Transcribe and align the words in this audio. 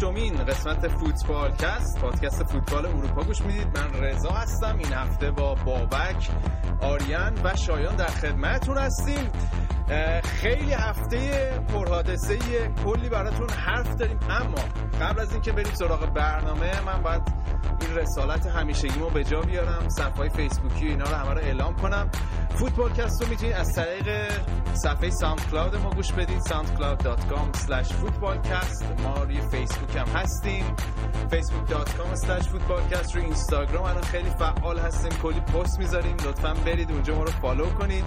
شما 0.00 0.12
دارید 0.12 0.44
به 0.46 0.54
108 0.54 0.74
مین 0.74 0.84
قسمت 0.84 0.88
فوتبال 0.88 1.50
کست 1.50 2.00
پادکست 2.00 2.44
فوتبال 2.44 2.86
اروپا. 2.86 3.22
گوش 3.22 3.42
می‌دید 3.42 3.78
من 3.78 4.00
رضا 4.00 4.30
هستم. 4.30 4.78
این 4.78 4.92
هفته 4.92 5.30
با 5.30 5.54
بابک 5.54 6.30
آریان 6.80 7.34
و 7.44 7.56
شایان 7.56 7.96
در 7.96 8.06
خدمتتون 8.06 8.78
هستیم. 8.78 9.30
خیلی 10.24 10.72
هفته 10.72 11.50
پرحادثه 11.68 12.38
کلی 12.84 13.08
براتون 13.08 13.50
حرف 13.50 13.96
داریم. 13.96 14.18
اما 14.30 14.64
قبل 15.00 15.20
از 15.20 15.32
اینکه 15.32 15.52
بریم 15.52 15.74
سراغ 15.74 16.06
برنامه 16.06 16.80
من 16.86 17.02
باید 17.02 17.22
این 17.80 17.96
رسالت 17.96 18.46
همیشگیمو 18.46 19.10
به 19.10 19.24
جا 19.24 19.40
بیارم. 19.40 19.88
صفحه 19.88 20.28
فیسبوکی 20.28 20.86
اینا 20.86 21.04
رو 21.04 21.16
همه 21.16 21.30
رو 21.30 21.40
اعلام 21.40 21.76
کنم. 21.76 22.10
فوتبال 22.58 22.92
کست 22.92 23.22
رو 23.22 23.28
می‌تونید 23.28 23.54
از 23.54 23.74
طریق 23.74 24.32
صفحه 24.74 25.10
SoundCloud 25.10 25.76
ما 25.76 25.90
گوش 25.90 26.12
بدید. 26.12 26.40
soundcloud.com 26.40 27.56
slash 27.56 27.88
footballcast 27.88 29.00
ما 29.02 29.22
روی 29.24 29.40
فیسبوک 29.40 29.96
هم 29.96 30.08
هستیم. 30.14 30.64
facebook.com 31.30 32.16
slash 32.16 32.44
footballcast 32.44 33.14
روی 33.14 33.24
اینستاگرام 33.24 33.84
الان 33.84 34.02
خیلی 34.02 34.30
فعال 34.30 34.78
هستیم. 34.78 35.10
کلی 35.22 35.40
پست 35.40 35.78
می‌ذاریم. 35.78 36.16
لطفا 36.26 36.54
برید 36.54 36.92
اونجا 36.92 37.14
ما 37.14 37.22
رو 37.22 37.30
follow 37.30 37.66
کنید. 37.66 38.04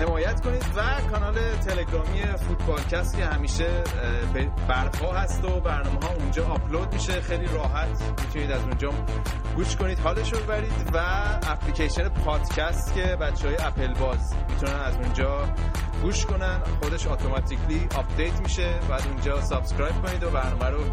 حمایت 0.00 0.40
کنید 0.40 0.64
و 0.76 1.00
کانال 1.10 1.34
تلگرامی 1.56 2.22
فوتبالکست 2.48 3.16
که 3.16 3.24
همیشه 3.24 3.82
برپا 4.68 5.12
هست 5.12 5.44
و 5.44 5.60
برنامه 5.60 6.06
ها 6.06 6.14
اونجا 6.14 6.46
آپلود 6.46 6.94
میشه. 6.94 7.20
خیلی 7.20 7.46
راحت 7.46 8.02
می‌تونید 8.20 8.50
از 8.50 8.62
اونجا 8.62 8.90
گوش 9.56 9.76
کنید. 9.76 9.98
حالش 9.98 10.32
رو 10.32 10.38
ببرید 10.38 10.90
و 10.94 10.98
اپلیکیشن 11.46 12.08
پادکست 12.08 12.94
که 12.94 13.16
بچه 13.20 13.48
های 13.48 13.56
اپل 13.66 13.94
باز. 13.94 14.34
می‌تونن 14.50 14.80
از 14.80 14.96
اونجا 14.96 15.48
گوش 16.02 16.26
کنن. 16.26 16.60
خودش 16.82 17.06
automatically 17.06 17.88
update 17.96 18.40
میشه. 18.40 18.78
بعد 18.90 19.02
اونجا 19.06 19.40
subscribe 19.40 20.02
کنید 20.02 20.22
و 20.22 20.30
برنامه 20.30 20.66
رو 20.66 20.84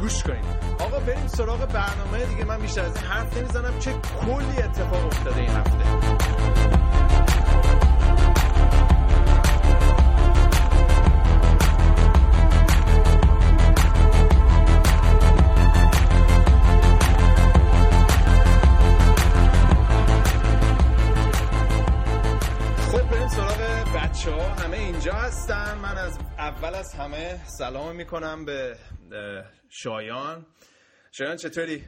گوش 0.00 0.22
کنید. 0.22 0.44
آقا 0.78 0.98
بریم 0.98 1.26
سراغ 1.26 1.66
برنامه 1.66 2.26
دیگه. 2.26 2.44
من 2.44 2.58
بیشتر 2.58 2.84
از 2.84 2.96
این 2.96 3.04
حرف 3.04 3.36
نمی‌زنم. 3.36 3.78
چه 3.78 3.92
کلی 3.92 4.62
اتفاق 4.62 5.06
افتاده 5.06 5.40
این 5.40 5.50
هفته. 5.50 5.84
اول 26.38 26.74
از 26.74 26.94
همه 26.94 27.40
سلام 27.46 27.96
می‌کنم 27.96 28.44
به 28.44 28.76
شایان. 29.68 30.46
شایان 31.12 31.36
چطوری؟ 31.36 31.84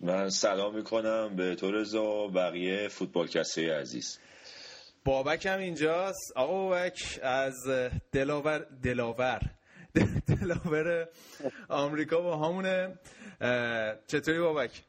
من 0.00 0.30
سلام 0.30 0.76
می‌کنم 0.76 1.36
به 1.36 1.54
تو 1.54 1.72
رضا 1.72 2.04
و 2.04 2.30
بقیه 2.30 2.88
فوتبال 2.88 3.26
کسی 3.26 3.66
عزیز. 3.66 4.18
بابک 5.04 5.46
هم 5.46 5.58
اینجاست. 5.58 6.32
آقا 6.36 6.52
بابک 6.52 7.20
از 7.22 7.56
دلاور 8.12 8.66
دلاور. 8.82 9.40
دلاور 10.40 11.08
آمریکا 11.68 12.20
با 12.20 12.36
همونه. 12.36 12.98
چطوری 14.06 14.38
بابک؟ 14.38 14.82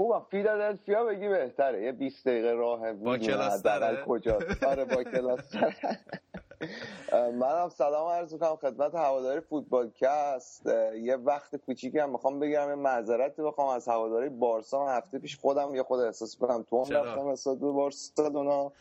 خوبم 0.00 0.26
فیلادلفیا 0.30 1.04
بگی 1.04 1.28
بهتره. 1.28 1.82
یه 1.82 1.92
20 1.92 2.28
دقیقه 2.28 2.52
راه 2.52 2.92
با 2.92 3.18
کلاس 3.18 3.62
کجا. 4.06 4.38
آره 4.66 4.84
با 4.84 5.04
کلاس 5.04 5.54
منم 7.40 7.68
سلام 7.68 8.08
عرض 8.08 8.32
می‌کنم 8.32 8.56
خدمت 8.56 8.94
هواداری 8.94 9.40
فوتبال 9.40 9.90
کست. 9.90 10.66
یه 11.02 11.16
وقت 11.16 11.56
کوچیکی 11.56 11.98
هم 11.98 12.10
می‌خوام 12.10 12.40
بگیرم 12.40 12.68
یه 12.68 12.74
معذرتی 12.74 13.42
بخوام 13.42 13.68
از 13.68 13.88
هواداری 13.88 14.28
بارسا. 14.28 14.88
هفته 14.88 15.18
پیش 15.18 15.38
خودم 15.38 15.74
یه 15.74 15.82
خود 15.82 16.00
احساس 16.00 16.36
کنم 16.36 16.62
تو 16.62 16.84
هم 16.84 16.92
رفتم 16.92 17.26
استاد 17.26 17.58
بارسلونا 17.58 18.72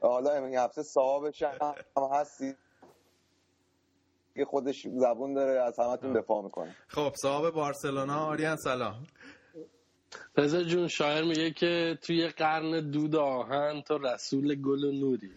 حالا 0.00 0.44
این 0.44 0.58
هفته 0.58 0.82
صاحبش 0.82 1.42
هم 1.42 1.74
هستی. 2.12 2.54
که 4.34 4.44
خودش 4.44 4.86
زبون 4.88 5.34
داره 5.34 5.60
از 5.60 5.78
همتون 5.78 6.12
دفاع 6.12 6.42
می‌کنه. 6.42 6.76
خب 6.88 7.12
صاحب 7.14 7.50
بارسلونا 7.54 8.26
آریان 8.26 8.56
سلام. 8.56 8.94
رضا 10.36 10.62
جون 10.62 10.88
شاعر 10.88 11.24
میگه 11.24 11.50
که 11.50 11.98
توی 12.02 12.28
قرن 12.28 12.90
دود 12.90 13.16
آهن 13.16 13.82
تو 13.82 13.98
رسول 13.98 14.54
گل 14.54 14.84
و 14.84 14.92
نوری. 14.92 15.30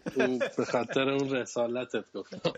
به 0.56 0.64
خاطر 0.64 1.08
اون 1.08 1.30
رسالتت 1.30 2.04
گفتم. 2.14 2.52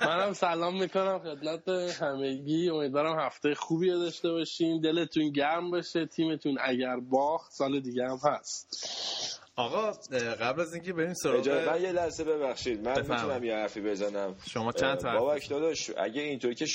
منم 0.00 0.32
سلام 0.32 0.80
می‌کنم 0.80 1.18
خدمت 1.18 1.68
همگی. 2.02 2.70
امیدوارم 2.70 3.20
هفته 3.20 3.54
خوبی 3.54 3.90
داشته 3.90 4.30
باشین. 4.30 4.80
دلتون 4.80 5.30
گرم 5.30 5.70
باشه. 5.70 6.06
تیمتون 6.06 6.58
اگر 6.60 6.96
باخت 6.96 7.52
سال 7.52 7.80
دیگه 7.80 8.04
هم 8.04 8.18
هست. 8.24 9.45
آقا 9.58 9.92
قبل 10.40 10.60
از 10.60 10.74
اینکه 10.74 10.92
بریم 10.92 11.14
سراغ 11.14 11.48
من 11.48 11.82
یه 11.82 11.92
لحظه 11.92 12.24
ببخشید 12.24 12.88
من 12.88 13.00
می‌تونم 13.00 13.44
یه 13.44 13.54
حرفی 13.54 13.80
بزنم. 13.80 14.36
شما 14.50 14.72
چند 14.72 14.98
تا 14.98 15.18
بابک 15.18 15.48
داداش 15.48 15.90
اگه 15.96 16.22
اینطوری 16.22 16.54
که 16.54 16.66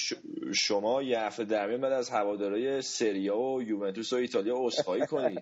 شما 0.53 1.01
یه 1.01 1.19
هفته 1.19 1.43
در 1.43 1.77
بعد 1.77 1.91
از 1.93 2.09
هوادارهای 2.09 2.81
سریا 2.81 3.37
و 3.37 3.63
یوونتوس 3.63 4.13
و 4.13 4.15
ایتالیا 4.15 4.55
عذرخواهی 4.57 5.05
کنی. 5.05 5.39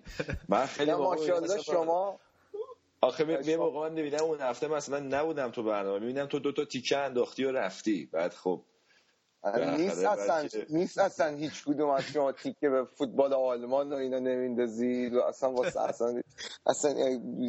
من 0.48 0.66
خیلی 0.66 0.92
ماشاءالله 0.92 1.62
شما 1.62 2.20
آخه 3.00 3.48
یه 3.48 3.56
موقع 3.56 3.88
من 3.88 3.94
نمیدم 3.94 4.24
اون 4.24 4.40
هفته 4.40 4.68
مثلا 4.68 4.98
نبودم 4.98 5.50
تو 5.50 5.62
برنامه 5.62 5.98
می‌بینم 5.98 6.26
تو 6.26 6.38
دو 6.38 6.52
تا 6.52 6.64
تیکه 6.64 6.98
انداختی 6.98 7.44
و 7.44 7.52
رفتی. 7.52 8.08
بعد 8.12 8.34
خب 8.34 8.62
نیست 9.44 10.04
اصلا 10.04 10.48
نیست 10.70 10.98
اصلا 10.98 11.36
هیچ 11.36 11.64
کدوم 11.64 11.90
از 11.90 12.04
شما 12.04 12.32
تیکه 12.32 12.68
به 12.68 12.84
فوتبال 12.84 13.34
آلمان 13.34 13.92
و 13.92 13.96
اینا 13.96 14.18
نمیندازید 14.18 15.14
و 15.14 15.20
اصلا 15.20 15.52
واسه 15.52 15.80
اصلا 15.88 16.22
اصلا 16.66 16.94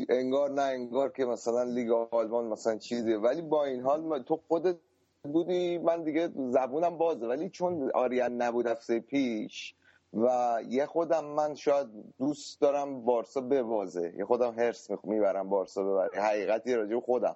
انگار 0.09 0.49
نه 0.49 0.61
انگار 0.61 1.11
که 1.11 1.25
مثلا 1.25 1.63
لیگ 1.63 1.91
آلمان 1.91 2.45
مثلا 2.45 2.77
چیزیه. 2.77 3.17
ولی 3.17 3.41
با 3.41 3.65
این 3.65 3.81
حال 3.81 4.23
تو 4.23 4.39
خودت 4.47 4.75
بودی 5.23 5.77
من 5.77 6.03
دیگه 6.03 6.29
زبونم 6.35 6.97
بازه. 6.97 7.27
ولی 7.27 7.49
چون 7.49 7.91
آریان 7.93 8.41
نبود 8.41 8.67
هفته 8.67 8.99
پیش 8.99 9.75
و 10.13 10.57
یه 10.69 10.85
خودم 10.85 11.25
من 11.25 11.55
شاید 11.55 11.87
دوست 12.19 12.61
دارم 12.61 13.05
بارسا 13.05 13.41
ببازه. 13.41 14.13
یه 14.17 14.25
خودم 14.25 14.59
هرس 14.59 14.87
می‌برم 15.03 15.49
بارسا 15.49 15.83
ببره 15.83 16.21
حقیقتی 16.21 16.73
راجع 16.73 16.99
خودم. 16.99 17.35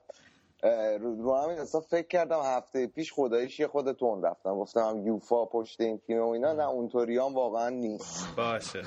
رو 1.02 1.36
همین 1.36 1.58
حساب 1.58 1.84
فکر 1.84 2.08
کردم 2.08 2.40
هفته 2.44 2.88
پیش 2.88 3.14
خداییش 3.14 3.60
یه 3.60 3.68
خود 3.68 3.92
تون 3.92 4.24
رفتم 4.24 4.56
گفتم 4.56 5.04
یوفا 5.06 5.46
پشت 5.46 5.82
این 5.82 5.98
تیم 6.08 6.20
و 6.22 6.30
اینا 6.30 6.54
نه 6.54 6.64
اونطوری 6.64 7.18
هم 7.18 7.34
واقعا 7.34 7.70
نیست. 7.70 8.36
باشه. 8.38 8.82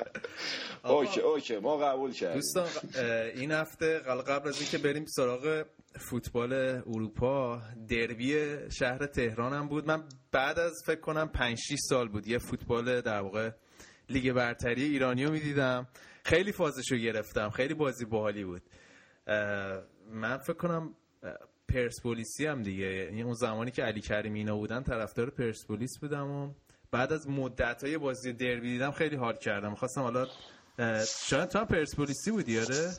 اوکی 0.84 1.20
اوکی 1.20 1.58
ما 1.58 1.76
قبول 1.76 2.12
کردیم. 2.12 2.34
دوستان 2.34 2.66
این 3.34 3.52
هفته 3.52 3.98
قبل 3.98 4.48
از 4.48 4.60
اینکه 4.60 4.78
بریم 4.78 5.04
سراغ 5.06 5.64
فوتبال 6.10 6.52
اروپا 6.86 7.60
دربی 7.88 8.56
شهر 8.70 9.06
تهران 9.06 9.52
هم 9.52 9.68
بود. 9.68 9.86
من 9.86 10.04
بعد 10.32 10.58
از 10.58 10.72
فکر 10.86 11.00
کنم 11.00 11.28
5 11.28 11.58
6 11.58 11.76
سال 11.88 12.08
بود. 12.08 12.26
یه 12.26 12.38
فوتبال 12.38 13.00
در 13.00 13.20
واقع 13.20 13.50
لیگ 14.08 14.32
برتری 14.32 14.84
ایرانی 14.84 15.24
رو 15.24 15.32
می‌دیدم. 15.32 15.88
خیلی 16.24 16.52
فازشو 16.52 16.96
گرفتم. 16.96 17.50
خیلی 17.50 17.74
بازی 17.74 18.04
باحالی 18.04 18.44
بود. 18.44 18.62
من 20.08 20.38
فکر 20.38 20.56
کنم 20.56 20.94
پرسپولیسی 21.68 22.46
هم 22.46 22.62
دیگه. 22.62 22.86
یعنی 22.86 23.22
اون 23.22 23.34
زمانی 23.34 23.70
که 23.70 23.82
علی 23.82 24.00
کریمی 24.00 24.38
اینا 24.38 24.56
بودن 24.56 24.82
طرفدار 24.82 25.30
پرسپولیس 25.30 25.98
بودم 26.00 26.30
و 26.30 26.50
بعد 26.90 27.12
از 27.12 27.28
مدت 27.28 27.84
های 27.84 27.98
بازی 27.98 28.32
دربی 28.32 28.72
دیدم 28.72 28.90
خیلی 28.90 29.16
حال 29.16 29.36
کردم. 29.36 29.74
خواستم 29.74 30.00
حالا 30.00 30.26
شاید 31.28 31.48
تو 31.48 31.58
هم 31.58 31.66
پرسپولیسی 31.66 32.30
بودی 32.30 32.58
آره؟ 32.60 32.92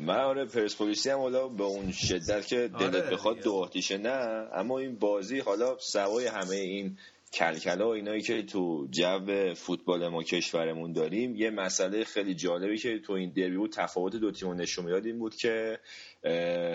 من 0.00 0.20
آره 0.20 0.44
پرسپولیسی 0.44 1.10
هم 1.10 1.18
حالا 1.18 1.48
به 1.48 1.64
اون 1.64 1.92
شدت 1.92 2.46
که 2.46 2.56
دلت 2.68 2.94
آره 2.94 3.10
بخواد 3.10 3.40
دو 3.40 3.54
آتیشه 3.54 3.98
نه. 3.98 4.48
اما 4.52 4.78
این 4.78 4.96
بازی 4.96 5.38
حالا 5.38 5.76
سوای 5.78 6.26
همه 6.26 6.56
این 6.56 6.98
کلکلا 7.36 7.88
و 7.88 7.90
اینایی 7.92 8.22
که 8.22 8.42
تو 8.42 8.88
جو 8.90 9.54
فوتبال 9.54 10.08
ما 10.08 10.22
کشورمون 10.22 10.92
داریم 10.92 11.36
یه 11.36 11.50
مسئله 11.50 12.04
خیلی 12.04 12.34
جالبی 12.34 12.78
که 12.78 12.98
تو 12.98 13.12
این 13.12 13.30
دربی 13.30 13.56
بود 13.56 13.72
تفاوت 13.72 14.16
دو 14.16 14.30
تیم 14.30 14.52
نشون 14.52 14.84
می‌داد 14.84 15.06
این 15.06 15.18
بود 15.18 15.34
که 15.34 15.78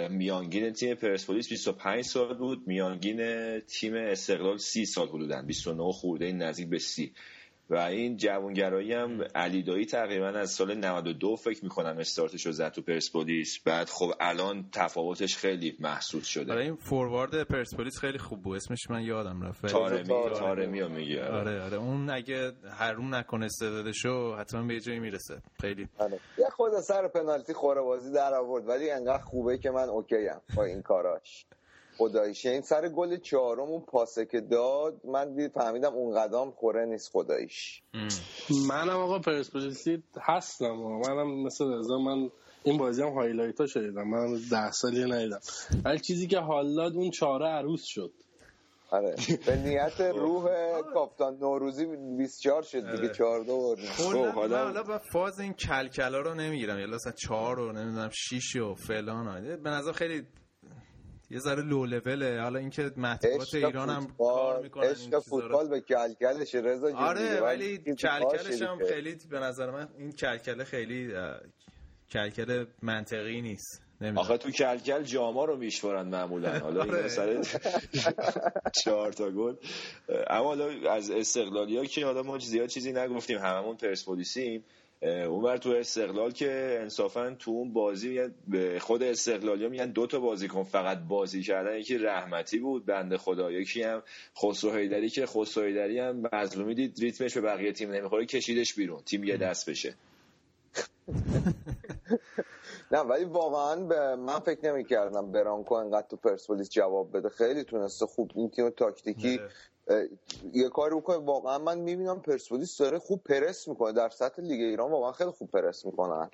میانگین 0.09 0.73
تیم 0.73 0.95
پرسپولیس 0.95 1.49
25 1.49 2.03
سال 2.03 2.37
بود 2.37 2.67
میانگین 2.67 3.59
تیم 3.59 3.95
استقلال 3.95 4.57
30 4.57 4.85
سال 4.85 5.07
حدودن 5.07 5.45
29 5.45 5.91
خورده 5.91 6.31
نزدیک 6.31 6.69
به 6.69 6.79
30 6.79 7.13
و 7.69 7.75
این 7.75 8.17
جوانگرایی 8.17 8.93
هم 8.93 9.23
علی 9.35 9.63
دایی 9.63 9.85
تقریبا 9.85 10.27
از 10.27 10.51
سال 10.51 10.75
92 10.77 11.35
فکر 11.35 11.63
می‌کنم 11.63 11.97
استارتش 11.97 12.45
رو 12.45 12.51
زد 12.51 12.69
تو 12.71 12.81
پرسپولیس. 12.81 13.63
بعد 13.65 13.89
خب 13.89 14.11
الان 14.19 14.69
تفاوتش 14.71 15.37
خیلی 15.37 15.77
محسوس 15.79 16.25
شده. 16.25 16.45
برای 16.45 16.65
این 16.65 16.75
فوروارد 16.75 17.43
پرسپولیس 17.43 17.99
خیلی 17.99 18.17
خوب 18.17 18.41
بود. 18.41 18.55
اسمش 18.55 18.89
من 18.89 19.01
یادم 19.03 19.41
رفت. 19.41 19.65
تارمی 19.65 20.03
تارمی. 20.35 20.81
میگه. 20.87 21.25
آره. 21.25 21.61
آره 21.61 21.77
اون 21.77 22.09
اگه 22.09 22.51
حروم 22.77 23.15
نکنه 23.15 23.45
استعدادشو 23.45 24.35
حتما 24.35 24.67
به 24.67 24.79
جایی 24.79 24.99
می‌رسه. 24.99 25.41
خیلی. 25.61 25.87
آره. 25.97 26.19
یه 26.37 26.49
خود 26.49 26.71
سر 26.79 27.07
پنالتی 27.07 27.53
خوره 27.53 27.81
بازی 27.81 28.11
در 28.11 28.33
آورد 28.33 28.67
ولی 28.67 28.91
انقدر 28.91 29.23
خوبه 29.23 29.57
که 29.57 29.69
من 29.69 29.89
اوکی 29.89 30.29
ام 30.29 30.41
با 30.55 30.63
این 30.63 30.81
کاراش. 30.81 31.45
خداییشه 32.01 32.49
این 32.49 32.61
سر 32.61 32.89
گل 32.89 33.17
چهارم 33.17 33.59
اون 33.59 33.81
پاسه 33.81 34.25
که 34.25 34.41
داد 34.41 35.01
من 35.05 35.35
دید 35.35 35.51
فهمیدم 35.51 35.93
اون 35.93 36.15
قدم 36.19 36.51
خوره 36.51 36.85
نیست 36.85 37.11
خداییش. 37.11 37.81
منم 38.67 38.97
آقا 38.97 39.19
پرسپولیسی 39.19 40.03
هستم 40.21 40.71
منم 41.07 41.43
مثل 41.43 41.65
رضا 41.73 41.97
من 41.97 42.29
این 42.63 42.77
بازی 42.77 43.01
هم 43.01 43.09
هایلایت 43.09 43.59
ها 43.59 43.67
شدیدم 43.67 44.07
من 44.07 44.39
ده 44.51 44.71
سالی 44.71 45.11
ندیدم. 45.11 45.39
ولی 45.85 45.99
چیزی 45.99 46.27
که 46.27 46.39
حال 46.39 46.75
داد 46.75 46.95
اون 46.95 47.09
چهاره 47.09 47.45
عروس 47.45 47.83
شد. 47.85 48.11
آره. 48.91 49.15
به 49.45 49.55
نیت 49.55 50.01
روح 50.01 50.45
کاپتان 50.93 51.37
نوروزی 51.37 51.85
24 52.17 52.61
شد 52.61 52.95
دیگه. 52.95 53.13
14 53.13 53.51
آره. 53.51 53.51
بود 53.53 54.35
حالا 54.35 54.63
حالا 54.63 54.83
با 54.83 54.97
فاز 55.13 55.39
این 55.39 55.53
کلکلا 55.53 56.21
رو 56.21 56.33
نمی‌گیرم. 56.33 56.79
یا 56.79 56.87
مثلا 56.87 57.13
4 57.27 57.55
رو 57.55 57.71
نمی‌دونم 57.71 58.09
6 58.13 58.55
و 58.55 58.75
فلان 58.75 59.57
به 59.63 59.69
نظر 59.69 59.91
خیلی 59.91 60.25
یه 61.31 61.39
ذره 61.39 61.61
لو 61.61 61.85
لوله 61.85 62.41
حالا 62.41 62.59
اینکه 62.59 62.91
مطبوعات 62.97 63.53
ایران 63.53 63.89
هم 63.89 64.07
کار 64.17 64.61
می‌کنن 64.63 64.87
عشق 64.87 65.19
فوتبال 65.19 65.69
به 65.69 65.81
کلکلش 65.81 66.55
رضا 66.55 66.95
آره 66.95 67.41
ولی 67.41 67.77
کلکلش 67.77 68.61
هم 68.61 68.79
خیلی 68.89 69.17
به 69.29 69.39
نظر 69.39 69.71
من 69.71 69.87
این 69.97 70.11
کلکله 70.11 70.63
خیلی 70.63 71.13
کلکل 72.11 72.65
منطقی 72.81 73.41
نیست. 73.41 73.81
آخه 74.15 74.37
تو 74.37 74.51
کلکل 74.51 75.03
جاما 75.03 75.45
رو 75.45 75.57
میشورن 75.57 76.07
معمولا. 76.07 76.59
حالا 76.65 76.83
این 76.83 77.07
سر 77.07 77.29
آره. 77.29 77.41
چهار 78.83 79.11
تا 79.11 79.31
گل. 79.31 79.55
اما 80.27 80.45
حالا 80.45 80.91
از 80.91 81.11
استقلالی 81.11 81.77
ها 81.77 81.85
که 81.85 82.05
حالا 82.05 82.23
ما 82.23 82.37
زیاد 82.37 82.69
چیزی 82.69 82.91
نگفتیم 82.91 83.37
هممون 83.37 83.75
پرسپولیسیم. 83.75 84.63
اونور 85.01 85.57
تو 85.57 85.69
استقلال 85.69 86.31
که 86.31 86.77
انصافا 86.81 87.35
تو 87.39 87.51
اون 87.51 87.73
بازی 87.73 88.19
به 88.47 88.79
خود 88.79 89.03
استقلالی 89.03 89.69
میگن 89.69 89.91
دو 89.91 90.07
تا 90.07 90.19
بازیکن 90.19 90.63
فقط 90.63 90.97
بازی 91.07 91.43
کردن. 91.43 91.77
یکی 91.77 91.97
رحمتی 91.97 92.59
بود 92.59 92.85
بنده 92.85 93.17
خدا. 93.17 93.51
یکی 93.51 93.83
هم 93.83 94.03
خسرو 94.37 94.71
حیدری 94.71 95.09
که 95.09 95.25
خسرو 95.25 95.63
حیدری 95.63 95.99
هم 95.99 96.29
مظلومی 96.33 96.75
دید 96.75 96.99
ریتمش 96.99 97.33
به 97.33 97.41
بقیه 97.41 97.71
تیم 97.71 97.91
نمی‌خوره 97.91 98.25
کشیدش 98.25 98.73
بیرون. 98.73 99.01
تیم 99.05 99.23
یه 99.23 99.37
دست 99.37 99.69
بشه. 99.69 99.95
نه 102.91 102.99
ولی 102.99 103.25
واقعا 103.25 103.75
به 103.75 104.15
من 104.15 104.39
فکر 104.39 104.71
نمی 104.71 104.85
کردم 104.85 105.31
برانکو 105.31 105.73
انقدر 105.75 106.07
تو 106.07 106.15
پرسپولیس 106.15 106.69
جواب 106.69 107.17
بده. 107.17 107.29
خیلی 107.29 107.63
تونسته 107.63 108.05
خوب 108.05 108.31
این 108.35 108.49
تیم 108.49 108.69
تاکتیکی 108.69 109.37
بله. 109.37 109.49
یه 110.53 110.69
کاری 110.69 110.95
بکنه 110.95 111.17
واقعا 111.17 111.57
من 111.57 111.79
می‌بینم 111.79 112.21
پرسپولیس 112.21 112.77
داره 112.77 112.99
خوب 112.99 113.23
پرس 113.23 113.67
می‌کنه. 113.67 113.91
در 113.91 114.09
سطح 114.09 114.41
لیگ 114.41 114.61
ایران 114.61 114.91
واقعا 114.91 115.11
خیلی 115.11 115.31
خوب 115.31 115.51
پرس 115.51 115.85
می‌کنن. 115.85 116.29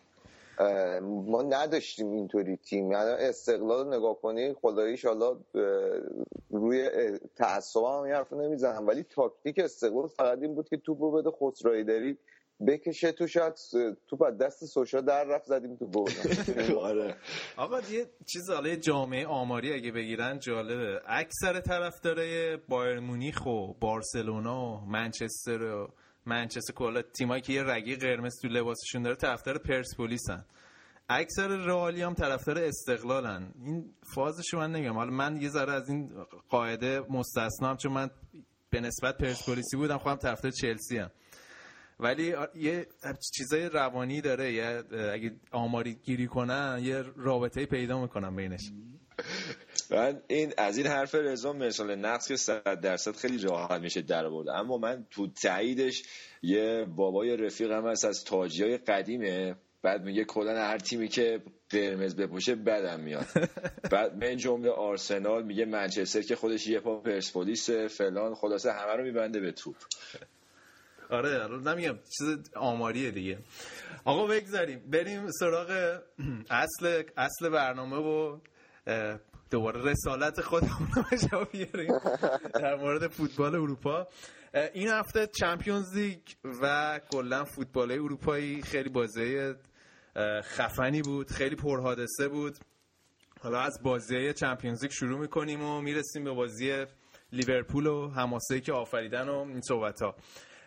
ما 1.01 1.41
نداشتیم 1.41 2.11
اینطوری 2.11 2.57
تیم. 2.57 2.91
یعنی 2.91 3.09
استقلال 3.09 3.95
نگاه 3.97 4.21
کنی 4.21 4.53
خداییش 4.53 5.05
حالا 5.05 5.37
روی 6.49 6.89
تعصب 7.35 7.79
هم 7.83 8.03
حرف 8.03 8.33
نمی‌زنم. 8.33 8.87
ولی 8.87 9.03
تاکتیک 9.03 9.59
استقلال 9.59 10.07
فقط 10.07 10.39
این 10.41 10.55
بود 10.55 10.69
که 10.69 10.77
توپو 10.77 11.11
بده 11.11 11.31
خسرایی 11.31 11.83
داری 11.83 12.17
بکشه 12.67 13.11
تو 13.11 13.27
شاید 13.27 13.53
تو 14.07 14.17
بعد 14.17 14.37
دست 14.37 14.65
سوشا 14.65 15.01
در 15.01 15.23
رفت 15.23 15.45
زدیم 15.45 15.75
تو 15.75 15.87
گل 15.87 16.11
آره. 16.89 17.15
آقا 17.57 17.79
یه 17.79 18.05
چیز 18.25 18.49
حالا 18.49 18.75
جامعه 18.75 19.25
آماری 19.25 19.73
اگه 19.73 19.91
بگیرن 19.91 20.39
جالبه. 20.39 21.01
اکثر 21.07 21.59
طرفدارای 21.59 22.57
بایر 22.57 22.99
مونیخ 22.99 23.45
و 23.45 23.73
بارسلونا 23.73 24.61
و 24.61 24.85
منچستر 24.85 25.63
و 25.63 25.87
منچستر 26.25 26.73
کلا 26.73 27.01
تیمایی 27.01 27.41
که 27.41 27.53
یه 27.53 27.63
رگی 27.63 27.95
قرمز 27.95 28.33
تو 28.41 28.47
لباسشون 28.47 29.03
داره 29.03 29.15
طرفدار 29.15 29.57
پرسپولیسن. 29.57 30.45
اکثر 31.09 31.47
رئالی 31.47 32.01
هم 32.01 32.13
طرفدار 32.13 32.57
استقلالن. 32.57 33.53
این 33.65 33.93
فازش 34.15 34.53
من 34.53 34.71
نمیگم 34.71 34.93
حالا 34.93 35.11
من 35.11 35.41
یه 35.41 35.49
ذره 35.49 35.73
از 35.73 35.89
این 35.89 36.25
قاعده 36.49 36.99
مستثنام 36.99 37.77
چون 37.77 37.91
من 37.91 38.09
به 38.69 38.81
نسبت 38.81 39.17
پرسپولیسی 39.17 39.77
بودم 39.77 39.97
خودم 39.97 40.15
طرفدار 40.15 40.51
چلسی 40.51 40.97
هم. 40.97 41.11
ولی 41.99 42.35
یه 42.55 42.87
چیزای 43.33 43.69
روانی 43.69 44.21
داره 44.21 44.53
یه 44.53 44.83
اگه 45.13 45.31
آماری 45.51 45.93
گیری 45.93 46.27
کنن 46.27 46.79
یه 46.83 47.03
رابطه 47.15 47.65
پیدا 47.65 48.01
می‌کنن 48.01 48.35
بینش. 48.35 48.71
من 49.91 50.21
این 50.27 50.53
از 50.57 50.77
این 50.77 50.87
حرف 50.87 51.15
رضا 51.15 51.53
مثال 51.53 51.95
نقص 51.95 52.27
که 52.27 52.35
صد 52.35 52.81
درصد 52.81 53.15
خیلی 53.15 53.37
راحت 53.37 53.81
میشه 53.81 54.01
در 54.01 54.29
برده 54.29 54.53
اما 54.53 54.77
من 54.77 55.05
تو 55.11 55.27
تاییدش 55.27 56.03
یه 56.41 56.85
بابای 56.95 57.37
رفیقم 57.37 57.87
هست 57.87 58.05
از 58.05 58.23
تاجی 58.23 58.63
های 58.63 58.77
قدیمه. 58.77 59.55
بعد 59.81 60.03
میگه 60.03 60.23
کلا 60.23 60.55
هر 60.55 60.77
تیمی 60.77 61.07
که 61.07 61.41
قرمز 61.69 62.15
بپوشه 62.15 62.55
بدم 62.55 62.99
میاد. 62.99 63.25
بعد 63.91 64.23
من 64.23 64.37
جمله 64.37 64.69
آرسنال 64.69 65.43
میگه 65.43 65.65
منچستر 65.65 66.21
که 66.21 66.35
خودش 66.35 66.67
یه 66.67 66.79
پا 66.79 66.99
پرسپولیس 66.99 67.69
فلان 67.69 68.35
خلاصه 68.35 68.71
همه 68.71 68.93
رو 68.93 69.03
میبنده 69.03 69.39
به 69.39 69.51
توپ. 69.51 69.75
آره 71.09 71.43
آره. 71.43 71.57
نمیگم. 71.57 71.99
چیز 72.17 72.37
آماریه 72.55 73.11
دیگه. 73.11 73.39
آقا 74.05 74.27
بگذاریم. 74.27 74.89
بریم 74.91 75.31
سراغ 75.31 75.99
اصل 76.49 77.03
اصل 77.17 77.49
برنامه 77.49 77.97
و 77.97 78.39
دوباره 79.51 79.81
رسالت 79.91 80.41
خودمون 80.41 80.87
رو 81.31 81.45
بیاریم 81.45 81.93
در 82.53 82.75
مورد 82.75 83.07
فوتبال 83.07 83.55
اروپا. 83.55 84.07
این 84.73 84.87
هفته 84.87 85.27
چمپیونز 85.27 85.97
لیگ 85.97 86.19
و 86.61 86.99
کلا 87.11 87.45
فوتبال 87.45 87.91
اروپایی 87.91 88.61
خیلی 88.61 88.89
بازی 88.89 89.53
خفنی 90.43 91.01
بود 91.01 91.31
خیلی 91.31 91.55
پرحادثه 91.55 92.27
بود. 92.27 92.57
حالا 93.41 93.59
از 93.59 93.79
بازی 93.83 94.33
چمپیونز 94.33 94.81
لیگ 94.83 94.91
شروع 94.91 95.19
می‌کنیم 95.19 95.61
و 95.63 95.81
می‌رسیم 95.81 96.23
به 96.23 96.31
بازی 96.31 96.85
لیورپول 97.31 97.87
و 97.87 98.09
حماسه 98.09 98.59
که 98.61 98.73
آفریدن 98.73 99.29
و 99.29 99.37
این 99.37 99.61
صحبت 99.61 100.01
ها 100.01 100.15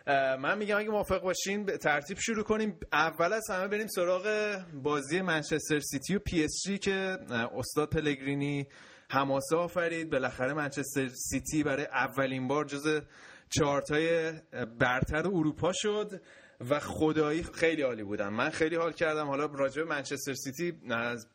من 0.07 0.57
میگم 0.57 0.77
اگه 0.77 0.89
موافق 0.89 1.21
باشین 1.21 1.65
به 1.65 1.77
ترتیب 1.77 2.17
شروع 2.19 2.43
کنیم. 2.43 2.79
اول 2.93 3.33
از 3.33 3.49
همه 3.49 3.67
بریم 3.67 3.87
سراغ 3.87 4.57
بازی 4.73 5.21
منچستر 5.21 5.79
سیتی 5.79 6.15
و 6.15 6.19
پی 6.19 6.43
اس 6.43 6.61
جی 6.65 6.77
که 6.77 7.17
استاد 7.57 7.89
پلگرینی 7.89 8.67
حماسه 9.09 9.55
آفرید. 9.55 10.09
بالاخره 10.09 10.53
منچستر 10.53 11.07
سیتی 11.07 11.63
برای 11.63 11.85
اولین 11.85 12.47
بار 12.47 12.65
جز 12.65 13.01
چارتای 13.49 14.31
برتر 14.79 15.27
اروپا 15.27 15.71
شد 15.73 16.21
و 16.69 16.79
خدایی 16.79 17.43
خیلی 17.43 17.81
عالی 17.81 18.03
بودم 18.03 18.33
من 18.33 18.49
خیلی 18.49 18.75
حال 18.75 18.91
کردم. 18.91 19.27
حالا 19.27 19.45
راجع 19.45 19.83
به 19.83 19.89
منچستر 19.89 20.33
سیتی 20.33 20.73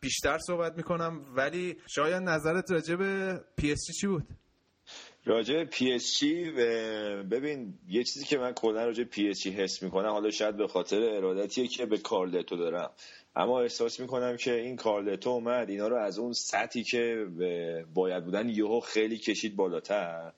بیشتر 0.00 0.38
صحبت 0.38 0.76
می‌کنم 0.76 1.24
ولی 1.36 1.76
شایان 1.86 2.22
نظرت 2.22 2.70
راجع 2.70 2.96
به 2.96 3.40
پی 3.56 3.72
اس 3.72 3.78
جی 3.86 3.92
چی 3.92 4.06
بود؟ 4.06 4.28
راجع 5.28 5.64
پی 5.64 5.92
اس 5.92 6.18
جی 6.18 6.50
ببین 7.30 7.74
یه 7.88 8.04
چیزی 8.04 8.24
که 8.24 8.38
من 8.38 8.52
کلا 8.52 8.84
راجع 8.84 9.04
پی 9.04 9.28
اس 9.28 9.40
جی 9.42 9.50
حس 9.50 9.82
می‌کنم 9.82 10.08
حالا 10.08 10.30
شاید 10.30 10.56
به 10.56 10.66
خاطر 10.68 11.02
ارادتیه 11.02 11.66
که 11.66 11.86
به 11.86 11.98
کارلتو 11.98 12.56
دارم. 12.56 12.90
اما 13.36 13.60
احساس 13.60 14.00
می‌کنم 14.00 14.36
که 14.36 14.54
این 14.54 14.76
کارلتو 14.76 15.30
اومد 15.30 15.70
اینا 15.70 15.88
رو 15.88 15.96
از 15.96 16.18
اون 16.18 16.32
سطحی 16.32 16.82
که 16.82 17.26
باید 17.94 18.24
بودن 18.24 18.48
یهو 18.48 18.80
خیلی 18.80 19.18
کشید 19.18 19.56
بالاتر. 19.56 20.32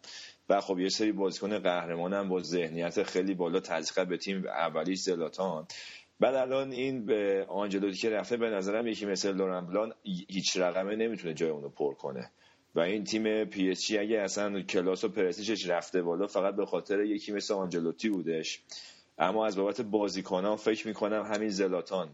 و 0.49 0.61
خب 0.61 0.78
یه 0.78 0.88
سری 0.88 1.12
بازیکن 1.12 1.59
قهرمانم 1.59 2.28
با 2.28 2.42
ذهنیت 2.42 3.02
خیلی 3.02 3.35
بالا 3.35 3.61
تزریق 3.61 4.09
به 4.09 4.16
تیم 4.16 4.47
اولیش 4.47 4.99
زلاتان. 4.99 5.66
بعد 6.21 6.35
الان 6.35 6.73
این 6.73 7.07
به 7.07 7.47
آنجلوتی 7.49 7.97
که 7.97 8.11
رفته 8.11 8.37
به 8.37 8.50
نظرم 8.50 8.87
یکی 8.87 9.07
مثل 9.07 9.37
لورن 9.37 9.66
بلان 9.66 9.95
هیچ 10.28 10.57
رقمه 10.57 10.97
نمی‌تونه 10.97 11.35
جای 11.35 11.50
اونو 11.50 11.68
پر 11.68 11.95
کنه. 11.95 12.30
و 12.78 12.80
این 12.80 13.04
تیم 13.04 13.44
پی 13.44 13.70
اس 13.70 13.87
جی 13.87 13.99
اگه 13.99 14.18
اصلا 14.18 14.62
کلاس 14.62 15.04
و 15.04 15.08
پرستیجش 15.08 15.68
رفته 15.68 16.02
بالا 16.02 16.26
فقط 16.26 16.56
به 16.56 16.66
خاطر 16.66 17.02
یکی 17.02 17.32
مثل 17.32 17.54
آنجلوتی 17.54 18.08
بودش. 18.08 18.62
اما 19.18 19.47
از 19.47 19.56
بابت 19.56 19.80
بازیکنان 19.80 20.56
فکر 20.56 20.88
می‌کنم 20.88 21.23
همین 21.23 21.49
زلاتان 21.49 22.08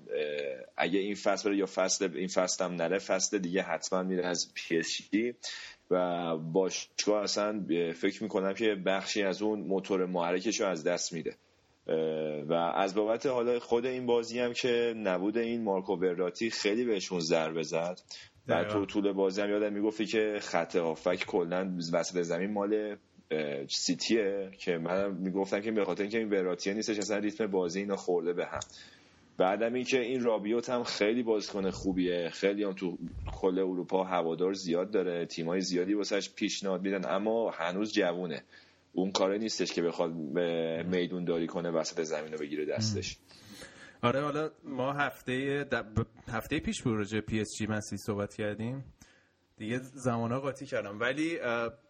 اگه 0.76 0.98
این 0.98 1.14
فصل 1.14 1.54
یا 1.54 1.66
فصل 1.74 2.10
این 2.14 2.28
فصل 2.28 2.64
هم 2.64 2.74
نره 2.74 2.98
فصل 2.98 3.38
دیگه 3.38 3.62
حتما 3.62 4.02
میره 4.02 4.26
از 4.26 4.52
پی 4.54 4.78
اس 4.78 5.00
جی 5.12 5.34
و 5.90 6.36
باشگاه 6.36 7.22
اصلا 7.22 7.64
فکر 7.96 8.22
می‌کنم 8.22 8.54
که 8.54 8.74
بخشی 8.74 9.22
از 9.22 9.42
اون 9.42 9.60
موتور 9.60 10.06
محرکش 10.06 10.60
رو 10.60 10.66
از 10.66 10.84
دست 10.84 11.12
میده. 11.12 11.36
و 12.48 12.52
از 12.52 12.94
بابت 12.94 13.26
حالا 13.26 13.60
خود 13.60 13.86
این 13.86 14.06
بازی 14.06 14.38
هم 14.38 14.52
که 14.52 14.94
نبود 14.96 15.38
این 15.38 15.62
مارکو 15.62 15.96
وراتی 15.96 16.50
خیلی 16.50 16.84
بهشون 16.84 17.20
ضربه 17.20 17.62
زد. 17.62 18.00
و 18.48 18.64
تو 18.64 18.86
طول 18.86 19.12
بازی 19.12 19.40
هم 19.40 19.50
یادم 19.50 19.72
می‌گفتی 19.72 20.06
که 20.06 20.38
خط 20.40 20.76
هافک 20.76 21.24
کلا 21.26 21.76
وسط 21.92 22.22
زمین 22.22 22.52
مال 22.52 22.96
سیتیه 23.68 24.50
که 24.58 24.78
من 24.78 25.10
می‌گفتم 25.10 25.60
که 25.60 25.72
به 25.72 25.84
خاطر 25.84 26.02
اینکه 26.02 26.18
این 26.18 26.30
وراتیه 26.30 26.74
نیستش 26.74 26.98
اصلا 26.98 27.18
ریتم 27.18 27.46
بازی 27.46 27.80
اینا 27.80 27.96
خورده 27.96 28.32
به 28.32 28.46
هم. 28.46 28.60
بعدم 29.38 29.74
اینکه 29.74 30.00
این 30.00 30.22
رابیوت 30.24 30.70
هم 30.70 30.84
خیلی 30.84 31.22
بازیکن 31.22 31.70
خوبیه 31.70 32.30
خیلی 32.32 32.64
هم 32.64 32.72
تو 32.72 32.98
کل 33.32 33.58
اروپا 33.58 34.04
هوادار 34.04 34.52
زیاد 34.52 34.90
داره 34.90 35.26
تیمای 35.26 35.60
زیادی 35.60 35.94
واسش 35.94 36.34
پیشنهاد 36.34 36.82
میدن 36.82 37.14
اما 37.14 37.50
هنوز 37.50 37.92
جوونه. 37.92 38.42
اون 38.92 39.12
کاره 39.12 39.38
نیستش 39.38 39.72
که 39.72 39.82
بخواد 39.82 40.12
به 40.34 40.82
میدون 40.82 41.24
داری 41.24 41.46
کنه 41.46 41.70
وسط 41.70 42.02
زمین 42.02 42.32
رو 42.32 42.38
بگیره 42.38 42.64
دستش. 42.64 43.18
آره 44.04 44.20
حالا 44.20 44.50
ما 44.64 44.92
هفته 44.92 45.66
هفته 46.28 46.60
پیش 46.60 46.82
بود 46.82 46.96
راجع 46.96 47.20
پی 47.20 47.40
اس 47.40 47.48
جی 47.58 47.66
سیتی 47.66 47.96
صحبت 47.96 48.34
کردیم. 48.34 48.84
دیگه 49.56 49.78
زمانا 49.78 50.40
قاطی 50.40 50.66
کردم. 50.66 51.00
ولی 51.00 51.38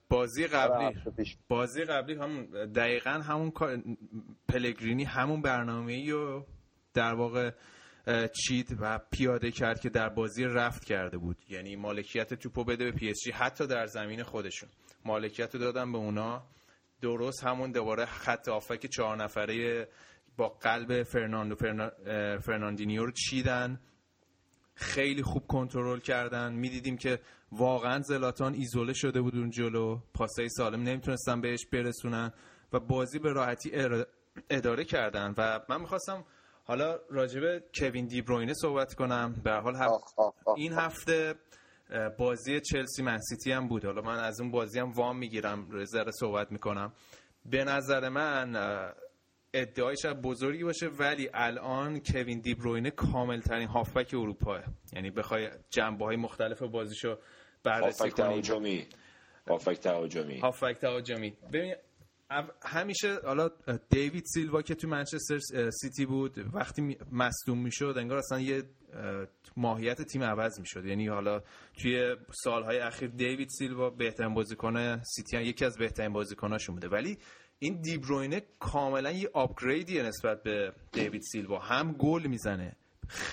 بازی 0.09 0.47
قبلی 0.47 1.01
بازی 1.49 1.85
قبلی 1.85 2.15
همون 2.15 2.45
دقیقا 2.73 3.11
همون 3.11 3.53
پلگرینی 4.49 5.05
همون 5.05 5.43
برنامه 5.43 5.93
ای 5.93 6.13
و 6.13 6.43
در 6.95 7.15
واقع 7.15 7.51
چید 8.45 8.77
و 8.81 9.01
پیاده 9.11 9.51
کرد 9.51 9.81
که 9.81 9.89
در 9.89 10.09
بازی 10.09 10.45
رفت 10.45 10.85
کرده 10.85 11.19
بود. 11.19 11.37
یعنی 11.49 11.77
مالکیت 11.77 12.35
توپو 12.35 12.65
بده 12.65 12.85
به 12.85 12.93
پی 12.93 13.11
اس 13.11 13.17
جی 13.25 13.31
حتی 13.31 13.67
در 13.67 13.87
زمین 13.87 14.23
خودشون. 14.23 14.69
مالکیت 15.05 15.55
رو 15.55 15.61
دادن 15.61 15.93
به 15.93 15.99
اونا. 15.99 16.43
درست 17.03 17.45
همون 17.45 17.73
دوباره 17.73 18.05
خط 18.05 18.49
هافبک 18.49 18.87
چهار 18.87 19.17
نفره 19.17 19.89
با 20.37 20.49
قلب 20.49 21.03
فرناندو 21.03 21.55
فرناندینیو 22.39 23.05
رو 23.05 23.13
چیدن. 23.13 23.81
خیلی 24.75 25.23
خوب 25.23 25.47
کنترل 25.47 26.01
کردن. 26.01 26.53
می‌دیدیم 26.53 26.97
که 26.97 27.21
واقعا 27.53 28.01
زلاتان 28.01 28.55
ایزوله 28.55 28.93
شده 28.93 29.21
بود 29.21 29.37
اون 29.37 29.51
جلو. 29.51 29.99
پاسای 30.15 30.49
سالم 30.49 30.83
نمی‌تونستن 30.83 31.41
بهش 31.41 31.67
برسونن 31.73 32.33
و 32.73 32.81
بازی 32.81 33.19
به 33.19 33.33
راحتی 33.33 33.71
اداره 34.51 34.85
کردن. 34.85 35.35
و 35.39 35.61
من 35.69 35.81
می‌خواستم 35.81 36.25
حالا 36.65 36.99
راجبه 37.11 37.65
کوین 37.75 38.07
دیبروینه 38.07 38.55
صحبت 38.55 38.95
کنم. 38.95 39.35
به 39.45 39.53
حال 39.53 39.77
این 40.57 40.73
هفته 40.73 41.35
بازی 42.19 42.61
چلسی 42.61 43.03
منسیتی 43.03 43.53
هم 43.53 43.69
بود. 43.69 43.85
حالا 43.85 44.03
من 44.03 44.19
از 44.19 44.41
اون 44.41 44.51
بازی 44.51 44.79
هم 44.79 44.91
وام 44.91 45.19
می‌گیرم. 45.19 45.85
ذره 45.85 46.11
صحبت 46.11 46.53
می‌کنم. 46.53 46.93
به 47.47 47.65
نظر 47.65 48.09
من 48.09 48.57
ادعای 49.55 49.97
شاید 49.97 50.23
بزرگی 50.23 50.65
باشه 50.65 50.87
ولی 50.87 51.31
الان 51.35 52.01
کوین 52.01 52.41
دیبروینه 52.41 52.91
کامل 52.91 53.41
ترین 53.41 53.69
هافبک 53.69 54.15
اروپاه. 54.15 54.63
یعنی 54.93 55.11
بخوای 55.11 55.51
جنبه 55.71 56.05
های 56.05 56.17
مختلف 56.17 56.63
بازیشو 56.63 57.19
بررسی 57.63 58.11
کنی. 58.11 58.87
هافبک 59.49 59.79
تهاجمی. 59.79 60.39
هافبک 60.39 60.79
تهاجمی. 60.79 61.37
ببین 61.53 61.75
همیشه 62.63 63.19
حالا 63.25 63.51
دیوید 63.91 64.25
سیلوا 64.25 64.63
که 64.63 64.75
تو 64.75 64.89
منچستر 64.89 65.39
سیتی 65.71 66.07
بود 66.07 66.55
وقتی 66.55 66.97
مصدوم 67.13 67.59
می‌شد 67.59 67.95
انگار 67.99 68.19
اصلا 68.19 68.41
یه 68.41 68.63
ماهیت 69.57 70.03
تیم 70.03 70.23
عوض 70.23 70.61
می‌شد. 70.61 70.85
یعنی 70.85 71.09
حالا 71.09 71.43
توی 71.83 72.17
سالهای 72.31 72.79
اخیر 72.79 73.09
دیوید 73.09 73.49
سیلوا 73.49 73.91
بهترین 73.91 74.35
بازیکن 74.35 75.01
سیتی 75.03 75.43
یکی 75.43 75.65
از 75.65 75.79
بهترین 75.79 76.13
بازیکناشون 76.13 76.75
بوده. 76.75 76.89
ولی 76.89 77.19
این 77.59 77.81
دیبروینه 77.81 78.43
کاملا 78.59 79.11
یه 79.11 79.31
آپگریدیه 79.33 80.03
نسبت 80.03 80.43
به 80.43 80.73
دیوید 80.93 81.23
سیلوا. 81.23 81.59
هم 81.59 81.93
گل 81.93 82.27
می‌زنه 82.27 82.77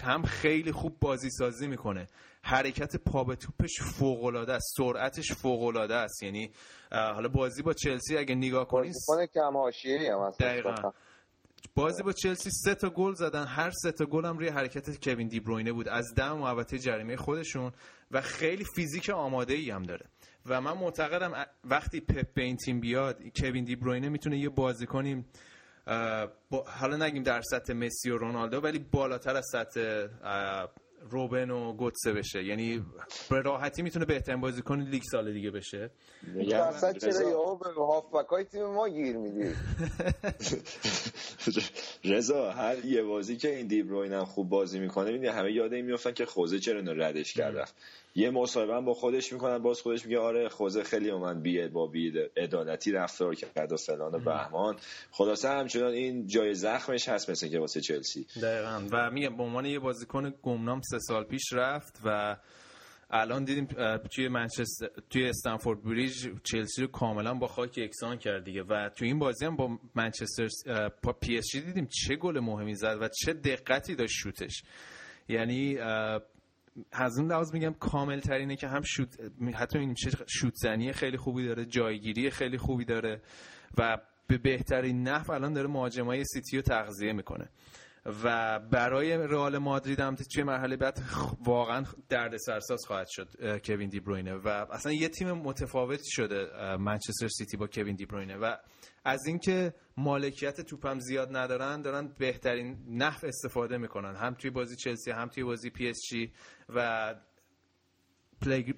هم 0.03 0.23
خیلی 0.23 0.71
خوب 0.71 0.99
بازی 0.99 1.29
سازی 1.29 1.67
می‌کنه. 1.67 2.07
حرکت 2.43 2.95
پا 2.95 3.23
به 3.23 3.35
توپش 3.35 3.81
فوق 3.81 4.23
العاده 4.23 4.53
است 4.53 4.73
سرعتش 4.77 5.31
فوق 5.31 5.63
العاده 5.63 5.95
است. 5.95 6.23
یعنی 6.23 6.51
حالا 6.91 7.27
بازی 7.27 7.61
با 7.61 7.73
چلسی 7.73 8.17
اگه 8.17 8.35
نگاه 8.35 8.67
کنید 8.67 8.95
کم 9.33 9.57
حاشیه‌ای 9.57 10.07
هم 10.07 10.31
دقیقاً. 10.39 10.91
بازی 11.75 12.03
با 12.03 12.13
چلسی 12.13 12.49
سه 12.49 12.75
تا 12.75 12.89
گل 12.89 13.13
زدن. 13.13 13.45
هر 13.45 13.71
سه 13.71 13.91
تا 13.91 14.05
گل 14.05 14.25
هم 14.25 14.37
روی 14.37 14.47
حرکت 14.47 15.09
کوین 15.09 15.27
دیبروینه 15.27 15.71
بود. 15.71 15.87
از 15.87 16.13
دم 16.15 16.37
محوطه 16.37 16.77
جریمه 16.79 17.15
خودشون. 17.15 17.71
و 18.11 18.21
خیلی 18.21 18.65
فیزیک 18.75 19.09
آماده 19.09 19.53
ای 19.53 19.69
هم 19.69 19.83
داره. 19.83 20.05
و 20.45 20.61
من 20.61 20.77
معتقدم 20.77 21.45
وقتی 21.63 21.99
پپ 21.99 22.33
به 22.33 22.41
این 22.41 22.57
تیم 22.57 22.79
بیاد 22.79 23.17
کوین 23.35 23.63
دیبروینه 23.63 24.09
می‌تونه 24.09 24.37
یه 24.39 24.49
بازیکنی 24.49 25.25
حالا 26.65 26.97
نگیم 26.97 27.23
در 27.23 27.41
سطح 27.41 27.73
مسی 27.73 28.09
و 28.09 28.17
رونالدو 28.17 28.59
ولی 28.61 28.79
بالاتر 28.79 29.35
از 29.35 29.45
سطح 29.51 30.07
روبن 31.09 31.49
و 31.49 31.73
گوتسه 31.73 32.13
بشه. 32.13 32.43
یعنی 32.43 32.85
به 33.29 33.41
راحتی 33.41 33.81
می‌تونه 33.81 34.05
بهترین 34.05 34.41
بازیکن 34.41 34.79
لیگ 34.79 35.03
سال 35.11 35.33
دیگه 35.33 35.51
بشه. 35.51 35.89
اصلا 36.53 36.93
چرا 36.93 37.29
یهو 37.29 37.55
به 37.55 37.69
هافبکای 37.73 38.43
تیم 38.43 38.65
ما 38.65 38.89
گیر 38.89 39.17
میدی؟ 39.17 39.49
رضا 42.13 42.51
هر 42.51 42.85
یه 42.85 43.03
بازی 43.03 43.37
که 43.37 43.55
این 43.55 43.67
دیبروین 43.67 44.13
هم 44.13 44.25
خوب 44.25 44.49
بازی 44.49 44.79
می‌کنه 44.79 45.11
می‌دونی 45.11 45.27
همه 45.27 45.51
یاد 45.51 45.73
این 45.73 45.85
میافتن 45.85 46.11
که 46.11 46.25
خوزه 46.25 46.59
چرا 46.59 46.79
اینو 46.79 46.93
ردش 46.93 47.33
کرده 47.33 47.65
یه 48.15 48.29
مصاحبه 48.29 48.81
با 48.81 48.93
خودش 48.93 49.33
می‌کنن 49.33 49.57
باز 49.57 49.81
خودش 49.81 50.05
میگه 50.05 50.19
آره 50.19 50.49
خوزه 50.49 50.83
خیلی 50.83 51.11
من 51.11 51.41
بی 51.41 51.67
با 51.67 51.87
بی 51.87 52.13
عدالتی 52.37 52.91
رفتار 52.91 53.35
کرد 53.35 53.71
و 53.71 53.77
فلان 53.77 54.23
بهمان. 54.23 54.75
خلاصه 55.11 55.49
همچنان 55.49 55.93
این 55.93 56.27
جای 56.27 56.53
زخمش 56.53 57.09
هست 57.09 57.29
مثل 57.29 57.49
که 57.49 57.59
واسه 57.59 57.81
چلسی. 57.81 58.25
دقیقا. 58.41 58.87
و 58.91 59.11
میگم 59.11 59.37
به 59.37 59.43
عنوان 59.43 59.65
یه 59.65 59.79
بازیکن 59.79 60.33
گمنام 60.41 60.81
سه 60.81 60.99
سال 60.99 61.23
پیش 61.23 61.53
رفت 61.53 62.01
و 62.05 62.37
الان 63.09 63.43
دیدیم 63.43 63.65
توی 64.15 64.27
منچستر 64.27 64.89
توی 65.09 65.25
استنفورد 65.29 65.83
بریج 65.83 66.27
چلسی 66.43 66.81
رو 66.81 66.87
کاملا 66.87 67.33
با 67.33 67.47
خاک 67.47 67.77
یکسان 67.77 68.17
کرد 68.17 68.43
دیگه. 68.43 68.63
و 68.63 68.89
توی 68.89 69.07
این 69.07 69.19
بازی 69.19 69.45
هم 69.45 69.55
با 69.55 69.79
منچستر 69.95 70.47
پی 71.21 71.37
اس 71.37 71.45
جی 71.51 71.61
دیدیم 71.61 71.85
چه 71.85 72.15
گل 72.15 72.39
مهمی 72.39 72.75
زد 72.75 72.97
و 73.01 73.09
چه 73.25 73.33
دقتی 73.33 73.95
داشت 73.95 74.13
شوتش. 74.13 74.63
یعنی 75.29 75.77
از 76.91 77.19
اون 77.19 77.31
لحاظ 77.31 77.53
میگم 77.53 77.73
کامل 77.73 78.19
ترینه 78.19 78.55
که 78.55 78.67
هم 78.67 78.81
شوت 78.81 79.17
حتی 79.53 79.79
این 79.79 79.95
شوت 80.27 80.53
زنی 80.55 80.93
خیلی 80.93 81.17
خوبی 81.17 81.45
داره 81.45 81.65
جایگیری 81.65 82.29
خیلی 82.29 82.57
خوبی 82.57 82.85
داره 82.85 83.21
و 83.77 83.97
به 84.27 84.37
بهترین 84.37 85.03
نحو 85.03 85.31
الان 85.31 85.53
داره 85.53 85.67
مهاجمای 85.67 86.23
سیتی 86.25 86.55
رو 86.57 86.61
تغذیه 86.61 87.13
می‌کنه. 87.13 87.49
و 88.23 88.59
برای 88.59 89.17
رئال 89.17 89.57
مادرید 89.57 89.99
هم 89.99 90.15
توی 90.15 90.43
مرحله 90.43 90.77
بعد 90.77 91.01
واقعا 91.45 91.85
درد 92.09 92.37
سرساز 92.37 92.85
خواهد 92.87 93.07
شد 93.09 93.57
کوین 93.65 93.89
دی 93.89 93.99
بروینه. 93.99 94.33
و 94.33 94.47
اصلا 94.47 94.91
یه 94.91 95.09
تیم 95.09 95.31
متفاوتی 95.31 96.11
شده 96.11 96.47
منچستر 96.77 97.27
سیتی 97.27 97.57
با 97.57 97.67
کوین 97.67 97.95
دی 97.95 98.05
بروینه. 98.05 98.35
و 98.37 98.55
از 99.03 99.19
اینکه 99.27 99.73
مالکیت 99.97 100.61
توپم 100.61 100.99
زیاد 100.99 101.35
ندارن 101.35 101.81
دارن 101.81 102.15
بهترین 102.19 102.77
نحو 102.87 103.27
استفاده 103.27 103.77
می‌کنن. 103.77 104.15
هم 104.15 104.33
توی 104.33 104.49
بازی 104.49 104.75
چلسی 104.75 105.11
هم 105.11 105.27
توی 105.27 105.43
بازی 105.43 105.69
پی 105.69 105.89
اس 105.89 105.97
جی 106.09 106.33
و 106.69 107.15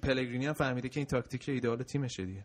پلگرینی 0.02 0.46
هم 0.46 0.52
فهمیده 0.52 0.88
که 0.88 1.00
این 1.00 1.06
تاکتیک 1.06 1.48
ایدئال 1.48 1.82
تیمشه 1.82 2.24
دیگه. 2.24 2.44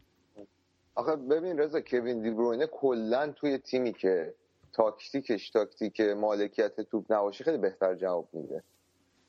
آخه 0.95 1.15
ببین 1.15 1.59
رضا 1.59 1.81
کوین 1.81 2.21
دی 2.21 2.31
بروینه 2.31 2.67
کلا 2.67 3.31
توی 3.31 3.57
تیمی 3.57 3.93
که 3.93 4.33
تاکتیکش 4.73 5.49
تاکتیک 5.49 6.01
مالکیت 6.01 6.81
توپ 6.81 7.13
نباشه 7.13 7.43
خیلی 7.43 7.57
بهتر 7.57 7.95
جواب 7.95 8.29
میده. 8.33 8.63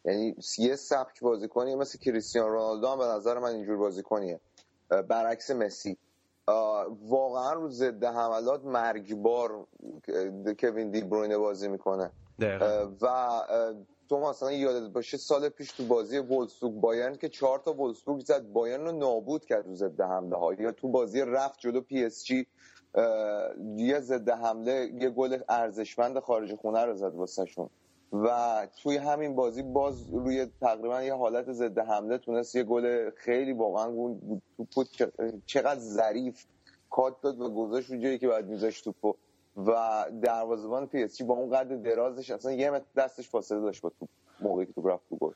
یعنی 0.04 0.36
یه 0.58 0.76
سبک 0.76 1.20
بازیکنیه 1.20 1.76
مثل 1.76 1.98
کریستیان 1.98 2.48
رونالدو 2.48 2.86
هم 2.86 2.98
به 2.98 3.04
نظر 3.04 3.38
من 3.38 3.48
اینجور 3.48 3.76
بازیکنیه. 3.76 4.40
برعکس 5.08 5.50
مسی. 5.50 5.98
واقعا 7.08 7.52
رو 7.52 7.68
ضد 7.68 8.04
حملات 8.04 8.64
مرگبار 8.64 9.66
کوین 10.60 10.90
دی 10.90 11.00
بروینه 11.00 11.38
بازی 11.38 11.68
می‌کنه. 11.68 12.10
و 13.02 13.06
تو 14.08 14.20
مثلا 14.20 14.52
یادت 14.52 14.92
باشه 14.92 15.16
سال 15.16 15.48
پیش 15.48 15.72
تو 15.72 15.86
بازی 15.86 16.18
ولسبورگ 16.18 16.74
بایرن 16.74 17.16
که 17.16 17.28
چهار 17.28 17.58
تا 17.58 17.72
ولسبورگ 17.72 18.20
زد 18.20 18.52
بایرن 18.52 18.84
رو 18.84 18.92
نابود 18.92 19.44
کرد 19.44 19.66
رو 19.66 19.74
ضد 19.74 20.00
حمله 20.00 20.36
ها 20.36 20.54
یا 20.54 20.72
تو 20.72 20.88
بازی 20.88 21.20
رفت 21.20 21.58
جلو 21.58 21.80
پی 21.80 22.04
اس 22.04 22.24
جی 22.24 22.46
یه 23.76 24.00
ضد 24.00 24.30
حمله 24.30 24.90
یه 25.00 25.10
گل 25.10 25.38
ارزشمند 25.48 26.20
خارج 26.20 26.54
خونه 26.54 26.84
رو 26.84 26.94
زد 26.94 27.14
واسهشون. 27.14 27.70
و 28.12 28.28
توی 28.82 28.96
همین 28.96 29.34
بازی 29.34 29.62
باز 29.62 30.10
روی 30.10 30.46
تقریبا 30.60 31.02
یه 31.02 31.14
حالت 31.14 31.52
ضد 31.52 31.78
حمله 31.78 32.18
تونست 32.18 32.56
یه 32.56 32.62
گل 32.62 33.10
خیلی 33.10 33.52
واقعا 33.52 34.16
توپو 34.56 34.84
چقدر 35.46 35.80
ظریف 35.80 36.44
کات 36.90 37.20
داد 37.22 37.40
و 37.40 37.50
گذاشت 37.50 37.90
رو 37.90 37.96
جایی 37.96 38.18
که 38.18 38.28
باید 38.28 38.46
میذاشت 38.46 38.84
توپو. 38.84 39.14
و 39.56 40.04
دروازه‌بان 40.22 40.86
پی 40.86 41.02
اس 41.02 41.22
با 41.22 41.34
اون 41.34 41.50
قد 41.50 41.82
درازش 41.82 42.30
اصلا 42.30 42.52
یه 42.52 42.70
متر 42.70 42.84
دستش 42.96 43.28
فاصله 43.28 43.60
داشت 43.60 43.82
با 43.82 43.92
توپ 44.00 44.08
موقعی 44.40 44.66
که 44.66 44.72
توپ 44.72 44.86
رفت 44.86 45.08
تو 45.08 45.16
گل. 45.16 45.32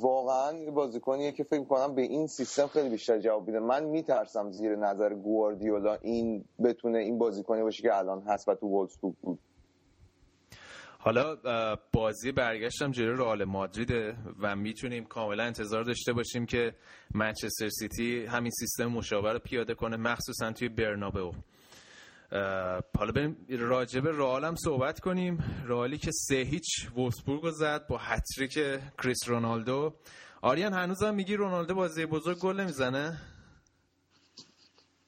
واقعا 0.00 0.70
بازیکنیه 0.70 1.32
که 1.32 1.44
فکر 1.44 1.64
کنم 1.64 1.94
به 1.94 2.02
این 2.02 2.26
سیستم 2.26 2.66
خیلی 2.66 2.88
بیشتر 2.88 3.18
جواب 3.18 3.46
میده. 3.46 3.60
من 3.60 3.84
میترسم 3.84 4.50
زیر 4.50 4.76
نظر 4.76 5.14
گواردیولا 5.14 5.94
این 5.94 6.44
بتونه 6.64 6.98
این 6.98 7.18
بازیکنی 7.18 7.62
باشه 7.62 7.82
که 7.82 7.96
الان 7.98 8.22
هست 8.22 8.48
و 8.48 8.54
تو 8.54 8.66
وولفسبورگ 8.66 9.14
بود. 9.22 9.38
حالا 11.06 11.36
بازی 11.92 12.32
برگشتم 12.32 12.90
جلوی 12.90 13.16
رئال 13.16 13.44
مادرید 13.44 14.14
و 14.40 14.56
می‌تونیم 14.56 15.04
کاملا 15.04 15.44
انتظار 15.44 15.84
داشته 15.84 16.12
باشیم 16.12 16.46
که 16.46 16.74
منچستر 17.14 17.68
سیتی 17.68 18.26
همین 18.26 18.50
سیستم 18.50 18.86
مشابه 18.86 19.32
رو 19.32 19.38
پیاده 19.38 19.74
کنه 19.74 19.96
مخصوصا 19.96 20.52
توی 20.52 20.68
برنابئو. 20.68 21.32
حالا 22.98 23.12
بریم 23.14 23.46
راجب 23.50 24.06
رئال 24.06 24.44
هم 24.44 24.54
صحبت 24.54 25.00
کنیم. 25.00 25.62
رئالی 25.66 25.98
که 25.98 26.10
سه 26.12 26.36
هیچ 26.36 26.66
وولفسبورگ 26.96 27.42
رو 27.42 27.50
زد 27.50 27.86
با 27.86 27.98
هتریک 27.98 28.58
کریس 29.02 29.28
رونالدو. 29.28 29.94
آریان 30.42 30.72
هنوزم 30.72 31.14
میگی 31.14 31.36
رونالدو 31.36 31.74
بازی 31.74 32.06
بزرگ 32.06 32.38
گل 32.38 32.60
نمی‌زنه؟ 32.60 33.18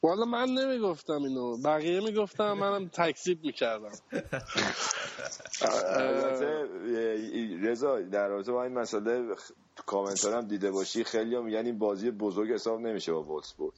والا 0.03 0.25
من 0.25 0.49
نمی‌گفتم 0.49 1.23
اینو. 1.23 1.57
بقیه 1.65 2.01
می‌گفتم 2.01 2.53
منم 2.53 2.89
تکذیب 2.89 3.45
می‌کردم. 3.45 3.93
رضا 7.63 8.01
در 8.01 8.29
رابطه 8.29 8.53
با 8.53 8.65
این 8.65 8.75
مسئله 8.79 9.35
کامنت 9.87 10.25
هم 10.25 10.49
دیده 10.49 10.71
باشی 10.71 11.05
خیلی 11.05 11.37
هم 11.37 11.45
میگن 11.45 11.67
این 11.67 11.79
بازی 11.79 12.11
بزرگ 12.11 12.53
حساب 12.53 12.81
نمیشه 12.81 13.13
با 13.13 13.23
وولسبورگ 13.23 13.75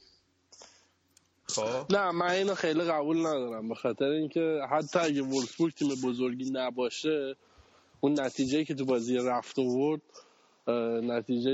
خب. 1.47 1.85
نه 1.89 2.11
من 2.11 2.31
اینو 2.31 2.55
خیلی 2.55 2.81
قبول 2.81 3.19
ندارم. 3.19 3.69
به 3.69 3.75
خاطر 3.75 4.05
اینکه 4.05 4.59
حتی 4.71 4.99
اگه 4.99 5.21
وولسبورگ 5.21 5.73
تیم 5.73 5.89
بزرگی 6.03 6.51
نباشه 6.51 7.35
اون 8.01 8.19
نتیجه 8.19 8.65
که 8.65 8.75
تو 8.75 8.85
بازی 8.85 9.17
رفت 9.17 9.59
ورد 9.59 10.01
نتیجه 11.03 11.51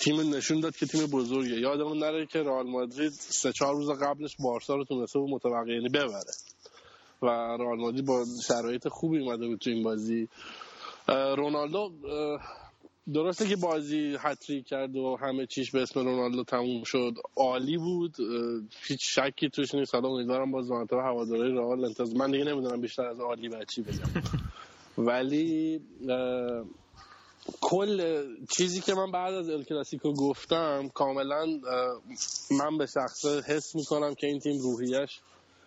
تیم 0.00 0.34
نشون 0.34 0.60
داد 0.60 0.76
که 0.76 0.86
تیم 0.86 1.06
بزرگه. 1.06 1.60
یادمون 1.60 1.98
نره 1.98 2.26
که 2.26 2.42
رئال 2.42 2.66
مادرید 2.66 3.12
سه 3.12 3.52
چهار 3.52 3.74
روز 3.74 3.90
قبلش 3.90 4.36
بارسا 4.40 4.74
رو 4.74 4.84
تونسته 4.84 5.18
بود 5.18 5.30
متوقعینی 5.30 5.88
ببره. 5.88 6.32
و 7.22 7.26
رئال 7.26 7.78
مادرید 7.78 8.04
با 8.04 8.24
شرایط 8.48 8.88
خوبی 8.88 9.18
اومده 9.18 9.46
بود 9.46 9.58
تو 9.58 9.70
این 9.70 9.82
بازی. 9.82 10.28
رونالدو 11.08 11.92
درسته 13.14 13.48
که 13.48 13.56
بازی 13.56 14.16
هتری 14.20 14.62
کرد 14.62 14.96
و 14.96 15.16
همه 15.20 15.46
چیش 15.46 15.70
به 15.70 15.82
اسم 15.82 16.00
رونالدو 16.00 16.44
تموم 16.44 16.82
شد. 16.84 17.14
عالی 17.36 17.78
بود. 17.78 18.16
هیچ 18.88 19.00
شکی 19.00 19.48
توش 19.48 19.74
نیست. 19.74 19.94
حالا 19.94 20.08
امیدوارم 20.08 20.50
باز 20.50 20.70
و 20.70 20.86
هواداری 20.92 21.52
رئال 21.52 21.84
انتظار 21.84 22.16
من 22.16 22.30
دیگه 22.30 22.44
نمی‌دونم 22.44 22.80
بیشتر 22.80 23.06
از 23.06 23.20
عالی 23.20 23.48
بچی 23.48 23.82
بگم. 23.82 24.22
ولی 25.08 25.80
کل 27.60 28.24
چیزی 28.56 28.80
که 28.80 28.94
من 28.94 29.10
بعد 29.10 29.34
از 29.34 29.50
الکلاسیکو 29.50 30.12
گفتم 30.12 30.88
کاملا 30.94 31.46
من 32.50 32.78
به 32.78 32.86
شخصه 32.86 33.40
حس 33.40 33.74
می‌کنم 33.74 34.14
که 34.14 34.26
این 34.26 34.38
تیم 34.38 34.60
روحیش 34.60 35.20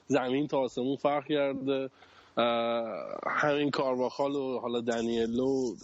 زمین 0.07 0.47
تا 0.47 0.59
آسمون 0.59 0.95
فرق 0.95 1.27
کرده. 1.27 1.89
همین 3.27 3.71
کارواخال 3.71 4.35
و 4.35 4.59
حالا 4.59 4.81
دنیلو 4.81 5.75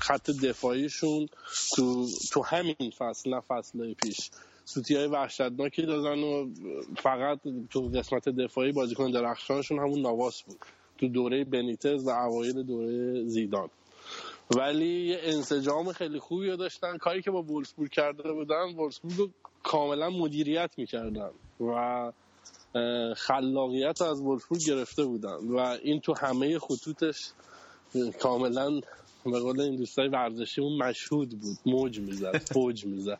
خط 0.00 0.30
دفاعیشون 0.30 1.28
تو, 1.76 2.06
تو 2.32 2.42
همین 2.42 2.92
فصل 2.98 3.30
نه 3.30 3.40
فصل 3.40 3.94
پیش. 3.94 4.30
سوتی 4.64 4.94
های 4.94 5.06
وحشتناکی 5.06 5.82
دادن 5.82 6.18
و 6.22 6.48
فقط 6.96 7.38
تو 7.70 7.80
قسمت 7.88 8.28
دفاعی 8.28 8.72
بازیکن 8.72 9.10
درخشانشون 9.10 9.78
همون 9.78 10.00
نواس 10.00 10.42
بود. 10.42 10.58
تو 10.98 11.08
دوره 11.08 11.44
بنیتز 11.44 12.06
و 12.06 12.10
اوایل 12.10 12.62
دوره 12.62 13.24
زیدان. 13.24 13.70
ولی 14.56 15.06
یه 15.06 15.18
انسجام 15.22 15.92
خیلی 15.92 16.18
خوبی 16.18 16.50
رو 16.50 16.56
داشتن. 16.56 16.98
کاری 16.98 17.22
که 17.22 17.30
با 17.30 17.42
وولسبورگ 17.42 17.90
کرده 17.90 18.32
بودن 18.32 18.74
وولسبورگ 18.76 19.16
رو 19.16 19.30
کاملا 19.62 20.10
مدیریت 20.10 20.70
می‌کردن 20.76 21.30
و 21.60 22.12
خلاقیت 23.16 24.02
از 24.02 24.20
وولسبورگ 24.20 24.60
گرفته 24.66 25.04
بودن 25.04 25.36
و 25.48 25.56
این 25.82 26.00
تو 26.00 26.14
همه 26.18 26.58
خطوطش 26.58 27.30
کاملا 28.20 28.80
به 29.24 29.40
قول 29.40 29.60
این 29.60 29.76
دوستای 29.76 30.08
ورزشیمون 30.08 30.82
مشهود 30.82 31.40
بود. 31.40 31.58
موج 31.66 32.00
می‌زد 32.00 32.36
فوج 32.54 32.86
می‌زد. 32.86 33.18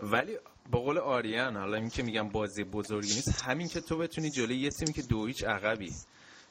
ولی 0.00 0.36
با 0.70 0.80
قول 0.80 0.98
آریان 0.98 1.56
حالا 1.56 1.76
این 1.76 1.90
که 1.90 2.02
میگم 2.02 2.28
بازی 2.28 2.64
بزرگی 2.64 3.14
نیست 3.14 3.42
همین 3.42 3.68
که 3.68 3.80
تو 3.80 3.96
بتونی 3.98 4.30
جلوی 4.30 4.56
یه 4.56 4.70
تیمی 4.70 4.92
که 4.92 5.02
دو 5.02 5.26
هیچ 5.26 5.44
عقبی. 5.44 5.92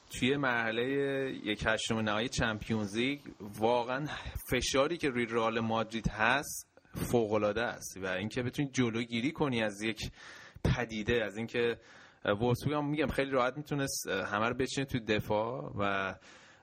توی 0.10 0.38
مرحله 0.38 0.84
یک 1.44 1.63
هشتم 1.68 2.00
نهایی 2.00 2.30
چمپیونز 2.30 2.98
لیگ 2.98 3.20
واقعا 3.39 4.06
فشاری 4.51 4.98
که 4.98 5.10
روی 5.10 5.25
رئال 5.25 5.60
مادرید 5.60 6.08
هست 6.08 6.70
فوق 6.94 7.34
العاده 7.34 7.62
است 7.62 7.98
و 7.98 8.08
اینکه 8.08 8.44
بتونی 8.44 8.70
جلوگیری 8.74 9.32
کنی 9.32 9.63
از 9.63 9.82
یک 9.82 10.12
پدیده 10.63 11.25
از 11.25 11.38
اینکه 11.38 11.78
وولسبورگ 12.26 12.76
هم 12.76 12.89
میگم 12.89 13.08
خیلی 13.08 13.32
راحت 13.32 13.58
می‌تونست 13.58 14.08
همه 14.08 14.50
رو 14.50 14.56
بچینه 14.56 14.86
تو 14.86 15.00
دفاع 15.00 15.74
و 15.78 16.15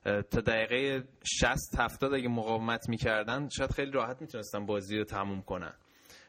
تا 0.05 0.41
دقیقه 0.41 1.09
60 1.25 1.59
70 1.79 2.15
اگه 2.15 2.29
مقاومت 2.29 2.89
می‌کردن 2.89 3.49
شاید 3.49 3.71
خیلی 3.71 3.91
راحت 3.91 4.21
می‌تونستن 4.21 4.67
بازی 4.67 4.99
رو 4.99 5.05
تموم 5.05 5.43
کنن. 5.43 5.75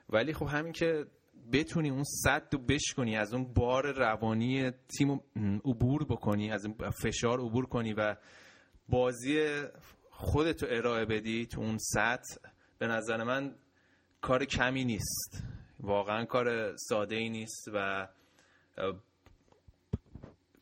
ولی 0.09 0.33
خب 0.33 0.45
همین 0.45 0.73
که 0.73 1.05
بتونی 1.53 1.89
اون 1.89 2.03
صد 2.03 2.47
رو 2.51 2.59
بشکنی 2.59 3.17
از 3.17 3.33
اون 3.33 3.53
بار 3.53 3.91
روانی 3.91 4.71
تیم 4.71 5.21
عبور 5.65 6.05
بکنی 6.05 6.51
از 6.51 6.67
فشار 7.03 7.39
عبور 7.39 7.65
کنی 7.65 7.93
و 7.93 8.15
بازی 8.89 9.47
خودتو 10.09 10.65
ارائه 10.69 11.05
بدی 11.05 11.45
تو 11.45 11.61
اون 11.61 11.77
سطح 11.77 12.35
به 12.79 12.87
نظر 12.87 13.23
من 13.23 13.55
کار 14.21 14.45
کمی 14.45 14.85
نیست. 14.85 15.43
واقعا 15.79 16.25
کار 16.25 16.75
ساده 16.75 17.15
ای 17.15 17.29
نیست 17.29 17.67
و 17.73 18.07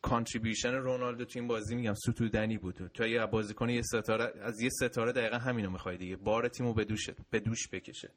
contribution 0.01 0.73
رونالدو 0.73 1.25
تو 1.25 1.39
این 1.39 1.47
بازی 1.47 1.75
میگم 1.75 1.93
ستودنی 1.93 2.57
بود. 2.57 2.91
تو 2.93 3.03
اگه 3.03 3.25
بازیکن 3.25 3.69
یه 3.69 3.81
ستاره 3.81 4.33
از 4.41 4.61
یه 4.61 4.69
ستاره 4.69 5.11
دقیقا 5.11 5.37
همینو 5.37 5.69
می‌خوای 5.69 5.97
دیگه. 5.97 6.15
بار 6.15 6.47
تیمو 6.47 6.73
به 6.73 6.85
دوش 6.85 7.09
به 7.29 7.39
دوش 7.39 7.67
بکشه. 7.67 8.11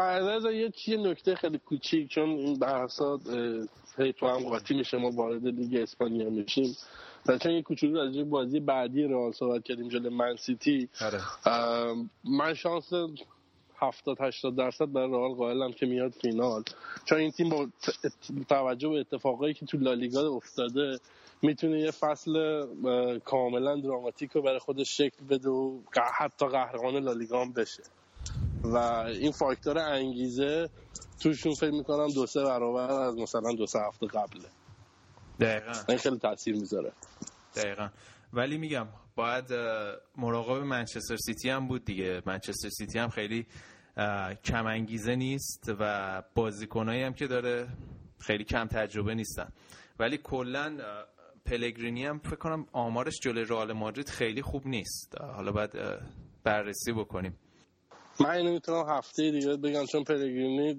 از 0.00 0.44
یه 0.44 0.70
چیه 0.70 0.96
نکته 0.96 1.34
خیلی 1.34 1.58
کوچیک 1.58 2.08
چون 2.08 2.28
این 2.28 2.58
بحثا 2.58 3.20
هی 3.98 4.12
تو 4.12 4.26
هم 4.28 4.38
قاطی 4.38 4.74
میشه 4.74 4.96
ما 4.96 5.10
وارد 5.10 5.46
لیگ 5.46 5.76
اسپانیا 5.76 6.30
میشیم. 6.30 6.76
و 7.26 7.38
چون 7.38 7.52
یه 7.52 7.62
کوچولو 7.62 8.00
از 8.00 8.30
بازی 8.30 8.60
بعدی 8.60 9.02
رئال 9.02 9.32
صحبت 9.32 9.64
کردیم 9.64 9.88
جلوی 9.88 10.14
من 10.14 10.36
سیتی 10.36 10.88
آره. 11.00 11.20
من 12.24 12.54
شانس 12.54 12.92
70 13.76 14.16
80 14.20 14.56
درصد 14.56 14.92
برای 14.92 15.10
رئال 15.10 15.34
قائلم 15.34 15.72
که 15.72 15.86
میاد 15.86 16.12
فینال. 16.12 16.62
چون 17.04 17.18
این 17.18 17.30
تیم 17.30 17.48
با 17.48 17.68
توجه 18.48 18.88
به 18.88 19.00
اتفاقایی 19.00 19.54
که 19.54 19.66
تو 19.66 19.78
لالیگا 19.78 20.28
افتاده 20.28 20.98
می‌تونه 21.42 21.80
یه 21.80 21.90
فصل 21.90 22.66
کاملا 23.18 23.76
دراماتیک 23.76 24.32
رو 24.32 24.42
برای 24.42 24.58
خودش 24.58 24.96
شکل 24.96 25.24
بده 25.30 25.48
و 25.48 25.78
حتی 26.18 26.46
قهرمان 26.46 26.96
لالیگا 26.96 27.40
هم 27.40 27.52
بشه. 27.52 27.82
و 28.72 28.76
این 29.06 29.32
فاکتور 29.32 29.78
انگیزه 29.78 30.70
توشون 31.20 31.54
فکر 31.54 31.70
می‌کنم 31.70 32.08
دو 32.14 32.26
سه 32.26 32.44
برابر 32.44 32.90
از 32.90 33.16
مثلا 33.16 33.52
دو 33.52 33.66
سه 33.66 33.78
هفته 33.78 34.06
قبله. 34.06 34.48
دقیقا. 35.40 35.72
این 35.88 35.98
خیلی 35.98 36.18
تاثیر 36.18 36.54
می‌ذاره. 36.54 36.92
دقیقا. 37.56 37.88
ولی 38.32 38.58
میگم 38.58 38.86
باید 39.16 39.44
مراقب 40.16 40.62
منچستر 40.62 41.16
سیتی 41.16 41.50
هم 41.50 41.68
بود 41.68 41.84
دیگه. 41.84 42.22
منچستر 42.26 42.68
سیتی 42.68 42.98
هم 42.98 43.08
خیلی 43.08 43.46
کم 44.44 44.66
انگیزه 44.66 45.16
نیست 45.16 45.72
و 45.78 46.22
بازیکنایی 46.34 47.02
هم 47.02 47.12
که 47.12 47.26
داره 47.26 47.68
خیلی 48.18 48.44
کم 48.44 48.66
تجربه 48.66 49.14
نیستن. 49.14 49.52
ولی 49.98 50.18
کلا 50.18 50.78
پلگرینی 51.44 52.06
هم 52.06 52.18
فکر 52.18 52.36
کنم 52.36 52.66
آمارش 52.72 53.14
جلوی 53.22 53.44
رئال 53.44 53.72
مادرید 53.72 54.08
خیلی 54.08 54.42
خوب 54.42 54.66
نیست. 54.66 55.20
حالا 55.20 55.52
باید 55.52 55.70
بررسی 56.44 56.92
بکنیم. 56.92 57.38
من 58.20 58.30
اینو 58.30 58.52
می‌تونم 58.52 58.88
هفته 58.88 59.30
دیگه 59.30 59.56
بگم 59.56 59.86
چون 59.86 60.04
پلگرینی 60.04 60.74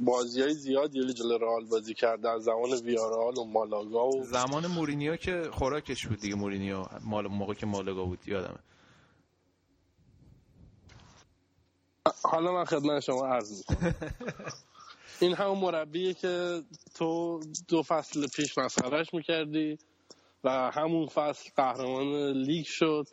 بازی 0.00 0.42
های 0.42 0.54
زیاد 0.54 0.90
جلو 0.90 1.38
رئال 1.38 1.64
بازی 1.64 1.94
کرد 1.94 2.20
در 2.20 2.38
زمان 2.38 2.72
ویارال 2.84 3.38
و 3.38 3.44
مالاگا 3.44 4.08
و 4.08 4.24
زمان 4.24 4.66
مورینیو 4.66 5.16
که 5.16 5.42
خوراکش 5.52 6.06
بود 6.06 6.20
دیگه. 6.20 6.34
مورینیو 6.34 6.84
مال 7.04 7.26
موقع 7.26 7.54
که 7.54 7.66
مالاگا 7.66 8.04
بود 8.04 8.18
یادمه. 8.26 8.58
حالا 12.22 12.52
من 12.52 12.64
خدمت 12.64 13.00
شما 13.00 13.26
عرض 13.26 13.64
می‌کنم. 13.70 13.94
این 15.20 15.34
همون 15.34 15.58
مربیه 15.58 16.14
که 16.14 16.62
تو 16.94 17.40
دو 17.68 17.82
فصل 17.82 18.26
پیش 18.26 18.58
مسخرش 18.58 19.14
می‌کردی 19.14 19.78
و 20.44 20.70
همون 20.70 21.06
فصل 21.06 21.50
قهرمان 21.56 22.32
لیگ 22.32 22.64
شد. 22.66 23.06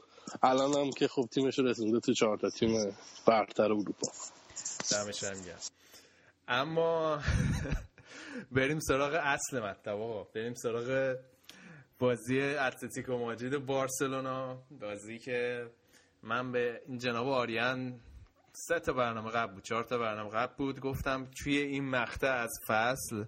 الان 0.43 0.73
هم 0.73 0.91
که 0.91 1.07
خوب 1.07 1.29
تیمش 1.29 1.59
رسونده 1.59 1.99
تو 1.99 2.13
چهار 2.13 2.37
تا 2.37 2.49
تیم 2.49 2.95
برتر 3.27 3.63
اروپا. 3.63 4.07
دمش 4.91 5.23
هم 5.23 5.35
اما 6.47 7.19
بریم 8.51 8.79
سراغ 8.79 9.19
اصل 9.23 9.59
مطلب 9.59 10.27
بریم 10.35 10.53
سراغ 10.53 11.15
بازی 11.99 12.41
اتلتیکو 12.41 13.17
مادرید 13.17 13.65
بارسلونا. 13.65 14.63
بازی 14.81 15.19
که 15.19 15.69
من 16.23 16.51
به 16.51 16.81
این 16.87 16.97
جناب 16.97 17.27
آریان 17.27 17.99
سه 18.51 18.79
تا 18.79 18.93
برنامه 18.93 19.31
قبل 19.31 19.53
بود 19.53 19.63
چهار 19.63 19.83
تا 19.83 19.97
برنامه 19.97 20.29
قبل 20.29 20.53
بود. 20.57 20.79
گفتم 20.79 21.27
توی 21.43 21.57
این 21.57 21.89
مقطع 21.89 22.33
از 22.33 22.51
فصل 22.67 23.25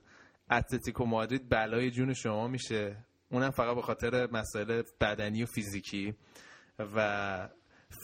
اتلتیکو 0.51 1.05
مادرید 1.05 1.49
بلای 1.49 1.91
جون 1.91 2.13
شما 2.13 2.47
میشه. 2.47 3.05
اونم 3.29 3.51
فقط 3.51 3.75
به 3.75 3.81
خاطر 3.81 4.27
مسائل 4.31 4.83
بدنی 5.01 5.43
و 5.43 5.45
فیزیکی. 5.45 6.15
و 6.79 7.49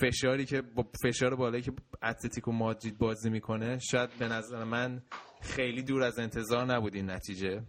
فشاری 0.01 0.45
که 0.45 0.61
با 0.61 0.85
فشار 1.03 1.35
بالایی 1.35 1.63
که 1.63 1.71
اتلتیکو 2.03 2.51
مادرید 2.51 2.97
بازی 2.97 3.29
می‌کنه 3.29 3.79
شاید 3.79 4.09
به 4.19 4.27
نظر 4.27 4.63
من 4.63 5.03
خیلی 5.41 5.83
دور 5.83 6.03
از 6.03 6.19
انتظار 6.19 6.65
نبود 6.65 6.95
این 6.95 7.09
نتیجه. 7.11 7.63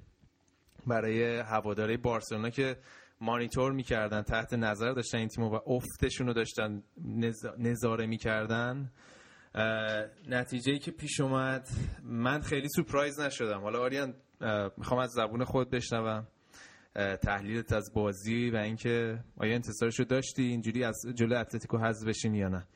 برای 0.86 1.38
هواداره 1.38 1.96
بارسلونا 1.96 2.50
که 2.50 2.76
مانیتور 3.20 3.72
می‌کردن 3.72 4.22
تحت 4.22 4.54
نظر 4.54 4.92
داشتن 4.92 5.18
این 5.18 5.28
تیمو 5.28 5.56
و 5.56 5.58
افتشون 5.66 6.26
رو 6.26 6.32
داشتن 6.32 6.82
نظاره 7.58 8.06
می‌کردن 8.06 8.92
نتیجه 10.28 10.78
که 10.78 10.90
پیش 10.90 11.20
اومد 11.20 11.68
من 12.02 12.40
خیلی 12.40 12.68
سورپرایز 12.68 13.20
نشدم. 13.20 13.60
حالا 13.60 13.80
آریان 13.80 14.14
می‌خوام 14.76 15.00
از 15.00 15.10
زبون 15.10 15.44
خود 15.44 15.70
بشنوم. 15.70 16.26
تحلیلت 17.22 17.72
از 17.72 17.92
بازی 17.94 18.50
و 18.50 18.56
اینکه 18.56 19.18
آیا 19.36 19.54
انتظارشو 19.54 20.04
داشتی 20.04 20.42
اینجوری 20.42 20.84
از 20.84 20.96
جلو 21.14 21.38
اتلتیکو 21.38 21.78
حذف 21.78 22.08
بشین 22.08 22.34
یا 22.34 22.48
نه؟ 22.48 22.66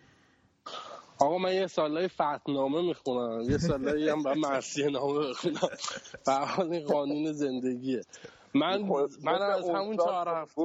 آقا 1.21 1.39
من 1.39 1.55
یه 1.55 1.67
سالای 1.67 2.09
فتنامه 2.09 2.83
می‌خونم. 2.83 3.51
یه 3.51 3.59
سالایی 3.59 4.09
هم 4.09 4.23
باید 4.23 4.39
مرسی 4.39 4.91
نامه 4.91 5.29
بخونم. 5.29 5.69
حال 6.27 6.73
این 6.73 6.85
قانون 6.85 7.33
زندگیه. 7.33 8.01
من 8.55 8.83
من 9.23 9.43
از 9.43 9.69
همون 9.69 9.97
چهار 9.97 10.29
هفته. 10.29 10.63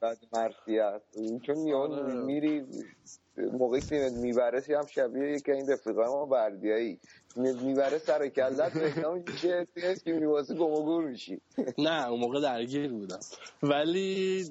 بعد 0.00 0.18
مرسیت 0.32 1.02
چون 1.46 1.58
میان 1.58 1.92
آره. 1.92 2.14
میری 2.14 2.66
موقعی 3.36 3.80
که 3.80 4.10
می‌بره 4.14 4.62
هم 4.78 4.86
شبیه 4.86 5.32
یکی 5.32 5.52
این 5.52 5.70
رفیقای 5.70 6.06
ما 6.06 6.26
بردیایی. 6.26 6.98
می‌بره 7.36 7.98
سر 7.98 8.28
کلت 8.28 8.76
رکنا 8.76 9.14
میشه 9.14 9.66
که 10.04 10.12
میواسه 10.20 10.54
گم 10.54 11.04
میشی. 11.04 11.40
نه 11.78 12.08
اون 12.08 12.20
موقع 12.20 12.40
درگیر 12.40 12.92
بودم. 12.92 13.20
ولی 13.62 14.44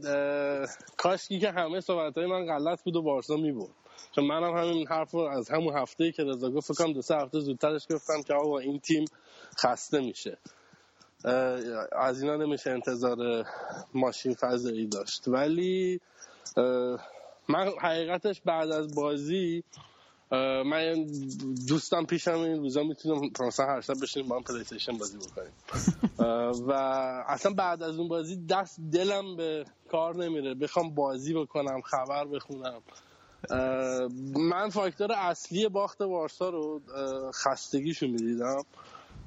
کاشکی 0.98 1.40
که 1.40 1.52
همه 1.52 1.82
صحبت 1.82 2.18
های 2.18 2.26
من 2.26 2.46
غلط 2.46 2.82
بود 2.84 2.96
و 2.96 3.02
بارسا 3.02 3.36
میبود 3.36 3.70
چون 4.16 4.26
منم 4.26 4.58
همین 4.58 4.88
حرف 4.88 5.16
از 5.16 5.50
همون 5.50 5.78
هفته 5.78 6.12
که 6.12 6.24
رضا 6.24 6.52
گفت 6.52 6.74
فکرم 6.74 6.94
دو 6.94 7.02
سه 7.02 7.16
هفته 7.16 7.40
زودترش 7.40 7.88
گفتم 7.92 8.22
که 8.22 8.34
آقا 8.34 8.60
این 8.60 8.80
تیم 8.80 9.06
خسته 9.58 10.00
میشه. 10.00 10.38
از 11.92 12.22
اینا 12.22 12.36
نمیشه 12.36 12.72
انتظار 12.72 13.46
ماشین 13.94 14.34
فضایی 14.34 14.88
داشت. 14.88 15.28
ولی 15.28 16.02
من 17.48 17.72
حقیقتش 17.82 18.42
بعد 18.46 18.72
از 18.72 18.96
بازی 18.96 19.64
من 20.66 21.06
دوستم 21.68 22.06
پیشم 22.06 22.32
این 22.40 22.58
روزا 22.58 22.84
می‌تونم 22.84 23.30
مثلا 23.40 23.66
هر 23.66 23.82
شب 23.82 23.94
بشینیم 24.02 24.30
با 24.30 24.36
هم 24.36 24.44
پلیستیشن 24.44 24.98
بازی 24.98 25.18
بکنیم. 25.18 25.54
و 26.68 26.72
اصلا 27.28 27.54
بعد 27.54 27.84
از 27.84 27.98
اون 27.98 28.08
بازی 28.08 28.46
دست 28.46 28.80
دلم 28.92 29.36
به 29.36 29.66
کار 29.92 30.16
نمیره. 30.16 30.54
بخوام 30.54 30.96
بازی 30.96 31.34
بکنم 31.34 31.82
خبر 31.82 32.26
بخونم. 32.26 32.82
من 34.36 34.70
فاکتور 34.70 35.12
اصلی 35.12 35.70
باخت 35.70 36.02
وارسا 36.02 36.50
رو 36.50 36.82
خستگیشو 37.32 38.08
می‌دیدم. 38.08 38.64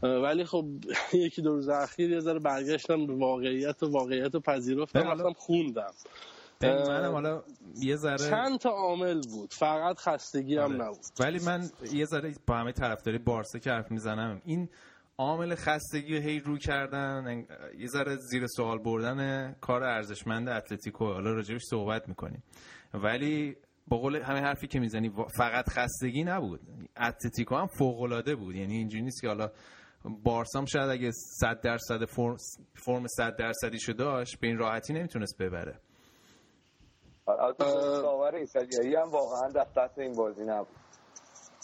ولی 0.04 0.44
خب 0.44 0.66
یکی 1.12 1.42
دو 1.42 1.54
روز 1.54 1.68
اخیر 1.68 2.10
یه 2.10 2.20
ذره 2.20 2.38
برگشتم 2.38 3.06
به 3.06 3.14
واقعیت 3.14 3.82
و 3.82 3.90
واقعیت 3.90 4.34
رو 4.34 4.40
پذیرفتم 4.40 5.00
رفتم 5.00 5.32
خوندم. 5.32 5.92
منم 6.62 7.12
حالا 7.12 7.42
یه 7.82 7.96
ذره 7.96 8.30
چند 8.30 8.58
تا 8.58 8.70
عامل 8.70 9.20
بود 9.30 9.52
فقط 9.52 9.98
خستگی 9.98 10.56
هم 10.56 10.62
آره. 10.62 10.74
نبود. 10.74 10.98
ولی 11.20 11.38
من 11.46 11.70
یه 11.92 12.04
ذره 12.04 12.34
با 12.46 12.56
همه 12.56 12.72
طرفداری 12.72 13.18
بارسا 13.18 13.58
که 13.58 13.70
حرف 13.70 13.90
می‌زنم. 13.90 14.42
این 14.44 14.68
عامل 15.18 15.54
خستگی 15.54 16.16
هی 16.16 16.40
رو 16.40 16.58
کردن 16.58 17.46
یه 17.78 17.86
ذره 17.86 18.16
زیر 18.16 18.46
سوال 18.46 18.78
بردن 18.78 19.52
کار 19.60 19.84
ارزشمند 19.84 20.48
اتلتیکو. 20.48 21.04
حالا 21.04 21.32
راجبش 21.32 21.62
صحبت 21.70 22.08
می‌کنیم. 22.08 22.42
ولی 22.94 23.56
با 23.88 23.98
قول 23.98 24.16
همه 24.16 24.40
حرفی 24.40 24.66
که 24.66 24.80
می‌زنی 24.80 25.12
فقط 25.38 25.68
خستگی 25.68 26.24
نبود. 26.24 26.60
اتلتیکو 26.96 27.56
هم 27.56 27.66
فوق 27.66 28.00
العاده 28.02 28.34
بود. 28.34 28.56
یعنی 28.56 28.74
اینجوری 28.74 29.02
نیست 29.02 29.20
که 29.20 29.28
حالا 29.28 29.50
بارسام 30.04 30.66
شاید 30.66 30.90
اگه 30.90 31.10
100 31.10 31.60
درصد 31.60 32.04
فرم 32.04 32.36
فرم 32.74 33.06
100 33.06 33.36
درصدیشو 33.36 33.92
داشت 33.92 34.40
به 34.40 34.46
این 34.46 34.58
راحتی 34.58 34.92
نمی‌تونست 34.92 35.38
ببره. 35.38 35.80
داور 37.58 38.34
ایتالیایی 38.34 38.94
هم 38.94 39.10
واقعا 39.10 39.48
دست 39.50 39.98
این 39.98 40.12
بازی 40.12 40.44
نبود. 40.44 40.76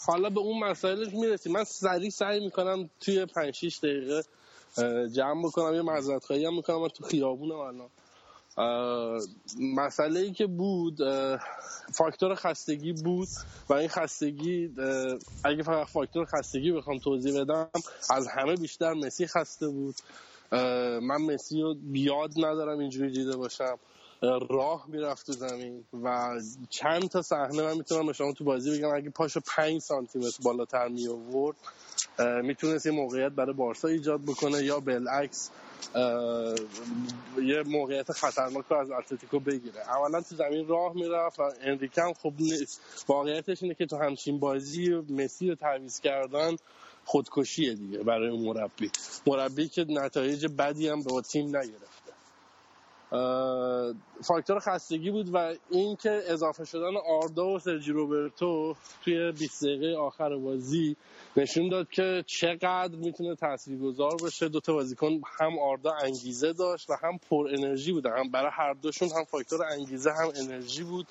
حالا 0.07 0.29
به 0.29 0.39
اون 0.39 0.59
مسائلش 0.59 1.13
می‌رسیم 1.13 1.51
من 1.51 1.63
سریع 1.63 2.09
سعی 2.09 2.39
می‌کنم 2.39 2.89
توی 2.99 3.25
5 3.25 3.53
6 3.55 3.79
دقیقه 3.83 4.23
جمع 5.07 5.43
بکنم. 5.43 5.75
یه 5.75 5.81
معذرت 5.81 6.23
خواهی 6.25 6.45
هم 6.45 6.55
می‌کنم. 6.55 6.81
من 6.81 6.87
تو 6.87 7.03
خیابونم 7.03 7.59
الان. 7.59 7.89
مسئله 9.59 10.19
ای 10.19 10.31
که 10.31 10.47
بود 10.47 10.97
فاکتور 11.93 12.35
خستگی 12.35 12.93
بود 12.93 13.27
و 13.69 13.73
این 13.73 13.89
خستگی 13.89 14.69
اگه 15.43 15.63
فقط 15.63 15.87
فاکتور 15.87 16.25
خستگی 16.25 16.71
بخوام 16.71 16.99
توضیح 16.99 17.41
بدم 17.41 17.69
از 18.09 18.27
همه 18.27 18.55
بیشتر 18.55 18.93
مسی 18.93 19.27
خسته 19.27 19.67
بود. 19.67 19.95
من 21.01 21.21
مسی 21.21 21.61
رو 21.61 21.75
بیاد 21.75 22.31
ندارم 22.37 22.79
اینجوری 22.79 23.11
دیده 23.11 23.37
باشم. 23.37 23.77
راه 24.21 24.85
می‌رفت 24.87 25.25
تو 25.25 25.31
زمین 25.31 25.83
و 26.03 26.39
چند 26.69 27.07
تا 27.07 27.21
صحنه 27.21 27.63
من 27.63 27.77
می‌تونم 27.77 28.07
به 28.07 28.13
شما 28.13 28.31
تو 28.33 28.43
بازی 28.43 28.77
بگم. 28.77 28.95
اگه 28.95 29.09
پاشو 29.09 29.39
5 29.47 29.81
سانتی 29.81 30.19
متر 30.19 30.43
بالاتر 30.43 30.87
می 30.87 31.07
آورد 31.07 31.55
می‌تونست 32.43 32.85
یه 32.85 32.91
موقعیت 32.91 33.31
برای 33.31 33.53
بارسا 33.53 33.87
ایجاد 33.87 34.21
بکنه 34.21 34.63
یا 34.63 34.79
بالعکس 34.79 35.49
یه 37.43 37.63
موقعیت 37.65 38.11
خطرناک 38.11 38.65
رو 38.69 38.77
از 38.77 38.91
اتلتیکو 38.91 39.39
بگیره. 39.39 39.81
اولا 39.89 40.21
تو 40.21 40.35
زمین 40.35 40.67
راه 40.67 40.93
می‌رفت 40.93 41.39
و 41.39 41.43
انریکم 41.61 42.13
خب 42.13 42.33
نیست. 42.39 43.05
واقعیتش 43.07 43.63
اینه 43.63 43.75
که 43.75 43.85
تو 43.85 43.97
همچین 43.97 44.39
بازی 44.39 44.89
مسی 45.09 45.49
رو 45.49 45.55
تعویض 45.55 45.99
کردن 45.99 46.55
خودکشیه 47.05 47.73
دیگه 47.73 47.97
برای 47.97 48.37
مربی. 48.37 48.91
مربی 49.27 49.67
که 49.67 49.85
نتایج 49.89 50.45
بدی 50.45 50.87
هم 50.87 51.03
به 51.03 51.21
تیم 51.21 51.47
نگرفته 51.47 52.00
فاکتور 54.23 54.59
خستگی 54.59 55.11
بود 55.11 55.29
و 55.33 55.53
اینکه 55.69 56.21
اضافه 56.27 56.65
شدن 56.65 56.97
آردا 57.23 57.47
و 57.47 57.59
سرجی 57.59 57.91
روبرتو 57.91 58.75
توی 59.03 59.31
20 59.31 59.63
دقیقه 59.63 59.97
آخر 59.97 60.37
بازی 60.37 60.95
نشون 61.37 61.69
داد 61.69 61.89
که 61.89 62.23
چقدر 62.27 62.95
می‌تونه 62.95 63.35
تاثیرگذار 63.35 64.11
باشه. 64.21 64.49
دو 64.49 64.59
تا 64.59 64.73
بازیکن 64.73 65.21
هم 65.39 65.59
آردا 65.59 65.91
انگیزه 66.03 66.53
داشت 66.53 66.89
و 66.89 66.93
هم 67.03 67.19
پر 67.29 67.47
انرژی 67.57 67.91
بودن 67.91 68.17
هم 68.17 68.31
برای 68.31 68.51
هر 68.53 68.73
دوشون 68.73 69.09
هم 69.17 69.23
فاکتور 69.23 69.59
انگیزه 69.65 70.11
هم 70.11 70.31
انرژی 70.35 70.83
بود. 70.83 71.07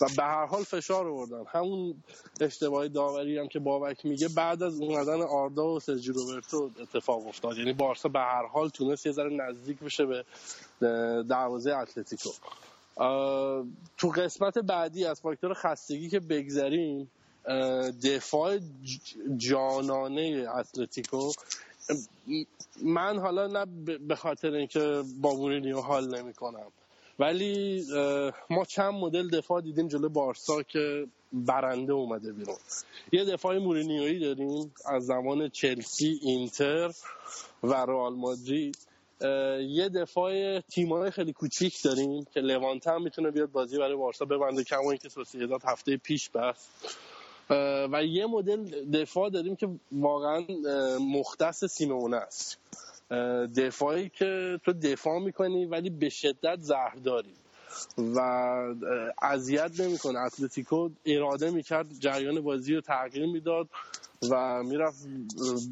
و 0.00 0.06
به 0.16 0.22
هر 0.22 0.46
حال 0.46 0.62
فشار 0.62 1.08
آوردن. 1.08 1.44
همون 1.52 1.94
اشتباهی 2.40 2.88
داوری 2.88 3.38
هم 3.38 3.48
که 3.48 3.58
بابک 3.58 4.06
میگه 4.06 4.28
بعد 4.28 4.62
از 4.62 4.80
اومدن 4.80 5.22
آردا 5.22 5.66
و 5.66 5.80
سرجی 5.80 6.12
روبرتو 6.12 6.70
اتفاق 6.80 7.26
افتاد. 7.26 7.58
یعنی 7.58 7.72
بارسا 7.72 8.08
به 8.08 8.18
هر 8.18 8.46
حال 8.46 8.68
تونست 8.68 9.06
یه 9.06 9.12
ذره 9.12 9.30
نزدیک 9.30 9.78
بشه 9.78 10.06
به 10.06 10.24
دروازه 11.28 11.76
اتلتیکو. 11.76 12.30
تو 13.96 14.08
قسمت 14.16 14.58
بعدی 14.58 15.04
از 15.04 15.20
فاکتور 15.20 15.54
خستگی 15.54 16.08
که 16.08 16.20
بگذریم 16.20 17.10
دفاع 18.04 18.58
جانانه 19.36 20.46
اتلتیکو 20.54 21.32
من 22.82 23.18
حالا 23.18 23.46
نه 23.46 23.66
به 23.98 24.16
خاطر 24.16 24.52
اینکه 24.52 25.02
با 25.20 25.34
مورینیو 25.34 25.80
حال 25.80 26.18
نمی 26.18 26.34
کنم 26.34 26.66
ولی 27.18 27.84
ما 28.50 28.64
چند 28.64 28.94
مدل 28.94 29.28
دفاع 29.30 29.60
دیدیم 29.60 29.88
جلو 29.88 30.08
بارسا 30.08 30.62
که 30.62 31.06
برنده 31.32 31.92
اومده 31.92 32.32
بیرون. 32.32 32.56
یه 33.12 33.24
دفاع 33.24 33.58
مورینیویی 33.58 34.18
داریم 34.18 34.74
از 34.86 35.06
زمان 35.06 35.48
چلسی 35.48 36.18
اینتر 36.22 36.92
و 37.62 37.72
رئال 37.72 38.14
مادرید. 38.14 38.78
یه 39.68 39.88
دفاع 39.88 40.60
تیمای 40.60 41.10
خیلی 41.10 41.32
کوچیک 41.32 41.82
داریم 41.82 42.24
که 42.34 42.40
لوانته 42.40 42.90
هم 42.90 43.02
می‌تونه 43.02 43.30
بیاد 43.30 43.50
بازی 43.50 43.78
برای 43.78 43.96
بارسا 43.96 44.24
ببنده 44.24 44.64
کما 44.64 44.90
اینکه 44.90 45.08
سوسییداد 45.08 45.60
هفته 45.64 45.96
پیش 45.96 46.30
بست. 46.30 46.70
و 47.92 48.04
یه 48.04 48.26
مدل 48.26 48.90
دفاع 48.90 49.30
داریم 49.30 49.56
که 49.56 49.68
واقعا 49.92 50.44
مختص 50.98 51.64
سیمونه 51.64 52.16
است 52.16 52.58
دفاعی 53.56 54.08
که 54.08 54.60
تو 54.64 54.72
دفاع 54.72 55.18
می‌کنی 55.18 55.64
ولی 55.66 55.90
به 55.90 56.08
شدت 56.08 56.60
زهر 56.60 56.94
داری 57.04 57.34
و 57.98 58.20
اذیت 59.22 59.80
نمی‌کنه. 59.80 60.18
اتلتیکو 60.18 60.88
اراده 61.06 61.50
می‌کرد 61.50 61.86
جریان 61.98 62.40
بازی 62.40 62.74
رو 62.74 62.80
تغییر 62.80 63.26
می‌داد 63.26 63.68
و 64.30 64.62
می‌رفت 64.62 65.06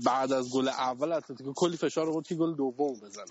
بعد 0.05 0.33
از 0.33 0.51
گل 0.51 0.69
اول 0.69 1.13
اتلتیکو 1.13 1.53
کلی 1.53 1.77
فشار 1.77 2.07
رو 2.07 2.23
که 2.23 2.35
گل 2.35 2.55
دوم 2.55 2.95
بزنه. 2.95 3.25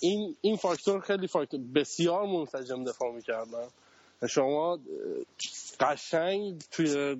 این 0.00 0.36
این 0.40 0.56
فاکتور 0.56 1.00
خیلی 1.00 1.26
فاکتور 1.26 1.60
بسیار 1.74 2.26
منسجم 2.26 2.84
دفاع 2.84 3.12
می‌کردن. 3.14 3.68
شما 4.28 4.78
قشنگ 5.80 6.62
توی 6.70 7.16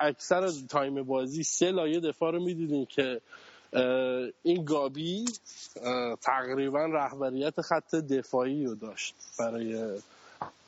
اکثر 0.00 0.50
تایم 0.68 1.02
بازی 1.02 1.42
سه 1.42 1.70
لایه 1.70 2.00
دفاع 2.00 2.32
رو 2.32 2.44
می‌دیدین 2.44 2.86
که 2.86 3.20
این 4.42 4.64
گابی 4.64 5.24
تقریبا 6.22 6.84
رهبریت 6.84 7.60
خط 7.60 7.94
دفاعی 7.94 8.64
رو 8.64 8.74
داشت 8.74 9.14
برای 9.38 9.98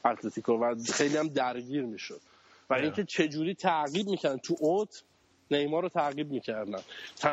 اتلتیکو 0.04 0.52
و 0.52 0.74
خیلی 0.92 1.16
هم 1.16 1.28
درگیر 1.28 1.82
می‌شد. 1.82 2.20
و 2.70 2.74
اینکه 2.74 3.04
چجوری 3.04 3.54
تعقیب 3.54 4.08
می‌کنن 4.08 4.38
تو 4.38 4.56
اوت 4.60 5.02
نیمار 5.50 5.82
رو 5.82 5.88
تعقیب 5.88 6.30
می‌کردن. 6.30 6.80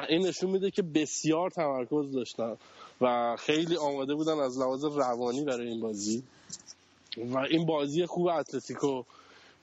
این 0.09 0.27
نشون 0.27 0.49
میده 0.49 0.71
که 0.71 0.81
بسیار 0.81 1.49
تمرکز 1.49 2.11
داشتن 2.11 2.55
و 3.01 3.35
خیلی 3.39 3.77
آماده 3.77 4.15
بودن 4.15 4.39
از 4.39 4.59
لحاظ 4.59 4.85
روانی 4.85 5.43
برای 5.43 5.67
این 5.67 5.81
بازی. 5.81 6.23
و 7.17 7.37
این 7.37 7.65
بازی 7.65 8.05
خوب 8.05 8.27
اتلتیکو 8.27 9.03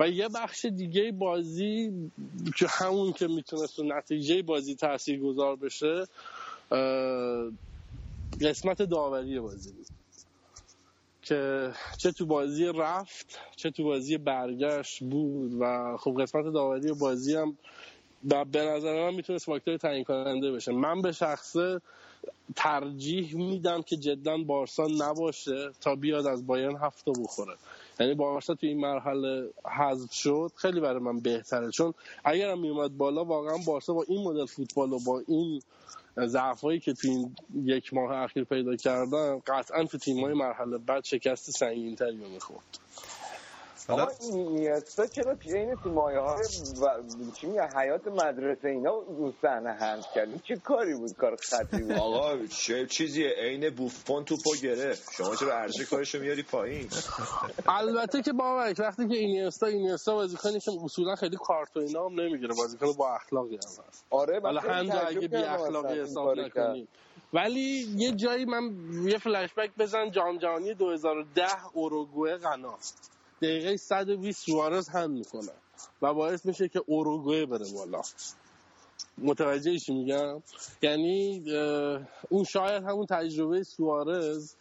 و 0.01 0.09
یه 0.09 0.29
بخش 0.29 0.65
دیگه 0.65 1.13
بازی 1.13 1.93
که 2.57 2.67
همون 2.69 3.13
که 3.13 3.27
می‌تونست 3.29 3.81
نتیجه 3.81 4.43
بازی 4.43 4.75
تأثیر 4.75 5.21
گذار 5.21 5.57
بشه 5.57 6.05
قسمت 8.41 8.83
داوری 8.83 9.41
بازی 9.41 9.73
بود. 9.73 9.87
که 11.23 11.73
چه 11.99 12.13
تو 12.13 12.27
بازی 12.27 12.67
رفت 12.67 13.39
چه 13.57 13.71
تو 13.71 13.85
بازی 13.85 14.19
برگشت 14.19 15.05
بود 15.05 15.53
و 15.61 15.97
خب 15.97 16.23
قسمت 16.23 16.53
داوری 16.53 16.93
بازی 16.93 17.37
هم 17.37 17.59
به 18.23 18.61
نظر 18.65 19.11
من 19.11 19.15
می‌تونست 19.15 19.45
فاکتور 19.47 19.77
تعیین 19.77 20.05
کننده 20.05 20.53
بشه. 20.53 20.73
من 20.73 21.03
به 21.03 21.13
شخصه 21.13 21.81
ترجیح 22.57 23.37
میدم 23.37 23.83
که 23.83 23.97
جدا 23.97 24.39
بارسا 24.39 24.87
نباشه 24.99 25.71
تا 25.81 25.95
بیاد 25.95 26.27
از 26.27 26.47
بایرن 26.47 26.77
هفته 26.77 27.13
بخوره. 27.13 27.57
یعنی 28.01 28.15
بارسا 28.15 28.55
تو 28.55 28.67
این 28.67 28.81
مرحله 28.81 29.51
حذف 29.79 30.13
شد 30.13 30.53
خیلی 30.57 30.81
برای 30.81 30.99
من 30.99 31.21
بهتره. 31.21 31.71
چون 31.71 31.95
اگرم 32.25 32.61
میومد 32.61 32.97
بالا 32.97 33.25
واقعا 33.25 33.57
بارسا 33.67 33.95
با 33.95 34.05
این 34.09 34.25
مدل 34.29 34.47
فوتبال 34.47 34.93
و 34.93 34.99
با 35.07 35.23
این 35.29 35.63
ضعفایی 36.27 36.81
که 36.81 36.93
تو 36.93 37.09
این 37.09 37.37
یک 37.55 37.95
ماه 37.95 38.13
اخیر 38.13 38.45
پیدا 38.45 38.77
کردن 38.77 39.39
قطعا 39.47 39.85
تو 39.85 39.99
تیم‌های 39.99 40.35
مرحله 40.35 40.79
بعد 40.79 41.05
شکست 41.05 41.51
سنگین‌تری 41.51 42.19
رو 42.19 42.29
می‌خورد. 42.29 42.84
اما 43.89 44.09
اینیستا 44.21 45.07
چرا 45.07 45.37
این 45.45 45.75
تو 45.83 45.91
مایه 45.91 46.19
های 46.19 46.43
و 46.83 47.03
چی 47.37 47.47
میگه؟ 47.47 47.69
حیات 47.77 48.07
مدرسه 48.07 48.69
اینا 48.69 48.91
رو 48.91 49.33
صحنه 49.43 49.73
هند 49.73 50.05
کرد 50.15 50.43
چه 50.45 50.57
کاری 50.57 50.95
بود؟ 50.95 51.13
کار 51.13 51.37
خطی 51.37 51.83
بود. 51.83 51.93
آقا 51.93 52.47
چه 52.47 52.87
چیزیه 52.87 53.29
عین 53.39 53.71
بوفون 53.71 54.25
توپو 54.25 54.51
گرفت. 54.63 55.13
شما 55.13 55.37
چرا 55.37 55.59
ارزش 55.59 55.91
کارشو 55.91 56.19
میاری 56.19 56.43
پایین؟ 56.43 56.89
البته 57.69 58.23
که 58.23 58.33
با 58.33 58.73
وقتی 58.79 59.09
که 59.09 59.17
اینیستا 59.17 59.67
اینیستا 59.67 60.15
بازیکنی 60.15 60.61
که 60.61 60.71
اصولا 60.85 61.15
خیلی 61.15 61.37
کارت 61.47 61.77
و 61.77 61.81
اینا 61.81 62.07
هم 62.07 62.21
نمی‌گیره. 62.21 62.55
بازیکن 62.59 62.93
با 62.99 63.15
اخلاقی 63.15 63.55
هم 63.55 63.85
هست. 63.87 64.05
آره 64.11 64.41
حالا 64.41 64.61
هند 64.61 64.93
اگه 65.07 65.29
بی 65.29 65.37
اخلاقی 65.37 66.01
حساب 66.01 66.39
نکنی. 66.39 66.89
ولی 67.33 67.87
یه 67.97 68.13
جایی 68.13 68.45
من 68.45 68.63
یه 69.05 69.19
فلش 69.19 69.55
بک 69.55 69.71
بزن. 69.79 70.11
جام 70.11 70.39
جهانی 70.39 70.75
2010 70.75 71.43
اوروگوئه 71.73 72.37
غنا. 72.37 72.79
دقیقه 73.45 73.77
120 73.77 74.47
سوارز 74.47 74.89
هم 74.89 75.11
می‌کنه 75.11 75.53
و 76.03 76.15
باعث 76.15 76.47
میشه 76.47 76.69
که 76.69 76.83
اوروگوئه 76.87 77.47
بره 77.47 77.73
بالا. 77.73 78.03
متوجه 79.19 79.79
چی 79.79 79.95
میگم؟ 79.95 80.43
یعنی 80.83 81.45
اون 82.29 82.45
شاید 82.45 82.83
همون 82.85 83.07
تجربه 83.07 83.63
سوارز 83.63 84.55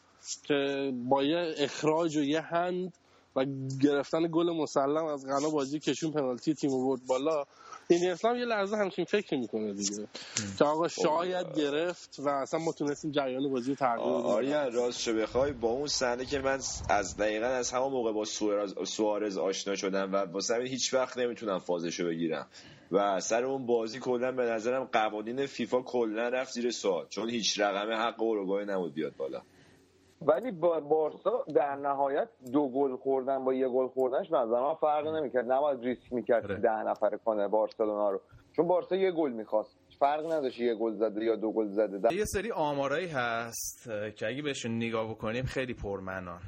که 0.43 0.91
با 1.09 1.23
یه 1.23 1.53
اخراج 1.57 2.17
و 2.17 2.23
یه 2.23 2.41
هند 2.41 2.93
و 3.35 3.45
گرفتن 3.81 4.27
گل 4.31 4.51
مسلم 4.51 5.05
از 5.05 5.25
غنا 5.25 5.49
بازی 5.49 5.79
کشون 5.79 6.11
پنالتی 6.11 6.53
تیم 6.53 6.69
برد 6.69 7.05
بالا. 7.07 7.45
این 7.89 8.11
اسلام 8.11 8.37
یه 8.37 8.45
لحظه 8.45 8.77
همچین 8.77 9.05
فکر 9.05 9.37
می‌کنه 9.37 9.73
دیگه. 9.73 10.07
که 10.57 10.65
آقا 10.65 10.87
شاید 10.87 11.47
گرفت 11.57 12.19
و 12.19 12.29
اصلا 12.29 12.59
ما 12.59 12.71
تونستیم 12.71 13.11
جریان 13.11 13.51
بازی 13.51 13.69
رو 13.69 13.75
تغییر 13.75 14.13
بدیم. 14.13 14.25
آریان 14.25 14.73
راست 14.73 15.09
بخوای. 15.09 15.53
با 15.53 15.69
اون 15.69 15.87
صحنه 15.87 16.25
که 16.25 16.39
من 16.39 16.59
از 16.89 17.17
دقیقا 17.17 17.45
از 17.45 17.71
همون 17.71 17.91
موقع 17.91 18.11
با 18.11 18.25
سوارز 18.85 19.37
آشنا 19.37 19.75
شدم 19.75 20.13
و 20.13 20.15
واسه 20.15 20.63
هیچ 20.63 20.93
وقت 20.93 21.17
نمی‌تونم 21.17 21.59
فازشو 21.59 22.05
بگیرم. 22.05 22.49
و 22.91 23.19
سر 23.19 23.43
اون 23.43 23.65
بازی 23.65 23.99
کلا 23.99 24.31
به 24.31 24.43
نظرم 24.43 24.83
قوانین 24.83 25.45
فیفا 25.45 25.81
کلا 25.81 26.29
رفت 26.29 26.53
زیر 26.53 26.71
سوال. 26.71 27.07
چون 27.09 27.29
هیچ 27.29 27.59
رقم 27.59 27.91
حق 27.91 28.21
اوروگوئه 28.21 28.65
نبود 28.65 28.93
بیاد 28.93 29.15
بالا. 29.15 29.41
ولی 30.27 30.51
با 30.51 30.79
بارسا 30.79 31.45
در 31.55 31.75
نهایت 31.75 32.29
دو 32.53 32.69
گل 32.69 32.95
خوردن 32.95 33.45
با 33.45 33.53
یه 33.53 33.69
گل 33.69 33.87
خوردنش 33.87 34.31
نظر 34.31 34.73
فرق 34.73 35.07
نمی‌کرد. 35.07 35.51
نباید 35.51 35.79
ریسک 35.83 36.13
می‌کرد 36.13 36.47
که 36.47 36.53
ده 36.53 36.83
نفر 36.83 37.17
کنه 37.17 37.47
بارسلونا 37.47 38.09
رو. 38.09 38.21
چون 38.55 38.67
بارسا 38.67 38.95
یه 38.95 39.11
گل 39.11 39.31
می‌خواست. 39.31 39.77
فرق 39.99 40.25
نداشت 40.25 40.59
یه 40.59 40.75
گل 40.75 40.93
زده 40.93 41.23
یا 41.25 41.35
دو 41.35 41.51
گل 41.51 41.67
زده. 41.67 42.13
یه 42.15 42.25
سری 42.25 42.51
آمارایی 42.51 43.07
هست 43.07 43.89
که 44.15 44.27
اگه 44.27 44.41
بهشون 44.41 44.75
نگاه 44.75 45.09
بکنیم 45.09 45.43
خیلی 45.45 45.73
پرمنان. 45.73 46.41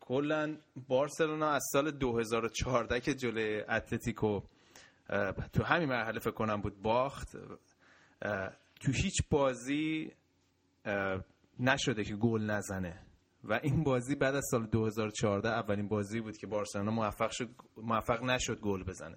کلا 0.00 0.56
بارسلونا 0.88 1.50
از 1.50 1.62
سال 1.72 1.90
2014 1.90 3.00
که 3.00 3.14
جلوی 3.14 3.60
اتلتیکو 3.68 4.40
تو 5.52 5.62
همین 5.64 5.88
مرحله 5.88 6.18
فکر 6.18 6.30
کنم 6.30 6.60
بود 6.60 6.82
باخت 6.82 7.36
تو 8.80 8.92
هیچ 8.92 9.22
بازی 9.30 10.12
نشده 11.60 12.04
که 12.04 12.16
گل 12.16 12.42
نزنه. 12.42 13.02
و 13.44 13.60
این 13.62 13.84
بازی 13.84 14.14
بعد 14.14 14.34
از 14.34 14.44
سال 14.50 14.66
2014 14.66 15.48
اولین 15.48 15.88
بازی 15.88 16.20
بود 16.20 16.36
که 16.36 16.46
بارسلونا 16.46 16.90
موفق 16.90 17.30
شد 17.30 17.50
موفق 17.76 18.22
نشد 18.22 18.60
گل 18.60 18.84
بزنه. 18.84 19.16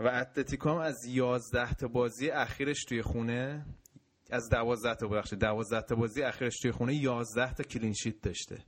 و 0.00 0.08
اتلتیکو 0.08 0.70
هم 0.70 0.76
از 0.76 1.04
11 1.06 1.74
تا 1.74 1.88
بازی 1.88 2.30
اخیرش 2.30 2.84
توی 2.84 3.02
خونه 3.02 3.66
از 4.30 4.48
12 4.48 4.94
تا 4.94 5.08
بخش 5.08 5.32
12 5.32 5.86
تا 5.86 5.94
بازی 5.94 6.22
اخیرش 6.22 6.58
توی 6.62 6.72
خونه 6.72 6.94
11 6.94 7.54
تا 7.54 7.62
clean 7.62 7.92
sheet 7.92 8.20
داشته. 8.20 8.58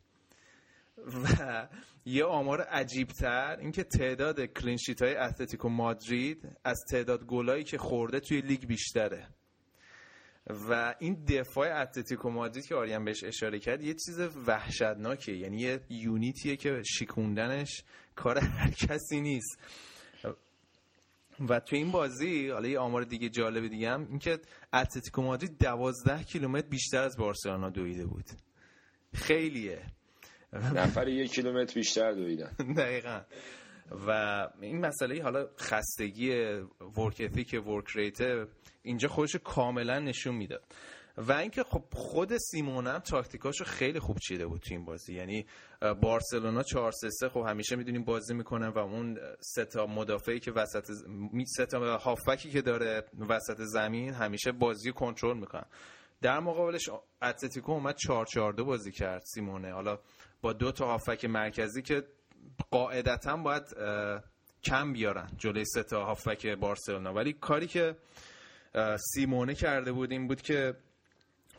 و 1.07 1.69
یه 2.05 2.25
آمار 2.25 2.61
عجیب 2.61 3.09
تر 3.09 3.57
اینکه 3.61 3.85
تعداد 3.85 4.41
clean 4.41 4.77
sheet 4.77 5.03
های 5.03 5.17
اتلتیکو 5.17 5.69
مادرید 5.69 6.49
از 6.65 6.85
تعداد 6.91 7.25
گلایی 7.25 7.65
که 7.65 7.79
خورده 7.79 8.21
توی 8.21 8.41
لیگ 8.41 8.67
بیشتره. 8.67 9.29
و 10.47 10.95
این 10.99 11.25
دفاع 11.25 11.83
اتلتیکو 11.83 12.31
مادرید 12.31 12.67
که 12.67 12.75
آریان 12.75 13.05
بهش 13.05 13.25
اشاره 13.25 13.59
کرد 13.59 13.83
یه 13.83 13.95
چیز 13.95 14.21
وحشتناکه 14.47 15.33
یعنی 15.33 15.57
یه 15.57 15.81
یونیتیه 15.89 16.57
که 16.57 16.83
شیکوندنش 16.99 17.83
کار 18.17 18.39
هر 18.39 18.71
کسی 18.71 19.21
نیست. 19.21 19.59
و 21.49 21.61
تو 21.61 21.77
این 21.77 21.91
بازی 21.91 22.49
حالا 22.49 22.69
یه 22.69 22.79
آمار 22.79 23.05
دیگه 23.05 23.29
جالب 23.29 23.69
دیگه 23.69 23.91
هم 23.91 24.07
اینکه 24.11 24.39
اتلتیکو 24.73 25.23
مادرید 25.23 25.59
دوازده 25.59 26.23
کیلومتر 26.23 26.69
بیشتر 26.69 27.03
از 27.03 27.17
بارسلونا 27.17 27.71
دویده 27.71 28.07
بود. 28.07 28.25
خیلیه. 29.15 29.83
نفر 30.53 31.09
یک 31.09 31.31
کیلومتر 31.31 31.75
بیشتر 31.75 32.13
دویدن. 32.13 32.53
دقیقا. 32.77 33.21
و 34.07 34.49
این 34.61 34.87
مسئله 34.87 35.23
حالا 35.23 35.49
خستگی 35.59 36.31
ورک 36.97 37.47
که 37.47 37.61
ورک 37.61 37.87
ریته 37.95 38.47
اینجا 38.85 39.09
خودش 39.09 39.37
کاملا 39.37 39.99
نشون 39.99 40.35
می‌داد. 40.35 40.65
و 41.17 41.33
اینکه 41.33 41.63
خب 41.63 41.85
خود 41.93 42.37
سیمون 42.37 42.87
هم 42.87 42.99
تاکتیکاشو 42.99 43.65
خیلی 43.65 43.99
خوب 43.99 44.19
چیده 44.19 44.47
بود 44.47 44.61
تو 44.61 44.75
این 44.75 44.85
بازی. 44.85 45.15
یعنی 45.15 45.47
بارسلونا 46.03 46.63
4 46.63 46.93
3 46.93 47.29
خب 47.29 47.45
همیشه 47.49 47.77
می‌دونیم 47.77 48.05
بازی 48.05 48.35
می‌کنن 48.35 48.69
و 48.69 48.79
اون 48.79 49.19
سه 49.41 49.65
تا 49.65 49.87
مدافعی 49.87 50.41
که 50.41 50.53
وسط 50.53 50.91
سه 51.57 51.67
تا 51.67 51.99
هافکی 51.99 52.51
که 52.51 52.63
داره 52.63 53.05
وسط 53.29 53.57
زمین 53.59 54.15
همیشه 54.15 54.53
بازی 54.53 54.93
کنترل 54.93 55.37
می‌کنن. 55.37 55.67
در 56.23 56.41
مقابلش 56.41 56.91
اتلتیکو 57.23 57.73
اومد 57.73 57.97
4 57.97 58.27
4 58.27 58.53
2 58.53 58.65
بازی 58.65 58.93
کرد 58.93 59.23
سیمونه. 59.35 59.73
حالا 59.73 59.99
با 60.43 60.53
دو 60.53 60.73
تا 60.73 60.87
هافک 60.87 61.25
مرکزی 61.25 61.83
که 61.83 62.03
قاعدتا 62.71 63.37
باید 63.37 63.77
کم 64.63 64.93
بیارن 64.93 65.31
جلوی 65.39 65.65
سه 65.65 65.83
تا 65.83 66.05
هافک 66.05 66.47
بارسلونا. 66.47 67.15
ولی 67.15 67.33
کاری 67.33 67.67
که 67.67 67.97
سیمونه 69.15 69.55
کرده 69.55 69.93
بود 69.93 70.13
این 70.13 70.29
بود 70.29 70.43
که 70.43 70.75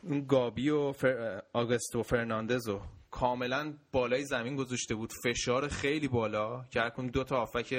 اون 0.04 0.26
گابی 0.26 0.70
و 0.70 0.92
فر... 0.92 1.42
آگستو 1.54 2.04
فرناندزو 2.04 2.82
کاملا 3.12 3.74
بالای 3.92 4.26
زمین 4.26 4.56
گذاشته 4.56 4.96
بود. 4.96 5.14
فشار 5.24 5.68
خیلی 5.68 6.08
بالا 6.08 6.66
که 6.72 6.82
هرکن 6.82 7.08
دو 7.08 7.24
تا 7.24 7.38
آفک 7.38 7.74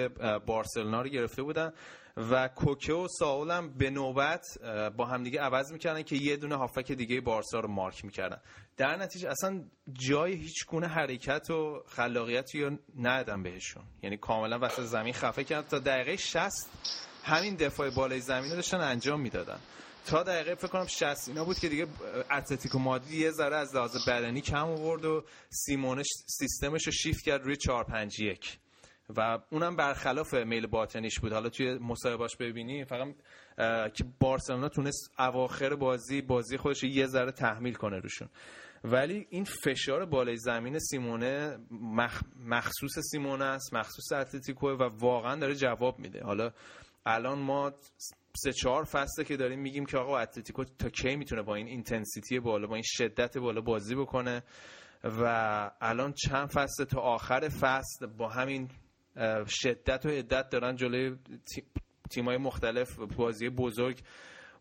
بارسلونا 0.47 1.03
رو 1.03 1.09
گرفته 1.09 1.43
بودن 1.43 1.73
و 2.17 2.49
کوکه 2.49 2.93
و 2.93 3.09
ساول 3.19 3.51
هم 3.51 3.79
به 3.79 3.91
نوبت 3.91 4.45
با 4.97 5.07
همدیگه 5.07 5.41
عوض 5.41 5.73
می‌کردن 5.73 6.03
که 6.03 6.17
یه 6.17 6.37
دونه 6.37 6.57
هافک 6.57 6.93
دیگه 6.93 7.21
بارسا 7.21 7.61
رو 7.61 7.69
مارک 7.69 8.05
می‌کردن. 8.05 8.41
در 8.77 8.97
نتیجه 8.97 9.29
اصلا 9.31 9.65
جای 9.93 10.33
هیچ 10.33 10.67
گونه 10.67 10.87
حرکت 10.87 11.51
و 11.51 11.83
خلاقیتی 11.87 12.63
رو 12.63 12.79
ندادن 12.99 13.43
بهشون. 13.43 13.83
یعنی 14.03 14.17
کاملا 14.17 14.59
وسط 14.63 14.83
زمین 14.83 15.13
خفه 15.13 15.45
کردن 15.45 15.69
تا 15.69 15.79
دقیقه 15.79 16.17
60 16.17 16.53
همین 17.27 17.55
دفاع 17.55 17.91
بالای 17.91 18.21
زمین 18.21 18.51
رو 18.51 18.57
داشتن 18.57 18.81
انجام 18.81 19.21
می‌دادن. 19.21 19.59
تا 20.07 20.23
دقیقه 20.23 20.55
فکر 20.55 20.69
کنم 20.69 20.87
60 20.87 21.29
اینا 21.29 21.45
بود 21.45 21.59
که 21.59 21.69
دیگه 21.69 21.87
اتلتیکو 22.31 22.79
مادرید 22.79 23.13
یه 23.13 23.31
ذره 23.31 23.57
از 23.57 23.77
لحاظ 23.77 24.09
بدنی 24.09 24.41
کم 24.41 24.69
آورد 24.69 25.05
و 25.05 25.25
سیمونش 25.51 26.07
سیستمش 26.27 26.87
رو 26.87 26.93
شیفت 26.93 27.25
کرد 27.25 27.43
روی 27.43 27.57
4 27.57 27.85
5 27.85 28.21
1 28.21 28.59
و 29.17 29.39
اونم 29.51 29.77
برخلاف 29.77 30.35
میل 30.35 30.67
باطنیش 30.67 31.21
بود. 31.21 31.33
حالا 31.33 31.49
توی 31.49 31.79
مصاحبهاش 31.79 32.37
ببینی 32.37 32.85
فقط 32.85 33.09
که 33.93 34.05
بارسلونا 34.21 34.69
تونست 34.69 35.11
اواخر 35.19 35.75
بازی 35.75 36.23
بازی 36.23 36.57
خودش 36.57 36.85
یه 36.85 37.07
ذره 37.07 37.33
تحمیل 37.33 37.75
کنه 37.75 37.99
روشون. 37.99 38.29
ولی 38.85 39.27
این 39.31 39.45
فشار 39.45 40.05
بالای 40.05 40.37
زمین 40.37 40.79
سیمونه 40.79 41.59
مخصوص 42.47 42.99
سیمونه 43.11 43.45
است 43.45 43.75
مخصوص 43.75 44.13
اتلتیکو 44.13 44.69
و 44.69 44.83
واقعا 44.83 45.37
داره 45.41 45.55
جواب 45.55 45.99
میده. 45.99 46.25
حالا 46.25 46.51
الان 47.07 47.39
ما 47.39 47.73
سه 48.37 48.53
چهار 48.53 48.85
فصله 48.85 49.25
که 49.25 49.37
داریم 49.37 49.61
میگیم 49.61 49.87
که 49.87 49.99
آقا 49.99 50.19
اتلتیکو 50.19 50.65
تا 50.65 50.89
کی 50.89 51.17
می‌تونه 51.17 51.43
با 51.43 51.55
این 51.55 51.67
intensity 51.67 52.41
بالا 52.41 52.67
با 52.67 52.75
این 52.75 52.85
شدت 52.87 53.39
بالا 53.39 53.61
بازی 53.61 53.95
بکنه؟ 53.95 54.43
و 55.05 55.71
الان 55.81 56.13
چند 56.13 56.49
فصل 56.49 56.85
تا 56.85 57.01
آخر 57.01 57.49
فصل 57.49 58.07
با 58.07 58.29
همین 58.29 58.71
شدت 59.49 60.07
و 60.07 60.09
عدت 60.09 60.49
دارن 60.49 60.77
جلوی 60.77 61.17
تیمای 62.11 62.37
مختلف 62.37 62.99
بازی 62.99 63.49
بزرگ 63.49 64.01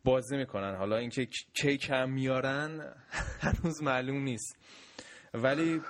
بازی 0.03 0.37
می‌کنن. 0.37 0.75
حالا 0.75 0.97
اینکه 0.97 1.27
کی 1.53 1.77
کم 1.77 2.09
میارن 2.09 2.93
هنوز 3.41 3.83
معلوم 3.83 4.23
نیست. 4.23 4.57
ولی 5.33 5.81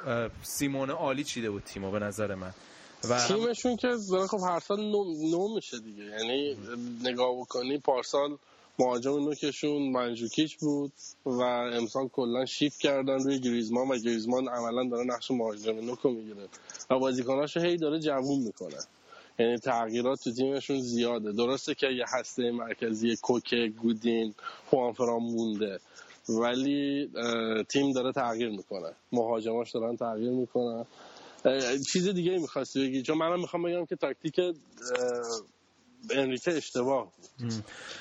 سیمونه 0.42 0.94
عالی 0.94 1.24
چیده 1.24 1.50
بود 1.50 1.64
تیمو 1.64 1.92
به 1.92 2.00
نظر 2.00 2.36
من. 2.36 2.52
و 3.10 3.28
تیمشون 3.28 3.76
که 3.76 3.88
خب 4.30 4.40
هر 4.44 4.60
سال 4.60 4.82
نو, 5.32 5.56
میشه 5.56 5.80
دیگه. 5.80 6.04
یعنی 6.04 6.58
نگاه 7.04 7.36
بکنی 7.36 7.78
پارسال 7.78 8.38
مهاجم 8.80 9.12
نوکشون 9.12 9.92
منجوکیچ 9.92 10.58
بود 10.58 10.92
و 11.26 11.42
امسال 11.42 12.08
کلا 12.08 12.46
شیفت 12.46 12.80
کردن 12.80 13.24
روی 13.24 13.40
گریزمان 13.40 13.88
و 13.88 13.98
گریزمان 13.98 14.48
عملا 14.48 14.90
داره 14.90 15.06
نقش 15.06 15.32
مهاجم 15.32 15.80
نوک 15.80 16.06
می‌گیره 16.06 16.48
و 16.90 17.00
بازیکناشو 17.00 17.60
هی 17.60 17.78
داره 17.78 18.00
جوون 18.00 18.40
می‌کنه. 18.40 18.78
یعنی 19.40 19.58
تغییرات 19.58 20.24
تو 20.24 20.32
تیمشون 20.32 20.80
زیاده. 20.80 21.32
درسته 21.32 21.76
که 21.76 21.88
یه 21.88 22.06
هسته 22.08 22.52
مرکزی 22.52 23.16
کوکه 23.16 23.56
گودین 23.56 24.34
خوانفرام 24.70 25.24
مونده 25.24 25.80
ولی 26.30 27.10
تیم 27.70 27.92
داره 27.92 28.12
تغییر 28.12 28.50
می‌کنه. 28.50 28.92
مهاجماش 29.12 29.72
دارن 29.72 29.98
تغییر 29.98 30.32
می‌کنن. 30.32 30.86
چیز 31.92 32.08
دیگه 32.08 32.40
می‌خواستی 32.40 32.88
بگی؟ 32.88 33.02
چون 33.02 33.18
منم 33.18 33.40
می‌خوام 33.40 33.64
بگم 33.64 33.86
که 33.86 33.96
تاکتیک 33.96 34.40
انریکه 36.12 36.52
اشتباه 36.52 37.12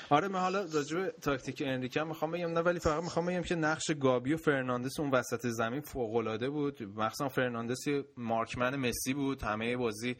آره 0.09 0.27
من 0.27 0.39
حالا 0.39 0.65
راجع 0.73 1.09
تاکتیک 1.09 1.63
انریکه 1.65 2.03
می‌خوام 2.03 2.31
بگم 2.31 2.51
نه 2.51 2.59
ولی 2.59 2.79
فقط 2.79 3.03
می‌خوام 3.03 3.25
بگم 3.25 3.41
که 3.41 3.55
نقش 3.55 3.91
گابی 3.99 4.33
و 4.33 4.37
فرناندس 4.37 4.99
اون 4.99 5.11
وسط 5.11 5.47
زمین 5.47 5.81
فوق 5.81 6.15
العاده 6.15 6.49
بود. 6.49 6.83
مخصوصا 6.83 7.29
فرناندس 7.29 7.85
mark 8.17 8.50
man 8.50 8.75
مسی 8.75 9.13
بود. 9.13 9.41
همه 9.41 9.77
بازی 9.77 10.15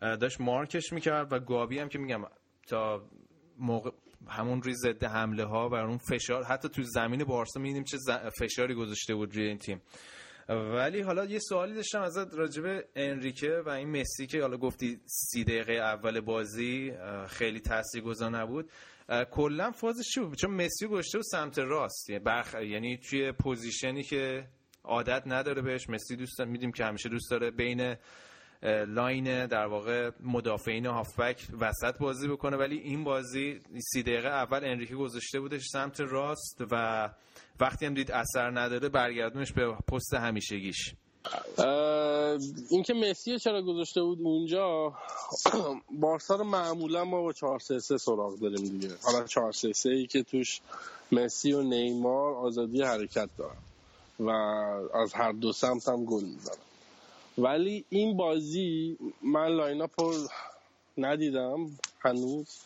داشت 0.00 0.40
مارکش 0.40 0.92
می‌کرد 0.92 1.32
و 1.32 1.38
گابی 1.38 1.78
هم 1.78 1.88
که 1.88 1.98
میگم 1.98 2.24
تا 2.66 3.02
موقع 3.58 3.90
همون 4.28 4.62
روی 4.62 4.74
ضد 4.74 5.04
حمله 5.04 5.44
ها 5.44 5.68
و 5.68 5.74
اون 5.74 5.98
فشار 5.98 6.44
حتی 6.44 6.68
تو 6.68 6.82
زمین 6.82 7.24
بارسا 7.24 7.60
میدیم 7.60 7.84
چه 7.84 7.98
فشاری 8.38 8.74
گذاشته 8.74 9.14
بود 9.14 9.36
روی 9.36 9.46
این 9.46 9.58
تیم. 9.58 9.82
ولی 10.48 11.00
حالا 11.00 11.24
یه 11.24 11.38
سوالی 11.38 11.74
داشتم 11.74 12.02
ازت 12.02 12.34
راجبه 12.34 12.88
انریکه 12.96 13.62
و 13.66 13.68
این 13.68 14.00
مسی 14.00 14.26
که 14.26 14.40
حالا 14.40 14.56
گفتی 14.56 15.00
سی 15.06 15.44
دقیقه 15.44 15.72
اول 15.72 16.20
بازی 16.20 16.92
خیلی 17.28 17.60
تاثیرگذار 17.60 18.30
نبود. 18.30 18.70
کلا 19.30 19.70
فازش 19.70 20.08
چی 20.14 20.20
بود؟ 20.20 20.38
چون 20.38 20.50
مسی 20.50 20.88
گشته 20.88 21.18
و 21.18 21.22
سمت 21.22 21.58
راست. 21.58 22.10
یعنی, 22.10 22.24
برخ... 22.24 22.54
یعنی 22.54 22.96
توی 22.96 23.32
پوزیشنی 23.32 24.02
که 24.02 24.48
عادت 24.84 25.22
نداره 25.26 25.62
بهش. 25.62 25.88
مسی 25.88 26.16
دوست 26.16 26.40
میدیم 26.40 26.72
که 26.72 26.84
همیشه 26.84 27.08
دوست 27.08 27.30
داره 27.30 27.50
بین 27.50 27.96
لاین 28.62 29.46
در 29.46 29.66
واقع 29.66 30.10
مدافعین 30.20 30.86
هافبک 30.86 31.46
وسط 31.60 31.98
بازی 31.98 32.28
بکنه. 32.28 32.56
ولی 32.56 32.78
این 32.78 33.04
بازی 33.04 33.60
سی 33.92 34.02
دقیقه 34.02 34.28
اول 34.28 34.64
انریکه 34.64 34.94
گذاشته 34.94 35.40
بودش 35.40 35.62
سمت 35.72 36.00
راست 36.00 36.60
و 36.70 37.08
وقتی 37.60 37.86
هم 37.86 37.94
دید 37.94 38.10
اثر 38.10 38.50
نداره 38.50 38.88
برگردونش 38.88 39.52
به 39.52 39.76
پست 39.92 40.14
همیشگیش. 40.14 40.94
اینکه 42.70 42.94
مسی 42.94 43.38
چرا 43.38 43.62
گذاشته 43.62 44.02
بود 44.02 44.18
اونجا 44.22 44.92
بارسا 46.00 46.36
رو 46.36 46.44
معمولا 46.44 47.04
ما 47.04 47.22
با 47.22 47.32
4 47.32 47.58
3 47.58 47.80
3 47.80 47.98
سراغ 47.98 48.38
داریم 48.38 48.68
دیگه. 48.68 48.88
حالا 49.02 49.26
4 49.26 49.52
3 49.52 49.72
3 49.72 49.90
ای 49.90 50.06
که 50.06 50.22
توش 50.22 50.60
مسی 51.12 51.52
و 51.52 51.62
نیمار 51.62 52.34
آزادی 52.34 52.82
حرکت 52.82 53.28
دارن 53.38 53.56
و 54.20 54.30
از 54.94 55.14
هر 55.14 55.32
دو 55.32 55.52
سمت 55.52 55.88
هم 55.88 56.04
گل 56.04 56.24
می‌زنن. 56.24 56.71
ولی 57.38 57.84
این 57.88 58.16
بازی 58.16 58.98
من 59.22 59.48
لاین 59.48 59.80
رو 59.98 60.12
ندیدم 60.98 61.66
هنوز. 62.00 62.58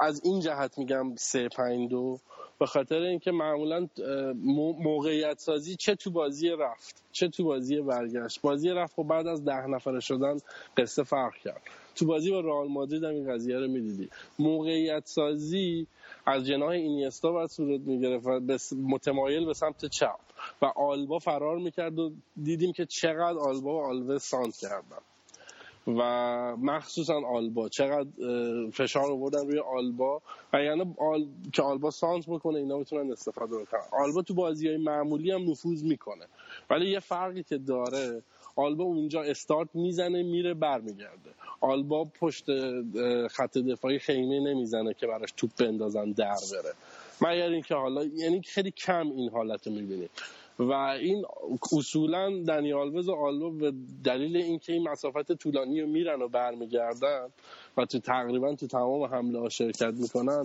از 0.00 0.20
این 0.24 0.40
جهت 0.40 0.78
میگم 0.78 1.14
سه 1.16 1.48
پنج 1.48 1.90
دو. 1.90 2.18
به 2.58 2.66
خاطر 2.66 2.96
اینکه 2.96 3.30
معمولا 3.30 3.86
موقعیت 4.78 5.38
سازی 5.38 5.76
چه 5.76 5.94
تو 5.94 6.10
بازی 6.10 6.48
رفت 6.48 7.02
چه 7.12 7.28
تو 7.28 7.44
بازی 7.44 7.80
برگشت. 7.80 8.40
بازی 8.40 8.68
رفت 8.68 8.98
و 8.98 9.04
بعد 9.04 9.26
از 9.26 9.44
ده 9.44 9.66
نفره 9.66 10.00
شدن 10.00 10.36
قصه 10.76 11.02
فرق 11.02 11.34
کرد. 11.34 11.62
تو 11.94 12.06
بازی 12.06 12.30
با 12.30 12.40
رئال 12.40 12.68
مادرید 12.68 13.04
هم 13.04 13.10
این 13.10 13.32
قضیه 13.32 13.56
رو 13.56 13.68
می‌دیدی. 13.68 14.08
موقعیت 14.38 15.02
سازی 15.06 15.86
از 16.26 16.46
جناح 16.46 16.68
اینیستا 16.68 17.32
باید 17.32 17.50
صورت 17.50 17.80
می‌گرفت 17.80 18.26
و 18.26 18.40
متمایل 18.76 19.46
به 19.46 19.54
سمت 19.54 19.86
چپ. 19.86 20.20
و 20.62 20.66
آلبا 20.66 21.18
فرار 21.18 21.58
می‌کرد 21.58 21.98
و 21.98 22.12
دیدیم 22.42 22.72
که 22.72 22.86
چقدر 22.86 23.38
آلبا 23.38 23.74
و 23.74 23.84
آلوه 23.84 24.18
سانت 24.18 24.56
کردن. 24.56 25.02
و 25.86 26.00
مخصوصا 26.56 27.20
آلبا. 27.26 27.68
چقدر 27.68 28.08
فشار 28.72 29.12
آوردن 29.12 29.46
روی 29.46 29.58
آلبا. 29.58 30.22
و 30.52 30.62
یعنی 30.64 30.94
آل... 30.98 31.26
که 31.52 31.62
آلبا 31.62 31.90
سانت 31.90 32.26
بکنه 32.26 32.58
اینا 32.58 32.78
می‌تونن 32.78 33.12
استفاده 33.12 33.58
بکنن. 33.58 33.80
آلبا 33.92 34.22
تو 34.22 34.34
بازی 34.34 34.68
های 34.68 34.76
معمولی 34.76 35.30
هم 35.30 35.50
نفوذ 35.50 35.82
می‌کنه. 35.82 36.24
ولی 36.70 36.90
یه 36.90 37.00
فرقی 37.00 37.42
که 37.42 37.58
داره 37.58 38.22
آلبا 38.56 38.84
اونجا 38.84 39.22
استارت 39.22 39.68
می‌زنه 39.74 40.22
میره 40.22 40.54
برمیگرده. 40.54 41.30
آلبا 41.60 42.04
پشت 42.04 42.44
خط 43.28 43.58
دفاعی 43.58 43.98
خیمه 43.98 44.40
نمی‌زنه 44.40 44.94
که 44.94 45.06
براش 45.06 45.32
توپ 45.36 45.50
بندازن 45.58 46.10
در 46.12 46.36
بره. 46.52 46.74
مگر 47.22 47.48
اینکه 47.48 47.74
حالا 47.74 48.04
یعنی 48.04 48.42
خیلی 48.42 48.70
کم 48.70 49.10
این 49.10 49.30
حالت 49.30 49.66
رو 49.66 49.72
می‌بینیم. 49.72 50.08
و 50.58 50.72
این 50.72 51.24
اصولا 51.72 52.42
دنی 52.42 52.72
آلوز 52.72 53.08
و 53.08 53.14
آلبا 53.14 53.50
به 53.50 53.72
دلیل 54.04 54.36
اینکه 54.36 54.72
این 54.72 54.88
مسافت 54.88 55.32
طولانی 55.32 55.80
رو 55.80 55.86
میرن 55.86 56.22
و 56.22 56.28
برمیگردن 56.28 57.26
و 57.76 57.84
تو 57.84 57.98
تقریبا 57.98 58.54
تو 58.54 58.66
تمام 58.66 59.04
حمله 59.04 59.38
ها 59.38 59.48
شرکت 59.48 59.94
می‌کنن 59.94 60.44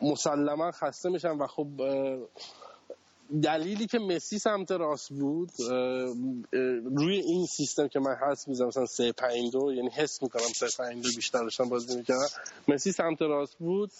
مسلما 0.00 0.70
خسته 0.70 1.08
میشن 1.08 1.30
و 1.30 1.46
خب 1.46 1.66
دلیلی 3.42 3.86
که 3.86 3.98
مسی 3.98 4.38
سمت 4.38 4.72
راست 4.72 5.08
بود 5.08 5.50
روی 6.96 7.16
این 7.16 7.46
سیستم 7.46 7.88
که 7.88 8.00
من 8.00 8.14
حس 8.14 8.48
می‌زنم 8.48 8.68
مثلا 8.68 8.86
3 8.86 9.12
5 9.12 9.52
2 9.52 9.72
یعنی 9.72 9.88
حس 9.88 10.22
می‌کنم 10.22 10.42
3 10.42 10.66
5 10.78 11.02
2 11.02 11.08
بیشتر 11.16 11.42
داشتم 11.42 11.68
بازی 11.68 11.96
می‌کردم. 11.96 12.26
مسی 12.68 12.92
سمت 12.92 13.22
راست 13.22 13.56
بود. 13.58 13.90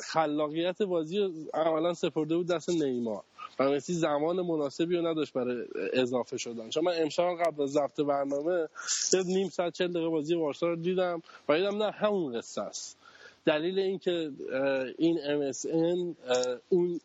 خلاقیت 0.00 0.82
بازی 0.82 1.48
عملا 1.54 1.94
سپرده 1.94 2.36
بود 2.36 2.46
دست 2.46 2.68
نیمار. 2.70 3.22
و 3.58 3.70
مسی 3.70 3.94
زمان 3.94 4.40
مناسبی 4.40 4.96
رو 4.96 5.06
نداشت 5.06 5.32
برای 5.32 5.64
اضافه 5.92 6.36
شدن. 6.36 6.70
چون 6.70 6.84
من 6.84 6.92
امشب 6.96 7.34
قبل 7.46 7.62
از 7.62 7.70
ضبط 7.70 8.00
برنامه 8.00 8.68
نیم 9.26 9.48
ساعت 9.48 9.72
40 9.72 9.92
دقیقه 9.92 10.08
بازی 10.08 10.34
بارسا 10.34 10.66
رو 10.68 10.76
دیدم 10.76 11.22
و 11.48 11.56
دیدم 11.56 11.82
نه 11.82 11.90
همون 11.90 12.38
قصه 12.38 12.62
است. 12.62 12.96
دلیل 13.46 13.78
اینکه 13.78 14.30
این 14.98 15.18
MSN 15.18 16.16
اون 16.68 17.00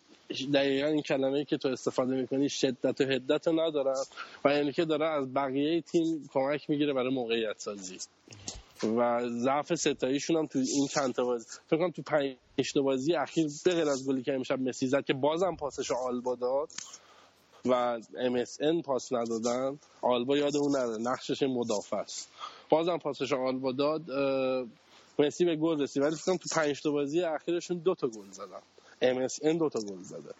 دقیقا 0.54 0.88
این 0.88 1.02
کلمه 1.02 1.46
که 1.46 1.58
تو 1.58 1.68
استفاده 1.68 2.16
می‌کنی 2.16 2.50
شدت 2.50 3.02
و 3.02 3.04
هدت 3.04 3.48
ندارن 3.48 4.04
و 4.46 4.54
یعنی 4.54 4.72
که 4.72 4.86
داره 4.86 5.06
از 5.06 5.34
بقیه 5.34 5.82
تیم 5.82 6.30
کمک 6.34 6.70
می‌گیره 6.70 6.94
برای 6.94 7.14
موقعیت 7.14 7.60
سازی. 7.60 7.98
و 8.84 9.30
ضعف 9.30 9.76
ستاییشون 9.76 10.38
هم 10.38 10.46
تو 10.46 10.60
این 10.60 10.88
چند 10.88 11.14
تا 11.14 11.26
بازی 11.26 11.46
فکر 11.68 11.78
کنم 11.78 11.92
تو 11.92 12.02
پنج 12.02 12.74
تا 12.74 12.82
بازی 12.82 13.16
اخیر 13.16 13.48
به 13.66 13.74
غیر 13.74 13.90
از 13.90 14.08
گلی 14.08 14.24
که 14.24 14.34
امشب 14.34 14.60
مسی 14.60 14.88
زد 14.88 15.06
که 15.06 15.14
بازم 15.14 15.56
پاسش 15.56 15.92
آلبا 15.92 16.36
داد 16.36 16.70
و 17.66 18.00
MSN 18.14 18.82
پاس 18.86 19.14
ندادن 19.14 19.80
آلبا 20.02 20.38
یاد 20.38 20.56
اون 20.58 20.76
نداره. 20.76 21.02
نقشش 21.02 21.44
مدافع 21.44 21.98
است. 21.98 22.30
بازم 22.70 22.98
پاسش 22.98 23.34
آلبا 23.34 23.72
داد 23.72 24.02
مسی 25.20 25.46
به 25.46 25.56
گل 25.56 25.82
رسید. 25.82 26.04
ولی 26.04 26.16
فکر 26.16 26.26
کنم 26.26 26.38
تو 26.38 26.50
پنج 26.56 26.82
تا 26.82 26.92
بازی 26.92 27.22
اخیرشون 27.22 27.78
دو 27.78 27.96
تا 27.96 28.08
گل 28.08 28.32
زدن. 28.32 28.62
MSN 29.04 29.58
دو 29.58 29.70
تا 29.70 29.80
گل 29.80 30.02
زده. 30.02 30.34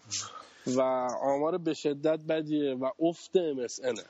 و 0.66 0.80
آمار 1.22 1.58
به 1.58 1.74
شدت 1.74 2.20
بدیه 2.28 2.74
و 2.74 2.90
افت 3.00 3.32
MSN 3.32 4.00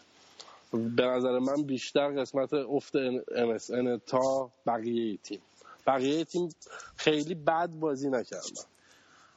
به 0.73 1.07
نظر 1.07 1.39
من 1.39 1.63
بیشتر 1.63 2.21
قسمت 2.21 2.53
افت 2.53 2.93
MSN 3.19 4.01
تا 4.07 4.51
بقیه 4.67 5.17
تیم. 5.17 5.41
بقیه 5.87 6.25
تیم 6.25 6.49
خیلی 6.97 7.35
بد 7.35 7.71
بازی 7.71 8.09
نکردن. 8.09 8.63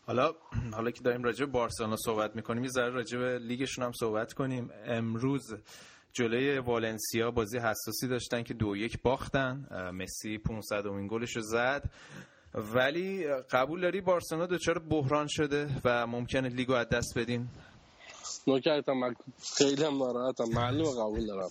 حالا 0.06 0.34
حالا 0.74 0.92
که 0.92 1.02
داریم 1.04 1.24
راجع 1.24 1.46
به 1.46 1.52
بارسلونا 1.52 1.96
صحبت 2.06 2.36
می‌کنیم 2.36 2.64
یه 2.64 2.70
ذره 2.70 2.90
راجع 2.90 3.20
به 3.20 3.40
لیگشون 3.40 3.86
هم 3.86 3.92
صحبت 3.92 4.34
کنیم. 4.34 4.70
امروز 4.86 5.56
جلوی 6.14 6.58
والنسیا 6.58 7.32
بازی 7.32 7.58
حساسی 7.58 8.08
داشتن 8.08 8.44
که 8.44 8.54
دو 8.54 8.76
یک 8.76 9.02
باختن. 9.02 9.68
مسی 9.94 10.38
500 10.38 10.88
امین 10.88 11.08
گلش 11.08 11.36
رو 11.36 11.42
زد. 11.42 11.84
ولی 12.58 13.28
قبول 13.28 13.82
داری 13.82 14.02
بارسلونا 14.02 14.46
دچار 14.46 14.80
بحران 14.80 15.28
شده 15.30 15.70
و 15.86 16.08
ممکنه 16.08 16.50
لیگو 16.50 16.74
از 16.74 16.90
دست 16.90 17.18
بدین؟ 17.18 17.48
نکرتم 18.48 18.94
من 18.94 19.16
خیلی 19.58 19.84
هم 19.84 19.98
ناراحتم. 19.98 20.44
معلومه 20.54 20.92
قبول 20.92 21.26
دارم. 21.26 21.50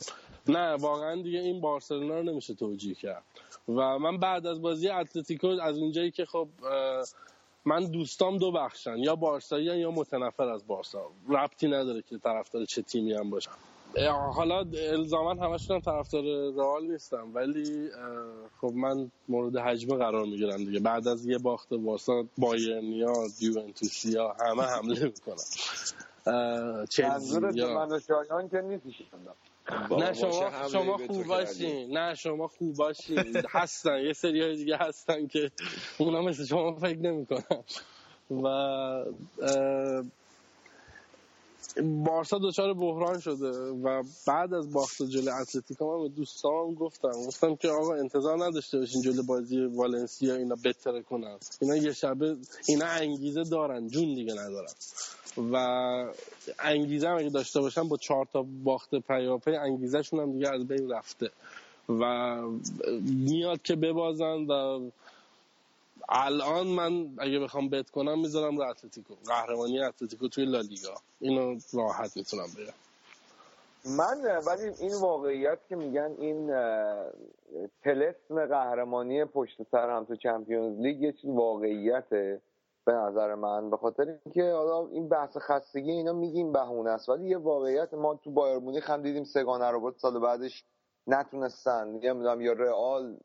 نه 0.49 0.75
واقعا 0.75 1.23
دیگه 1.23 1.39
این 1.39 1.61
بارسلونا 1.61 2.15
رو 2.17 2.23
نمیشه 2.23 2.55
توجیه 2.55 2.95
کرد. 2.95 3.23
و 3.69 3.99
من 3.99 4.19
بعد 4.19 4.47
از 4.47 4.63
بازی 4.63 4.89
اتلتیکو 4.89 5.47
از 5.47 5.79
اونجایی 5.79 6.11
که 6.11 6.25
خب 6.25 6.49
من 7.65 7.91
دوستام 7.91 8.39
دو 8.39 8.53
بخشن. 8.53 8.99
یا 8.99 9.17
بارسایی 9.17 9.65
یا 9.65 9.91
متنفر 9.91 10.49
از 10.49 10.67
بارسا. 10.67 11.11
ربطی 11.29 11.69
نداره 11.69 12.03
که 12.03 12.19
طرفدار 12.19 12.65
چه 12.65 12.83
تیمی 12.83 13.13
هم 13.13 13.31
باشم 13.31 13.57
حالا 14.35 14.65
الزاما 14.75 15.31
همشون 15.47 15.77
هم 15.77 15.81
طرفدار 15.83 16.23
رئال 16.57 16.85
نیستم 16.93 17.35
ولی 17.35 17.91
خب 18.61 18.73
من 18.75 19.11
مورد 19.29 19.57
حجمه 19.57 19.97
قرار 19.97 20.25
می‌گیرم 20.25 20.57
دیگه. 20.57 20.81
بعد 20.81 21.09
از 21.09 21.27
یه 21.27 21.39
باخت 21.39 21.73
واسا 21.73 22.25
بایرنیا 22.39 23.13
دیوونتوسیا 23.39 24.37
همه 24.41 24.63
حمله 24.63 25.05
می‌کنم. 25.05 25.37
چلسی 26.91 27.41
من 27.41 28.01
شایان 28.01 28.49
که 28.49 28.81
نه 29.91 30.13
شما 30.15 30.69
شما 30.69 30.97
خوب 30.97 31.27
باشین 31.27 31.99
نه 31.99 32.15
شما 32.15 32.49
خوب 32.49 32.77
باشین 32.77 33.43
هستن 33.51 33.99
یه 34.01 34.13
سری 34.13 34.43
های 34.43 34.57
دیگه 34.57 34.77
هستن 34.77 35.27
که 35.27 35.51
اونا 35.99 36.23
مثل 36.23 36.45
شما 36.45 36.75
فکر 36.75 36.99
نمی‌کنن. 36.99 37.65
و 38.31 38.47
بارسا 41.83 42.39
دچار 42.43 42.74
بحران 42.74 43.20
شده 43.20 43.51
و 43.59 44.03
بعد 44.27 44.55
از 44.55 44.72
باخت 44.72 45.03
جلوی 45.03 45.29
اتلتیکو 45.29 45.97
من 45.97 46.03
به 46.03 46.09
دوستام 46.09 46.74
گفتم 46.74 47.12
گفتم 47.27 47.57
که 47.57 47.68
آقا 47.68 47.95
انتظار 47.95 48.45
نداشته 48.45 48.79
باشین 48.79 49.03
جلوی 49.03 49.22
بازی 49.22 49.64
والنسیا 49.64 50.35
اینا 50.35 50.57
بهتره 50.62 51.03
کنن. 51.03 51.39
اینا 51.61 51.77
یه 51.77 51.93
شبه 51.93 52.37
اینا 52.68 52.87
انگیزه 52.87 53.45
دارن 53.45 53.89
جون 53.89 54.14
دیگه 54.14 54.33
ندارن. 54.33 54.72
و 55.53 55.57
انگیزه 56.59 57.09
هم 57.09 57.16
اگه 57.16 57.29
داشته 57.29 57.61
باشن 57.61 57.89
با 57.89 57.97
چهار 57.97 58.27
تا 58.33 58.47
باخت 58.64 58.95
پیاپی 58.95 59.57
انگیزهشون 59.57 60.20
هم 60.20 60.33
دیگه 60.33 60.49
از 60.49 60.68
بین 60.68 60.91
رفته. 60.91 61.31
و 61.89 62.41
میاد 63.03 63.62
که 63.62 63.77
ببازن 63.77 64.47
و 64.47 64.81
الان 66.09 66.67
من 66.67 67.09
اگه 67.19 67.39
بخوام 67.39 67.69
بت 67.69 67.91
کنم 67.91 68.21
می‌ذارم 68.21 68.57
رو 68.57 68.65
اتلتیکو. 68.71 69.15
قهرمانی 69.27 69.81
اتلتیکو 69.81 70.29
توی 70.29 70.45
لالیگا. 70.45 70.95
اینو 71.21 71.59
راحت 71.73 72.17
می‌تونم 72.17 72.47
بگم. 72.57 72.73
من 73.97 74.41
ولی 74.47 74.71
این 74.81 74.95
واقعیت 75.01 75.59
که 75.69 75.77
میگن 75.77 76.15
این 76.19 76.47
تلسم 77.85 78.47
قهرمانی 78.47 79.25
پشت 79.25 79.63
سر 79.71 79.91
هم 79.91 80.05
تو 80.05 80.17
چمپیونز 80.17 80.81
لیگ 80.81 81.03
یه 81.03 81.13
چیز 81.13 81.31
واقعیته 81.31 82.41
به 82.85 82.93
نظر 82.93 83.35
من 83.35 83.71
به 83.71 83.77
خاطر 83.77 84.19
اینکه 84.25 84.53
حالا 84.53 84.89
این 84.89 85.09
بحث 85.09 85.37
خستگی 85.37 85.91
اینا 85.91 86.13
میگیم 86.13 86.53
بهونه 86.53 86.91
است. 86.91 87.09
ولی 87.09 87.29
یه 87.29 87.39
واقعیت 87.39 87.95
ما 87.95 88.15
تو 88.25 88.31
بایر 88.31 88.59
مونیخ 88.59 88.91
هم 88.91 89.03
دیدیم 89.03 89.25
سگانه 89.25 89.71
رو 89.71 89.81
بود 89.81 89.97
سال 89.97 90.19
بعدش 90.19 90.65
نتونستن. 91.07 91.89
نمی‌دونم 91.89 92.41
یا 92.41 92.53
رئال 92.53 93.17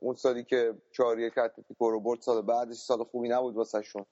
اون 0.00 0.14
سالی 0.14 0.44
که 0.44 0.74
چهار 0.90 1.18
یک 1.18 1.38
اتلتیکو 1.38 1.90
رو 1.90 2.00
برد 2.00 2.20
سال 2.20 2.42
بعدش 2.42 2.76
سال 2.76 3.04
خوبی 3.04 3.28
نبود 3.28 3.56
واسهشون. 3.56 4.04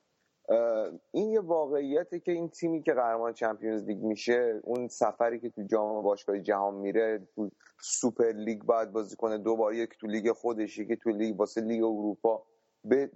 این 1.11 1.31
یه 1.31 1.41
واقعیته 1.41 2.21
که 2.21 2.33
این 2.33 2.49
تیمی 2.49 2.83
که 2.83 2.93
قهرمان 2.93 3.33
چمپیونز 3.33 3.85
لیگ 3.85 3.99
میشه 3.99 4.61
اون 4.65 4.89
سفری 4.89 5.41
که 5.41 5.51
تو 5.51 5.63
جام 5.63 6.03
باشگاه 6.03 6.41
جهان 6.41 6.75
میره 6.75 7.29
تو 7.35 7.51
سوپر 7.81 8.33
لیگ 8.33 8.63
باید 8.63 8.93
بازی 8.93 9.17
کنه 9.17 9.39
دوباره 9.39 9.77
یک 9.77 9.91
تو 10.01 10.07
لیگ 10.07 10.33
خودش 10.33 10.81
که 10.81 10.97
تو 10.97 11.11
لیگ 11.11 11.41
واسه 11.41 11.61
لیگ 11.61 11.85
اروپا. 11.85 12.43
به 12.85 13.11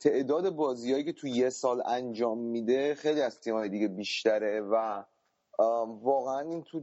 تعداد 0.00 0.50
بازیهایی 0.50 1.04
که 1.04 1.12
تو 1.12 1.26
یه 1.26 1.50
سال 1.50 1.82
انجام 1.86 2.38
میده 2.38 2.94
خیلی 2.94 3.20
از 3.20 3.40
تیم‌های 3.40 3.68
دیگه 3.68 3.88
بیشتره 3.88 4.60
و 4.60 5.04
واقعا 6.02 6.40
این 6.40 6.62
تو 6.62 6.82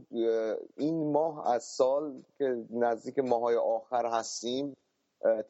این 0.76 1.12
ماه 1.12 1.50
از 1.50 1.64
سال 1.64 2.22
که 2.38 2.64
نزدیک 2.70 3.18
ماهای 3.18 3.56
آخر 3.56 4.06
هستیم 4.06 4.76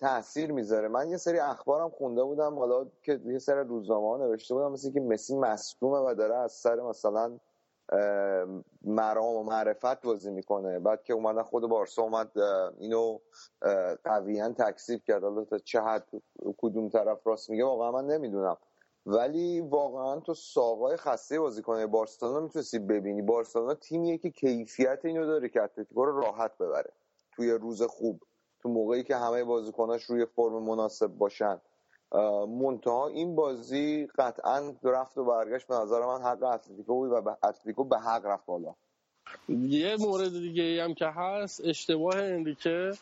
تاثیر 0.01 0.53
می‌ذاره. 0.53 0.89
من 0.89 1.11
یه 1.11 1.17
سری 1.17 1.39
اخبارم 1.39 1.91
خونده 1.91 2.25
بودم 2.25 2.59
حالا 2.59 2.87
که 3.03 3.21
یه 3.25 3.39
سری 3.39 3.61
روزنامه 3.61 4.25
نوشته 4.25 4.55
بودم 4.55 4.73
مثل 4.73 4.93
که 4.93 5.01
مسی 5.01 5.37
مصدومه 5.37 5.99
و 5.99 6.15
داره 6.15 6.37
از 6.37 6.53
سر 6.53 6.81
مثلا 6.81 7.39
مرام 8.83 9.37
و 9.37 9.43
معرفت 9.43 10.03
بازی 10.03 10.31
می‌کنه. 10.31 10.79
بعد 10.79 11.03
که 11.03 11.15
اومدن 11.15 11.43
خود 11.43 11.63
بارسا 11.63 12.03
اومد 12.03 12.31
اینو 12.79 13.19
قویا 14.05 14.49
تکسیب 14.49 15.03
کرد. 15.05 15.23
حالا 15.23 15.45
تا 15.45 15.59
چه 15.59 15.81
حد 15.81 16.09
کدوم 16.59 16.89
طرف 16.89 17.27
راست 17.27 17.51
میگه 17.51 17.65
واقعا 17.65 17.91
من 17.91 18.07
نمی‌دونم. 18.07 18.57
ولی 19.07 19.61
واقعا 19.61 20.21
تو 20.21 20.35
ساقای 20.35 20.97
خسته 20.97 21.41
بازیکن 21.41 21.87
بارسلونا 21.87 22.41
می‌تونستی 22.41 22.79
ببینی. 22.79 23.23
بارسلونا 23.23 23.75
تیمیه 23.75 24.19
که 24.19 24.31
کیفیت 24.31 25.01
اینو 25.05 25.27
داره 25.27 25.49
که 25.49 25.63
اتلتیکو 25.63 26.05
رو 26.05 26.21
راحت 26.21 26.59
ببره. 26.59 26.93
توی 27.37 27.51
روز 27.51 27.83
خوب. 27.83 28.21
تو 28.63 28.69
موقعی 28.69 29.03
که 29.03 29.17
همه 29.17 29.45
بازیکناش 29.45 30.03
روی 30.03 30.27
فرم 30.27 30.63
مناسب 30.63 31.07
باشن. 31.07 31.61
منتها 32.49 33.09
این 33.09 33.37
بازی 33.37 34.07
قطعا 34.19 34.75
رفت 34.83 35.19
و 35.19 35.25
برگشت 35.25 35.67
به 35.67 35.75
نظر 35.75 36.07
من 36.07 36.23
حق 36.23 36.43
اتلتیکو 36.43 36.95
بود 36.95 37.13
و 37.13 37.21
به 37.21 37.31
اتلتیکو 37.31 37.85
به 37.85 37.99
حق 37.99 38.27
رفت 38.27 38.47
بالا. 38.47 38.75
یه 39.49 39.97
مورد 40.01 40.33
دیگه 40.33 40.85
هم 40.85 40.95
که 40.95 41.07
هست 41.07 41.61
اشتباه 41.65 42.17
انریکه 42.17 42.93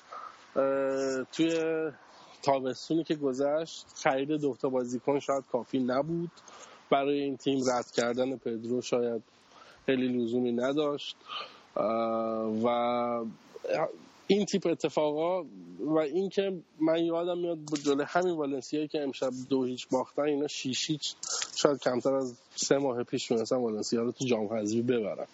توی 1.32 1.60
تابستونی 2.44 3.04
که 3.04 3.14
گذشت 3.14 3.86
خرید 3.94 4.28
دوتا 4.28 4.68
بازیکن 4.68 5.20
شاید 5.20 5.44
کافی 5.52 5.78
نبود. 5.78 6.30
برای 6.90 7.20
این 7.20 7.36
تیم 7.36 7.60
رد 7.70 7.90
کردن 7.90 8.36
پدرو 8.36 8.82
شاید 8.82 9.22
خیلی 9.86 10.08
لزومی 10.08 10.52
نداشت. 10.52 11.16
و 12.64 12.68
این 14.26 14.46
تیپ 14.46 14.66
اتفاقا 14.66 15.42
و 15.80 15.98
اینکه 15.98 16.52
من 16.80 17.04
یادم 17.04 17.38
میاد 17.38 17.58
جلوی 17.84 18.04
همین 18.08 18.34
والنسیا 18.34 18.86
که 18.86 19.02
امشب 19.02 19.30
دو 19.48 19.64
هیچ 19.64 19.88
باختن 19.88 20.22
اینا 20.22 20.46
شیش 20.46 20.90
هیچ 20.90 21.14
شاید 21.56 21.80
کمتر 21.80 22.14
از 22.14 22.34
سه 22.56 22.78
ماه 22.78 23.02
پیش 23.02 23.26
تونستن 23.26 23.56
والنسیا 23.56 24.02
رو 24.02 24.12
تو 24.12 24.24
جام 24.24 24.46
حذفی 24.46 24.82
ببرن. 24.82 25.26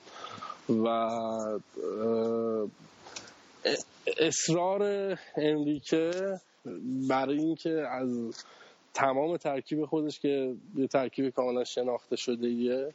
و 0.68 0.86
اصرار 4.18 4.82
انریکه 5.36 6.40
برای 7.08 7.38
اینکه 7.38 7.70
از 7.70 8.44
تمام 8.94 9.36
ترکیب 9.36 9.84
خودش 9.84 10.20
که 10.20 10.54
یه 10.76 10.86
ترکیب 10.86 11.30
کاملا 11.30 11.64
شناخته 11.64 12.16
شده 12.16 12.46
ایه 12.46 12.94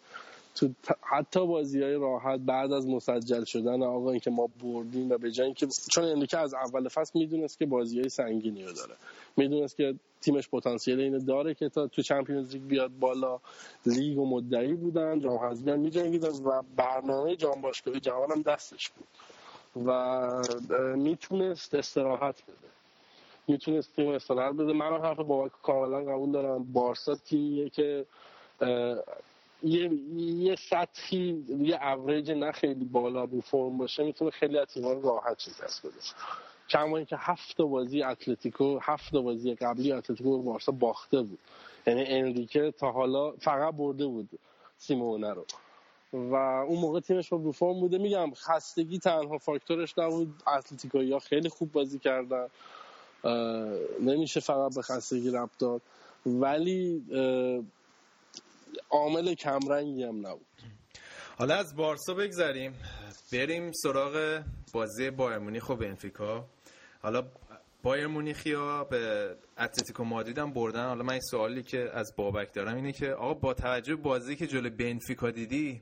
تو 0.56 0.70
حتی 1.02 1.48
بازی 1.48 1.84
های 1.84 1.94
راحت 1.94 2.40
بعد 2.40 2.72
از 2.72 2.88
مسجل 2.88 3.44
شدن 3.44 3.84
آقا 3.84 4.12
اینکه 4.12 4.32
ما 4.32 4.50
بردیم 4.64 5.12
و 5.12 5.18
به 5.18 5.32
جای 5.32 5.46
اینکه 5.46 5.68
چون 5.92 6.04
انریکه 6.04 6.38
از 6.38 6.54
اول 6.54 6.88
فصل 6.88 7.20
می‌دونست 7.20 7.60
که 7.60 7.66
بازی 7.66 8.00
های 8.00 8.10
سنگینی 8.10 8.64
رو 8.64 8.74
داره. 8.74 8.96
می‌دونست 9.38 9.78
که 9.78 9.96
تیمش 10.22 10.50
پتانسیل 10.50 11.00
اینو 11.00 11.20
داره 11.20 11.54
که 11.54 11.70
تا 11.70 11.88
تو 11.88 12.02
چمپیونز 12.02 12.54
لیگ 12.54 12.64
بیاد 12.64 12.92
بالا. 13.00 13.40
لیگ 13.86 14.18
و 14.18 14.26
مدعی 14.26 14.74
بودن 14.74 15.20
جام 15.20 15.38
حذفی 15.38 15.72
هم 15.72 15.80
میجنگیدن 15.80 16.30
و 16.30 16.62
برنامه 16.76 17.36
جام 17.36 17.62
باشگاهی 17.62 18.00
جهان 18.00 18.32
هم 18.32 18.42
دستش 18.42 18.90
بود. 18.90 19.08
و 19.86 20.22
می‌تونست 20.96 21.76
استراحت 21.76 22.44
بده. 22.44 22.75
می‌تونست 23.48 23.96
تیم 23.96 24.10
استراحت 24.10 24.56
بده. 24.56 24.74
من 24.74 25.02
حرف 25.02 25.18
بابک 25.20 25.52
کاملا 25.64 26.14
قبول 26.14 26.32
دارم. 26.32 26.64
بارسا 26.74 27.16
تیمیه 27.16 27.70
که 27.70 28.06
یه 29.64 29.92
یه 30.18 30.56
سطحی 30.56 31.46
یه 31.60 31.84
اوریج 31.84 32.32
نه 32.32 32.52
خیلی 32.52 32.86
بالا 32.86 33.24
رو 33.24 33.42
فرم 33.42 33.78
باشه 33.78 34.04
می‌تونه 34.04 34.32
خیلی 34.32 34.58
از 34.58 34.68
تیم‌ها 34.68 34.94
راحت 34.94 35.40
شکست 35.40 35.86
بده. 35.86 35.96
کما 36.70 36.98
اینکه 36.98 37.16
هفت 37.20 37.62
بازی 37.62 38.04
اتلتیکو 38.04 38.80
هفت 38.82 39.16
بازی 39.16 39.56
قبلی 39.56 39.92
اتلتیکو 39.92 40.42
بارسا 40.42 40.72
باخته 40.72 41.22
بود. 41.22 41.40
یعنی 41.88 42.06
انریکه 42.08 42.72
تا 42.72 42.92
حالا 42.92 43.32
فقط 43.32 43.74
برده 43.74 44.06
بود 44.06 44.30
سیمونه 44.78 45.34
رو. 45.34 45.46
و 46.14 46.36
اون 46.36 46.80
موقع 46.80 47.00
تیمش 47.00 47.30
با 47.30 47.52
فرم 47.52 47.80
بوده. 47.80 47.98
میگم 47.98 48.34
خستگی 48.34 49.00
تنها 49.00 49.38
فاکتورش 49.38 49.98
نبود. 49.98 50.34
اتلتیکو 50.48 51.04
یا 51.04 51.20
خیلی 51.20 51.50
خوب 51.50 51.72
بازی 51.72 52.00
کردن. 52.00 52.48
نمیشه 54.02 54.40
فقط 54.40 54.76
به 54.76 54.82
خستگی 54.82 55.32
ربط 55.32 55.58
داد. 55.60 55.82
ولی 56.26 57.04
عامل 58.90 59.34
کمرنگی 59.34 60.04
هم 60.04 60.28
نبود. 60.28 60.46
حالا 61.38 61.56
از 61.56 61.76
بارسا 61.76 62.14
بگذریم. 62.14 62.74
بریم 63.32 63.72
سراغ 63.72 64.44
بازی 64.74 65.10
بایر 65.10 65.38
مونیخ 65.38 65.70
و 65.70 65.76
بنفیکا. 65.76 66.46
حالا 67.02 67.24
بایر 67.84 68.08
مونیخیا 68.08 68.84
به 68.84 69.36
اتلتیکو 69.58 70.04
مادرید 70.04 70.38
هم 70.38 70.54
بردن. 70.54 70.88
حالا 70.88 71.04
من 71.04 71.14
این 71.14 71.22
سوالی 71.22 71.64
که 71.64 71.90
از 71.94 72.14
بابک 72.18 72.54
دارم 72.54 72.76
اینه 72.76 72.92
که 72.92 73.12
آقا 73.12 73.34
با 73.34 73.54
توجه 73.54 73.96
بازی 73.96 74.36
که 74.36 74.48
جلوی 74.48 74.70
بنفیکا 74.70 75.32
دیدی 75.32 75.82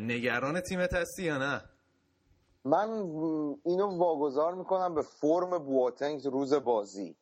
نگران 0.00 0.60
تیمت 0.60 0.94
هستی 0.94 1.22
یا 1.22 1.38
نه؟ 1.38 1.62
من 2.64 2.90
اینو 3.64 3.98
واگذار 3.98 4.54
می‌کنم 4.54 4.94
به 4.94 5.02
فرم 5.02 5.58
بواتنگ 5.58 6.26
روز 6.26 6.54
بازی. 6.54 7.16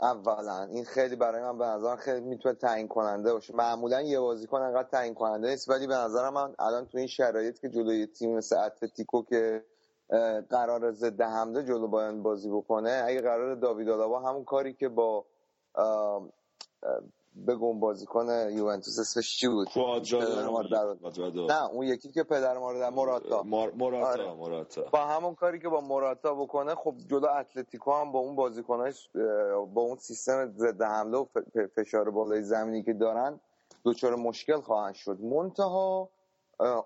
اولا. 0.00 0.62
این 0.62 0.84
خیلی 0.84 1.16
برای 1.16 1.42
من 1.42 1.58
به 1.58 1.64
نظر 1.64 1.96
خیلی 1.96 2.20
می‌تونه 2.20 2.54
تعیین 2.54 2.88
کننده 2.88 3.32
باشه. 3.32 3.56
معمولا 3.56 4.02
یه 4.02 4.20
بازیکن 4.20 4.62
انقدر 4.62 4.88
تعیین 4.88 5.14
کننده 5.14 5.50
نیست 5.50 5.68
ولی 5.68 5.86
به 5.86 5.94
نظر 5.94 6.30
من 6.30 6.54
الان 6.58 6.86
تو 6.86 6.98
این 6.98 7.06
شرایط 7.06 7.58
که 7.58 7.68
جلوی 7.68 8.06
تیم 8.06 8.36
مثل 8.36 8.58
اتلتیکو 8.58 9.22
که 9.22 9.64
قرار 10.50 10.92
ضد 10.92 11.20
حمله 11.20 11.62
جلو 11.62 11.88
باید 11.88 12.22
بازی 12.22 12.50
بکنه 12.50 13.02
اگه 13.06 13.20
قرار 13.20 13.54
داوید 13.54 13.88
آلابا 13.88 14.20
همون 14.20 14.44
کاری 14.44 14.74
که 14.74 14.88
با 14.88 15.26
بگم 17.46 17.80
بازیکن 17.80 18.50
یوونتوس 18.50 18.98
اسمش 18.98 19.36
چی 19.36 19.48
بود؟ 19.48 19.68
نه 21.50 21.64
اون 21.70 21.86
یکی 21.86 22.12
که 22.12 22.22
پدر 22.22 22.58
ما 22.58 22.72
رو 22.72 22.78
در 22.78 22.90
موراتا 22.90 23.42
موراتا 23.42 24.06
آره. 24.06 24.24
با 24.92 24.98
همون 24.98 25.34
کاری 25.34 25.60
که 25.60 25.68
با 25.68 25.80
موراتا 25.80 26.34
بکنه 26.34 26.74
خب 26.74 26.94
جلو 27.10 27.26
اتلتیکو 27.28 27.92
هم 27.92 28.12
با 28.12 28.18
اون 28.18 28.36
بازیکناش 28.36 29.10
با 29.74 29.82
اون 29.82 29.96
سیستم 29.96 30.52
ضد 30.56 30.82
حمله 30.82 31.18
و 31.18 31.26
فشار 31.76 32.10
بالای 32.10 32.42
زمینی 32.42 32.82
که 32.82 32.92
دارن 32.92 33.40
دچار 33.84 34.14
مشکل 34.14 34.60
خواهند 34.60 34.94
شد. 34.94 35.20
منتها 35.20 36.10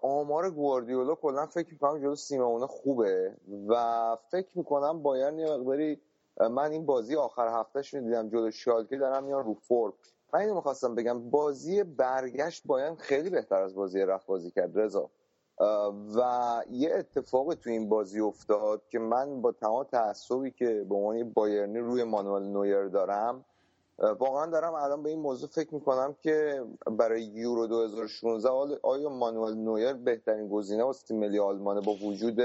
آمار 0.03 0.51
گواردیولا 0.51 1.15
کلا 1.15 1.47
فکر 1.47 1.73
می‌کنم 1.73 1.99
جلو 1.99 2.15
سیمونه 2.15 2.67
خوبه 2.67 3.37
و 3.69 4.17
فکر 4.31 4.59
می‌کنم 4.59 5.03
بایرن 5.03 5.39
یه 5.39 5.47
مقداری 5.47 6.01
من 6.51 6.71
این 6.71 6.87
بازی 6.87 7.17
آخر 7.17 7.61
هفتهش 7.61 7.95
می‌دیدم 7.95 8.29
جلو 8.29 8.51
شالکه 8.51 8.97
دارم 8.97 9.25
میان 9.25 9.45
رو 9.45 9.55
فرم 9.55 9.93
من 10.35 10.41
اینو 10.41 10.55
می‌خواستم 10.55 10.95
بگم 10.95 11.31
بازی 11.31 11.83
برگشت 11.83 12.67
باید 12.67 12.99
خیلی 12.99 13.31
بهتر 13.31 13.63
از 13.63 13.75
بازی 13.75 14.01
رفت 14.01 14.27
بازی 14.27 14.51
کرد 14.51 14.79
رضا. 14.79 15.11
و 16.17 16.63
یه 16.71 16.95
اتفاق 16.95 17.55
تو 17.55 17.71
این 17.71 17.89
بازی 17.89 18.21
افتاد 18.21 18.83
که 18.89 18.99
من 18.99 19.43
با 19.43 19.53
تمام 19.53 19.85
تعصبی 19.85 20.51
که 20.51 20.87
به 20.89 20.95
عنوان 20.95 21.33
بایرنی 21.33 21.79
روی 21.79 22.05
مانوئل 22.05 22.43
نویر 22.43 22.89
دارم 22.89 23.45
واقعا 23.99 24.47
دارم 24.47 24.75
الان 24.75 25.03
به 25.03 25.11
این 25.11 25.21
موضوع 25.21 25.49
فکر 25.49 25.75
می‌کنم 25.75 26.17
که 26.23 26.63
برای 26.99 27.23
یورو 27.23 27.67
2016 27.67 28.51
آیا 28.83 29.09
مانوئل 29.09 29.55
نویر 29.55 29.93
بهترین 29.93 30.49
گزینه 30.49 30.85
واسه 30.85 31.07
تیم 31.07 31.19
ملی 31.19 31.39
آلمانه 31.39 31.81
با 31.81 31.93
وجود 31.93 32.41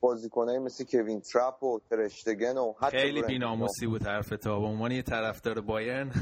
بازیکنایی 0.00 0.58
مثل 0.58 0.84
کوین 0.84 1.20
ترپ 1.20 1.62
و 1.62 1.80
ترشتگن 1.90 2.58
و 2.58 2.72
حتی 2.80 2.98
خیلی 2.98 3.22
بیناموسی 3.22 3.86
بود 3.86 4.02
حرف 4.02 4.28
تا 4.28 4.60
به 4.60 4.66
عنوان 4.66 4.92
یه 4.92 5.02
طرفدار 5.02 5.60
بایرن. 5.60 6.12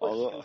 آقا 0.00 0.42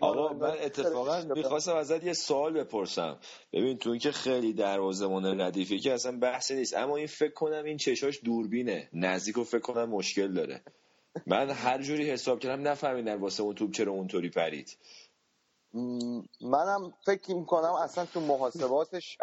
آقا 0.00 0.32
من 0.32 0.54
اتفاقا 0.62 1.22
می‌خواستم 1.34 1.76
ازت 1.76 2.04
یه 2.04 2.12
سوال 2.12 2.52
بپرسم. 2.52 3.18
ببین 3.52 3.78
تو 3.78 3.96
که 3.96 4.12
خیلی 4.12 4.52
دروازه‌بان 4.52 5.40
ردیفی 5.40 5.78
که 5.78 5.92
اصلا 5.92 6.18
بحثی 6.18 6.54
نیست 6.54 6.76
اما 6.76 6.96
این 6.96 7.06
فکر 7.06 7.32
کنم 7.32 7.64
این 7.64 7.76
چشاش 7.76 8.20
دوربینه. 8.24 8.88
نزدیک 8.92 9.42
فکر 9.42 9.60
کنم 9.60 9.90
مشکل 9.90 10.32
داره. 10.32 10.62
من 11.26 11.50
هر 11.50 11.82
جوری 11.82 12.10
حساب 12.10 12.40
کردم 12.40 12.68
نفهمیدم 12.68 13.22
واسه 13.22 13.42
اون 13.42 13.54
توپ 13.54 13.70
چرا 13.70 13.92
اونطوری 13.92 14.30
پرید. 14.30 14.78
منم 16.40 16.94
فکر 17.06 17.34
می‌کنم 17.34 17.72
اصلا 17.72 18.04
تو 18.04 18.20
محاسباتش 18.20 19.18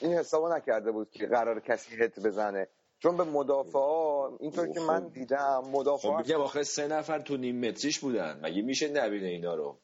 این 0.00 0.12
حسابو 0.12 0.48
نکرده 0.48 0.92
بود 0.92 1.10
که 1.10 1.26
قرار 1.26 1.60
کسی 1.60 1.96
هت 1.96 2.20
بزنه. 2.20 2.68
چون 3.02 3.16
به 3.16 3.24
مدافع 3.24 3.78
ها 3.78 4.36
اینطور 4.40 4.68
که 4.68 4.80
من 4.80 5.00
خب. 5.00 5.12
دیدم 5.12 5.62
مدافع 5.72 6.08
خب 6.08 6.16
میگم 6.16 6.40
آخه 6.40 6.62
سه 6.62 6.86
نفر 6.88 7.18
تو 7.20 7.36
نیم 7.36 7.68
متریش 7.68 7.98
بودن. 7.98 8.40
مگه 8.42 8.62
میشه 8.62 8.88
نبینه 8.88 9.28
اینا 9.28 9.54
رو؟ 9.54 9.78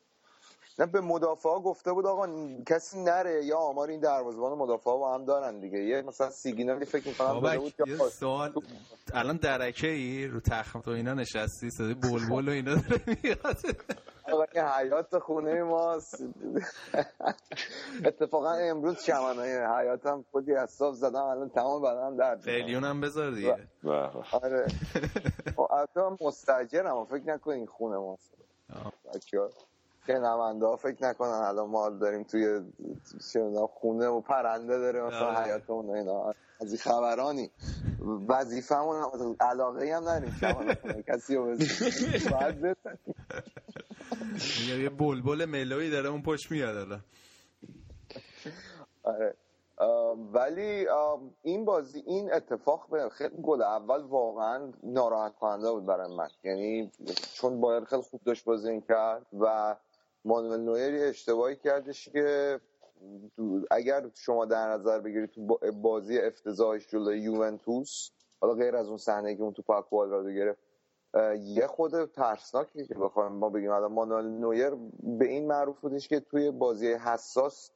نه 0.78 0.86
به 0.86 1.00
مدافع 1.00 1.48
ها 1.48 1.60
گفته 1.60 1.92
بود 1.92 2.06
آقا 2.06 2.28
کسی 2.66 3.04
نره 3.04 3.44
یا 3.44 3.58
آمار 3.58 3.88
این 3.88 4.00
دروازه‌بان 4.00 4.58
مدافع 4.58 4.90
ها 4.90 4.96
با 4.96 5.14
هم 5.14 5.24
دارن 5.24 5.60
دیگه. 5.60 5.78
یه 5.78 6.02
مثلا 6.02 6.30
سیگنالی 6.30 6.84
فکر 6.84 7.08
می‌کنم 7.08 7.40
داده 7.40 7.58
بود 7.58 7.74
یه 7.86 7.96
سوال 7.96 8.52
الان 9.12 9.36
درکه 9.36 9.86
ای؟ 9.86 10.26
رو 10.26 10.40
تخت 10.40 10.88
و 10.88 10.90
اینا 10.90 11.14
نشستی 11.14 11.70
صدای 11.70 11.94
بلبل 11.94 12.48
و 12.48 12.52
اینا 12.52 12.74
داره 12.74 13.00
میاد. 13.22 13.56
آقا 14.32 14.44
این 14.54 14.64
حیات 14.64 15.18
خونه 15.18 15.62
ماست 15.62 16.24
اتفاقا 18.04 18.52
امروز 18.52 19.02
چمنای 19.04 19.58
حیاتم 19.78 20.24
خودی 20.30 20.54
حساب 20.54 20.94
زدم 20.94 21.22
الان 21.22 21.48
تمام 21.48 21.82
بدنم 21.82 22.16
درد 22.16 22.44
قلیون 22.44 22.84
هم 22.84 23.00
بذار 23.00 23.30
دیگه. 23.30 23.68
آره. 24.32 24.66
البته 25.70 26.24
مستاجرم 26.24 27.04
فکر 27.04 27.22
نکنین 27.26 27.66
خونه 27.66 27.96
ماست 27.96 28.34
بچه‌ها. 29.14 29.48
شنونده 30.06 30.66
ها 30.66 30.76
فکر 30.76 31.08
نکنن 31.08 31.28
الان 31.28 31.70
ما 31.70 31.90
داریم 31.90 32.22
توی 32.22 32.60
خونه 33.74 34.06
و 34.06 34.20
پرنده 34.20 34.78
داره 34.78 35.02
مثلا 35.02 35.26
آره. 35.26 35.38
حیاتمون 35.38 35.90
اینا. 35.90 36.34
از 36.60 36.68
این 36.68 36.78
خبرانی 36.78 37.50
وظیفمون 38.28 39.36
علاقه 39.40 39.96
هم 39.96 40.08
نداریم. 40.08 41.02
کسی 41.08 41.36
رو 41.36 41.44
باید 42.30 42.76
یه 44.68 44.88
بلبل 44.88 45.44
ملوی 45.44 45.90
داره 45.90 46.08
اون 46.08 46.22
پشت 46.22 46.50
میاد 46.50 46.76
الان. 46.76 47.00
آره. 49.02 49.34
ولی 50.32 50.86
این 51.42 51.64
بازی 51.64 52.02
این 52.06 52.32
اتفاق 52.32 52.90
به 52.90 53.08
خیلی 53.08 53.36
گل 53.42 53.62
اول 53.62 54.02
واقعا 54.02 54.72
ناراحت 54.82 55.36
کننده 55.36 55.70
بود 55.70 55.86
برای 55.86 56.16
من. 56.16 56.28
یعنی 56.44 56.90
چون 57.32 57.60
بایر 57.60 57.84
خیلی 57.84 58.02
خوب 58.02 58.20
داشت 58.24 58.44
بازی 58.44 58.80
کرد 58.88 59.26
و 59.40 59.76
مانوئل 60.26 60.60
نویری 60.60 61.02
اشتباهی 61.02 61.56
کردش 61.56 62.08
که 62.08 62.60
اگر 63.70 64.10
شما 64.14 64.44
در 64.44 64.68
نظر 64.68 65.00
بگیرید 65.00 65.30
تو 65.30 65.58
بازی 65.82 66.18
افتضاحش 66.18 66.88
جلوی 66.88 67.18
یوونتوس 67.20 68.10
حالا 68.40 68.54
غیر 68.54 68.76
از 68.76 68.88
اون 68.88 68.96
صحنه 68.96 69.36
که 69.36 69.42
اون 69.42 69.52
تو 69.52 69.62
پاک 69.62 69.86
رو 69.90 70.32
گرفت 70.32 70.58
یه 71.40 71.66
خود 71.66 72.04
ترسناکی 72.04 72.86
که 72.86 72.94
بخوایم 72.94 73.32
ما 73.32 73.48
بگیم. 73.50 73.70
الان 73.70 73.92
مانوئل 73.92 74.24
نویر 74.24 74.70
به 75.02 75.26
این 75.26 75.46
معروف 75.46 75.80
بودش 75.80 76.08
که 76.08 76.20
توی 76.20 76.50
بازی 76.50 76.92
حساس 76.92 77.70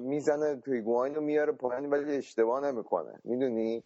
می‌زنه 0.00 0.56
توی 0.56 0.80
گواین 0.80 1.14
رو 1.14 1.20
میاره 1.20 1.52
پایین 1.52 1.90
ولی 1.90 2.16
اشتباه 2.16 2.70
نمی‌کنه. 2.70 3.20
می‌دونی؟ 3.24 3.84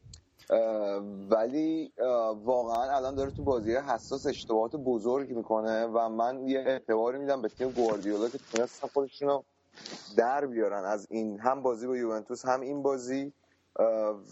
ولی 1.31 1.93
واقعا 2.45 2.97
الان 2.97 3.15
داره 3.15 3.31
تو 3.31 3.43
بازی 3.43 3.77
حساس 3.77 4.27
اشتباهات 4.27 4.77
بزرگ 4.77 5.31
می‌کنه 5.31 5.87
و 5.87 6.09
من 6.09 6.49
یه 6.49 6.61
اعتباری 6.61 7.19
میدم 7.19 7.43
به 7.43 7.49
تیم 7.49 7.71
گواردیولا 7.71 8.29
که 8.29 8.39
تونستن 8.53 8.89
خودشون 8.89 9.29
رو 9.29 9.45
در 10.17 10.47
بیارن 10.47 10.85
از 10.85 11.07
این 11.11 11.41
هم 11.41 11.63
بازی 11.63 11.87
با 11.87 11.97
یوونتوس 11.97 12.47
هم 12.47 12.61
این 12.61 12.83
بازی. 12.83 13.33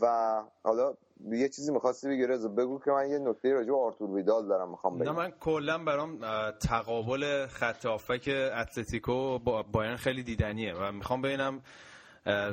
و 0.00 0.42
حالا 0.62 0.94
یه 1.30 1.48
چیزی 1.48 1.72
می‌خواستی 1.72 2.08
بگی 2.08 2.26
رضا 2.26 2.48
بگو 2.48 2.78
که 2.78 2.90
من 2.90 3.10
یه 3.10 3.18
نکته 3.18 3.52
راجع 3.52 3.70
به 3.70 3.76
آرتور 3.78 4.10
ویدال 4.10 4.48
دارم 4.48 4.70
می‌خوام 4.70 4.98
بگم. 4.98 5.14
من 5.14 5.30
کلا 5.30 5.78
برام 5.78 6.18
تقابل 6.50 7.46
خط 7.46 7.86
که 8.22 8.50
اتلتیکو 8.56 9.38
با 9.38 9.62
بایرن 9.62 9.96
خیلی 9.96 10.22
دیدنیه 10.22 10.74
و 10.74 10.92
می‌خوام 10.92 11.22
ببینم 11.22 11.62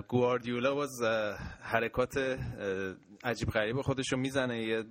گواردیولا 0.08 0.76
باز 0.76 1.02
حرکات 1.62 2.18
عجیب 3.24 3.50
غریب 3.50 3.82
خودشو 3.82 4.18
می‌زنه. 4.18 4.64
یه 4.64 4.84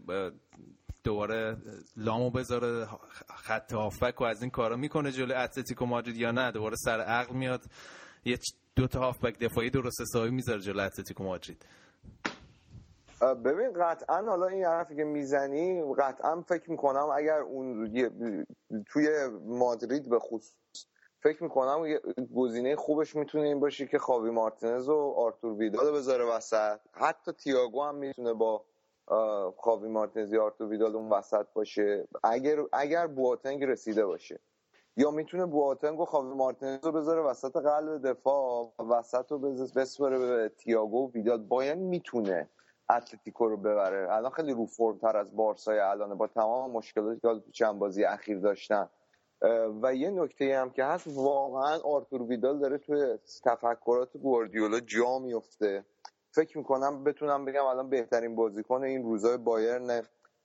دوباره 1.04 1.56
لامو 1.96 2.30
بذاره 2.30 2.86
خط 3.28 3.72
هافبک 3.72 4.20
و 4.20 4.24
از 4.24 4.42
این 4.42 4.50
کارا 4.50 4.76
می‌کنه 4.76 5.12
جلو 5.12 5.34
اتلتیکو 5.36 5.86
مادرید 5.86 6.16
یا 6.16 6.30
نه 6.30 6.50
دوباره 6.50 6.76
سر 6.76 7.00
عقل 7.00 7.34
میاد. 7.34 7.62
یه 8.24 8.38
دو 8.76 8.86
تا 8.86 9.00
هافبک 9.00 9.38
دفاعی 9.38 9.70
درست 9.70 10.00
حسابی 10.00 10.30
می‌ذاره 10.30 10.60
جلو 10.60 10.80
اتلتیکو 10.82 11.24
مادرید. 11.24 11.66
ببین 13.44 13.72
قطعا 13.72 14.22
حالا 14.22 14.46
این 14.46 14.64
حرفی 14.64 14.96
که 14.96 15.04
می‌زنی 15.04 15.94
قطعا 15.98 16.40
فکر 16.40 16.70
می‌کنم 16.70 17.06
اگر 17.16 17.40
اون 17.40 17.92
توی 18.92 19.08
مادرید 19.46 20.10
به 20.10 20.18
خصوص 20.18 20.59
فکر 21.22 21.42
می‌کنم 21.42 21.98
گزینه 22.36 22.76
خوبش 22.76 23.16
می‌تونه 23.16 23.44
این 23.44 23.60
باشه 23.60 23.86
که 23.86 23.98
خاوی 23.98 24.30
مارتینز 24.30 24.88
و 24.88 25.14
آرتور 25.16 25.52
ویدال 25.52 25.92
بذاره 25.92 26.24
وسط. 26.24 26.78
حتی 26.92 27.32
تییاگو 27.32 27.82
هم 27.82 27.94
می‌تونه 27.94 28.32
با 28.32 28.64
خاوی 29.58 29.88
مارتینز 29.88 30.32
یا 30.32 30.44
آرتور 30.44 30.68
ویدال 30.68 30.96
اون 30.96 31.08
وسط 31.08 31.46
باشه. 31.54 32.08
اگر 32.22 32.58
اگر 32.72 33.06
بواتنگ 33.06 33.64
رسیده 33.64 34.06
باشه. 34.06 34.40
یا 34.96 35.10
می‌تونه 35.10 35.46
بواتنگ 35.46 36.00
و 36.00 36.04
خاوی 36.04 36.34
مارتینز 36.34 36.84
رو 36.84 36.92
بذاره 36.92 37.22
وسط 37.22 37.56
قلب 37.56 38.08
دفاع 38.08 38.72
وسط 38.90 39.32
رو 39.32 39.38
بسپره 39.76 40.18
به 40.18 40.48
تییاگو 40.48 41.08
و 41.08 41.10
ویدال. 41.10 41.38
باید 41.38 41.78
می‌تونه 41.78 42.48
اتلتیکو 42.90 43.48
رو 43.48 43.56
ببره. 43.56 44.14
الان 44.14 44.30
خیلی 44.30 44.52
رو 44.52 44.66
فرم 44.66 44.98
تر 44.98 45.16
از 45.16 45.36
بارسای 45.36 45.78
الان 45.78 46.14
با 46.14 46.26
تمام 46.26 46.70
مشکلاتی 46.70 47.20
که 47.20 47.40
چند 47.52 47.78
بازی 47.78 48.04
اخیر 48.04 48.38
داشتن. 48.38 48.88
و 49.82 49.94
یه 49.94 50.10
نکته 50.10 50.58
هم 50.58 50.70
که 50.70 50.84
هست 50.84 51.06
واقعا 51.06 51.78
آرتور 51.78 52.22
ویدال 52.22 52.58
داره 52.58 52.78
توی 52.78 53.18
تفکرات 53.44 54.16
گواردیولا 54.16 54.80
جا 54.80 55.18
میفته 55.18 55.84
فکر 56.34 56.58
می‌کنم 56.58 57.04
بتونم 57.04 57.44
بگم 57.44 57.64
الان 57.64 57.90
بهترین 57.90 58.36
بازیکن 58.36 58.84
این 58.84 59.02
روزای 59.02 59.36
بایرن 59.36 60.02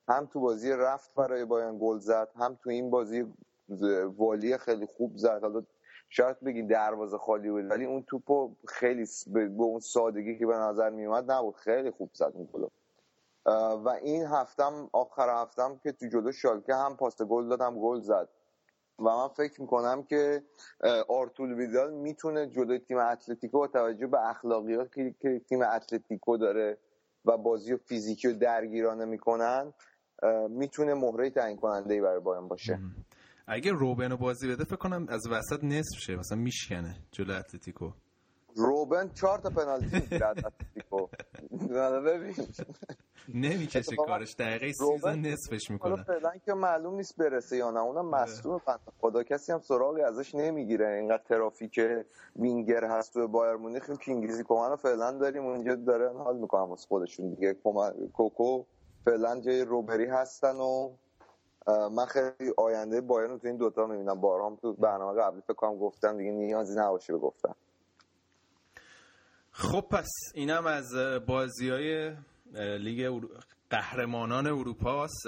هم 0.07 0.25
تو 0.25 0.39
بازی 0.39 0.71
رفت 0.71 1.13
برای 1.13 1.45
بایرن 1.45 1.77
گل 1.81 1.99
زد 1.99 2.29
هم 2.35 2.59
تو 2.63 2.69
این 2.69 2.89
بازی 2.89 3.25
والی 4.17 4.57
خیلی 4.57 4.85
خوب 4.85 5.11
زد. 5.17 5.41
حالا 5.41 5.63
شاید 6.09 6.39
بگی 6.39 6.63
دروازه 6.63 7.17
خالی 7.17 7.49
بود 7.49 7.71
ولی 7.71 7.85
اون 7.85 8.03
توپو 8.03 8.55
خیلی 8.67 9.05
به 9.27 9.63
اون 9.63 9.79
سادگی 9.79 10.39
که 10.39 10.45
به 10.45 10.55
نظر 10.55 10.89
میومد 10.89 11.31
نبود. 11.31 11.55
خیلی 11.55 11.91
خوب 11.91 12.09
زد 12.13 12.33
اون 12.35 12.69
و 13.85 13.89
این 13.89 14.25
هفتم 14.25 14.89
آخر 14.93 15.41
هفتم 15.41 15.79
که 15.83 15.91
تو 15.91 16.07
جلو 16.07 16.31
شالکه 16.31 16.75
هم 16.75 16.97
پاس 16.97 17.21
گل 17.21 17.49
دادم 17.49 17.79
گل 17.79 17.99
زد. 17.99 18.29
و 18.99 19.03
من 19.03 19.27
فکر 19.27 19.61
می‌کنم 19.61 20.03
که 20.03 20.43
آرتول 21.09 21.53
ویدال 21.53 21.93
می‌تونه 21.93 22.47
جلوی 22.47 22.79
تیم 22.79 22.97
اتلتیکو 22.97 23.57
با 23.57 23.67
توجه 23.67 24.07
به 24.07 24.29
اخلاقیات 24.29 24.93
که 25.19 25.41
تیم 25.49 25.61
اتلتیکو 25.61 26.37
داره 26.37 26.77
و 27.25 27.37
بازی 27.37 27.73
و 27.73 27.77
فیزیکی 27.77 28.27
رو 28.27 28.33
درگیرانه 28.33 29.05
می‌کنن 29.05 29.73
می‌تونه 30.49 30.93
مهره 30.93 31.29
تعیین 31.29 31.57
کننده 31.57 31.93
ای 31.93 32.01
برای 32.01 32.19
بایرن 32.19 32.47
باشه. 32.47 32.79
اگه 33.47 33.71
رو 33.71 33.95
بازی 34.17 34.47
بده 34.47 34.63
فکر 34.63 34.75
کنم 34.75 35.05
از 35.09 35.27
وسط 35.31 35.63
نصف 35.63 35.99
شه 35.99 36.15
مثلا 36.15 36.37
میشکنه 36.37 36.95
جلو 37.11 37.33
اتلتیکو. 37.33 37.91
روبن 38.55 39.09
چهار 39.13 39.39
تا 39.39 39.49
پنالتی 39.49 39.85
می‌گیره 39.93 40.27
اتلتیکو. 40.27 41.07
ببین. 42.05 42.35
نمی‌کشه 43.33 43.95
کارش 43.95 44.35
دقیقه 44.35 44.71
سیزده 44.73 45.19
نصفش 45.19 45.71
می‌کنه. 45.71 46.03
فعلا 46.03 46.31
که 46.45 46.53
معلوم 46.53 46.95
نیست 46.95 47.17
برسه 47.17 47.57
یا 47.57 47.71
نه. 47.71 47.79
اونم 47.79 48.13
آره. 48.13 48.23
مصدوم 48.23 48.61
خدا 49.01 49.23
کسی 49.23 49.51
هم 49.51 49.59
سراغی 49.59 50.01
ازش 50.01 50.35
نمی‌گیره. 50.35 50.87
اینقدر 50.87 51.23
ترافیک 51.23 51.79
وینگر 52.35 52.83
هست 52.83 53.13
تو 53.13 53.27
بایر 53.27 53.55
مونیخ 53.55 53.97
که 53.99 54.11
انگلیسی 54.11 54.43
کمان 54.43 54.75
فعلا 54.75 55.11
داریم. 55.11 55.45
اونجا 55.45 55.75
دارن 55.75 56.17
حال 56.17 56.37
می‌کنم 56.37 56.71
از 56.71 56.85
خودشون 56.85 57.29
دیگه. 57.29 57.53
کوکو 58.13 58.63
فعلا 59.05 59.41
جای 59.41 59.61
روبری 59.61 60.05
هستن 60.05 60.55
و 60.55 60.95
من 61.67 62.05
خیلی 62.05 62.53
آینده 62.57 63.01
بایرن 63.01 63.39
تو 63.39 63.47
این 63.47 63.57
دوتا 63.57 63.87
می‌بینم. 63.87 64.21
بارام 64.21 64.55
تو 64.55 64.73
برنامه 64.73 65.21
قبلی 65.21 65.41
فکر 65.41 65.53
کنم 65.53 65.77
گفتم. 65.77 66.17
دیگه 66.17 66.31
نیازی 66.31 66.79
نباشه 66.79 67.13
بگفتم. 67.13 67.55
خب 69.57 69.87
پس. 69.91 70.09
اینم 70.33 70.65
از 70.65 70.95
بازی 71.27 71.69
های 71.69 72.15
لیگ 72.79 73.25
قهرمانان 73.69 74.47
اروپا 74.47 75.03
است 75.03 75.27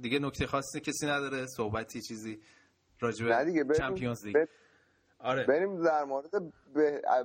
دیگه 0.00 0.18
نکته 0.18 0.46
خاصی 0.46 0.80
کسی 0.80 1.06
نداره 1.06 1.46
صحبتی 1.46 2.00
چیزی 2.02 2.40
راجبه 3.00 3.44
دیگه 3.44 3.64
چمپیونز 3.78 4.26
لیگ. 4.26 4.36
آره. 5.18 5.46
بریم 5.46 5.84
در 5.84 6.04
مورد 6.04 6.30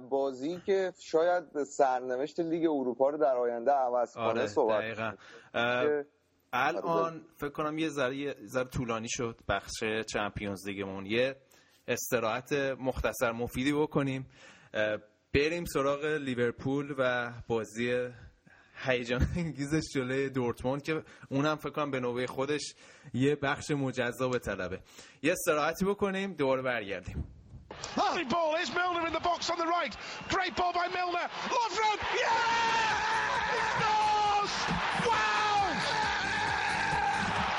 بازی 0.09 0.61
که 0.65 0.93
شاید 1.11 1.43
سرنوشت 1.77 2.39
لیگ 2.39 2.69
اروپا 2.69 3.09
رو 3.09 3.17
در 3.17 3.35
آینده 3.35 3.71
عوض 3.71 4.13
کنه 4.13 4.23
آره 4.23 4.47
صحبت 4.47 4.81
دقیقا. 4.81 5.11
الان 6.53 7.25
فکر 7.37 7.49
کنم 7.49 7.77
یه 7.77 7.89
ذره 7.89 8.35
ذره 8.45 8.67
طولانی 8.69 9.09
شد 9.09 9.39
بخش 9.49 9.83
چمپیونز 10.13 10.67
لیگمون. 10.67 11.05
یه 11.05 11.35
استراحت 11.87 12.53
مختصر 12.79 13.31
مفیدی 13.31 13.73
بکنیم. 13.73 14.27
بریم 15.33 15.65
سراغ 15.65 16.05
لیورپول 16.05 16.95
و 16.97 17.31
بازی 17.47 18.09
هیجان 18.85 19.27
انگیزش 19.37 19.83
جلوی 19.93 20.29
دورتموند 20.29 20.83
که 20.83 21.03
اونم 21.29 21.55
فکر 21.55 21.69
کنم 21.69 21.91
به 21.91 21.99
نوبه 21.99 22.27
خودش 22.27 22.61
یه 23.13 23.35
بخش 23.35 23.71
مجزا 23.71 24.29
به 24.29 24.39
طلبه. 24.39 24.79
یه 25.23 25.35
سرعتی 25.45 25.85
بکنیم 25.85 26.33
دور 26.33 26.61
برگردیم. 26.61 27.23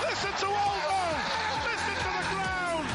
Listen 0.05 1.95
to 2.05 2.11
the 2.19 2.25
ground. 2.33 2.87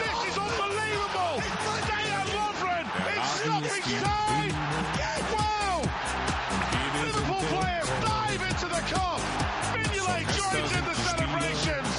This 0.00 0.18
is 0.28 0.36
unbelievable. 0.46 1.79
Wow! 3.70 3.78
Liverpool 7.04 7.44
player 7.54 7.84
dive 8.02 8.42
into 8.42 8.66
the 8.66 8.82
cup. 8.90 9.20
Mignolet 9.72 10.26
joins 10.36 10.72
in 10.76 10.84
the 10.84 10.94
celebration. 10.94 11.89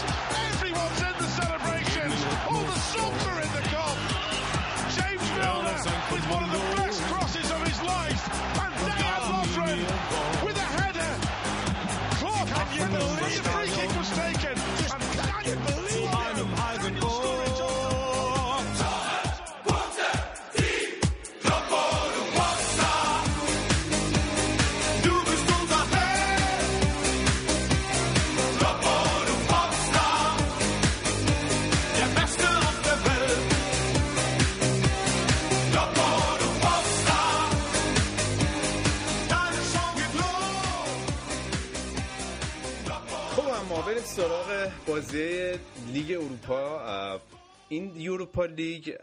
بازی 44.91 45.51
لیگ 45.93 46.11
اروپا 46.11 47.21
این 47.69 47.95
Europa 47.95 48.45
League 48.45 48.95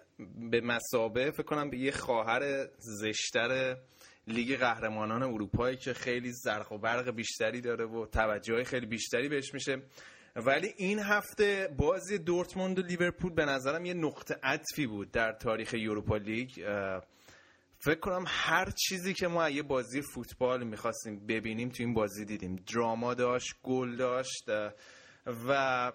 به 0.50 0.60
مسابه 0.60 1.30
فکر 1.30 1.42
کنم 1.42 1.70
به 1.70 1.78
یه 1.78 1.92
خواهر 1.92 2.68
زشتر 2.78 3.76
لیگ 4.26 4.58
قهرمانان 4.58 5.22
اروپایی 5.22 5.76
که 5.76 5.92
خیلی 5.92 6.32
زرق 6.32 6.72
و 6.72 6.78
برق 6.78 7.10
بیشتری 7.10 7.60
داره 7.60 7.84
و 7.84 8.06
توجه 8.06 8.64
خیلی 8.64 8.86
بیشتری 8.86 9.28
بهش 9.28 9.54
میشه. 9.54 9.82
ولی 10.36 10.74
این 10.76 10.98
هفته 10.98 11.68
بازی 11.78 12.18
دورتموند 12.18 12.78
و 12.78 12.82
لیورپول 12.82 13.32
به 13.32 13.44
نظرم 13.44 13.84
یه 13.84 13.94
نقطه 13.94 14.36
عطفی 14.42 14.86
بود 14.86 15.10
در 15.10 15.32
تاریخ 15.32 15.74
Europa 15.74 16.16
League. 16.16 16.50
فکر 17.78 18.00
کنم 18.00 18.24
هر 18.26 18.70
چیزی 18.70 19.14
که 19.14 19.28
ما 19.28 19.50
یه 19.50 19.62
بازی 19.62 20.02
فوتبال 20.02 20.64
می‌خواستیم 20.64 21.26
ببینیم 21.26 21.68
تو 21.68 21.82
این 21.82 21.94
بازی 21.94 22.24
دیدیم. 22.24 22.56
drama 22.74 23.14
داشت 23.14 23.54
گل 23.62 23.96
داشت 23.96 24.50
و 25.48 25.92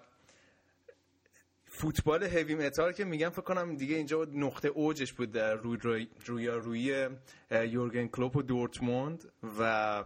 فوتبال 1.66 2.24
heavy 2.24 2.54
metal 2.54 2.92
که 2.92 3.04
میگم 3.04 3.28
فکر 3.28 3.42
کنم 3.42 3.76
دیگه 3.76 3.96
اینجا 3.96 4.26
نقطه 4.32 4.68
اوجش 4.68 5.12
بود 5.12 5.32
در 5.32 5.54
روی 5.54 6.08
روی, 6.26 6.48
روی, 6.48 7.08
یورگن 7.50 8.06
کلوپ 8.06 8.36
و 8.36 8.42
دورتموند 8.42 9.32
و 9.58 10.04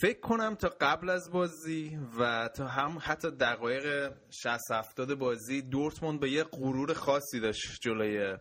فکر 0.00 0.20
کنم 0.20 0.54
تا 0.54 0.68
قبل 0.80 1.10
از 1.10 1.30
بازی 1.30 1.98
و 2.18 2.48
تا 2.48 2.66
هم 2.66 2.98
حتی 3.00 3.30
دقایق 3.30 4.12
60 4.30 4.70
70 4.70 5.14
بازی 5.14 5.62
دورتموند 5.62 6.20
به 6.20 6.30
یه 6.30 6.44
غرور 6.44 6.94
خاصی 6.94 7.40
داشت 7.40 7.80
جلوی 7.80 8.36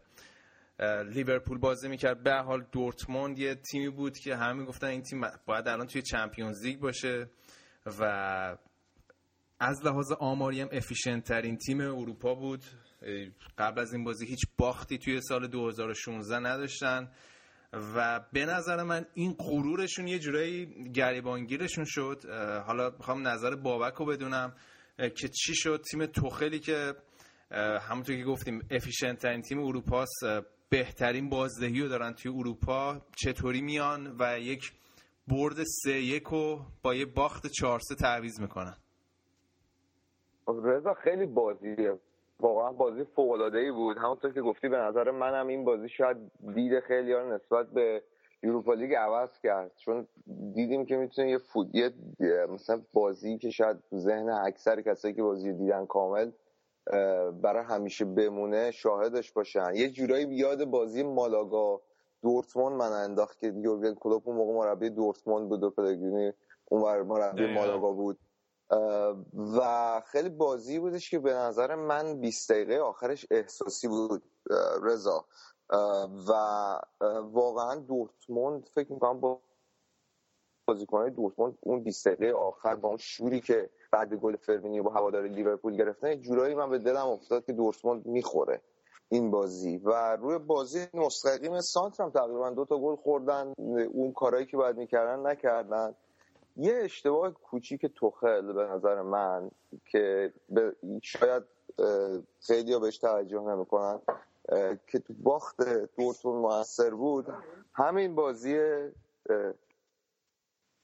لیورپول 1.06 1.58
بازی 1.58 1.88
می‌کرد. 1.88 2.24
به 2.24 2.34
حال 2.34 2.66
دورتموند 2.72 3.40
یه 3.40 3.56
تیمی 3.56 3.90
بود 3.90 4.18
که 4.18 4.36
همه 4.36 4.66
گفتن 4.66 4.88
این 4.88 5.02
تیم 5.02 5.22
باید 5.46 5.68
الان 5.68 5.88
توی 5.88 6.02
Champions 6.02 6.66
League 6.66 6.80
باشه 6.80 7.30
و 8.00 8.58
از 9.60 9.86
لحاظ 9.86 10.12
آماری 10.12 10.62
هم 10.62 10.70
efficient 10.72 11.24
ترین 11.24 11.58
تیم 11.58 11.82
اروپا 11.82 12.36
بود. 12.36 12.64
قبل 13.58 13.82
از 13.82 13.94
این 13.94 14.04
بازی 14.04 14.26
هیچ 14.26 14.46
باختی 14.58 14.98
توی 14.98 15.22
سال 15.22 15.48
2016 15.48 16.40
نداشتن 16.40 17.12
و 17.74 18.26
به 18.34 18.46
نظر 18.46 18.84
من 18.84 19.06
این 19.14 19.34
غرورشون 19.34 20.08
یه 20.08 20.20
جورایی 20.20 20.92
گریبانگیرشون 20.94 21.86
شد. 21.88 22.22
حالا 22.66 22.90
می‌خوام 22.98 23.28
نظر 23.28 23.56
بابک 23.56 23.94
رو 23.94 24.06
بدونم 24.06 24.56
که 24.98 25.30
چی 25.30 25.56
شد؟ 25.56 25.82
تیم 25.92 26.06
توخلی 26.06 26.60
که 26.60 26.94
همونطور 27.82 28.16
که 28.16 28.24
گفتیم 28.24 28.68
efficient 28.72 29.20
ترین 29.20 29.42
تیم 29.42 29.60
اروپاست 29.60 30.26
بهترین 30.70 31.30
بازدهی 31.30 31.82
رو 31.82 31.88
دارن 31.88 32.14
توی 32.14 32.32
اروپا. 32.32 33.02
چطوری 33.16 33.62
میان 33.62 34.16
و 34.20 34.40
یک 34.40 34.74
برد 35.28 35.64
سه 35.64 36.02
یک 36.02 36.24
رو 36.24 36.66
با 36.82 36.96
یه 36.96 37.06
باخت 37.06 37.48
چهار 37.48 37.80
سه 37.80 37.96
تعویز 37.96 38.42
می‌کنن؟ 38.42 38.78
رضا 40.48 40.94
خیلی 40.94 41.26
بازیه 41.26 42.00
واقعا 42.40 42.72
بازی 42.72 43.04
فوق 43.04 43.32
العاده 43.32 43.58
ای 43.58 43.72
بود. 43.72 43.98
همونطور 43.98 44.34
که 44.34 44.42
گفتی 44.42 44.70
به 44.70 44.78
نظر 44.78 45.12
منم 45.12 45.48
این 45.48 45.66
بازی 45.66 45.90
شاید 45.90 46.18
دید 46.56 46.80
خیلی 46.80 47.14
ها 47.14 47.24
نسبت 47.24 47.68
به 47.68 48.04
یوروپا 48.44 48.74
لیگ 48.74 48.94
عوض 48.94 49.40
کرد. 49.40 49.72
چون 49.76 50.08
دیدیم 50.54 50.86
که 50.86 50.98
می‌تونه 50.98 51.30
یه 51.30 51.38
فوت 51.38 51.68
مثلا 52.50 52.82
بازی 52.94 53.38
که 53.38 53.50
شاید 53.50 53.78
ذهن 53.96 54.30
اکثر 54.30 54.82
کسایی 54.82 55.14
که 55.14 55.24
بازی 55.24 55.54
دیدن 55.54 55.86
کامل 55.86 56.32
برای 57.42 57.64
همیشه 57.64 58.06
بمونه 58.06 58.72
شاهدش 58.72 59.32
باشن. 59.32 59.76
یه 59.76 59.90
جورایی 59.90 60.26
یاد 60.30 60.66
بازی 60.66 61.04
مالاگا 61.04 61.82
دورتموند 62.22 62.76
من 62.76 62.92
انداخت 62.92 63.40
که 63.40 63.48
یورگن 63.48 63.94
کلوپ 63.94 64.28
اون 64.28 64.38
موقع 64.38 64.54
مربی 64.54 64.90
دورتموند 64.90 65.50
بود 65.50 65.64
و 65.64 65.70
پلگرینی 65.70 66.32
اون 66.66 67.02
مربی 67.02 67.54
مالاگا 67.54 67.92
بود. 67.92 68.18
و 69.58 70.02
خیلی 70.06 70.30
بازی 70.30 70.80
بودش 70.80 71.10
که 71.10 71.20
به 71.20 71.34
نظر 71.34 71.76
من 71.76 72.20
20 72.20 72.52
دقیقه 72.52 72.80
آخرش 72.80 73.26
احساسی 73.32 73.88
بود 73.88 74.24
رضا. 74.84 75.26
و 76.30 76.34
واقعا 77.22 77.76
دورتموند 77.76 78.70
فکر 78.76 78.92
می‌کنم 78.92 79.20
با 79.20 79.42
بازیکنهای 80.68 81.10
دورتموند 81.10 81.58
اون 81.62 81.84
20 81.84 82.08
دقیقه 82.08 82.34
آخر 82.38 82.76
با 82.76 82.88
اون 82.88 82.98
شوری 82.98 83.42
که 83.42 83.70
بعد 83.92 84.14
گل 84.14 84.36
فرمینی 84.36 84.82
با 84.82 84.92
هوادار 84.92 85.28
لیورپول 85.28 85.78
گرفتن 85.78 86.22
جورایی 86.22 86.56
من 86.56 86.70
به 86.70 86.78
دلم 86.78 87.08
افتاد 87.08 87.46
که 87.46 87.54
دورتموند 87.54 88.06
می‌خوره 88.06 88.62
این 89.10 89.32
بازی. 89.32 89.78
و 89.78 90.16
روی 90.16 90.38
بازی 90.38 90.88
مستقیم 90.94 91.62
سانتر 91.62 92.04
هم 92.04 92.10
تقریبا 92.10 92.50
دو 92.50 92.66
تا 92.66 92.78
گل 92.78 92.96
خوردن 92.96 93.54
اون 93.94 94.14
کارهایی 94.14 94.46
که 94.46 94.58
باید 94.58 94.78
می‌کردن 94.78 95.28
نکردن. 95.32 95.96
یه 96.56 96.74
اشتباه 96.84 97.32
کوچیک 97.32 97.86
توخل 97.86 98.54
به 98.54 98.64
نظر 98.64 99.02
من 99.02 99.52
که 99.86 100.34
شاید 101.04 101.44
خیلی 102.48 102.74
ها 102.74 102.80
بهش 102.80 102.98
توجه 102.98 103.42
نمی‌کنن 103.42 104.02
که 104.88 105.00
تو 105.00 105.14
باخت 105.14 105.62
دورتون 105.98 106.36
موثر 106.36 106.90
بود. 106.90 107.28
همین 107.74 108.16
بازی 108.16 108.52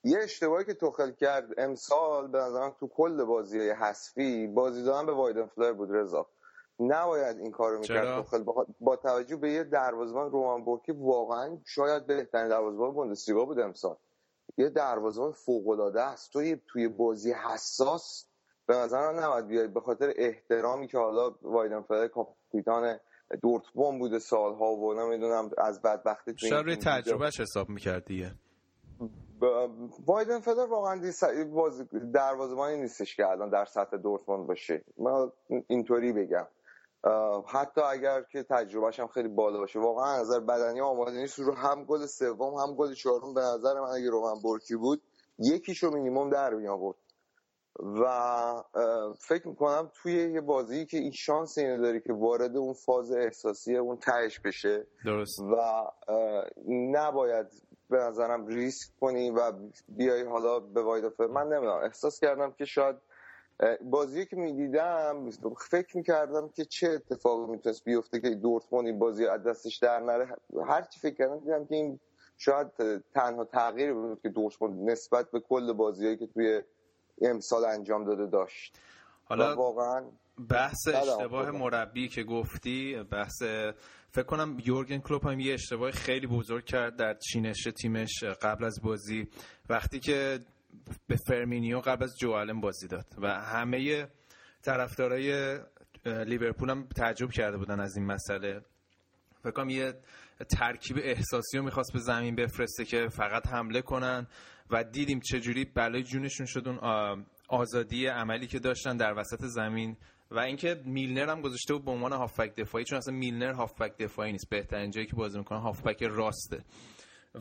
یه 0.03 0.20
اشتباهی 0.20 0.65
که 0.65 0.74
توخل 0.74 1.11
کرد 1.11 1.53
امسال 1.57 2.28
به 2.28 2.38
نظرم 2.38 2.76
تو 2.80 2.88
کل 2.88 3.24
بازی 3.24 3.70
حذفی 3.70 4.47
بازی 4.47 4.84
دادن 4.84 5.05
به 5.05 5.11
وایدن 5.11 5.45
فلر 5.45 5.74
بود 5.74 5.89
رضا. 5.91 6.28
نباید 6.80 7.38
این 7.38 7.51
کارو 7.51 7.80
می‌کرد 7.80 8.15
توخل 8.15 8.43
با 8.80 8.95
توجه 8.95 9.36
به 9.36 9.51
یه 9.51 9.63
دروازه‌بان 9.63 10.32
رومان 10.32 10.63
بورکی 10.63 10.91
واقعا 10.91 11.57
شاید 11.65 12.07
بهترین 12.07 12.47
دروازه‌بان 12.47 12.91
بوندسلیگا 12.91 13.45
بود 13.45 13.59
امسال. 13.59 13.97
یه 14.60 14.70
دروازه‌بان 14.70 15.32
فوق‌العاده 15.32 16.01
است. 16.01 16.34
تو 16.34 16.55
توی 16.68 16.88
بازی 16.88 17.32
حساس 17.32 18.26
به 18.66 18.76
نظر 18.76 19.14
نباید 19.14 19.47
بیای. 19.47 19.68
به 19.68 19.82
خاطر 19.82 20.14
احترامی 20.16 20.88
که 20.88 20.97
حالا 20.97 21.36
وایدن 21.41 21.82
فلر 21.82 22.07
کاپیتان 22.07 22.99
دورتموند 23.41 23.99
بوده 23.99 24.20
سالها 24.20 24.76
و 24.76 24.93
نمی‌دونم 24.93 25.49
از 25.57 25.82
بدبختی 25.82 26.34
تو 26.34 26.55
روی 26.55 26.76
تجربهش 26.76 27.39
حساب 27.39 27.70
می‌کرد 27.70 28.05
دیگه. 28.05 28.32
وایدن 30.05 30.39
فلر 30.39 30.66
واقعا 30.66 31.01
دروازه‌بانی 32.14 32.78
نیستش 32.78 33.16
که 33.16 33.28
الان 33.28 33.49
در 33.49 33.66
سطح 33.66 33.97
دورتموند 33.97 34.47
باشه. 34.47 34.84
من 34.97 35.32
اینطوری 35.68 36.14
بگم. 36.14 36.47
حتی 37.47 37.82
اگر 37.82 38.22
که 38.22 38.43
تجربهش 38.43 39.00
هم 39.00 39.08
خیلی 39.08 39.28
بالا 39.28 39.58
باشه. 39.58 39.80
واقعا 39.80 40.14
از 40.14 40.22
نظر 40.22 40.39
بدنی 40.39 40.82
آماده 40.82 41.12
نیست. 41.12 41.39
رو 41.39 41.54
هم 41.54 41.86
گل 41.86 42.06
سوم 42.06 42.54
هم 42.54 42.76
گل 42.76 42.93
چهارم 42.93 43.34
به 43.34 43.41
نظر 43.41 43.80
من 43.80 43.89
اگه 43.95 44.10
رومن 44.10 44.41
برکی 44.43 44.76
بود 44.76 45.02
یکیشو 45.39 45.89
مینیمم 45.89 46.30
در 46.30 46.54
می 46.54 46.68
آورد 46.68 46.95
و 47.80 48.64
فکر 49.28 49.47
می‌کنم 49.47 49.91
توی 49.93 50.34
یه 50.34 50.41
بازی 50.41 50.86
که 50.86 50.97
این 50.97 51.12
شانس 51.12 51.58
اینو 51.58 51.82
داری 51.82 52.02
که 52.02 52.14
وارد 52.14 52.58
اون 52.58 52.74
فاز 52.74 53.12
احساسی 53.12 53.78
اون 53.78 53.97
تهش 53.97 54.39
بشه 54.39 54.88
درست. 55.06 55.39
و 55.39 55.56
نباید 56.68 57.47
به 57.89 57.97
نظرم 57.97 58.47
ریسک 58.47 59.00
کنی 59.00 59.32
و 59.32 59.52
بیای 59.88 60.24
حالا 60.24 60.60
به 60.60 60.82
واید 60.82 61.22
من 61.22 61.47
نمی‌دونم. 61.47 61.84
احساس 61.84 62.20
کردم 62.20 62.52
که 62.52 62.66
شاید 62.66 62.95
بازی 63.82 64.26
که 64.26 64.36
می‌دیدم 64.36 65.30
فکر 65.70 65.97
می‌کردم 65.97 66.49
که 66.49 66.66
چه 66.66 66.88
اتفاقی 66.88 67.51
می‌تونست 67.51 67.86
بیفته 67.86 68.20
که 68.20 68.30
دورتموند 68.30 68.88
این 68.88 68.99
بازی 68.99 69.26
از 69.26 69.43
دستش 69.43 69.78
در 69.78 69.99
نره. 69.99 70.36
هر 70.68 70.82
چی 70.82 70.99
فکر 70.99 71.16
کردم 71.16 71.39
دیدم 71.39 71.66
که 71.66 71.76
این 71.76 71.99
شاید 72.38 72.68
تنها 73.14 73.45
تغییری 73.45 73.93
بود 73.93 74.22
که 74.22 74.30
دورتموند 74.30 74.89
نسبت 74.89 75.32
به 75.32 75.39
کل 75.39 75.74
بازیهایی 75.74 76.18
که 76.18 76.28
توی 76.28 76.62
امسال 77.22 77.66
انجام 77.66 78.05
داده 78.05 78.26
داشت. 78.26 78.78
حالا 79.26 79.55
واقعا 79.55 80.05
بحث 80.49 80.88
اشتباه 80.88 81.51
مربی 81.51 82.07
که 82.07 82.24
گفتی 82.24 83.03
بحث 83.12 83.43
فکر 84.12 84.24
کنم 84.24 84.57
یورگن 84.66 84.97
کلوپ 84.97 85.28
هم 85.28 85.39
یه 85.39 85.53
اشتباه 85.53 85.91
خیلی 85.91 86.28
بزرگ 86.28 86.66
کرد 86.66 86.95
در 86.95 87.14
چینش 87.14 87.68
تیمش 87.82 88.24
قبل 88.24 88.64
از 88.64 88.80
بازی. 88.84 89.28
وقتی 89.70 89.99
که 89.99 90.39
به 91.07 91.15
فرمینیو 91.15 91.80
قبل 91.80 92.03
از 92.03 92.20
جو 92.20 92.36
آلن 92.36 92.62
بازی 92.61 92.88
داد 92.88 93.05
و 93.17 93.28
همه 93.28 94.07
طرفدارای 94.61 95.59
لیورپول 96.05 96.70
هم 96.70 96.88
تعجب 96.88 97.32
کرده 97.32 97.57
بودن 97.57 97.80
از 97.80 97.97
این 97.97 98.05
مسئله. 98.05 98.61
فکر 99.43 99.51
کنم 99.51 99.70
یه 99.70 99.93
ترکیب 100.49 100.97
احساسی 101.01 101.57
رو 101.57 101.63
می‌خواست 101.63 101.93
به 101.93 101.99
زمین 101.99 102.36
بفرسته 102.36 102.86
که 102.86 103.07
فقط 103.07 103.47
حمله 103.47 103.82
کنن 103.82 104.28
و 104.70 104.84
دیدیم 104.84 105.20
چجوری 105.20 105.65
بلای 105.65 106.03
جونشون 106.03 106.45
شد 106.45 106.67
اون 106.67 106.80
آزادی 107.47 108.07
عملی 108.07 108.47
که 108.47 108.59
داشتن 108.59 108.97
در 108.97 109.13
وسط 109.17 109.45
زمین 109.45 109.97
و 110.32 110.39
اینکه 110.39 110.82
میلنر 110.86 111.30
هم 111.30 111.41
گذاشته 111.41 111.74
بود 111.74 111.86
به 111.86 111.91
عنوان 111.91 112.13
هافبک 112.13 112.55
دفاعی 112.55 112.86
چون 112.86 112.97
اصلا 112.97 113.13
میلنر 113.13 113.51
هافبک 113.51 113.97
دفاعی 113.97 114.32
نیست. 114.32 114.49
بهترین 114.49 114.91
جایی 114.91 115.07
که 115.07 115.15
بازی 115.15 115.38
می‌کنه 115.38 115.59
هافبک 115.59 116.03
راسته. 116.03 116.63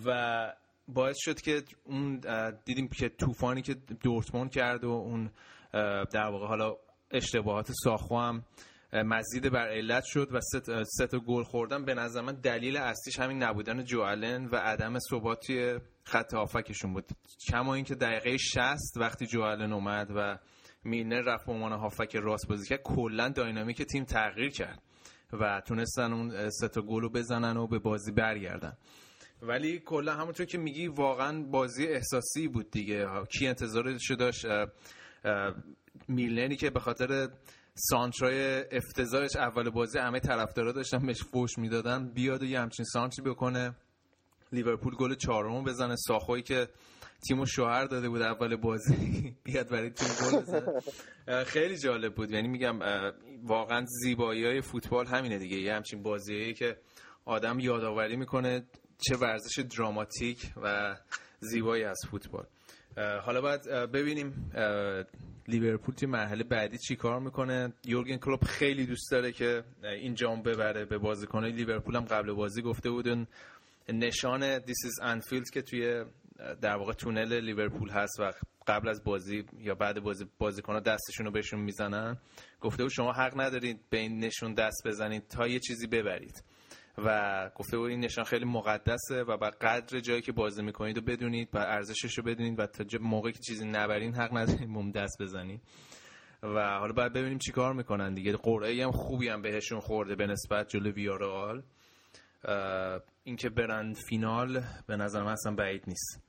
و 0.07 0.53
باعث 0.89 1.17
شد 1.19 1.41
که 1.41 1.63
اون 1.85 2.21
دیدیم 2.65 2.89
که 2.89 3.09
طوفانی 3.09 3.63
که 3.63 3.75
دورتموند 3.75 4.51
کرد 4.51 4.85
و 4.85 4.91
اون 4.91 5.31
در 6.13 6.29
واقع 6.31 6.47
حالا 6.47 6.77
اشتباهات 7.11 7.73
ساخو 7.85 8.19
هم 8.19 8.45
مزید 8.93 9.53
بر 9.53 9.69
علت 9.69 10.05
شد 10.05 10.29
و 10.33 10.41
سه 10.85 11.07
تا 11.07 11.19
گل 11.19 11.43
خوردن. 11.43 11.85
به 11.85 11.95
نظر 11.95 12.21
من 12.21 12.33
دلیل 12.33 12.77
اصلیش 12.77 13.19
همین 13.19 13.43
نبودن 13.43 13.85
جوالن 13.85 14.45
و 14.45 14.57
عدم 14.57 14.99
ثباتی 14.99 15.79
خط 16.05 16.35
هافکشون 16.35 16.93
بود. 16.93 17.05
کما 17.51 17.75
اینکه 17.75 17.95
دقیقه 17.95 18.37
60 18.37 18.79
وقتی 18.97 19.27
جوالن 19.27 19.73
اومد 19.73 20.11
و 20.17 20.39
میلنر 20.85 21.21
رفت 21.21 21.47
به 21.47 21.53
عنوان 21.53 21.73
هافک 21.73 22.17
راست 22.17 22.49
بازی 22.49 22.69
کرد 22.69 22.83
کلا 22.83 23.29
داینامیک 23.29 23.83
تیم 23.83 24.05
تغییر 24.05 24.51
کرد 24.51 24.83
و 25.33 25.63
تونستن 25.67 26.13
اون 26.13 26.51
سه 26.51 26.69
تا 26.69 26.83
گل 26.83 27.03
رو 27.03 27.11
بزنن 27.11 27.57
و 27.57 27.67
به 27.67 27.79
بازی 27.79 28.13
برگردن. 28.13 28.77
ولی 29.43 29.79
کلا 29.79 30.15
همونطور 30.15 30.47
که 30.47 30.59
میگی 30.59 30.87
واقعا 30.87 31.43
بازی 31.43 31.87
احساسی 31.87 32.49
بود 32.49 32.71
دیگه. 32.71 33.07
کی 33.39 33.47
انتظارش 33.47 34.11
داشت؟ 34.11 34.47
میلنری 36.09 36.57
که 36.57 36.71
به 36.71 36.81
خاطر 36.81 37.29
سانترای 37.75 38.65
افتضاحش 38.77 39.37
اول 39.37 39.71
بازی 39.71 39.99
همه 39.99 40.21
طرفدارا 40.21 40.73
داشتن 40.73 41.07
بهش 41.07 41.23
فوش 41.23 41.59
می‌دادن. 41.59 42.09
بیاد 42.09 42.43
و 42.43 42.45
یه 42.45 42.61
همچین 42.61 42.85
سانتری 42.85 43.31
بکنه. 43.31 43.75
لیورپول 44.53 44.95
گل 44.95 45.15
چهارم 45.15 45.65
بزنه. 45.65 45.97
ساخوی 45.97 46.43
که 46.43 46.69
تیمو 47.29 47.47
شوهر 47.47 47.85
داده 47.85 48.09
بود 48.09 48.23
اول 48.23 48.57
بازی. 48.57 48.97
بیاد 49.45 49.69
برای 49.69 49.91
تیم 49.91 50.09
گل 50.09 50.41
بزنه. 50.41 50.81
خیلی 51.45 51.79
جالب 51.79 52.15
بود. 52.15 52.31
یعنی 52.31 52.49
میگم 52.49 52.79
واقعا 53.43 53.85
زیبایی 53.89 54.47
های 54.47 54.61
فوتبال 54.61 55.07
همینه 55.07 55.39
دیگه. 55.39 55.57
یه 55.57 55.75
همچین 55.75 56.03
بازیایی 56.03 56.55
که 56.55 56.77
آدم 57.25 57.59
یادآوری 57.61 58.17
می‌کنه. 58.17 58.67
چه 58.99 59.17
ورزش 59.17 59.59
دراماتیک 59.59 60.53
و 60.63 60.97
زیبایی 61.41 61.85
از 61.85 61.99
فوتبال. 62.11 62.47
حالا 63.23 63.41
باید 63.41 63.63
ببینیم 63.69 64.53
لیورپول 65.49 65.95
توی 65.95 66.09
مرحله 66.09 66.45
بعدی 66.45 66.79
چی 66.79 66.97
کار 66.97 67.21
می‌کنه. 67.21 67.73
یورگن 67.85 68.17
کلوب 68.17 68.45
خیلی 68.45 68.87
دوست 68.87 69.11
داره 69.11 69.33
که 69.33 69.65
این 69.83 70.15
جام 70.15 70.43
ببره 70.43 70.85
به 70.85 70.99
بازیکنای 70.99 71.53
لیورپول 71.53 71.97
هم 71.97 72.05
قبل 72.05 72.33
بازی 72.33 72.63
گفته 72.63 72.91
بودن. 72.91 73.27
نشان 73.89 74.59
دیس 74.59 74.85
از 74.85 75.01
انفیلد 75.03 75.51
که 75.51 75.63
توی 75.63 76.05
در 76.61 76.77
واقع 76.77 76.93
تونل 76.93 77.41
لیورپول 77.41 77.91
هست 77.91 78.21
و 78.21 78.33
قبل 78.67 78.89
از 78.89 79.05
بازی 79.05 79.45
یا 79.59 79.75
بعد 79.75 80.01
بازی 80.01 80.27
بازیکن‌ها 80.39 80.81
دستشون 80.81 81.27
رو 81.27 81.33
بهشون 81.33 81.61
می‌زنن. 81.61 82.19
گفته 82.61 82.83
بود 82.83 82.93
شما 82.93 83.13
حق 83.13 83.41
ندارید 83.41 83.81
به 83.91 83.99
این 83.99 84.19
نشون 84.25 84.55
دست 84.55 84.83
بزنید 84.87 85.29
تا 85.29 85.47
یه 85.47 85.59
چیزی 85.59 85.87
ببرید. 85.87 86.45
و 87.05 87.51
گفته 87.55 87.79
بود 87.79 87.91
این 87.91 88.01
نشان 88.01 88.25
خیلی 88.25 88.45
مقدسه 88.45 89.23
و 89.23 89.37
با 89.37 89.51
قدر 89.61 90.01
جایی 90.01 90.23
که 90.23 90.33
بازی 90.33 90.63
می‌کنید 90.63 90.99
و 90.99 91.01
بدونید 91.01 91.49
و 91.53 91.59
ارزشش 91.59 92.19
رو 92.19 92.25
بدونید 92.25 92.61
و 92.61 92.67
تا 92.67 92.85
موقعی 93.01 93.33
که 93.33 93.39
چیزی 93.39 93.69
نبرین 93.69 94.15
حق 94.15 94.37
ندارید 94.37 94.69
مم 94.69 94.91
دست 94.91 95.23
بزنید 95.23 95.63
و 96.43 96.79
حالا 96.79 96.93
باید 96.93 97.13
ببینیم 97.13 97.39
چیکار 97.39 97.73
می‌کنن 97.73 98.15
دیگه. 98.15 98.37
قرعه 98.37 98.85
هم 98.85 98.91
خوبی 98.91 99.29
هم 99.29 99.43
بهشون 99.43 99.81
خورده 99.81 100.15
به 100.15 100.27
نسبت 100.27 100.69
جلو 100.69 100.93
ویارال 100.93 101.63
اینکه 103.25 103.49
برند 103.49 103.97
فینال 104.09 104.63
به 104.87 104.97
نظر 104.97 105.23
من 105.23 105.33
اصلا 105.33 105.55
بعید 105.55 105.85
نیست. 105.87 106.23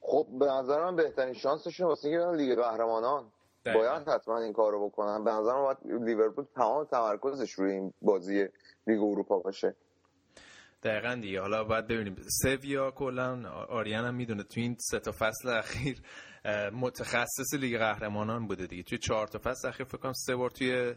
خب 0.00 0.26
به 0.40 0.46
نظر 0.46 0.84
من 0.84 0.96
بهترین 0.96 1.34
شانسشون 1.34 1.86
واسه 1.86 2.08
اینکه 2.08 2.36
لیگ 2.36 2.58
قهرمانان. 2.58 3.24
باید 3.64 4.08
حتما 4.08 4.38
این 4.38 4.52
کارو 4.52 4.88
بکنن. 4.88 5.24
به 5.24 5.30
نظر 5.30 5.54
باید 5.54 5.78
لیورپول 6.04 6.44
تمام 6.54 6.84
تمرکزش 6.84 7.52
روی 7.52 7.72
این 7.72 7.92
بازی 8.02 8.48
لیگ 8.86 9.02
اروپا 9.02 9.38
باشه. 9.38 9.76
دقیقا 10.82 11.18
دیگه. 11.22 11.40
حالا 11.40 11.64
باید 11.64 11.86
ببینیم. 11.86 12.16
سویا 12.42 12.90
کلا 12.90 13.50
آریان 13.68 14.04
هم 14.04 14.14
می‌دونه 14.14 14.42
تو 14.42 14.60
این 14.60 14.76
سه 14.78 14.98
تا 14.98 15.12
فصل 15.12 15.48
اخیر 15.48 16.02
متخصص 16.72 17.54
لیگ 17.60 17.78
قهرمانان 17.78 18.46
بوده 18.46 18.66
دیگه. 18.66 18.82
توی 18.82 18.98
چهار 18.98 19.26
تا 19.26 19.38
فصل 19.38 19.68
اخیر 19.68 19.86
فکر 19.86 19.98
کنم 19.98 20.12
سه 20.12 20.36
بار 20.36 20.50
توی 20.50 20.94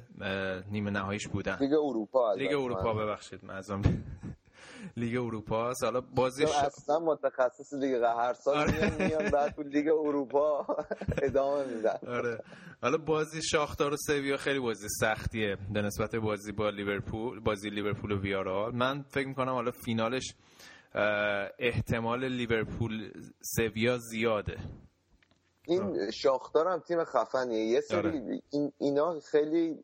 نیمه 0.72 0.92
نهاییش 0.92 1.28
بودن. 1.28 1.58
لیگ 1.60 1.74
اروپا 1.74 2.34
لیگ 2.34 2.54
اروپا 2.54 2.94
ببخشید. 2.94 3.46
معذرت 3.46 3.86
لیگ 4.98 5.18
اروپا. 5.18 5.74
حالا 5.82 6.02
بازی 6.02 6.44
اصلا 6.44 7.00
متخصص 7.00 7.74
لیگ 7.74 7.94
هر 7.94 8.34
سال 8.34 8.58
آره. 8.58 9.08
میان 9.08 9.30
بعد 9.32 9.56
تو 9.56 9.64
لیگ 9.64 9.88
اروپا 9.88 10.66
ادامه 11.22 11.76
میدن. 11.76 12.00
آره. 12.08 12.40
حالا 12.82 12.98
بازی 12.98 13.42
شاختار 13.42 13.94
و 13.94 13.98
سویا 13.98 14.38
خیلی 14.38 14.60
بازی 14.60 14.88
سختیه. 14.90 15.58
به 15.74 15.82
نسبت 15.82 16.16
بازی 16.16 16.52
با 16.52 16.70
لیورپول 16.70 17.40
بازی 17.40 17.70
لیورپول 17.70 18.12
و 18.12 18.22
ویارال 18.22 18.76
من 18.76 19.02
فکر 19.02 19.28
می‌کنم 19.28 19.54
حالا 19.54 19.72
فینالش 19.72 20.36
احتمال 21.60 22.28
لیورپول 22.28 23.12
سویا 23.56 23.98
زیاده. 23.98 24.58
این 25.68 26.12
شاختار 26.12 26.68
هم 26.68 26.80
تیم 26.80 27.04
خفنیه. 27.04 27.66
یه 27.66 27.82
سری 27.82 27.98
آره. 27.98 28.42
این 28.52 28.72
اینا 28.78 29.20
خیلی 29.32 29.84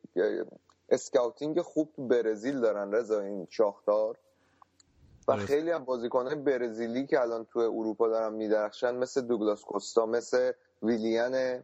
scouting 0.90 1.62
خوب 1.62 1.94
تو 1.96 2.08
برزیل 2.08 2.62
دارن 2.62 2.92
رضا 2.92 3.20
این 3.20 3.48
شاختار. 3.50 4.18
و 5.32 5.46
خیلی 5.46 5.72
هم 5.72 5.86
بازیکنهای 5.86 6.36
برزیلی 6.36 7.06
که 7.06 7.22
الان 7.22 7.46
تو 7.46 7.60
اروپا 7.60 8.08
دارن 8.08 8.34
میدرخشن 8.34 8.96
مثل 8.96 9.22
دوگلاس 9.22 9.62
کوستا 9.62 10.06
مثل 10.06 10.52
ویلیان 10.84 11.64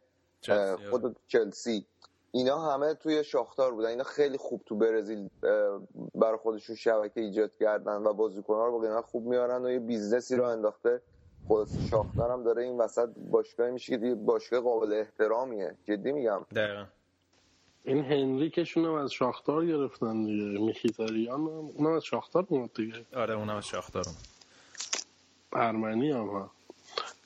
خود 0.90 1.16
چلسی. 1.28 1.86
اینا 2.32 2.58
همه 2.58 2.94
توی 2.94 3.24
شاختار 3.24 3.74
بودن. 3.74 3.90
اینا 3.90 4.04
خیلی 4.04 4.38
خوب 4.38 4.62
تو 4.66 4.76
برزیل 4.76 5.30
برای 6.16 6.38
خودشون 6.38 6.76
شبکه 6.76 7.22
ایجاد 7.22 7.56
کردن 7.56 7.96
و 7.96 8.14
بازیکن‌ها 8.14 8.68
رو 8.68 8.80
با 8.80 9.02
خوب 9.02 9.26
میارن 9.26 9.66
و 9.66 9.70
یه 9.70 9.80
business 9.80 10.29
ی 10.29 10.36
رو 10.36 10.44
انداخته. 10.44 11.02
خود 11.48 11.68
شاختار 11.90 12.32
هم 12.32 12.44
داره 12.44 12.64
این 12.64 12.78
وسط 12.78 13.10
باشگاه 13.32 13.70
میشه 13.70 13.98
که 13.98 14.16
باشگاه 14.16 14.60
قابل 14.60 14.94
احترامیه. 14.94 15.76
جدی 15.84 16.12
میگم. 16.12 16.46
دقیقا. 16.56 16.86
این 17.88 18.06
هنریکشون 18.06 18.86
هم 18.86 18.94
از 18.94 19.12
شاختار 19.12 19.66
گرفتن 19.66 20.24
دیگه. 20.24 20.60
میخیتاریان 20.60 21.42
اونم 21.42 21.92
از 21.92 22.04
شاختار 22.06 22.46
اومد 22.50 22.70
دیگه. 22.76 23.06
آره 23.16 23.34
اونم 23.34 23.56
از 23.56 23.66
شاختار 23.68 24.04
اومد. 24.06 24.28
ارمنی 25.54 26.12
هم 26.12 26.28
ها. 26.28 26.52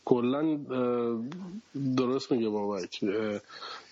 کلا 0.05 0.59
درست 1.97 2.31
میگه 2.31 2.49
بابک. 2.49 3.05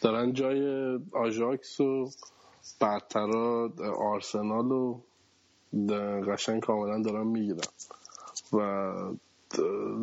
دارن 0.02 0.34
جای 0.34 0.96
آژاکس 1.12 1.80
و 1.80 2.12
برترا 2.80 3.72
آرسنال 3.98 4.72
و 4.72 5.02
قشنگ 6.28 6.62
کاملا 6.64 7.02
دارن 7.02 7.28
می‌گیرن 7.28 7.60
و 8.54 8.58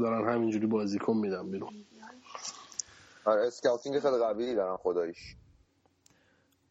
دارن 0.02 0.28
همینجوری 0.34 0.66
بازیکن 0.66 1.16
میدن 1.16 1.50
بیرون. 1.50 1.84
آره 3.24 3.46
scouting 3.46 3.98
خیلی 3.98 4.18
قوی 4.18 4.54
دارن 4.54 4.76
خداییش. 4.76 5.36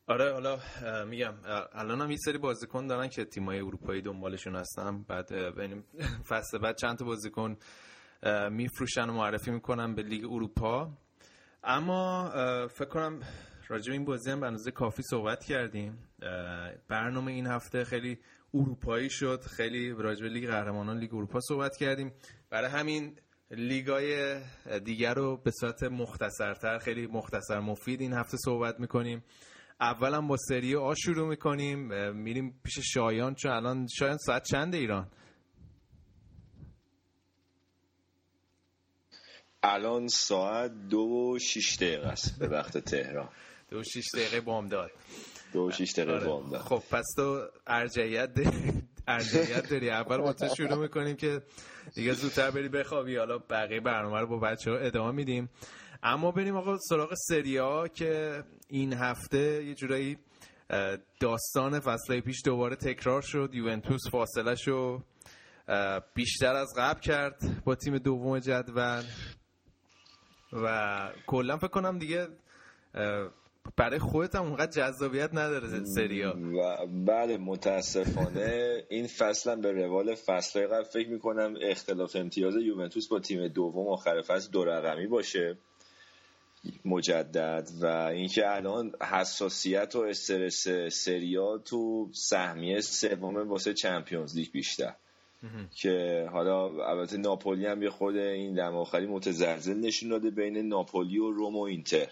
آره 0.08 0.34
حالا 0.34 0.60
میگم 1.06 1.34
الان 1.74 2.02
هم 2.02 2.12
یه 2.12 2.18
سری 2.18 2.38
بازیکن 2.38 2.88
دارن 2.88 3.08
که 3.08 3.26
تیمای 3.26 3.60
اروپایی 3.60 4.02
دنبالشون 4.02 4.56
هستن. 4.56 5.04
بعد 5.04 5.30
فصل 6.30 6.58
بعد 6.58 6.76
چند 6.76 6.98
تا 6.98 7.06
بازیکن 7.06 7.58
میفروشن 8.52 9.10
و 9.10 9.14
معرفی 9.14 9.52
می‌کنن 9.52 9.96
به 9.96 10.02
لیگ 10.04 10.26
اروپا. 10.26 10.92
اما 11.64 12.32
فکر 12.68 12.90
کنم 12.90 13.20
راجع 13.68 13.94
این 13.94 14.06
بازی 14.06 14.32
هم 14.32 14.58
به 14.66 14.72
کافی 14.72 15.04
صحبت 15.04 15.44
کردیم. 15.44 15.98
برنامه 16.88 17.32
این 17.32 17.48
هفته 17.48 17.84
خیلی 17.84 18.20
اروپایی 18.54 19.10
شد. 19.10 19.42
خیلی 19.42 19.92
راجع 19.92 20.26
لیگ 20.26 20.50
قهرمانان 20.50 20.98
لیگ 20.98 21.16
اروپا 21.16 21.40
صحبت 21.40 21.78
کردیم. 21.78 22.14
برای 22.50 22.70
همین 22.70 23.20
لیگای 23.52 24.40
دیگر 24.84 25.14
رو 25.14 25.38
به 25.38 25.52
صورت 25.52 25.84
مختصرتر 25.84 26.78
خیلی 26.78 27.08
مختصر 27.08 27.60
مفید 27.60 28.02
این 28.02 28.14
هفته 28.14 28.38
صحبت 28.38 28.80
می‌کنیم. 28.80 29.24
اولا 29.82 30.22
با 30.22 30.38
سری 30.38 30.76
آ 30.76 30.94
شروع 30.94 31.28
می‌کنیم 31.28 31.80
میریم 32.16 32.62
پیش 32.64 32.80
شایان 32.94 33.36
چون 33.36 33.52
الان 33.52 33.88
شایان 33.88 34.18
ساعت 34.18 34.44
چند 34.44 34.76
ایران؟ 34.76 35.12
الان 39.64 40.08
ساعت 40.08 40.72
دو 40.90 41.00
و 41.00 41.40
شیش 41.40 41.76
دقیقه 41.76 42.08
است 42.08 42.40
به 42.40 42.48
وقت 42.48 42.78
تهران. 42.78 43.30
دو 43.70 43.80
و 43.80 43.84
شیش 43.84 44.06
دقیقه 44.16 44.42
بامداد. 44.42 44.92
دو 45.54 45.68
و 45.68 45.72
شیش 45.72 45.94
دقیقه 45.94 46.14
آره. 46.14 46.26
بامداد. 46.26 46.62
خب 46.62 46.84
پس 46.92 47.06
تو 47.16 47.48
ارجعیت 47.68 48.34
داری 48.34 48.84
ارجعیت 49.08 49.70
داری. 49.70 49.90
اول 49.90 50.18
با 50.18 50.34
تو 50.34 50.56
شروع 50.56 50.76
می‌کنیم 50.76 51.16
که 51.16 51.42
دیگه 51.96 52.14
زودتر 52.14 52.52
بری 52.52 52.70
بخوابی. 52.70 53.16
حالا 53.18 53.38
بقیه 53.38 53.80
برنامه 53.80 54.20
رو 54.20 54.28
با 54.28 54.40
بچه 54.40 54.72
ها 54.72 54.78
ادامه 54.78 55.12
میدیم. 55.12 55.50
اما 56.08 56.32
بریم 56.32 56.56
آقا 56.56 56.78
سراغ 56.78 57.14
سریا 57.14 57.88
که 57.88 58.44
این 58.70 58.94
هفته 58.94 59.66
یه 59.66 59.76
جورایی 59.76 60.18
داستان 61.20 61.80
فصله 61.80 62.22
پیش 62.22 62.42
دوباره 62.46 62.76
تکرار 62.76 63.22
شد. 63.22 63.50
یوونتوس 63.54 64.02
فاصله 64.12 64.56
شو 64.56 65.02
بیشتر 66.14 66.56
از 66.56 66.74
قبل 66.78 67.00
کرد 67.00 67.62
با 67.66 67.76
تیم 67.76 67.98
دوم 67.98 68.40
جدول. 68.40 69.04
و 70.54 71.10
کلا 71.28 71.58
فکر 71.58 71.68
کنم 71.68 72.00
دیگه 72.00 72.28
برای 73.78 74.00
خودت 74.00 74.36
هم 74.36 74.44
اونقدر 74.44 74.72
جذابیت 74.72 75.30
نداره 75.34 75.84
سریا. 75.96 76.36
و 76.38 76.88
بله 77.08 77.38
متاسفانه 77.38 78.84
این 78.90 79.08
فصل 79.08 79.62
به 79.62 79.72
روال 79.72 80.16
فصل 80.16 80.68
قبل 80.68 80.84
فکر 80.84 81.10
می‌کنم 81.10 81.54
اختلاف 81.62 82.16
امتیاز 82.16 82.56
یوونتوس 82.56 83.08
با 83.08 83.20
تیم 83.20 83.48
دوم 83.48 83.88
آخر 83.88 84.22
فصل 84.22 84.52
دو 84.52 84.66
رقمی 84.66 85.08
باشه. 85.08 85.58
مجدد 86.86 87.70
و 87.82 87.86
اینکه 87.86 88.56
الان 88.56 88.92
حساسیت 89.12 89.96
و 89.96 90.00
استرس 90.00 90.68
سریا 90.92 91.58
تو 91.58 92.10
سهمیه 92.14 92.82
سوم 92.82 93.50
واسه 93.50 93.74
چمپیونز 93.74 94.36
لیگ 94.36 94.52
بیشتر. 94.52 94.94
که 95.76 96.28
حالا 96.32 96.88
البته 96.88 97.18
ناپولی 97.18 97.66
هم 97.66 97.84
یه 97.84 97.90
خود 97.90 98.16
این 98.18 98.54
دم 98.54 98.76
آخری 98.76 99.06
متزلزل 99.06 99.80
نشون 99.80 100.10
داده 100.10 100.30
بین 100.30 100.58
ناپولی 100.58 101.20
و 101.20 101.32
روم 101.32 101.56
و 101.56 101.62
اینتر. 101.62 102.08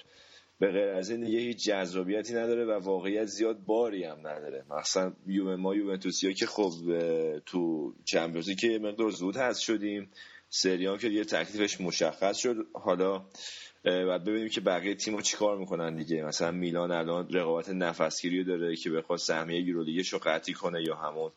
به 0.60 0.72
غیر 0.72 0.89
از 0.89 1.10
این 1.10 1.26
دیگه 1.26 1.39
هیچ 1.39 1.64
جذابیتی 1.64 2.34
نداره 2.34 2.66
و 2.66 2.72
واقعیت 2.72 3.26
زیاد 3.26 3.66
باری 3.66 4.04
هم 4.04 4.20
نداره. 4.20 4.66
مثلا 4.70 5.14
یوم 5.28 5.56
ما 5.56 5.76
یوونتوسیا 5.76 6.32
که 6.32 6.45
خب 6.45 6.72
تو 7.45 7.93
چمپیونز 8.06 8.49
که 8.49 8.80
مقدار 8.80 9.10
زود 9.10 9.38
هست 9.38 9.62
شدیم. 9.62 10.10
سریان 10.49 10.97
که 10.97 11.08
یه 11.08 11.24
تکلیفش 11.24 11.82
مشخص 11.82 12.38
شد. 12.38 12.56
حالا 12.74 13.26
بعد 13.84 14.23
ببینیم 14.23 14.49
که 14.49 14.61
بقیه 14.61 14.95
تیم‌ها 14.95 15.21
چیکار 15.21 15.57
می‌کنن 15.57 15.95
دیگه. 15.95 16.23
مثلا 16.23 16.51
میلان 16.51 16.91
الان 16.91 17.29
رقابت 17.29 17.69
نفسگیری 17.69 18.43
داره 18.43 18.75
که 18.75 18.89
بخواد 18.89 19.19
سهمیه 19.19 19.61
یورولیگش 19.61 20.13
رو 20.13 20.19
قطعی 20.19 20.53
کنه 20.53 20.84
یا 20.88 20.95
همون 20.95 21.31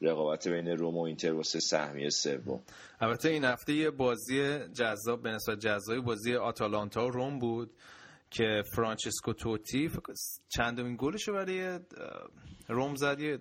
رقابت 0.00 0.48
بین 0.48 0.68
روم 0.68 0.96
و 0.96 1.02
اینتر 1.02 1.32
واسه 1.32 1.60
سهمیه 1.60 2.10
سوم. 2.10 2.60
البته 3.00 3.28
این 3.28 3.44
هفته 3.44 3.72
یه 3.72 3.90
بازی 3.90 4.58
جذاب 4.74 5.22
به 5.22 5.30
نسبت 5.30 5.58
جذابی 5.58 6.00
بازی 6.00 6.34
آتالانتا 6.34 7.06
و 7.06 7.10
روم 7.10 7.38
بود 7.38 7.70
که 8.30 8.62
فرانچسکو 8.76 9.32
توتی 9.32 9.90
چندمین 10.48 10.96
گلش 11.00 11.28
رو 11.28 11.34
برای 11.34 11.78
روم 12.68 12.94
زد 12.94 13.20
یه 13.20 13.38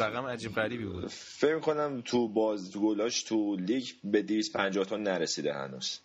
رقم 0.00 0.26
عجیب 0.26 0.52
غریبی 0.52 0.84
بود. 0.84 1.06
فکر 1.08 1.58
کنم 1.58 2.02
تو 2.04 2.28
باز 2.28 2.76
گلاش 2.76 3.22
تو 3.22 3.56
لیگ 3.56 3.84
به 4.04 4.22
250 4.22 4.84
تا 4.84 4.96
نرسیده 4.96 5.52
هنوز. 5.52 6.00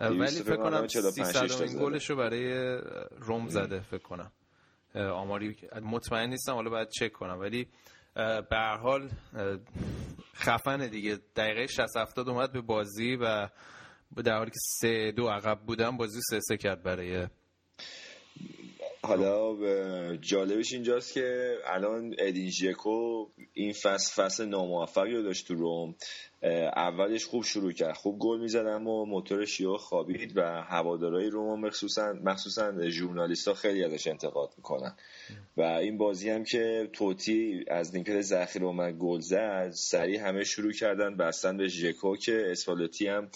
ولی 0.00 0.26
فکر 0.26 0.56
کنم 0.56 0.86
300 0.86 1.78
گلش 1.78 2.10
رو 2.10 2.16
برای 2.16 2.76
روم 3.18 3.48
زده 3.48 3.80
فکر 3.80 4.02
کنم. 4.02 4.32
آماری 4.94 5.56
مطمئن 5.82 6.28
نیستم 6.28 6.52
حالا 6.52 6.70
باید 6.70 6.88
چک 6.88 7.12
کنم. 7.12 7.40
ولی 7.40 7.68
به 8.14 8.46
هر 8.56 8.76
حال 8.76 9.10
خفن 10.34 10.86
دیگه. 10.86 11.18
دقیقه 11.36 11.66
60 11.66 11.96
70 11.96 12.28
اومد 12.28 12.52
به 12.52 12.60
بازی 12.60 13.16
و 13.16 13.48
در 14.24 14.36
حالی 14.36 14.50
که 14.50 14.60
سه 14.80 15.12
دو 15.12 15.28
عقب 15.28 15.60
بودن 15.66 15.96
بازی 15.96 16.20
سه 16.30 16.40
سه 16.40 16.56
کرد 16.56 16.82
برای 16.82 17.26
حالا 19.04 20.16
جالبش 20.16 20.72
اینجاست 20.72 21.12
که 21.14 21.56
الان 21.66 22.14
ادین 22.18 22.50
ژکو 22.50 23.26
این 23.52 23.72
فصل 23.72 24.22
فصل 24.22 24.46
ناموفقی 24.46 25.12
رو 25.12 25.22
داشت 25.22 25.48
تو 25.48 25.54
روم. 25.54 25.94
اولش 26.76 27.24
خوب 27.24 27.44
شروع 27.44 27.72
کرد. 27.72 27.96
خوب 27.96 28.18
گل 28.18 28.40
می‌زد 28.40 28.66
اما 28.66 29.04
موتورش 29.04 29.60
یهو 29.60 29.76
خوابید 29.76 30.36
و 30.36 30.62
هوادارهای 30.62 31.30
روم 31.30 31.60
مخصوصا 31.60 32.12
مخصوصا 32.12 32.88
ژورنالیست‌ها 32.88 33.54
خیلی 33.54 33.84
ازش 33.84 34.06
انتقاد 34.06 34.54
می‌کنن. 34.56 34.94
و 35.56 35.62
این 35.62 35.98
بازی 35.98 36.30
هم 36.30 36.44
که 36.44 36.88
توتی 36.92 37.64
از 37.68 37.94
نیمکت 37.94 38.20
ذخیره 38.20 38.64
اومد 38.64 38.94
گل 38.94 39.20
زد 39.20 39.70
سریع 39.70 40.20
همه 40.20 40.44
شروع 40.44 40.72
کردن 40.72 41.16
بستن 41.16 41.56
به 41.56 41.68
ژکو 41.68 42.16
که 42.16 42.46
اسپالوتی 42.50 43.06
هم 43.06 43.28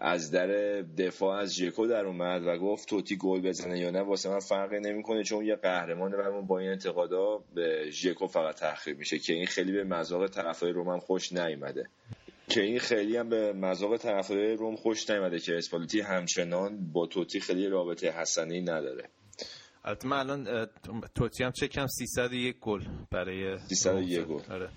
از 0.00 0.30
در 0.30 0.46
دفاع 0.82 1.38
از 1.38 1.54
ژکو 1.54 1.86
در 1.86 2.06
اومد 2.06 2.46
و 2.46 2.58
گفت 2.58 2.88
توتی 2.88 3.16
گل 3.16 3.40
بزنه 3.40 3.78
یا 3.78 3.90
نه 3.90 4.02
واسه 4.02 4.28
من 4.28 4.38
فرقی 4.38 4.80
نمی‌کنه 4.80 5.22
چون 5.22 5.44
یه 5.44 5.56
قهرمانه 5.56 6.16
و 6.16 6.42
با 6.42 6.58
این 6.58 6.70
انتقادا 6.70 7.44
به 7.54 7.90
ژکو 7.90 8.26
فقط 8.26 8.54
تخریب 8.54 8.98
میشه 8.98 9.18
که 9.18 9.32
این 9.32 9.46
خیلی 9.46 9.72
به 9.72 9.84
مذاق 9.84 10.26
طرفای 10.26 10.72
روم 10.72 10.98
خوش 10.98 11.32
نیومده. 11.32 11.88
که 12.48 12.62
این 12.62 12.78
خیلی 12.78 13.16
هم 13.16 13.28
به 13.28 13.52
مذاق 13.52 13.96
طرفای 13.96 14.56
روم 14.56 14.76
خوش 14.76 15.10
نیومده 15.10 15.38
که 15.38 15.56
اسپالتی 15.56 16.00
همچنان 16.00 16.92
با 16.92 17.06
توتی 17.06 17.40
خیلی 17.40 17.68
رابطه 17.68 18.10
حسنی 18.10 18.60
نداره. 18.60 19.08
البته 19.84 20.08
من 20.08 20.18
الان 20.18 20.66
توتی 21.14 21.44
هم 21.44 21.50
چکم 21.50 21.86
301 21.86 22.56
گل 22.60 22.84
برای 23.10 23.58
301 23.58 24.20
گل. 24.20 24.42
آره. 24.50 24.68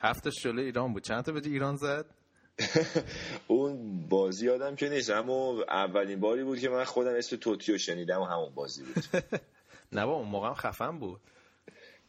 هفتش 0.00 0.42
جلوی 0.42 0.64
ایران 0.64 0.92
بود. 0.92 1.02
چند 1.02 1.24
تا 1.24 1.32
به 1.32 1.40
ایران 1.44 1.76
زد؟ 1.76 2.06
اون 3.48 4.00
بازی 4.08 4.48
آدم 4.48 4.76
که 4.76 4.88
نیست. 4.88 5.10
اما 5.10 5.62
اولین 5.68 6.20
باری 6.20 6.44
بود 6.44 6.58
که 6.58 6.68
من 6.68 6.84
خودم 6.84 7.14
اسم 7.14 7.36
توتیو 7.36 7.78
شنیدم 7.78 8.20
و 8.20 8.24
همون 8.24 8.54
بازی 8.54 8.82
بود. 8.82 9.04
نه 9.92 10.06
با 10.06 10.12
اون 10.12 10.28
موقع 10.28 10.54
خفن 10.54 10.98
بود. 10.98 11.20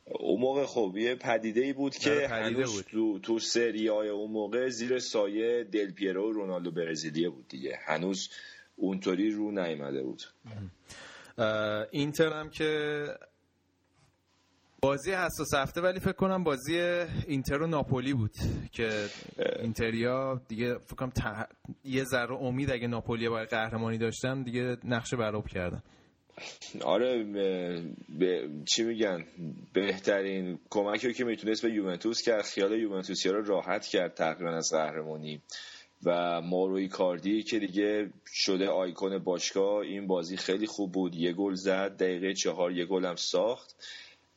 اون 0.06 0.42
موقع 0.42 0.66
خب 0.66 0.94
یه 0.98 1.16
پدیده 1.16 1.62
ای 1.62 1.74
بود 1.74 1.96
که 1.96 2.28
هنوز 2.28 2.74
بود. 2.74 2.86
تو, 2.86 3.20
تو 3.20 3.40
سری 3.40 3.88
های 3.88 4.10
اون 4.10 4.32
موقع 4.32 4.70
زیر 4.70 5.00
سایه 5.00 5.64
دل 5.64 5.92
پیرو 5.92 6.30
و 6.30 6.32
رونالدو 6.32 6.72
برزیلیه 6.72 7.30
بود 7.30 7.48
دیگه. 7.48 7.80
هنوز 7.86 8.30
اونطوری 8.76 9.32
رو 9.32 9.52
نیامده 9.52 10.04
بود. 10.04 10.24
اینتر 11.92 12.34
هم 12.34 12.50
که 12.50 13.06
بازی 14.84 15.12
حساس 15.12 15.54
هفته 15.54 15.82
ولی 15.82 16.00
فکر 16.00 16.12
کنم 16.12 16.44
بازی 16.44 16.80
اینتر 17.28 17.62
و 17.62 17.68
ناپولی 17.68 18.14
بود 18.14 18.32
که 18.72 19.06
اینتریا 19.60 20.42
دیگه 20.48 20.78
فکر 20.78 20.96
کنم 20.96 21.12
یه 21.84 22.04
ذره 22.04 22.36
امید 22.36 22.72
اگه 22.72 22.88
ناپولی 22.88 23.30
باید 23.30 23.50
قهرمانی 23.50 23.98
داشتن 23.98 24.44
دیگه 24.44 24.78
نقشه 24.84 25.18
براب 25.18 25.48
کردن. 25.48 25.84
آره 26.84 27.24
به... 28.20 28.50
چی 28.66 28.84
میگن؟ 28.84 29.26
بهترین 29.74 30.60
کمکی 30.70 31.14
که 31.14 31.24
می‌تونست 31.24 31.62
به 31.62 31.74
یوونتوس 31.74 32.22
کرد 32.22 32.42
خیال 32.42 32.80
یوونتوسی 32.80 33.30
رو 33.30 33.44
راحت 33.46 33.86
کرد 33.86 34.14
تقریبا 34.14 34.52
از 34.52 34.70
قهرمانی. 34.74 35.42
و 36.06 36.42
ماروی 36.42 36.88
کاردی 36.88 37.44
که 37.44 37.60
دیگه 37.60 38.10
شده 38.26 38.68
آیکون 38.68 39.18
باشگاه 39.18 39.78
این 39.78 40.08
بازی 40.08 40.38
خیلی 40.38 40.68
خوب 40.68 40.92
بود. 40.92 41.16
یه 41.16 41.34
گل 41.34 41.54
زد 41.54 41.98
دقیقه 41.98 42.34
چهار 42.34 42.72
یه 42.72 42.86
گل 42.86 43.06
هم 43.06 43.16
ساخت. 43.16 43.76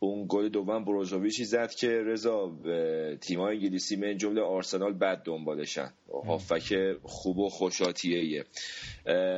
اون 0.05 0.27
گل 0.29 0.49
دوم 0.49 0.85
بروزوویچی 0.85 1.45
زد 1.45 1.71
که 1.71 1.89
رضا 1.89 2.53
تیمای 3.21 3.57
انگلیسی 3.57 3.97
من 3.97 4.17
جمله 4.17 4.43
آرسنال 4.43 4.93
بد 4.93 5.23
دنبالشن. 5.23 5.93
هافک 6.27 6.97
خوب 7.03 7.39
و 7.39 7.49
خوشاتیه 7.49 8.19
ایه 8.19 8.45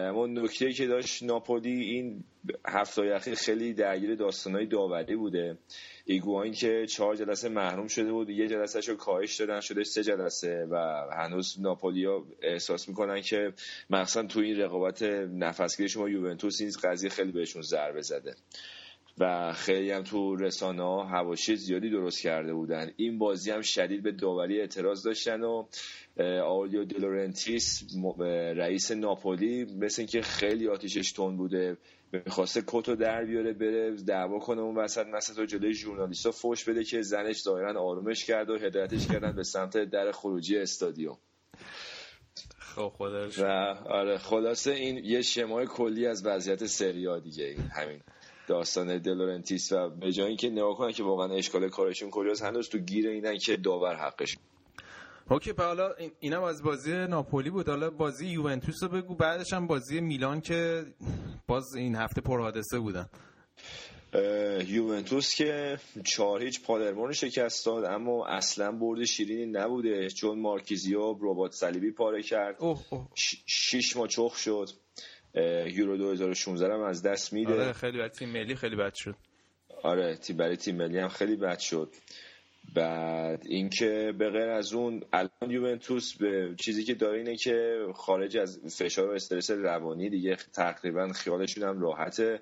اما 0.09 0.27
نکته 0.27 0.73
که 0.73 0.87
داشت 0.87 1.23
ناپولی 1.23 1.85
این 1.85 2.25
هفته 2.69 3.03
اخیر 3.03 3.35
خیلی 3.35 3.75
درگیر 3.75 4.15
داستانهای 4.15 4.67
داوری 4.67 5.17
بوده. 5.17 5.59
ایگواین 6.05 6.53
که 6.53 6.87
چهار 6.87 7.17
جلسه 7.17 7.49
محروم 7.49 7.87
شده 7.87 8.13
بود 8.13 8.31
یه 8.31 8.49
جلسه 8.49 8.81
رو 8.81 8.97
کاهش 8.97 9.41
دادن 9.41 9.61
شده 9.61 9.85
سه 9.85 10.03
جلسه 10.03 10.67
و 10.71 10.77
هنوز 11.13 11.57
ناپولیا 11.61 12.25
احساس 12.43 12.89
می‌کنن 12.89 13.21
که 13.21 13.53
مخصوصا 13.91 14.23
تو 14.23 14.41
این 14.41 14.57
رقابت 14.57 15.03
نفسگیری 15.33 15.89
شما 15.89 16.09
یوونتوس 16.09 16.61
این 16.61 16.71
قضیه 16.83 17.11
خیلی 17.11 17.33
بهشون 17.33 17.63
ضربه 17.63 18.03
زده. 18.03 18.35
و 19.19 19.53
خیلی 19.53 19.91
هم 19.91 20.03
تو 20.03 20.37
رسانه 20.37 20.83
ها 20.83 21.05
هواشی 21.05 21.57
زیادی 21.57 21.91
درست 21.91 22.21
کرده 22.21 22.55
بودن. 22.55 22.91
این 22.97 23.19
بازی 23.19 23.51
هم 23.51 23.61
شدید 23.61 24.03
به 24.03 24.13
داوری 24.13 24.61
اعتراض 24.61 25.03
داشتن 25.03 25.41
و 25.41 25.67
آولیو 26.45 26.85
دلورنتیس 26.85 27.83
رئیس 28.57 28.91
ناپولی 28.91 29.65
مثل 29.65 30.03
اینکه 30.03 30.23
خیلی 30.23 30.69
آتیشش 30.69 31.13
تون 31.13 31.37
بوده 31.37 31.77
می‌خواسته 32.13 32.63
کتو 32.67 32.97
در 32.97 33.25
بیاره 33.25 33.53
بره 33.53 33.91
دعوا 33.91 34.39
کنه 34.39 34.61
اون 34.61 34.79
وسط 34.79 35.07
مثلا 35.07 35.37
تو 35.37 35.45
جلوی 35.45 35.75
ژورنالیستا 35.75 36.31
فوش 36.31 36.65
بده 36.65 36.85
که 36.85 37.03
زنش 37.03 37.43
ظاهرا 37.43 37.81
آرومش 37.83 38.25
کرد 38.25 38.51
و 38.51 38.59
هدایتش 38.59 39.07
کردن 39.07 39.37
به 39.37 39.43
سمت 39.43 39.77
در 39.77 40.13
خروجی 40.13 40.59
استادیوم. 40.59 41.19
خب 42.59 42.93
خودش 42.97 43.39
و 43.39 43.45
آره 43.89 44.19
خلاصه 44.19 44.71
این 44.73 45.05
یه 45.05 45.23
شمای 45.23 45.67
کلی 45.67 46.07
از 46.07 46.27
وضعیت 46.27 46.67
سریا 46.67 47.19
دیگه 47.19 47.45
این 47.45 47.71
همین. 47.73 48.01
داستان 48.47 48.99
دلورنتیس 48.99 49.73
و 49.73 49.91
به 49.91 50.13
جای 50.13 50.27
اینکه 50.27 50.51
نگاه 50.51 50.77
کنن 50.77 50.93
که 50.93 51.03
واقعا 51.03 51.35
اشکال 51.35 51.69
کارشون 51.69 52.11
کجاست 52.11 52.43
هنوز 52.43 52.69
تو 52.69 52.79
گیر 52.79 53.09
اینن 53.09 53.39
که 53.39 53.57
داور 53.57 53.97
حقش. 53.97 54.37
اوکی 55.31 55.53
حالا 55.59 55.91
اینم 56.21 56.43
از 56.43 56.63
بازی 56.63 56.93
ناپولی 56.93 57.51
بود. 57.51 57.69
حالا 57.69 57.91
بازی 57.91 58.27
یوونتوس 58.27 58.83
رو 58.83 58.89
بگو. 58.89 59.15
بعدش 59.15 59.53
هم 59.53 59.67
بازی 59.67 60.01
میلان 60.01 60.41
که 60.41 60.87
باز 61.47 61.75
این 61.75 61.95
هفته 61.95 62.21
پرحادثه 62.21 62.79
بودن. 62.79 63.09
یوونتوس 64.67 65.35
که 65.35 65.79
چهار 66.05 66.43
هیچ 66.43 66.63
پادرمان 66.63 67.13
شکست 67.13 67.67
داد 67.67 67.85
اما 67.85 68.27
اصلا 68.27 68.73
برد 68.73 69.05
شیرینی 69.05 69.47
نبوده. 69.47 70.09
چون 70.11 70.41
مارکیزیو 70.41 71.17
ربات 71.21 71.53
صلیبی 71.53 71.91
پاره 71.91 72.23
کرد. 72.23 72.57
اوه 72.59 72.83
اوه. 72.91 73.09
شیش 73.47 73.97
ما 73.97 74.07
چخ 74.07 74.37
شد. 74.37 74.69
یورو 75.67 75.97
2016 75.97 76.75
هم 76.75 76.81
از 76.81 77.03
دست 77.03 77.33
میده. 77.33 77.53
آره 77.53 77.73
خیلی 77.73 77.99
بد. 77.99 78.11
تیم 78.11 78.29
ملی 78.29 78.55
خیلی 78.55 78.77
بد 78.77 78.95
شد. 78.95 79.15
آره 79.83 80.17
تیم 80.17 80.37
برای 80.37 80.57
تیم 80.57 80.77
ملی 80.77 80.99
هم 80.99 81.09
خیلی 81.09 81.37
بد 81.37 81.59
شد. 81.59 81.95
بعد 82.75 83.43
اینکه 83.47 84.15
به 84.19 84.31
غیر 84.31 84.49
از 84.49 84.73
اون 84.73 85.03
الان 85.13 85.51
یوونتوس 85.51 86.17
به 86.17 86.55
چیزی 86.65 86.85
که 86.85 86.95
داره 86.95 87.19
اینه 87.19 87.37
که 87.37 87.87
خارج 87.95 88.37
از 88.37 88.61
فشار 88.79 89.11
و 89.11 89.13
استرس 89.13 89.51
روانی 89.51 90.11
دیگه 90.11 90.37
تقریبا 90.37 91.09
خیالشون 91.09 91.65
هم 91.65 91.81
راحته. 91.81 92.41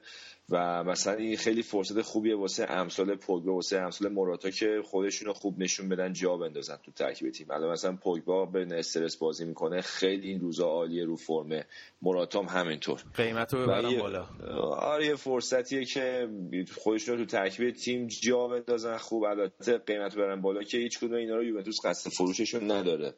و 0.50 0.84
مثلا 0.84 1.14
این 1.14 1.36
خیلی 1.36 1.62
فرصت 1.62 2.00
خوبیه 2.02 2.36
واسه 2.36 2.70
امثال 2.70 3.14
پوگبا 3.14 3.54
واسه 3.54 3.78
امثال 3.78 4.12
موراتا 4.12 4.50
که 4.50 4.82
خودشون 4.84 5.26
رو 5.26 5.34
خوب 5.34 5.58
نشون 5.58 5.88
بدن 5.88 6.12
جا 6.12 6.36
بندازن 6.36 6.76
تو 6.76 6.92
ترکیب 6.92 7.30
تیم. 7.30 7.50
الان 7.50 7.72
مثلا 7.72 7.96
پوگبا 7.96 8.46
به 8.46 8.66
استرس 8.78 9.16
بازی 9.16 9.44
می‌کنه 9.44 9.80
خیلی 9.80 10.28
این 10.28 10.40
روزا 10.40 10.66
عالیه 10.66 11.04
رو 11.04 11.16
فرمه 11.16 11.64
موراتا 12.02 12.42
هم 12.42 12.60
همینطور. 12.60 13.00
قیمت 13.14 13.54
رو 13.54 13.62
ببرن 13.62 13.98
بالا. 13.98 14.26
آره 14.70 15.06
یه 15.06 15.14
فرصتیه 15.14 15.84
که 15.84 16.28
خودشون 16.76 17.18
رو 17.18 17.24
تو 17.24 17.30
ترکیب 17.30 17.70
تیم 17.70 18.06
جا 18.06 18.48
بندازن. 18.48 18.96
خوب 18.96 19.24
البته 19.24 19.78
قیمت 19.78 20.16
برن 20.16 20.40
بالا 20.40 20.62
که 20.62 20.78
هیچ 20.78 20.98
کدوم 20.98 21.14
اینا 21.14 21.36
رو 21.36 21.44
یوونتوس 21.44 21.76
قصد 21.84 22.10
فروششون 22.10 22.70
نداره. 22.70 23.14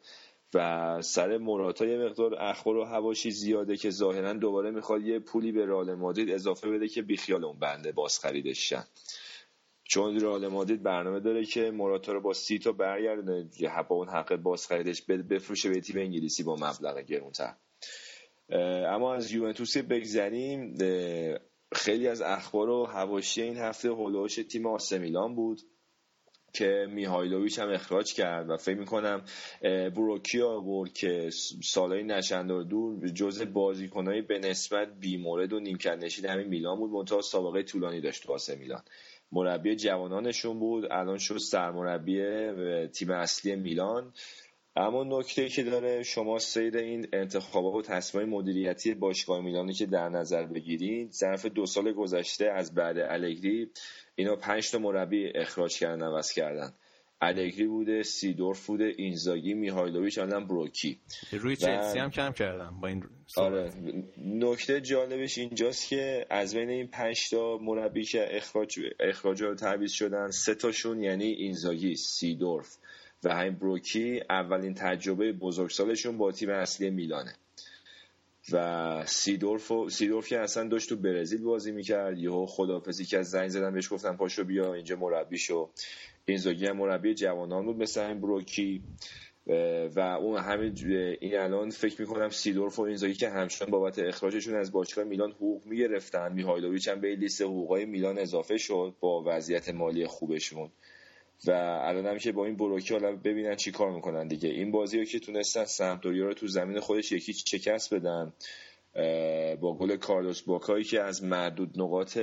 و 0.53 1.01
سر 1.01 1.37
موراتا 1.37 1.85
یه 1.85 1.97
مقدار 1.97 2.35
اخبار 2.35 2.77
و 2.77 2.83
هواشی 2.83 3.31
زیاده 3.31 3.77
که 3.77 3.89
ظاهرا 3.89 4.33
دوباره 4.33 4.71
می‌خواد 4.71 5.01
یه 5.01 5.19
پولی 5.19 5.51
به 5.51 5.65
رئال 5.65 5.95
مادرید 5.95 6.31
اضافه 6.31 6.69
بده 6.69 6.87
که 6.87 7.01
بیخیال 7.01 7.45
اون 7.45 7.59
بنده 7.59 7.91
باز 7.91 8.19
خریدش 8.19 8.69
شن. 8.69 8.83
چون 9.83 10.19
رئال 10.19 10.47
مادرید 10.47 10.83
برنامه 10.83 11.19
داره 11.19 11.45
که 11.45 11.71
موراتا 11.71 12.13
رو 12.13 12.21
با 12.21 12.33
سی 12.33 12.59
تا 12.59 12.71
برگردونه 12.71 13.49
با 13.89 13.95
اون 13.95 14.09
حق 14.09 14.35
باز 14.35 14.67
خریدش 14.67 15.01
بفروشه 15.01 15.69
به 15.69 15.81
تیم 15.81 15.97
انگلیسی 15.97 16.43
با 16.43 16.55
مبلغ 16.55 16.99
گرونتر. 16.99 17.53
اما 18.89 19.13
از 19.13 19.31
یوونتوس 19.31 19.77
بگذریم. 19.77 20.77
خیلی 21.71 22.07
از 22.07 22.21
اخبار 22.21 22.69
و 22.69 22.85
هواشی 22.85 23.41
این 23.41 23.57
هفته 23.57 23.89
هولوش 23.89 24.35
تیم 24.35 24.67
آسمیلان 24.67 25.35
بود. 25.35 25.61
که 26.53 26.87
میهایلوویچ 26.89 27.59
هم 27.59 27.69
اخراج 27.69 28.13
کرد 28.13 28.49
و 28.49 28.57
فکر 28.57 28.77
می‌کنم 28.77 29.21
بروکی 29.95 30.41
آورد 30.41 30.93
که 30.93 31.29
سالهای 31.63 32.03
نشندار 32.03 32.63
دور 32.63 33.07
جز 33.07 33.41
بازیکنهای 33.41 34.21
به 34.21 34.39
نسبت 34.39 34.87
بیمورد 34.99 35.53
و 35.53 35.59
نیمکت 35.59 35.97
نشین 35.97 36.25
همین 36.25 36.47
میلان 36.47 36.77
بود. 36.77 36.91
منتها 36.91 37.21
سابقه 37.21 37.63
طولانی 37.63 38.01
داشت 38.01 38.29
واسه 38.29 38.55
میلان. 38.55 38.81
مربی 39.31 39.75
جوانانشون 39.75 40.59
بود. 40.59 40.85
الان 40.91 41.17
شد 41.17 41.37
سرمربی 41.37 42.21
تیم 42.87 43.11
اصلی 43.11 43.55
میلان. 43.55 44.13
اما 44.79 45.03
نکته 45.03 45.49
که 45.49 45.63
داره 45.63 46.03
شما 46.03 46.39
سیر 46.39 46.77
این 46.77 47.07
انتخابات 47.13 47.73
و 47.75 47.81
تصمیم 47.81 48.29
مدیریتی 48.29 48.93
باشگاه 48.93 49.41
میلانی 49.41 49.73
که 49.73 49.85
در 49.85 50.09
نظر 50.09 50.45
بگیرید 50.45 51.11
ظرف 51.11 51.45
دو 51.45 51.65
سال 51.65 51.93
گذشته 51.93 52.45
از 52.45 52.75
بعد 52.75 52.97
الگری 52.97 53.69
اینا 54.15 54.35
پنج 54.35 54.71
تا 54.71 54.77
مربی 54.77 55.31
اخراج 55.35 55.79
کردن 55.79 56.03
عوض 56.03 56.31
کردن. 56.31 56.73
الگری 57.21 57.67
بوده 57.67 58.03
سیدورف 58.03 58.67
بوده 58.67 58.93
اینزاگی 58.97 59.53
میهایلوویچ 59.53 60.17
الان 60.17 60.47
بروکی. 60.47 60.99
روی 61.31 61.55
چلسی 61.55 61.99
هم 61.99 62.09
کم 62.09 62.31
کردم 62.31 62.79
با 62.81 62.87
این 62.87 63.03
آره. 63.37 63.71
نکته 64.17 64.81
جالبش 64.81 65.37
اینجاست 65.37 65.89
که 65.89 66.25
از 66.29 66.55
بین 66.55 66.69
این 66.69 66.87
پنج 66.87 67.29
تا 67.29 67.57
مربی 67.57 68.03
که 68.03 68.37
اخراج 68.37 68.79
اخراج 68.99 69.41
رو 69.41 69.55
تعویض 69.55 69.91
شدن 69.91 70.31
سه 70.31 70.55
تاشون 70.55 71.03
یعنی 71.03 71.25
اینزاگی 71.25 71.95
سیدورف. 71.95 72.77
و 73.23 73.35
همین 73.35 73.55
بروکی 73.55 74.21
اولین 74.29 74.73
تجربه 74.73 75.33
بزرگسالشون 75.33 76.17
با 76.17 76.31
تیم 76.31 76.49
اصلی 76.49 76.89
میلانه. 76.89 77.33
و 78.51 79.03
سیدورف 79.05 79.71
سیدورف 79.89 80.27
که 80.27 80.39
اصلا 80.39 80.67
داشت 80.67 80.89
تو 80.89 80.95
برزیل 80.95 81.43
بازی 81.43 81.71
می‌کرد. 81.71 82.17
یهو 82.17 82.45
خدافزی 82.45 83.05
که 83.05 83.17
از 83.17 83.29
زنگ 83.29 83.49
زدن 83.49 83.73
بهش 83.73 83.93
گفتن 83.93 84.15
پاشو 84.15 84.43
بیا 84.43 84.73
اینجا 84.73 84.95
مربی 84.95 85.37
شو. 85.37 85.69
اینزاگی 86.25 86.65
هم 86.65 86.77
مربی 86.77 87.13
جوانان 87.13 87.65
بود 87.65 87.77
مثل 87.77 88.01
این 88.01 88.21
بروکی 88.21 88.83
و 89.95 89.99
اون 89.99 90.39
همین 90.39 90.75
این 91.21 91.37
الان 91.37 91.69
فکر 91.69 92.01
می‌کنم 92.01 92.29
سیدورف 92.29 92.79
و 92.79 92.81
اینزاگی 92.81 93.13
که 93.13 93.29
همچنان 93.29 93.71
بابت 93.71 93.99
اخراجشون 93.99 94.55
از 94.55 94.71
باشگاه 94.71 95.05
میلان 95.05 95.31
حقوق 95.31 95.65
می‌گرفتن. 95.65 96.33
میهایلوویچ 96.33 96.87
هم 96.87 97.01
به 97.01 97.15
لیست 97.15 97.41
حقوقای 97.41 97.85
میلان 97.85 98.17
اضافه 98.17 98.57
شد 98.57 98.95
با 98.99 99.23
وضعیت 99.25 99.69
مالی 99.69 100.07
خوبشون. 100.07 100.71
و 101.47 101.51
الان 101.83 102.17
که 102.17 102.31
با 102.31 102.45
این 102.45 102.55
بروکی 102.55 102.93
حالا 102.93 103.15
ببینن 103.15 103.55
چی 103.55 103.71
کار 103.71 103.91
می‌کنن 103.91 104.27
دیگه. 104.27 104.49
این 104.49 104.71
بازی 104.71 104.99
رو 104.99 105.05
که 105.05 105.19
تونستن 105.19 105.65
سمتوریا 105.65 106.25
رو 106.25 106.33
تو 106.33 106.47
زمین 106.47 106.79
خودش 106.79 107.11
یکی 107.11 107.33
شکست 107.33 107.93
بدن 107.93 108.33
با 109.61 109.77
گل 109.77 109.95
کارلوس 109.95 110.41
باکایی 110.41 110.83
که 110.83 111.01
از 111.01 111.23
معدود 111.23 111.81
نقاط 111.81 112.17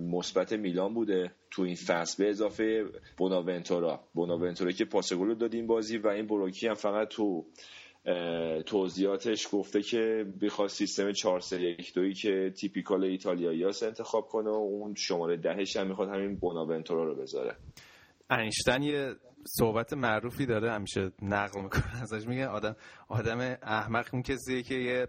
مثبت 0.00 0.52
میلان 0.52 0.94
بوده 0.94 1.32
تو 1.50 1.62
این 1.62 1.74
فصل 1.74 2.24
به 2.24 2.30
اضافه 2.30 2.84
بوناونتورا 3.16 4.00
بوناونتورا 4.14 4.72
که 4.72 4.84
پاس 4.84 5.12
گل 5.12 5.34
داد 5.34 5.54
این 5.54 5.66
بازی 5.66 5.98
و 5.98 6.08
این 6.08 6.26
بروکی 6.26 6.66
هم 6.66 6.74
فقط 6.74 7.08
تو 7.08 7.46
توضیحاتش 8.66 9.48
گفته 9.52 9.82
که 9.82 10.26
بخواد 10.42 10.68
سیستم 10.68 11.12
4 11.12 11.40
3 11.40 11.62
1 11.62 11.94
2 11.94 12.12
که 12.12 12.52
تیپیکال 12.56 13.04
ایتالیایی 13.04 13.64
انتخاب 13.64 14.28
کنه 14.28 14.50
و 14.50 14.54
اون 14.54 14.94
شماره 14.94 15.36
دهش 15.36 15.76
هم 15.76 15.86
می‌خواد 15.86 16.08
همین 16.08 16.36
بوناونتورا 16.36 17.04
رو 17.04 17.14
بذاره. 17.14 17.56
انیشتن 18.30 18.82
یه 18.82 19.14
صحبت 19.58 19.92
معروفی 19.92 20.46
داره 20.46 20.72
همیشه 20.72 21.12
نقل 21.22 21.60
می‌کنه 21.62 22.02
ازش. 22.02 22.26
میگه 22.26 22.46
آدم 22.46 22.76
آدم 23.08 23.56
احمق 23.62 24.08
اون 24.12 24.22
کسیه 24.22 24.62
که 24.62 24.74
یه 24.74 25.08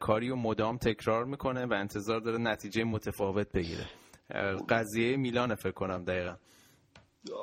کاری 0.00 0.30
و 0.30 0.36
مدام 0.36 0.76
تکرار 0.76 1.24
می‌کنه 1.24 1.66
و 1.66 1.72
انتظار 1.72 2.20
داره 2.20 2.38
نتیجه 2.38 2.84
متفاوت 2.84 3.52
بگیره. 3.52 3.86
قضیه 4.68 5.16
میلان 5.16 5.54
فکر 5.54 5.72
کنم 5.72 6.04
دقیقا. 6.04 6.36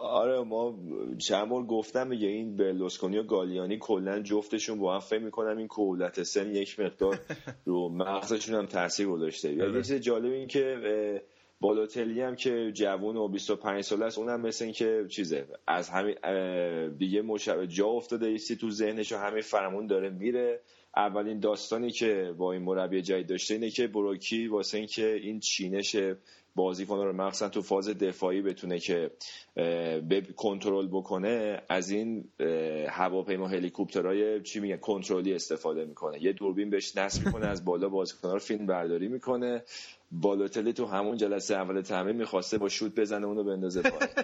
آره 0.01 0.43
ما 0.43 0.79
چند 1.27 1.49
بار 1.49 1.63
گفتم 1.63 2.07
میگه 2.07 2.27
این 2.27 2.55
برلوسکونی 2.55 3.17
و 3.17 3.23
گالیانی 3.23 3.77
کلا 3.77 4.19
جفتشون 4.19 4.79
با 4.79 4.93
هم 4.93 4.99
فکر 4.99 5.23
می‌کنم 5.23 5.57
این 5.57 5.67
کولت 5.67 6.23
سن 6.23 6.55
یک 6.55 6.79
مقدار 6.79 7.19
رو 7.65 7.89
مغزشون 7.89 8.55
هم 8.55 8.65
تاثیر 8.65 9.07
گذاشته. 9.07 9.53
یه 9.53 9.73
چیز 9.73 9.93
جالب 9.93 10.31
این 10.31 10.47
که 10.47 10.77
بالوتلی 11.63 12.21
هم 12.21 12.35
که 12.35 12.71
جوون 12.73 13.17
و 13.17 13.27
25 13.27 13.83
ساله 13.83 14.05
است 14.05 14.17
اونم 14.17 14.41
مثل 14.41 14.65
این 14.65 14.73
که 14.73 15.05
چیزه 15.09 15.47
از 15.67 15.89
همین 15.89 16.15
دیگه 16.97 17.21
مشابه 17.21 17.67
جا 17.67 17.87
افتاده 17.87 18.25
ایستی 18.25 18.55
تو 18.55 18.69
ذهنش 18.69 19.11
و 19.11 19.17
همه 19.17 19.41
فرمون 19.41 19.87
داره 19.87 20.09
میره. 20.09 20.59
اولین 20.95 21.39
داستانی 21.39 21.91
که 21.91 22.33
با 22.37 22.51
این 22.51 22.61
مربی 22.61 23.01
جدید 23.01 23.27
داشته 23.27 23.53
اینه 23.53 23.69
که 23.69 23.87
بروکی 23.87 24.47
واسه 24.47 24.77
اینکه 24.77 25.13
این 25.13 25.39
چینش 25.39 25.95
بازیکن 26.55 26.97
رو 26.97 27.13
مخصوصا 27.13 27.49
تو 27.49 27.61
فاز 27.61 27.89
دفاعی 27.89 28.41
بتونه 28.41 28.79
که 28.79 29.11
کنترل 30.35 30.87
بکنه 30.87 31.61
از 31.69 31.89
این 31.89 32.29
هواپیما 32.89 33.47
هلیکوپترهای 33.47 34.41
چی 34.41 34.59
میگن 34.59 34.77
کنترلی 34.77 35.33
استفاده 35.33 35.85
می‌کنه. 35.85 36.23
یه 36.23 36.33
دوربین 36.33 36.69
بهش 36.69 36.97
نصب 36.97 37.25
می‌کنه 37.25 37.47
از 37.47 37.65
بالا 37.65 37.89
بازیکن 37.89 38.31
رو 38.31 38.39
فیلم 38.39 38.65
برداری 38.65 39.07
می‌کنه. 39.07 39.63
بالوتلی 40.11 40.73
تو 40.73 40.85
همون 40.85 41.17
جلسه 41.17 41.55
اول 41.55 41.81
تمرین 41.81 42.15
می‌خواسته 42.15 42.57
با 42.57 42.69
شوت 42.69 42.95
بزنه 42.95 43.27
اونو 43.27 43.43
بندازه 43.43 43.81
پایین. 43.81 44.13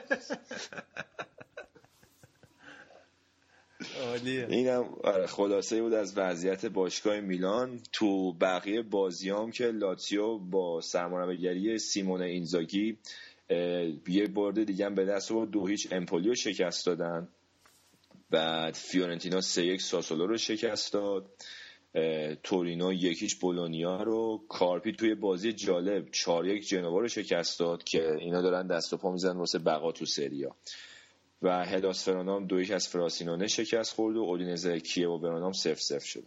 اینم 4.49 4.83
آره، 5.03 5.27
خلاصه 5.27 5.81
بود 5.81 5.93
از 5.93 6.17
وضعیت 6.17 6.65
باشگاه 6.65 7.19
میلان. 7.19 7.79
تو 7.91 8.33
بقیه 8.33 8.81
بازیام 8.81 9.51
که 9.51 9.65
لاتسیو 9.65 10.37
با 10.37 10.81
سرمربیگری 10.81 11.77
سیمون 11.77 12.21
اینزاگی 12.21 12.97
یه 14.07 14.27
برده 14.35 14.63
دیگه 14.65 14.89
به 14.89 15.05
دست 15.05 15.31
و 15.31 15.45
دو 15.45 15.67
هیچ 15.67 15.87
امپولیو 15.91 16.35
شکست 16.35 16.85
دادن. 16.85 17.27
بعد 18.29 18.73
فیورنتینا 18.73 19.41
سه 19.41 19.65
یک 19.65 19.81
ساسولو 19.81 20.27
رو 20.27 20.37
شکست 20.37 20.93
داد. 20.93 21.25
تورینو 22.43 22.93
یکیچ 22.93 23.39
بولونیا 23.39 24.03
رو. 24.03 24.43
کارپی 24.49 24.91
توی 24.91 25.15
بازی 25.15 25.53
جالب 25.53 26.11
چهار 26.11 26.47
یک 26.47 26.67
جنوا 26.67 26.99
رو 26.99 27.07
شکست 27.07 27.59
داد 27.59 27.83
که 27.83 28.15
اینا 28.15 28.41
دارن 28.41 28.67
دست 28.67 28.93
و 28.93 28.97
پا 28.97 29.11
میزن 29.11 29.37
واسه 29.37 29.59
بقا 29.59 29.91
تو 29.91 30.05
سریا. 30.05 30.55
و 31.41 31.65
هداس 31.65 32.05
فرانام 32.05 32.45
دو 32.45 32.61
یک 32.61 32.71
از 32.71 32.87
فراسینونه 32.87 33.47
شکست 33.47 33.93
خورد 33.93 34.17
و 34.17 34.19
اودینزه 34.19 34.79
کیه 34.79 35.07
و 35.07 35.19
برانام 35.19 35.51
سف 35.51 35.79
سف 35.79 36.03
شد. 36.03 36.23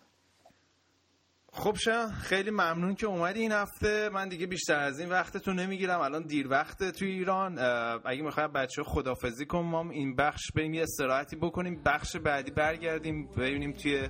خب 1.53 1.77
شا 1.77 2.09
خیلی 2.09 2.51
ممنون 2.51 2.95
که 2.95 3.07
اومدی 3.07 3.41
این 3.41 3.53
هفته. 3.53 4.09
من 4.09 4.29
دیگه 4.29 4.47
بیشتر 4.47 4.79
از 4.79 5.01
این 5.01 5.09
وقتتون 5.09 5.59
نمی‌گیرم. 5.59 6.01
الان 6.01 6.23
دیر 6.23 6.49
وقت 6.49 6.85
توی 6.85 7.11
ایران. 7.11 7.59
اگه 8.05 8.23
می‌خوای 8.23 8.49
بچه 8.49 8.83
خدافزی 8.83 9.47
کنم 9.47 9.67
ما 9.67 9.91
این 9.91 10.17
بخش 10.17 10.43
بریم 10.55 10.75
یه 10.75 10.83
استراحتی 10.83 11.37
بکنیم. 11.37 11.83
بخش 11.87 12.17
بعدی 12.17 12.51
برگردیم 12.51 13.27
ببینیم 13.27 13.73
توی 13.73 14.09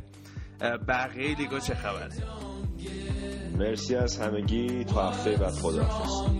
بقیه 0.88 1.38
لیگا 1.38 1.60
چه 1.60 1.74
خبره 1.74 2.08
مرسی 3.58 3.96
از 3.96 4.18
همگی. 4.18 4.84
تا 4.84 5.10
هفته 5.10 5.30
بعد 5.30 5.52
خداحافظ. 5.52 6.32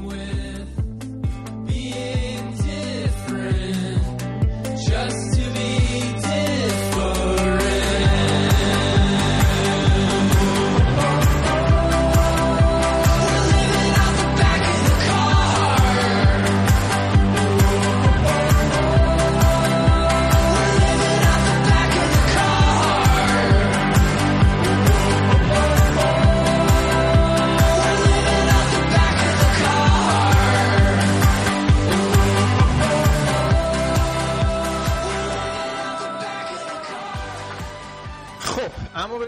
Just 4.93 5.42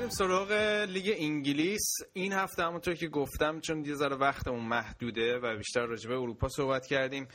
سراغ 0.09 0.52
لیگ 0.88 1.14
انگلیس. 1.18 1.82
این 2.12 2.32
هفته 2.32 2.62
همونطور 2.62 2.94
که 2.94 3.09
گفتم 3.09 3.61
چون 3.61 3.84
یه 3.84 3.94
ذره 3.94 4.16
وقتمون 4.16 4.61
محدوده 4.61 5.38
و 5.38 5.57
بیشتر 5.57 5.86
راجع 5.86 6.09
به 6.09 6.14
اروپا 6.14 6.48
صحبت 6.48 6.86
کردیم 6.86 7.28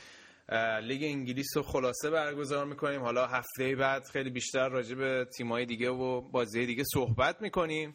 لیگ 0.82 1.02
انگلیس 1.02 1.56
رو 1.56 1.62
خلاصه 1.62 2.10
برگزار 2.10 2.64
می‌کنیم. 2.64 3.00
حالا 3.00 3.26
هفته 3.26 3.76
بعد 3.76 4.04
خیلی 4.04 4.30
بیشتر 4.30 4.68
راجع 4.68 4.94
به 4.94 5.26
تیمای 5.36 5.66
دیگه 5.66 5.90
و 5.90 6.20
بازی 6.20 6.66
دیگه 6.66 6.84
صحبت 6.94 7.42
می‌کنیم. 7.42 7.94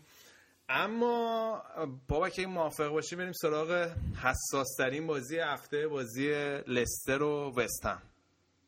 اما 0.70 1.64
بابا 2.10 2.30
که 2.30 2.48
موافق 2.48 2.88
باشی 2.88 3.16
بریم 3.16 3.34
سراغ 3.34 3.92
حساس 4.24 4.68
ترین 4.78 5.08
بازی 5.08 5.40
هفته 5.40 5.88
بازی 5.88 6.30
لستر 6.68 7.22
و 7.22 7.54
وستهم 7.56 8.02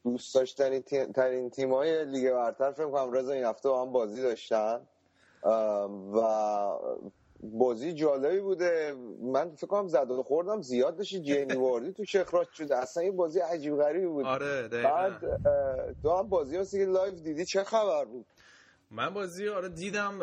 دوست 0.04 0.36
داشتنی 0.36 0.82
ترین 1.16 1.50
تیمای 1.50 2.06
لیگ 2.06 2.32
برتر 2.32 2.72
فکر 2.72 2.92
کنم 2.92 3.12
رضا 3.12 3.34
این 3.34 3.46
هفته 3.46 3.70
با 3.70 3.86
هم 3.86 3.92
بازی 3.92 4.22
داشتن. 4.22 4.80
و 5.44 6.22
بازی 7.44 7.94
جالبی 7.94 8.40
بوده. 8.40 8.96
من 9.22 9.56
فکر 9.56 9.68
کنم 9.68 9.88
زد 9.88 10.12
و 10.12 10.24
خوردم. 10.24 10.62
زیاد 10.62 10.98
داشتی 10.98 11.20
جیمی 11.20 11.56
واردی 11.56 11.94
تو 11.94 12.04
اخراج 12.20 12.48
شده. 12.54 12.78
اصلا 12.78 13.04
یه 13.04 13.12
بازی 13.12 13.40
عجیب 13.40 13.76
غریبی 13.76 14.08
بود. 14.08 14.26
آره 14.26 14.68
بعد 14.68 15.20
تو 16.04 16.18
هم 16.18 16.30
بازی 16.30 16.58
هستی 16.58 16.78
که 16.78 16.86
live 16.86 17.14
دیدی. 17.14 17.46
چه 17.46 17.64
خبر 17.64 18.06
بود؟ 18.06 18.26
من 18.92 19.14
بازی 19.14 19.48
آره 19.48 19.70
دیدم. 19.70 20.20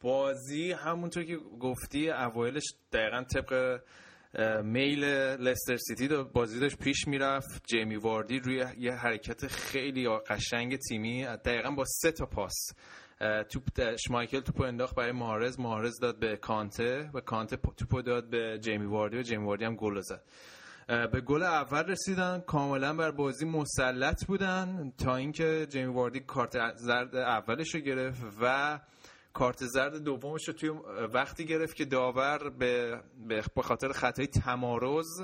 بازی 0.00 0.72
همونطور 0.72 1.24
که 1.24 1.36
گفتی 1.60 2.10
اوایلش 2.10 2.74
دقیقا 2.92 3.24
طبق 3.34 3.80
میل 4.64 5.04
لستر 5.40 5.76
سیتی 5.76 6.08
بازی 6.34 6.60
داشت 6.60 6.78
پیش 6.78 7.08
می‌رفت. 7.08 7.62
جیمی 7.66 7.96
واردی 7.96 8.38
روی 8.38 8.64
یه 8.78 8.92
حرکت 8.92 9.46
خیلی 9.46 10.08
قشنگ 10.08 10.78
تیمی 10.88 11.24
دقیقا 11.24 11.70
با 11.70 11.84
سه 11.86 12.12
تا 12.12 12.26
پاس. 12.26 12.54
توپ 13.20 13.96
شمایکل 14.06 14.40
توپو 14.40 14.62
انداخت 14.62 14.94
برای 14.94 15.12
مارز 15.12 15.60
مارز 15.60 15.98
داد 15.98 16.18
به 16.18 16.36
کانته 16.36 17.10
و 17.14 17.20
کانته 17.20 17.56
توپو 17.56 18.02
داد 18.02 18.30
به 18.30 18.58
جیمی 18.62 18.86
واردی 18.86 19.18
و 19.18 19.22
جیمی 19.22 19.44
واردی 19.44 19.64
هم 19.64 19.76
گل 19.76 20.00
زد. 20.00 20.22
به 20.88 21.20
گل 21.20 21.42
اول 21.42 21.84
رسیدن. 21.84 22.40
کاملا 22.40 22.94
بر 22.94 23.10
بازی 23.10 23.46
مسلط 23.46 24.26
بودن 24.26 24.92
تا 24.98 25.16
اینکه 25.16 25.66
جیمی 25.70 25.94
واردی 25.94 26.20
کارت 26.20 26.76
زرد 26.76 27.16
اولش 27.16 27.74
رو 27.74 27.80
گرفت 27.80 28.22
و 28.42 28.80
کارت 29.32 29.66
زرد 29.66 29.96
دومش 29.96 30.48
رو 30.48 30.54
توی 30.54 30.70
وقتی 31.14 31.44
گرفت 31.44 31.76
که 31.76 31.84
داور 31.84 32.50
به 32.50 33.00
به 33.56 33.62
خاطر 33.62 33.92
خطای 33.92 34.26
تمارز 34.26 35.22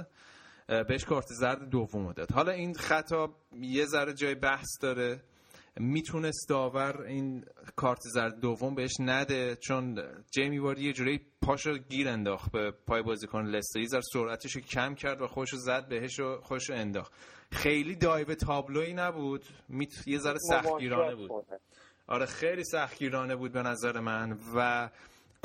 بهش 0.88 1.04
کارت 1.04 1.26
زرد 1.26 1.70
دوم 1.70 2.12
داد. 2.12 2.32
حالا 2.32 2.52
این 2.52 2.74
خطا 2.74 3.34
یه 3.60 3.86
ذره 3.86 4.12
جای 4.14 4.34
بحث 4.34 4.68
داره. 4.82 5.22
می‌تونست 5.76 6.48
داور 6.48 7.02
این 7.02 7.44
کارت 7.76 8.00
زرد 8.00 8.40
دوم 8.40 8.74
بهش 8.74 8.92
نده 9.00 9.56
چون 9.56 10.02
جیمی 10.30 10.58
واردی 10.58 10.86
یه 10.86 10.92
جوری 10.92 11.20
پاشو 11.42 11.78
گیر 11.78 12.08
انداخت 12.08 12.52
به 12.52 12.70
پای 12.70 13.02
بازیکن 13.02 13.42
لستر. 13.46 13.80
یه 13.80 13.88
سرعتش 14.12 14.52
رو 14.52 14.60
کم 14.60 14.94
کرد 14.94 15.22
و 15.22 15.26
خوش 15.26 15.54
زد 15.54 15.88
بهش 15.88 16.20
و 16.20 16.40
خوش 16.40 16.70
انداخت. 16.70 17.12
خیلی 17.52 17.96
دایو 17.96 18.34
تابلوی 18.34 18.92
نبود. 18.92 19.44
میت... 19.68 20.08
یه 20.08 20.18
ذره 20.18 20.38
سختگیرانه 20.38 21.14
بود. 21.14 21.30
آره 22.06 22.26
خیلی 22.26 22.64
سختگیرانه 22.64 23.36
بود 23.36 23.52
به 23.52 23.62
نظر 23.62 24.00
من 24.00 24.38
و 24.56 24.90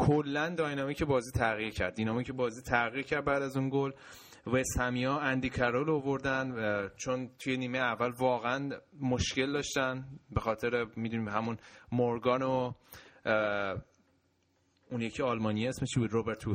کلا 0.08 0.50
داینامیک 0.50 1.04
بازی 1.04 1.32
تغییر 1.32 1.70
کرد. 1.70 1.96
دینامیک 1.96 2.32
بازی 2.32 2.62
تغییر 2.62 3.06
کرد 3.06 3.26
بعد 3.26 3.42
از 3.42 3.58
اون 3.58 3.70
گل. 3.70 3.92
وست 4.48 4.80
همیا 4.80 5.20
اندی 5.20 5.50
کرول 5.50 5.90
آوردن 5.90 6.56
چون 6.98 7.30
توی 7.40 7.58
نیمه 7.58 7.78
اول 7.78 8.10
واقعا 8.10 8.70
مشکل 9.02 9.52
داشتن 9.52 10.06
به 10.32 10.40
خاطر 10.40 10.86
می‌دونیم 10.96 11.28
همون 11.28 11.58
مورگان 11.92 12.42
و 12.42 12.74
اون 14.92 15.02
یکی 15.02 15.24
آلمانی 15.24 15.68
اسمش 15.68 15.98
بود؟ 15.98 16.12
روبرت 16.12 16.46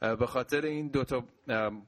به 0.00 0.26
خاطر 0.26 0.60
این 0.60 0.88
دوتا 0.88 1.24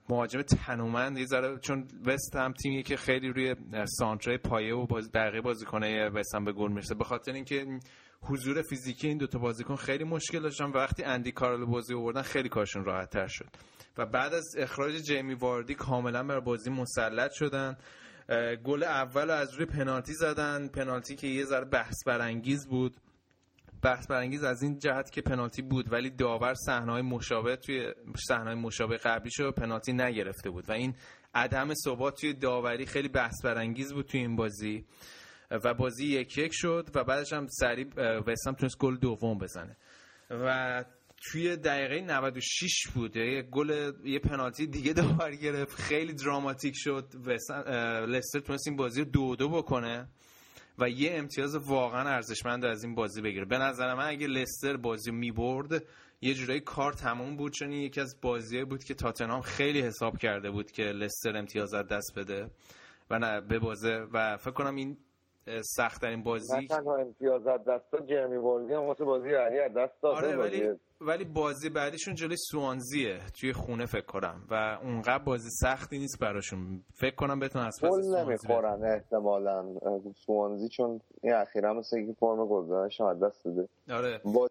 مهاجم 0.08 0.42
تنومند 0.42 1.18
یه 1.18 1.26
ذره 1.26 1.58
چون 1.58 1.88
وست 2.06 2.36
هم 2.36 2.52
تیمی 2.52 2.82
که 2.82 2.96
خیلی 2.96 3.28
روی 3.28 3.54
سانتره 3.98 4.38
پایه 4.38 4.74
و 4.74 4.86
باز 4.86 5.12
بقیه 5.12 5.40
بازیکنه 5.40 6.08
وست 6.08 6.34
هم 6.34 6.44
به 6.44 6.52
گل 6.52 6.72
می‌رسه. 6.72 6.94
به 6.94 7.04
خاطر 7.04 7.32
اینکه 7.32 7.78
حضور 8.22 8.62
فیزیکی 8.62 9.08
این 9.08 9.18
دوتا 9.18 9.38
بازیکن 9.38 9.76
خیلی 9.76 10.04
مشکل 10.04 10.40
داشتن. 10.40 10.70
وقتی 10.70 11.04
اندی 11.04 11.32
کارل 11.32 11.64
بازی 11.64 11.94
آوردن 11.94 12.22
خیلی 12.22 12.48
کارشون 12.48 12.84
راحت 12.84 13.10
تر 13.10 13.26
شد. 13.26 13.48
و 13.98 14.06
بعد 14.06 14.34
از 14.34 14.56
اخراج 14.58 14.94
جیمی 15.02 15.34
واردی 15.34 15.74
کاملا 15.74 16.24
بر 16.24 16.40
بازی 16.40 16.70
مسلط 16.70 17.32
شدن. 17.32 17.76
گل 18.64 18.82
اول 18.82 19.30
از 19.30 19.54
روی 19.54 19.66
پنالتی 19.66 20.12
زدن. 20.12 20.68
پنالتی 20.68 21.16
که 21.16 21.26
یه 21.26 21.44
ذره 21.44 21.64
بحث 21.64 21.94
برانگیز 22.06 22.68
بود. 22.68 22.96
بحث 23.82 24.06
برانگیز 24.06 24.44
از 24.44 24.62
این 24.62 24.78
جهت 24.78 25.10
که 25.10 25.22
پنالتی 25.22 25.62
بود 25.62 25.92
ولی 25.92 26.10
داور 26.10 26.54
صحنه‌های 26.54 27.02
مشابه 27.02 27.56
توی 27.56 27.92
صحنه‌های 28.28 28.54
مشابه 28.54 28.96
قبلی 28.96 29.30
شو 29.30 29.52
پنالتی 29.52 29.92
نگرفته 29.92 30.50
بود. 30.50 30.70
و 30.70 30.72
این 30.72 30.94
عدم 31.34 31.74
ثبات 31.74 32.20
توی 32.20 32.34
داوری 32.34 32.86
خیلی 32.86 33.08
بحث 33.08 33.44
برانگیز 33.44 33.92
بود 33.92 34.06
توی 34.06 34.20
این 34.20 34.36
بازی. 34.36 34.84
و 35.50 35.74
بازی 35.74 36.06
یک 36.06 36.38
یک 36.38 36.52
شد 36.54 36.88
و 36.94 37.04
بعدش 37.04 37.32
هم 37.32 37.46
سریع 37.46 37.86
وستام 38.26 38.54
تونست 38.54 38.78
گل 38.78 38.96
دوم 38.96 39.38
بزنه. 39.38 39.76
و 40.30 40.84
توی 41.22 41.56
دقیقه 41.56 42.00
96 42.00 42.86
بود. 42.94 43.16
یه 43.16 43.42
گل 43.42 43.92
یه 44.04 44.18
پنالتی 44.18 44.66
دیگه 44.66 44.92
داور 44.92 45.34
گرفت. 45.34 45.74
خیلی 45.74 46.12
دراماتیک 46.12 46.74
شد. 46.76 47.14
لستر 48.08 48.40
تونست 48.40 48.68
این 48.68 48.76
بازی 48.76 49.00
رو 49.00 49.10
دو 49.10 49.36
دو 49.36 49.48
بکنه 49.48 50.08
و 50.78 50.88
یه 50.88 51.14
امتیاز 51.14 51.56
واقعا 51.56 52.08
ارزشمند 52.08 52.64
از 52.64 52.84
این 52.84 52.94
بازی 52.94 53.22
بگیره. 53.22 53.44
به 53.44 53.58
نظر 53.58 53.94
من 53.94 54.08
اگه 54.08 54.26
لستر 54.26 54.76
بازی 54.76 55.10
می 55.10 55.32
برد 55.32 55.84
یه 56.20 56.34
جورایی 56.34 56.60
کار 56.60 56.92
تموم 56.92 57.36
بود. 57.36 57.52
چون 57.52 57.72
یکی 57.72 58.00
از 58.00 58.20
بازیه 58.22 58.64
بود 58.64 58.84
که 58.84 58.94
تاتنهام 58.94 59.40
خیلی 59.40 59.80
حساب 59.80 60.18
کرده 60.18 60.50
بود 60.50 60.70
که 60.70 60.82
لستر 60.82 61.36
امتیاز 61.36 61.74
از 61.74 61.86
دست 61.86 62.12
بده. 62.16 62.50
و 63.10 63.18
نه 63.18 63.40
به 63.40 63.58
بازه 63.58 64.06
و 64.12 64.36
فکر 64.36 64.50
کنم 64.50 64.74
این 64.74 64.96
سخت 65.62 66.00
ترین 66.00 66.22
بازی؟ 66.22 66.56
نه 66.56 66.66
تنها 66.66 66.96
امتیاز 66.96 67.46
از 67.46 67.60
دست 67.64 68.06
جرمی 68.06 68.36
واردی 68.36 68.74
هم 68.74 68.82
واسه 68.82 69.04
بازی 69.04 69.30
بعدی 69.32 69.58
از 69.58 69.72
دست 69.74 70.02
داد 70.02 70.14
آره 70.14 70.36
ولی 70.36 70.74
ولی 71.00 71.24
بازی 71.24 71.70
بعدیشون 71.70 72.14
جلوی 72.14 72.36
سوانزیه 72.36 73.18
توی 73.40 73.52
خونه 73.52 73.86
فکر 73.86 74.06
کنم. 74.06 74.46
و 74.50 74.78
اونقدر 74.82 75.24
بازی 75.24 75.50
سختی 75.50 75.98
نیست 75.98 76.18
براشون. 76.20 76.84
فکر 76.94 77.14
کنم 77.14 77.40
بتون 77.40 77.62
از 77.62 77.80
پس 77.82 77.90
نمی‌خورن 78.14 78.84
احتمالاً. 78.84 79.74
سوانزی 80.26 80.68
چون 80.68 81.00
این 81.22 81.32
اخیرا 81.32 81.72
مثل 81.72 81.96
اینکه 81.96 82.12
فرم 82.20 82.46
گلزنش 82.46 83.00
از 83.00 83.20
دست 83.20 83.44
داده. 83.44 83.68
آره. 83.90 84.20
با... 84.24 84.48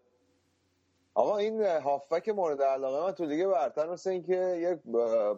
آقا 1.14 1.38
این 1.38 1.61
هافبک 1.61 2.30
مورد 2.30 2.61
علاقه 2.61 3.06
من 3.06 3.11
تو 3.11 3.26
لیگ 3.26 3.48
برتر 3.48 3.90
مثل 3.90 4.10
اینکه 4.10 4.36
یک 4.36 4.94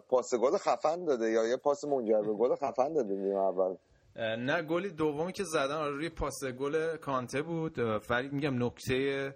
پاس 0.08 0.34
گل 0.34 0.56
خفن 0.56 1.04
داده 1.04 1.30
یا 1.30 1.46
یه 1.46 1.56
پاس 1.56 1.84
منجر 1.84 2.22
به 2.22 2.32
گل 2.32 2.54
خفن 2.54 2.92
داده 2.92 3.14
نیم 3.14 3.36
اول. 3.36 3.76
نه 4.16 4.62
گلی 4.62 4.90
دومی 4.90 5.32
که 5.32 5.44
زدن 5.44 5.74
آره 5.74 5.90
روی 5.90 6.08
پاس 6.08 6.44
گل 6.44 6.96
کانته 6.96 7.42
بود. 7.42 7.78
ولی 8.10 8.28
میگم 8.28 8.64
نکته 8.64 9.34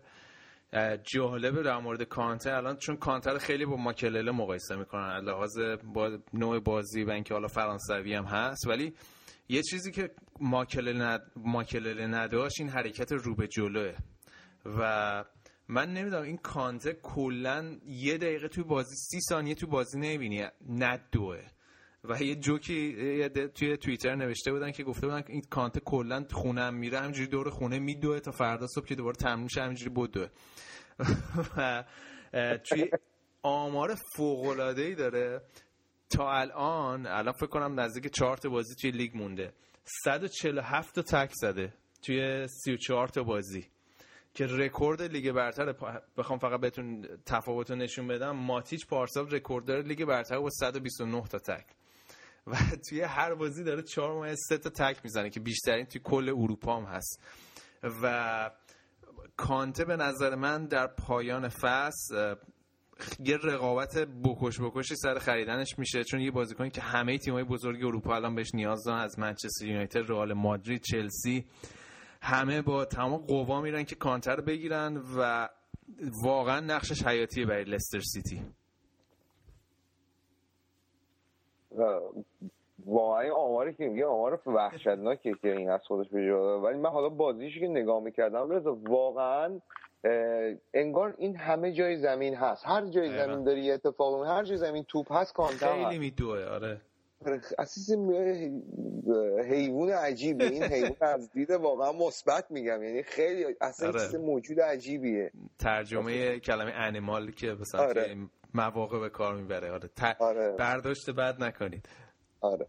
جالب 1.03 1.63
در 1.63 1.79
مورد 1.79 2.03
کانته. 2.03 2.53
الان 2.55 2.77
چون 2.77 2.97
کانته 2.97 3.31
رو 3.31 3.39
خیلی 3.39 3.67
با 3.67 3.77
ماکلله 3.77 4.31
مقایسه 4.31 4.77
می‌کنن 4.77 5.21
لحاظ 5.21 5.59
با 5.95 6.19
نوع 6.33 6.61
بازی 6.61 7.05
و 7.05 7.11
اینکه 7.11 7.35
حالا 7.35 7.49
فرانسوی 7.49 8.15
هم 8.15 8.25
هست. 8.25 8.67
ولی 8.67 8.95
یه 9.49 9.63
چیزی 9.63 9.93
که 9.93 10.11
ماکلله, 10.41 10.99
ند... 10.99 11.33
ماکلله 11.37 12.07
نداشت 12.07 12.61
این 12.61 12.69
حرکت 12.69 13.13
رو 13.13 13.35
به 13.35 13.49
جلوه. 13.49 13.95
و 14.79 15.25
من 15.69 15.95
نمی‌دونم 15.95 16.23
این 16.23 16.37
کانته 16.37 16.93
کلا 16.93 17.77
یه 17.87 18.19
دقیقه 18.19 18.49
توی 18.49 18.65
بازی 18.65 18.95
سی 18.97 19.21
ثانیه 19.21 19.55
توی 19.55 19.69
بازی 19.69 19.99
نمی‌بینی 19.99 20.47
ندوه 20.69 21.43
و 22.05 22.23
یه 22.23 22.35
جوکی 22.35 23.29
توی 23.49 23.77
توییتر 23.77 24.15
نوشته 24.15 24.53
بودن 24.53 24.71
که 24.71 24.85
گفته 24.85 25.07
بودن 25.07 25.23
این 25.29 25.43
کانت 25.51 25.79
کلا 25.79 26.25
خونم 26.33 26.75
میره 26.75 26.99
همینجوری 26.99 27.29
دور 27.29 27.51
خونه 27.51 27.79
میدوه 27.79 28.21
تا 28.21 28.31
فردا 28.31 28.67
صبح 28.67 28.87
که 28.87 28.95
دوباره 28.95 29.17
تمرین 29.17 29.49
شه 29.49 29.63
همینجوری 29.63 29.91
بدوه. 29.91 30.29
و 31.57 31.85
توی 32.69 32.91
آمار 33.43 33.95
فوق 34.17 34.47
العاده 34.47 34.83
ای 34.83 34.95
داره. 34.95 35.43
تا 36.11 36.33
الان 36.33 37.07
الان 37.07 37.33
فکر 37.33 37.47
کنم 37.47 37.81
نزدیک 37.81 38.15
4 38.15 38.37
تا 38.37 38.49
بازی 38.49 38.75
توی 38.75 38.91
لیگ 38.91 39.17
مونده. 39.17 39.53
147 40.05 40.95
تا 40.95 41.03
tackle 41.03 41.31
زده 41.35 41.75
توی 42.03 42.47
34 42.49 43.09
تا 43.09 43.23
بازی. 43.23 43.67
که 44.35 44.47
رکورد 44.47 45.03
لیگ 45.03 45.33
برتر 45.33 45.75
بخوام 46.17 46.39
فقط 46.39 46.61
بهتون 46.61 47.09
تفاوت 47.27 47.71
نشون 47.71 48.07
بدم 48.07 48.31
ماتیچ 48.31 48.87
پارسال 48.87 49.31
رکورددار 49.31 49.83
لیگ 49.83 50.05
برتر 50.05 50.39
با 50.39 50.51
129 50.51 51.23
تا 51.23 51.39
tackle. 51.39 51.67
و 52.51 52.57
توی 52.89 53.01
هر 53.01 53.35
بازی 53.35 53.65
داره 53.65 53.83
چهار 53.83 54.15
ماه 54.15 54.35
سه 54.35 54.59
تا 54.59 54.71
تک 54.71 55.01
می‌زنه 55.05 55.31
که 55.31 55.41
بیشترین 55.41 55.87
توی 55.87 56.01
کل 56.05 56.29
اروپا 56.29 56.77
هم 56.77 56.85
هست. 56.85 57.23
و 58.03 58.51
کانته 59.37 59.85
به 59.85 59.97
نظر 59.97 60.35
من 60.35 60.67
در 60.67 60.87
پایان 60.87 61.49
فصل 61.49 62.35
یه 63.25 63.37
رقابت 63.37 63.99
بکش 64.25 64.61
بکشی 64.61 64.97
سر 64.97 65.19
خریدنش 65.19 65.79
میشه. 65.79 66.05
چون 66.05 66.21
یه 66.21 66.31
بازیکنی 66.31 66.71
که 66.71 66.81
همه 66.81 67.19
تیم‌های 67.19 67.45
بزرگ 67.45 67.85
اروپا 67.85 68.15
الان 68.15 68.35
بهش 68.35 68.55
نیاز 68.55 68.85
دارن 68.85 69.01
از 69.01 69.19
منچستر 69.19 69.67
یونایتد، 69.67 70.11
رئال 70.11 70.33
مادرید، 70.33 70.83
چلسی 70.83 71.45
همه 72.23 72.63
با 72.63 72.85
تمام 72.85 73.17
قوا 73.17 73.61
میرن 73.61 73.85
که 73.85 73.95
کانتر 73.95 74.41
بگیرن 74.41 74.97
و 75.17 75.49
واقعا 76.23 76.61
نقشش 76.61 77.07
حیاتیه 77.07 77.47
برای 77.47 77.65
لستر 77.65 78.01
سیتی. 78.01 78.43
واقعا 82.87 83.35
آماری 83.35 83.75
که 83.75 83.89
میگه 83.89 84.07
آمار 84.07 84.41
وحشتناکه 84.47 85.35
که 85.43 85.57
این 85.57 85.71
از 85.71 85.81
خودش 85.87 86.09
به 86.09 86.35
ولی 86.35 86.79
من 86.79 86.91
حالا 86.91 87.09
بازیشی 87.09 87.61
که 87.61 87.69
نگاه 87.69 88.03
می‌کردم 88.03 88.51
رضا 88.51 88.79
واقعا 88.89 89.61
انگار 90.75 91.15
این 91.19 91.37
همه 91.37 91.73
جای 91.73 91.97
زمین 91.97 92.35
هست. 92.35 92.63
هر 92.67 92.87
جای 92.87 93.19
زمین 93.19 93.45
داری 93.45 93.71
اتفاق 93.71 94.27
هر 94.27 94.45
جای 94.45 94.57
زمین 94.57 94.85
توپ 94.89 95.13
هست 95.13 95.35
کانتر 95.35 95.85
خیلی 95.85 95.99
میدوه 95.99 96.45
آره. 96.45 96.81
اساس 97.59 97.91
حیوان 99.45 99.91
عجیبه. 99.91 100.45
این 100.45 100.63
حیوان 100.63 100.97
از 101.01 101.31
دید 101.31 101.51
واقعا 101.51 101.93
مثبت 101.93 102.51
میگم. 102.51 102.83
یعنی 102.83 103.03
خیلی 103.03 103.57
اصلا 103.61 103.89
آره. 103.89 104.19
موجود 104.19 104.61
عجیبیه. 104.61 105.31
ترجمه 105.59 106.39
کلمه 106.39 106.73
انیمال 106.75 107.31
که 107.31 107.57
مثلا 107.61 107.81
آره. 107.81 108.17
مواقع 108.55 109.01
به 109.01 109.09
کار 109.09 109.35
می‌بره. 109.35 109.71
آره, 109.73 109.89
ت... 109.97 110.17
آره. 110.21 110.57
برداشت 110.59 111.11
بد 111.11 111.43
نکنید. 111.43 111.89
آره. 112.41 112.67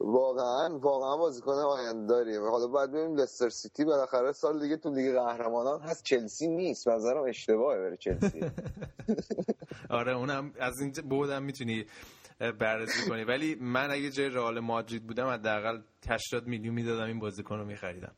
واقعا 0.00 0.78
واقعا 0.78 1.16
بازیکن 1.16 1.52
آینده 1.52 2.06
داریم 2.06 2.42
حالا 2.50 2.66
باید 2.66 2.90
ببینیم 2.90 3.16
لستر 3.16 3.48
سیتی 3.48 3.84
بالاخره 3.84 4.32
سال 4.32 4.60
دیگه 4.60 4.76
تو 4.76 4.94
لیگ 4.94 5.14
قهرمانان 5.14 5.80
هست. 5.80 6.04
چلسی 6.04 6.48
نیست. 6.48 6.88
نظرم 6.88 7.24
اشتباهه 7.28 7.78
بره 7.78 7.96
چلسی. 7.96 8.40
آره 9.90 10.12
اونم 10.16 10.52
از 10.60 10.80
این 10.80 10.92
بودم 10.92 11.42
می‌تونی 11.42 11.86
بررسی 12.38 13.10
کنی. 13.10 13.24
ولی 13.24 13.54
من 13.54 13.90
اگه 13.90 14.10
جای 14.10 14.28
رئال 14.28 14.60
مادرید 14.60 15.06
بودم 15.06 15.26
حداقل 15.26 15.80
80 16.08 16.46
میلیون 16.46 16.74
می‌دادم 16.74 17.06
این 17.06 17.18
بازیکن 17.18 17.58
رو 17.58 17.64
میخریدم. 17.64 18.14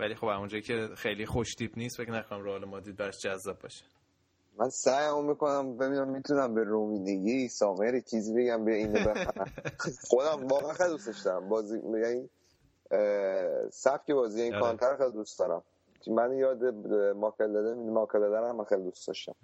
ولی 0.00 0.14
خب 0.14 0.26
اونجایی 0.26 0.62
که 0.62 0.88
خیلی 0.96 1.26
خوش 1.26 1.54
تیپ 1.54 1.78
نیست 1.78 1.96
فکر 1.96 2.10
نکنم 2.10 2.44
رئال 2.44 2.64
مادرید 2.64 2.96
براش 2.96 3.18
جذاب 3.18 3.58
باشه. 3.58 3.84
من 4.58 4.68
سعی 4.68 5.22
می‌کنم 5.22 5.76
ببینم 5.76 6.08
می‌تونم 6.08 6.54
به 6.54 6.64
رومینگی 6.64 7.48
سامر 7.48 8.00
چیزی 8.10 8.34
بگم 8.34 8.64
به 8.64 8.74
اینو 8.74 8.98
بخرم 8.98 9.52
خودم 10.08 10.46
واقعا 10.46 10.72
خیلی 10.72 10.90
دوستش 10.90 11.20
دارم. 11.20 11.48
بازی 11.48 11.78
یعنی 11.78 12.28
سبک 13.70 14.10
بازی 14.10 14.42
این 14.42 14.54
آره. 14.54 14.62
کانتر 14.62 14.96
خیلی 14.96 15.12
دوست 15.12 15.38
دارم. 15.38 15.62
من 16.06 16.32
یاد 16.32 16.64
ماکل 17.16 17.74
ماکل 17.74 18.34
هم 18.34 18.64
خیلی 18.64 18.82
دوست 18.82 19.06
داشتم. 19.06 19.34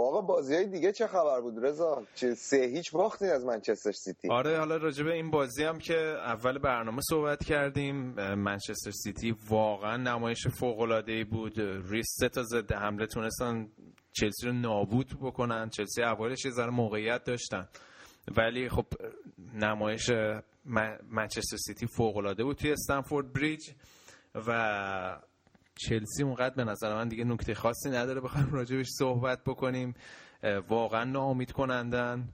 آقا 0.00 0.20
بازی 0.20 0.54
های 0.54 0.66
دیگه 0.66 0.92
چه 0.92 1.06
خبر 1.06 1.40
بود 1.40 1.64
رضا؟ 1.64 2.02
چه 2.14 2.34
سه 2.34 2.56
هیچ 2.56 2.92
باختی 2.92 3.26
از 3.26 3.44
منچستر 3.44 3.92
سیتی. 3.92 4.28
آره 4.28 4.58
حالا 4.58 4.76
راجبه 4.76 5.12
این 5.12 5.30
بازی 5.30 5.64
هم 5.64 5.78
که 5.78 5.98
اول 5.98 6.58
برنامه 6.58 7.00
صحبت 7.10 7.44
کردیم 7.44 7.94
منچستر 8.34 8.90
سیتی 8.90 9.36
واقعا 9.48 9.96
نمایش 9.96 10.48
فوق 10.48 10.80
العاده 10.80 11.12
ای 11.12 11.24
بود. 11.24 11.52
ریس 11.90 12.06
سه 12.20 12.28
تا 12.28 12.42
ضد 12.42 12.72
حمله 12.72 13.06
تونستن 13.06 13.68
چلسی 14.12 14.46
رو 14.46 14.52
نابود 14.52 15.18
بکنن. 15.22 15.68
چلسی 15.68 16.02
اولش 16.02 16.44
یه 16.44 16.50
ذره 16.50 16.70
موقعیت 16.70 17.24
داشتن. 17.24 17.68
ولی 18.36 18.68
خب 18.68 18.86
نمایش 19.54 20.10
منچستر 21.10 21.56
سیتی 21.56 21.86
فوق 21.86 22.16
العاده 22.16 22.44
بود 22.44 22.56
توی 22.56 22.72
استنفورد 22.72 23.32
بریج 23.32 23.70
و 24.34 25.20
چلسی 25.78 26.22
اونقدر 26.22 26.54
به 26.54 26.64
نظر 26.64 26.94
من 26.94 27.08
دیگه 27.08 27.24
نکته 27.24 27.54
خاصی 27.54 27.90
نداره. 27.90 28.20
بخوایم 28.20 28.52
راجبش 28.52 28.86
صحبت 28.98 29.38
بکنیم. 29.46 29.94
واقعا 30.68 31.04
ناامید 31.04 31.52
کنندن 31.52 32.28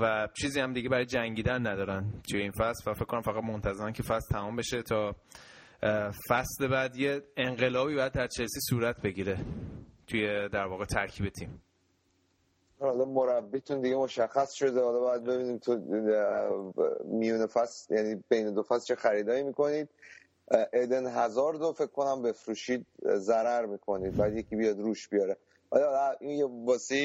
و 0.00 0.28
چیزی 0.40 0.60
هم 0.60 0.72
دیگه 0.72 0.88
برای 0.88 1.06
جنگیدن 1.06 1.66
ندارن. 1.66 2.22
توی 2.30 2.40
این 2.40 2.52
فصل 2.52 2.90
و 2.90 2.94
فکر 2.94 3.04
کنم 3.04 3.20
فقط 3.20 3.44
منتظرن 3.44 3.92
که 3.92 4.02
فصل 4.02 4.34
تمام 4.34 4.56
بشه 4.56 4.82
تا 4.82 5.14
فصل 6.28 6.68
بعد 6.70 6.96
یه 6.96 7.22
انقلابی 7.36 7.94
باید 7.94 8.12
در 8.12 8.26
چلسی 8.26 8.60
صورت 8.70 9.02
بگیره 9.02 9.38
توی 10.06 10.48
در 10.48 10.66
واقع 10.66 10.84
ترکیب 10.84 11.28
تیم. 11.28 11.62
حالا 12.80 13.04
مربیتون 13.04 13.80
دیگه 13.80 13.96
مشخص 13.96 14.52
شده. 14.52 14.80
حالا 14.80 15.00
باید 15.00 15.24
ببینیم 15.24 15.58
تو 15.58 15.76
میون 17.04 17.46
فصل 17.46 17.94
یعنی 17.94 18.22
بین 18.28 18.54
دو 18.54 18.62
فصل 18.62 18.84
چه 18.88 18.94
خریدایی 18.94 19.42
می‌کنید. 19.42 19.88
ادن 20.72 21.06
هزار 21.06 21.58
رو 21.58 21.72
فکر 21.72 21.86
کنم 21.86 22.22
بفروشید 22.22 22.86
ضرر 23.16 23.66
می‌کنید 23.66 24.16
بعد 24.16 24.36
یکی 24.36 24.56
بیاد 24.56 24.78
روش 24.80 25.08
بیاره. 25.08 25.36
این 26.20 26.64
واسه 26.66 26.96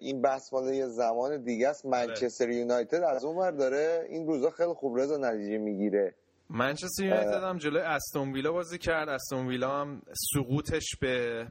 این 0.00 0.22
بحث 0.22 0.52
مال 0.52 0.74
یه 0.74 0.86
زمان 0.86 1.44
دیگه 1.44 1.68
است. 1.68 1.86
آره. 1.86 2.06
منچستر 2.06 2.50
یونایتد 2.50 3.02
از 3.02 3.24
اون 3.24 3.36
ور 3.36 3.50
داره. 3.50 4.06
این 4.08 4.26
روزا 4.26 4.50
خیلی 4.50 4.74
خوب 4.74 4.98
رضا 4.98 5.16
نتیجه 5.16 5.58
می‌گیره. 5.58 6.14
منچستر 6.50 7.04
یونایتد 7.04 7.42
هم 7.42 7.58
جلوی 7.58 7.82
استون 7.82 8.32
ویلا 8.32 8.52
بازی 8.52 8.78
کرد. 8.78 9.08
استون 9.08 9.48
ویلا 9.48 9.80
هم 9.80 10.02
سقوطش 10.34 10.96
به 11.00 11.46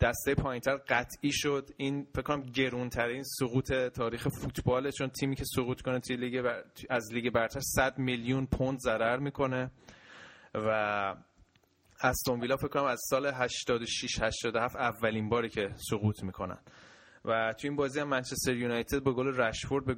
دسته 0.00 0.34
پایینتر 0.34 0.76
قطعی 0.76 1.32
شد. 1.32 1.70
این 1.76 2.06
فکر 2.14 2.22
کنم 2.22 2.42
گرونترین 2.42 3.22
سقوط 3.22 3.72
تاریخ 3.72 4.28
فوتباله 4.28 4.90
چون 4.90 5.10
تیمی 5.20 5.36
که 5.36 5.44
سقوط 5.56 5.80
کنه 5.80 6.00
توی 6.00 6.16
لیگ 6.16 6.46
از 6.90 7.12
لیگ 7.12 7.32
برتر 7.32 7.60
100 7.60 7.98
میلیون 7.98 8.46
پوند 8.46 8.78
ضرر 8.78 9.18
می‌کنه. 9.18 9.70
و 10.54 11.14
استون 12.00 12.40
ویلا 12.40 12.56
فکر 12.56 12.68
کنم 12.68 12.84
از 12.84 13.00
سال 13.10 13.26
86 13.26 14.18
87 14.22 14.76
اولین 14.76 15.28
باری 15.28 15.48
که 15.48 15.70
سقوط 15.90 16.22
می‌کنن. 16.22 16.58
و 17.24 17.52
تو 17.52 17.68
این 17.68 17.76
بازی 17.76 18.00
هم 18.00 18.08
منچستر 18.08 18.54
یونایتد 18.56 18.98
با 18.98 19.12
گل 19.12 19.26
رشفورد 19.26 19.84
به 19.84 19.94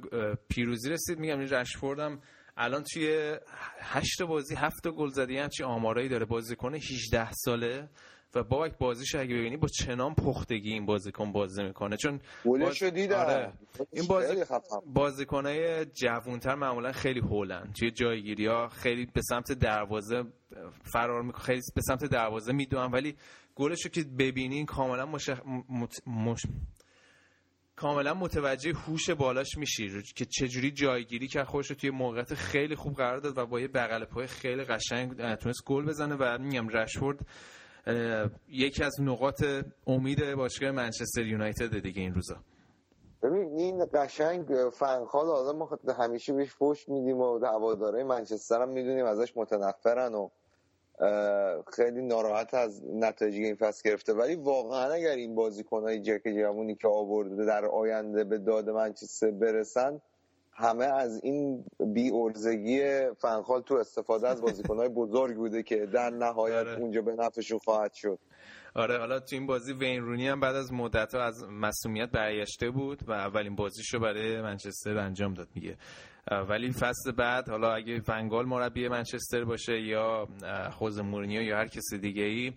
پیروزی 0.49 0.89
رسید. 0.89 1.19
میگم 1.19 1.39
این 1.39 1.49
رشفورد 1.49 1.99
هم 1.99 2.21
الان 2.57 2.83
توی 2.83 3.37
هشت 3.79 4.21
بازی 4.21 4.55
هفت 4.55 4.87
گل 4.87 5.09
زده 5.09 5.33
یعنی 5.33 5.49
چی 5.49 5.63
آمارایی 5.63 6.09
داره. 6.09 6.25
بازیکن 6.25 6.75
18 6.75 7.31
ساله. 7.31 7.89
و 8.37 8.43
بابک 8.43 8.77
بازیش 8.77 9.15
اگه 9.15 9.35
ببینی 9.35 9.57
با 9.57 9.67
چنان 9.67 10.15
پختگی 10.15 10.73
این 10.73 10.85
بازیکن 10.85 11.31
بازی 11.31 11.63
می‌کنه. 11.63 11.97
چون 11.97 12.19
باز... 12.45 12.83
دیدم. 12.83 13.15
آره. 13.15 13.53
این 13.91 14.05
بازی 14.07 14.43
بازیکنای 14.85 15.85
جوونتر 15.85 16.55
معمولا 16.55 16.91
خیلی 16.91 17.19
هولن 17.19 17.73
توی 17.79 17.91
جایگیری 17.91 18.45
ها 18.45 18.67
خیلی 18.67 19.05
به 19.05 19.21
سمت 19.21 19.51
دروازه 19.51 20.23
فرار 20.93 21.21
می‌کنه 21.21 21.43
خیلی 21.43 21.61
به 21.75 21.81
سمت 21.81 22.05
دروازه 22.05 22.53
می‌دونن. 22.53 22.91
ولی 22.91 23.15
گلش 23.55 23.85
رو 23.85 23.91
که 23.91 24.03
ببینین 24.19 24.65
کاملا 24.65 25.05
مش... 25.05 25.29
مش... 26.07 26.41
کاملا 27.75 28.13
متوجه 28.13 28.73
هوش 28.73 29.09
بالاش 29.09 29.57
میشی. 29.57 30.01
که 30.15 30.25
چجوری 30.25 30.71
جایگیری 30.71 31.27
کرد. 31.27 31.45
خودش 31.45 31.69
رو 31.69 31.75
توی 31.75 31.89
موقعیت 31.89 32.33
خیلی 32.33 32.75
خوب 32.75 32.95
قرار 32.95 33.17
داد 33.17 33.37
و 33.37 33.45
با 33.45 33.59
یه 33.59 33.67
بغل 33.67 34.05
پای 34.05 34.27
خیلی 34.27 34.63
قشنگ 34.63 35.35
تونست 35.35 35.65
گل 35.65 35.85
بزنه. 35.85 36.15
و 36.15 36.37
میگم 36.37 36.67
رشفورد 36.67 37.19
یکی 38.47 38.83
از 38.83 39.01
نقاط 39.01 39.43
امید 39.87 40.35
باشگاه 40.35 40.71
منچستر 40.71 41.21
یونایتد 41.21 41.79
دیگه 41.79 42.01
این 42.01 42.13
روزا. 42.13 42.35
ببین 43.23 43.57
این 43.57 43.85
قشنگ 43.93 44.45
فنخال 44.73 45.27
آدم 45.27 45.57
ما 45.57 45.79
همیشه 45.99 46.33
بهش 46.33 46.49
فوش 46.49 46.89
میدیم 46.89 47.17
و 47.17 47.45
هواداره 47.45 48.03
منچستر 48.03 48.61
هم 48.61 48.69
می‌دونیم 48.69 49.05
ازش 49.05 49.37
متنفرن 49.37 50.13
و 50.13 50.29
خیلی 51.75 52.01
ناراحت 52.01 52.53
از 52.53 52.83
نتایجی 52.93 53.43
این 53.43 53.55
فصل 53.55 53.89
گرفته. 53.89 54.13
ولی 54.13 54.35
واقعا 54.35 54.93
اگر 54.93 55.15
این 55.15 55.35
بازیکنهای 55.35 56.01
جک 56.01 56.21
جوونی 56.25 56.75
که 56.75 56.87
آورده 56.87 57.45
در 57.45 57.65
آینده 57.65 58.23
به 58.23 58.37
داد 58.37 58.69
منچستر 58.69 59.31
برسن 59.31 60.01
همه 60.57 60.85
از 60.85 61.23
این 61.23 61.65
بی 61.93 62.11
ارزگی 62.13 62.81
فنخال 63.21 63.61
تو 63.61 63.75
استفاده 63.75 64.27
از 64.27 64.41
بازیکنهای 64.41 64.89
بزرگ 64.89 65.35
بوده 65.35 65.63
که 65.63 65.85
در 65.85 66.09
نهایت 66.09 66.55
آره. 66.55 66.79
اونجا 66.79 67.01
به 67.01 67.15
نفعشون 67.15 67.59
خواهد 67.59 67.93
شد. 67.93 68.19
آره 68.75 68.97
حالا 68.97 69.19
تو 69.19 69.35
این 69.35 69.45
بازی 69.45 69.73
وین 69.73 70.01
رونی 70.01 70.27
هم 70.27 70.39
بعد 70.39 70.55
از 70.55 70.73
مدت 70.73 71.15
از 71.15 71.43
مسئولیت 71.49 72.11
برگشته 72.11 72.69
بود 72.69 73.09
و 73.09 73.11
اولین 73.11 73.55
بازیشو 73.55 73.99
برای 73.99 74.41
منچستر 74.41 74.97
انجام 74.97 75.33
داد 75.33 75.47
میگه 75.55 75.77
ولی 76.49 76.71
فصل 76.71 77.11
بعد 77.11 77.49
حالا 77.49 77.73
اگه 77.73 77.99
فنگال 77.99 78.45
مربی 78.45 78.87
منچستر 78.87 79.43
باشه 79.43 79.81
یا 79.81 80.27
خوز 80.71 80.99
مورینیو 80.99 81.41
یا 81.41 81.57
هر 81.57 81.67
کسی 81.67 81.97
دیگه 81.97 82.23
ای 82.23 82.53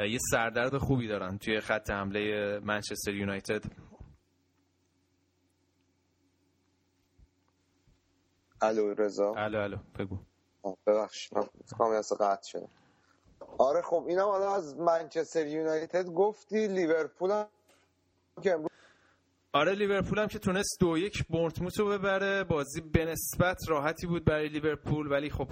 یه 0.00 0.18
سردرد 0.30 0.76
خوبی 0.76 1.08
دارن 1.08 1.38
توی 1.38 1.60
خط 1.60 1.90
حمله 1.90 2.58
منچستر 2.58 3.14
یونایتد. 3.14 3.62
الو 8.62 8.94
رضا. 8.94 9.34
الو 9.36 9.58
الو 9.58 9.76
بگو. 9.98 10.18
ببخش 10.86 11.32
من 11.32 12.00
قطع 12.20 12.40
شدم. 12.44 12.68
آره 13.58 13.82
خب 13.82 14.04
اینم 14.08 14.24
حالا 14.24 14.54
از 14.54 14.78
منچستر 14.78 15.46
یونایتد 15.46 16.06
گفتی 16.06 16.68
لیورپول 16.68 17.30
هم 17.30 17.46
که 18.42 18.58
آره 19.52 19.74
لیورپول 19.74 20.18
هم 20.18 20.26
که 20.26 20.38
تونست 20.38 20.76
دو 20.80 20.98
یک 20.98 21.24
بورنموث 21.28 21.80
رو 21.80 21.88
ببره. 21.88 22.44
بازی 22.44 22.80
به 22.80 23.04
نسبت 23.04 23.56
راحتی 23.68 24.06
بود 24.06 24.24
برای 24.24 24.48
لیورپول 24.48 25.12
ولی 25.12 25.30
خب 25.30 25.48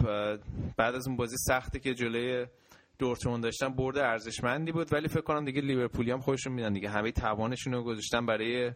بعد 0.77 0.95
از 0.95 1.09
اون 1.09 1.17
بازی 1.17 1.37
سختی 1.39 1.81
که 1.81 1.95
جلوی 1.95 2.47
دورتموند 2.99 3.43
داشتن 3.43 3.69
برد 3.69 3.99
ارزشمندی 3.99 4.73
بود. 4.73 4.93
ولی 4.93 5.09
فکر 5.09 5.21
کنم 5.21 5.45
دیگه 5.45 5.61
لیورپولی 5.61 6.11
هم 6.11 6.21
خودشون 6.21 6.53
میدن 6.53 6.73
دیگه. 6.73 6.89
همه 6.89 7.13
توانشون 7.13 7.73
رو 7.73 7.83
گذاشتن 7.83 8.27
برای 8.27 8.73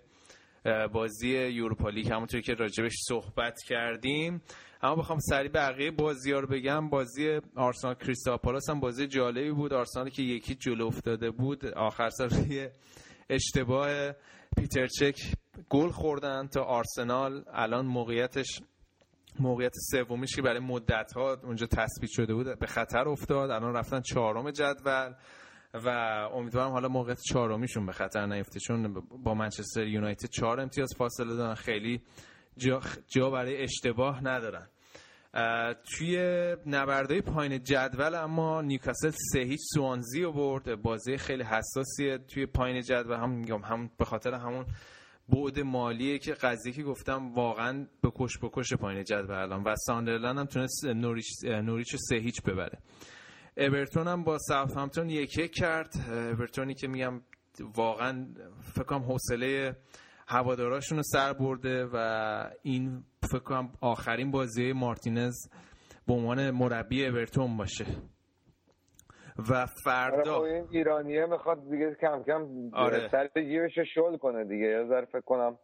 بازی 0.92 1.28
یوروپا 1.28 1.88
لیگ 1.88 2.12
همونطوری 2.12 2.42
که 2.42 2.54
راجبش 2.54 2.92
صحبت 3.08 3.58
کردیم. 3.68 4.42
اما 4.82 4.94
بخوام 4.94 5.18
سریع 5.18 5.50
بقیه 5.50 5.90
بازی 5.90 6.32
ها 6.32 6.40
رو 6.40 6.46
بگم. 6.46 6.88
بازی 6.88 7.40
آرسنال 7.56 7.94
کریستال 7.94 8.36
پالاس 8.36 8.70
هم 8.70 8.80
بازی 8.80 9.06
جالبی 9.06 9.50
بود. 9.50 9.72
آرسنال 9.72 10.08
که 10.08 10.22
یکی 10.22 10.54
جلو 10.54 10.86
افتاده 10.86 11.30
بود. 11.30 11.66
آخر 11.66 12.08
سر 12.10 12.28
اشتباه 13.30 14.12
پیتر 14.56 14.86
چک 14.86 15.20
گل 15.68 15.88
خوردن 15.88 16.46
تا 16.46 16.62
آرسنال. 16.62 17.44
الان 17.52 17.86
موقعیتش 17.86 18.60
موقعیت 19.38 19.72
سومیش 19.90 20.36
که 20.36 20.42
برای 20.42 20.58
مدت 20.60 21.12
ها 21.16 21.36
اونجا 21.44 21.66
تثبیت 21.66 22.10
شده 22.10 22.34
بود 22.34 22.58
به 22.58 22.66
خطر 22.66 23.08
افتاد. 23.08 23.50
الان 23.50 23.76
رفتن 23.76 24.00
چهارم 24.00 24.50
جدول. 24.50 25.14
و 25.74 25.88
امیدوارم 26.34 26.70
حالا 26.70 26.88
موقعیت 26.88 27.20
چهارمیشون 27.20 27.86
به 27.86 27.92
خطر 27.92 28.26
نیفته 28.26 28.60
چون 28.60 28.94
با 29.24 29.34
منچستر 29.34 29.86
یونایتد 29.86 30.28
چهار 30.28 30.60
امتیاز 30.60 30.88
فاصله 30.98 31.34
دارن. 31.34 31.54
خیلی 31.54 32.02
جا, 32.56 32.80
جا 33.08 33.30
برای 33.30 33.62
اشتباه 33.62 34.24
ندارن. 34.24 34.68
توی 35.84 36.16
نبردهای 36.66 37.20
پایین 37.20 37.62
جدول 37.62 38.14
اما 38.14 38.62
نیوکاسل 38.62 39.10
سه 39.32 39.40
هیچ 39.40 39.60
سوانزی 39.74 40.22
رو 40.22 40.32
برد. 40.32 40.82
بازی 40.82 41.16
خیلی 41.16 41.42
حساسیه 41.42 42.18
توی 42.18 42.46
پایین 42.46 42.80
جدول. 42.80 43.16
هم 43.16 43.30
میگم 43.30 43.62
هم 43.62 43.90
به 43.98 44.04
خاطر 44.04 44.34
همون 44.34 44.66
بعد 45.28 45.60
مالیه 45.60 46.18
که 46.18 46.32
قضیه 46.32 46.72
که 46.72 46.82
گفتم 46.82 47.34
واقعا 47.34 47.86
بکش 48.02 48.38
بکش 48.42 48.72
پایین 48.74 49.04
جدول 49.04 49.30
الان. 49.30 49.62
و 49.62 49.74
ساندرلند 49.76 50.38
هم 50.38 50.46
تونست 50.46 50.86
نوریچ 50.86 51.26
نوریچ 51.44 51.96
سه 51.96 52.16
هیچ 52.16 52.42
ببره. 52.42 52.78
اورتون 53.56 54.08
هم 54.08 54.24
با 54.24 54.38
همتون 54.76 55.10
یک 55.10 55.38
یک 55.38 55.52
کرد. 55.54 55.92
اورتونی 56.10 56.74
که 56.74 56.88
میگم 56.88 57.20
واقعا 57.76 58.26
فکر 58.74 58.84
کنم 58.84 59.02
حوصله 59.02 59.76
هواداراشون 60.28 60.98
رو 60.98 61.02
سر 61.02 61.32
برده 61.32 61.86
و 61.92 61.96
این 62.62 63.04
فکر 63.32 63.42
کنم 63.42 63.72
آخرین 63.80 64.30
بازی 64.30 64.72
مارتینز 64.72 65.34
به 66.06 66.12
عنوان 66.12 66.50
مربی 66.50 67.06
اورتون 67.06 67.56
باشه. 67.56 67.86
و 69.50 69.66
فردا 69.84 70.34
آره 70.34 70.52
این 70.52 70.66
ایرانیه 70.70 71.26
می‌خواد 71.26 71.70
دیگه 71.70 71.96
کم 72.00 72.22
کم 72.22 72.46
آره. 72.72 73.08
سر 73.08 73.28
جیبش 73.34 73.78
شل 73.94 74.16
کنه 74.16 74.44
دیگه. 74.44 74.66
یه 74.66 74.86
ذره 74.88 75.04
فکر 75.04 75.20
کنم 75.20 75.58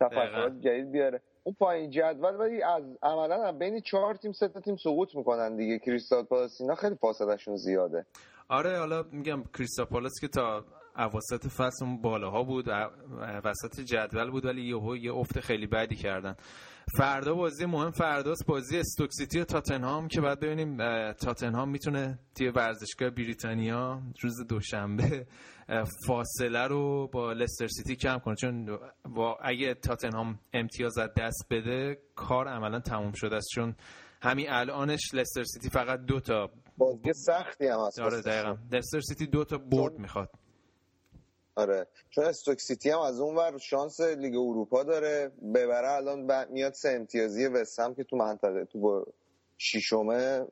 تفکرات 0.00 0.52
جدید 0.60 0.92
بیاره. 0.92 1.20
اون 1.44 1.54
پایین 1.58 1.90
جدول 1.90 2.36
ولی 2.36 2.62
از 2.62 2.84
عملا 3.02 3.52
بین 3.52 3.80
چهار 3.80 4.14
تیم 4.14 4.32
سه 4.32 4.48
تیم 4.48 4.76
سقوط 4.76 5.14
می‌کنن 5.14 5.56
دیگه. 5.56 5.78
کریستال 5.78 6.22
پالاس 6.22 6.60
اینا 6.60 6.74
خیلی 6.74 6.94
فاصلهشون 6.94 7.56
زیاده. 7.56 8.06
آره 8.48 8.78
حالا 8.78 9.04
میگم 9.12 9.42
کریستال 9.54 9.86
پالاس 9.86 10.12
که 10.20 10.28
تا 10.28 10.64
اواسط 10.96 11.46
فصل 11.46 11.84
اون 11.84 12.02
بالاها 12.02 12.42
بود 12.42 12.68
وسط 13.44 13.80
جدول 13.80 14.30
بود 14.30 14.44
ولی 14.44 14.62
یهو 14.62 14.96
یه 14.96 15.12
افت 15.12 15.40
خیلی 15.40 15.66
بدی 15.66 15.96
کردن. 15.96 16.34
فردا 16.98 17.34
بازی 17.34 17.66
مهم 17.66 17.90
فرداست 17.90 18.46
بازی 18.46 18.78
استوک 18.78 19.10
سیتی 19.12 19.40
و 19.40 19.44
تاتنهام 19.44 20.08
که 20.08 20.20
بعد 20.20 20.40
ببینیم 20.40 20.76
تاتنهام 21.12 21.68
می‌تونه 21.68 22.18
توی 22.34 22.48
ورزشگاه 22.48 23.10
بریتانیا 23.10 24.02
روز 24.22 24.46
دوشنبه 24.46 25.26
فاصله 26.06 26.66
رو 26.66 27.08
با 27.12 27.32
لستر 27.32 27.66
سیتی 27.66 27.96
کم 27.96 28.18
کنه. 28.18 28.34
چون 28.34 28.78
با 29.04 29.38
اگه 29.42 29.74
تاتنهام 29.74 30.38
امتیاز 30.52 30.98
دست 30.98 31.46
بده 31.50 31.98
کار 32.14 32.48
عملا 32.48 32.80
تموم 32.80 33.12
شده 33.12 33.36
است. 33.36 33.48
چون 33.54 33.74
همین 34.22 34.50
الانش 34.50 35.14
لستر 35.14 35.42
سیتی 35.42 35.70
فقط 35.70 36.00
دو 36.00 36.20
تا 36.20 36.50
بازی 36.78 37.12
سختی 37.12 37.66
هم 37.66 37.80
هست. 37.86 38.00
آره 38.00 38.20
دقیقا. 38.20 38.56
لستر 38.72 39.00
سیتی 39.00 39.26
دو 39.26 39.44
تا 39.44 39.58
برد 39.58 39.98
می‌خواد. 39.98 40.30
آره. 41.54 41.86
چون 42.10 42.24
استوک 42.24 42.60
سیتی 42.60 42.90
هم 42.90 43.00
از 43.00 43.20
اون 43.20 43.36
ور 43.36 43.58
شانس 43.58 44.00
لیگ 44.00 44.34
اروپا 44.36 44.82
داره. 44.82 45.32
ببره 45.54 45.90
الان 45.90 46.48
میاد 46.50 46.72
سه 46.72 46.88
امتیازی 46.88 47.46
وستهم 47.46 47.94
که 47.94 48.04
تو 48.04 48.16
منطقه 48.16 48.64
تو 48.64 48.80
با 48.80 49.06
شیشمه 49.58 50.46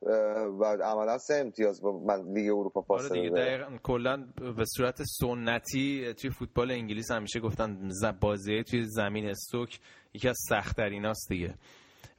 و 0.60 0.64
عملا 0.64 1.18
سه 1.18 1.34
امتیاز 1.34 1.82
با 1.82 1.98
من 1.98 2.32
لیگ 2.32 2.52
اروپا 2.52 2.84
آره 2.88 3.02
فاصله 3.02 3.30
آره 3.30 3.68
دیگه 3.68 3.78
کلا 3.82 4.26
به 4.56 4.64
صورت 4.76 5.02
سنتی 5.02 6.14
توی 6.14 6.30
فوتبال 6.30 6.70
انگلیس 6.70 7.10
همیشه 7.10 7.40
گفتن 7.40 7.90
بازی 8.20 8.62
توی 8.62 8.84
زمین 8.84 9.26
استوک 9.26 9.80
یکی 10.14 10.28
از 10.28 10.38
سخت 10.48 10.80
دیگه. 11.28 11.54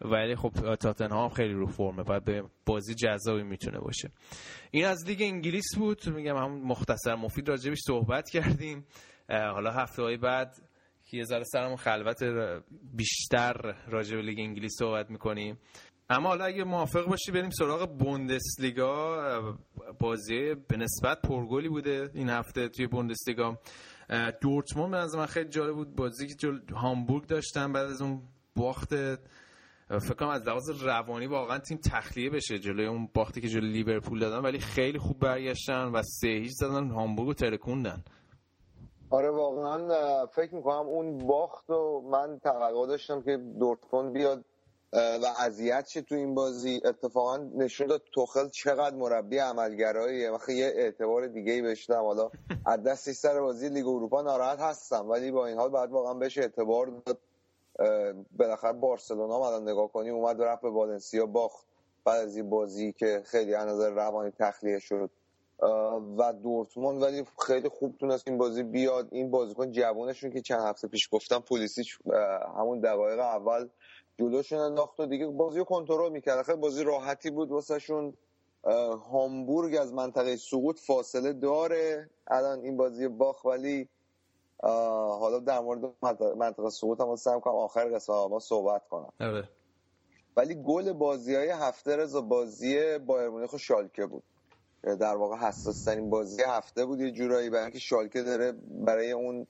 ولی 0.02 0.36
خب 0.36 0.76
تاتنهام 0.76 1.30
خیلی 1.30 1.54
رو 1.54 1.68
فرمه. 1.68 2.04
و 2.08 2.20
به 2.20 2.44
بازی 2.66 2.96
جذابی 2.96 3.44
می‌تونه 3.44 3.80
باشه. 3.80 4.12
این 4.72 4.86
از 4.86 5.08
لیگ 5.08 5.22
انگلیس 5.22 5.76
بود. 5.78 6.10
میگم 6.10 6.38
هم 6.38 6.52
مختصر 6.52 7.16
مفید 7.16 7.50
راجبش 7.50 7.78
صحبت 7.88 8.30
کردیم. 8.30 8.86
حالا 9.30 9.72
هفته 9.72 10.02
های 10.04 10.18
بعد 10.18 10.56
یه 11.14 11.24
ذره 11.24 11.44
سرمون 11.44 11.76
خلوت 11.76 12.24
بیشتر 12.94 13.76
راجب 13.88 14.18
لیگ 14.18 14.40
انگلیس 14.40 14.72
صحبت 14.80 15.10
می‌کنیم. 15.10 15.58
اما 16.10 16.30
حالا 16.30 16.46
اگه 16.46 16.64
موافق 16.64 17.06
باشی 17.08 17.32
بریم 17.32 17.50
سراغ 17.50 17.98
بوندسلیگا. 17.98 19.58
بازی 20.00 20.56
به 20.68 20.78
نسبت 20.78 21.22
پرگلی 21.22 21.70
بوده 21.70 22.10
این 22.14 22.30
هفته 22.30 22.70
توی 22.70 22.88
بوندسلیگا. 22.88 23.60
دورتموند 24.42 25.12
به 25.12 25.18
من 25.18 25.26
خیلی 25.26 25.50
جالب 25.50 25.76
بود. 25.76 25.96
بازی 25.96 26.28
که 26.28 26.48
هامبورگ 26.76 27.26
داشتن 27.26 27.74
بعد 27.74 27.86
از 27.86 28.02
اون 28.02 28.22
باخت 28.56 28.94
فکر 30.00 30.14
کنم 30.14 30.30
از 30.30 30.42
لحاظ 30.48 30.70
روانی 30.70 31.28
واقعا 31.28 31.60
تیم 31.60 31.80
تخلیه 31.92 32.30
بشه 32.30 32.60
جلوی 32.60 32.86
اون 32.86 33.10
باختی 33.14 33.42
که 33.42 33.48
جلوی 33.48 33.72
لیورپول 33.72 34.20
دادن 34.20 34.38
ولی 34.38 34.60
خیلی 34.60 35.00
خوب 35.00 35.20
برگشتن 35.20 35.86
و 35.86 36.02
سه 36.04 36.28
هیچ 36.28 36.52
زدن 36.52 36.90
هامبورگ 36.90 37.28
رو 37.28 37.34
ترکوندن. 37.34 38.04
آره 39.10 39.30
واقعا 39.30 40.26
فکر 40.26 40.56
می‌کنم 40.56 40.88
اون 40.88 41.28
باخت 41.28 41.70
و 41.70 42.02
من 42.12 42.40
توقع 42.44 42.88
داشتم 42.88 43.22
که 43.22 43.38
دورتموند 43.38 44.14
بیاد 44.14 44.46
و 44.94 45.26
اذیت 45.40 45.88
شه 45.88 46.02
تو 46.02 46.16
این 46.16 46.36
بازی. 46.36 46.82
اتفاقا 46.86 47.38
نشون 47.38 47.88
داد 47.88 48.02
توخل 48.14 48.50
چقدر 48.50 48.96
مربی 48.96 49.38
عملگراییه. 49.38 50.32
وقتی 50.32 50.54
یه 50.54 50.74
اعتبار 50.76 51.28
دیگه 51.28 51.52
ای 51.52 51.62
بهش 51.62 51.90
حالا 51.90 52.30
از 52.66 52.84
دستش 52.84 53.16
سر 53.16 53.40
بازی 53.40 53.70
لیگ 53.70 53.88
اروپا 53.88 54.22
ناراحت 54.22 54.60
هستم 54.60 55.10
ولی 55.10 55.32
با 55.32 55.48
این 55.48 55.58
حال 55.58 55.70
بعد 55.70 55.92
واقعا 55.92 56.14
بهش 56.14 56.38
اعتبار 56.38 56.88
داد. 57.06 57.18
بالاخره 58.38 58.74
بارسلونا 58.74 59.48
الان 59.48 59.70
نگاه 59.70 59.92
کنی 59.92 60.10
اومد 60.10 60.40
و 60.40 60.44
رفت 60.44 60.62
به 60.62 60.70
والنسیا 60.70 61.26
باخت 61.26 61.66
بعد 62.06 62.22
از 62.22 62.36
این 62.36 62.50
بازی 62.50 62.94
که 62.94 63.22
خیلی 63.26 63.56
از 63.56 63.68
نظر 63.68 63.90
روانی 63.90 64.32
تخلیه 64.40 64.80
شد. 64.80 65.10
و 66.18 66.34
دورتموند 66.44 67.02
ولی 67.02 67.26
خیلی 67.48 67.70
خوب 67.70 67.98
تونست 67.98 68.28
این 68.28 68.38
بازی 68.38 68.64
بیاد. 68.64 69.08
این 69.12 69.32
بازیکن 69.32 69.72
جوانشون 69.72 70.32
که 70.32 70.42
چند 70.42 70.62
هفته 70.62 70.88
پیش 70.88 71.10
گفتم 71.12 71.40
پلیسیچ 71.40 71.98
همون 72.58 72.80
دقایق 72.80 73.20
اول 73.20 73.70
جلوشون 74.20 74.60
انداخت 74.60 75.00
و 75.00 75.06
دیگه 75.06 75.28
بازی 75.28 75.60
رو 75.60 75.66
کنترل 75.66 76.12
می‌کرد. 76.12 76.46
خیلی 76.46 76.58
بازی 76.58 76.84
راحتی 76.84 77.30
بود 77.30 77.52
واسهشون. 77.52 78.14
هامبورگ 79.12 79.76
از 79.76 79.94
منطقه 79.94 80.36
سقوط 80.36 80.80
فاصله 80.80 81.34
داره. 81.34 82.10
الان 82.28 82.60
این 82.60 82.78
بازی 82.78 83.08
باخ 83.08 83.46
ولی 83.46 83.90
حالا 84.62 85.40
در 85.40 85.60
مورد 85.60 85.80
منطقه 86.38 86.70
سقوط 86.70 87.02
هم 87.02 87.16
سعی 87.16 87.40
کنم 87.40 87.56
آخر 87.56 87.86
قسمت 87.96 88.30
ما 88.30 88.40
صحبت 88.40 88.88
کنم. 88.90 89.10
آره. 89.20 89.50
ولی 90.38 90.56
گل 90.64 90.94
بازی 90.94 91.36
های 91.36 91.50
هفته 91.50 91.96
رضا 91.96 92.22
بازی 92.22 92.98
بایر 92.98 93.30
مونیخ 93.30 93.54
و 93.54 93.58
شالکه 93.58 94.06
بود. 94.06 94.24
در 94.84 95.16
واقع 95.16 95.36
حساس 95.36 95.84
ترین 95.84 96.10
بازی 96.10 96.44
هفته 96.48 96.86
بود. 96.86 97.00
یه 97.00 97.12
جورایی 97.12 97.50
برای 97.50 97.64
اینکه 97.64 97.80
شالکه 97.80 98.22
داره 98.24 98.54
برای 98.86 99.12
اون 99.12 99.48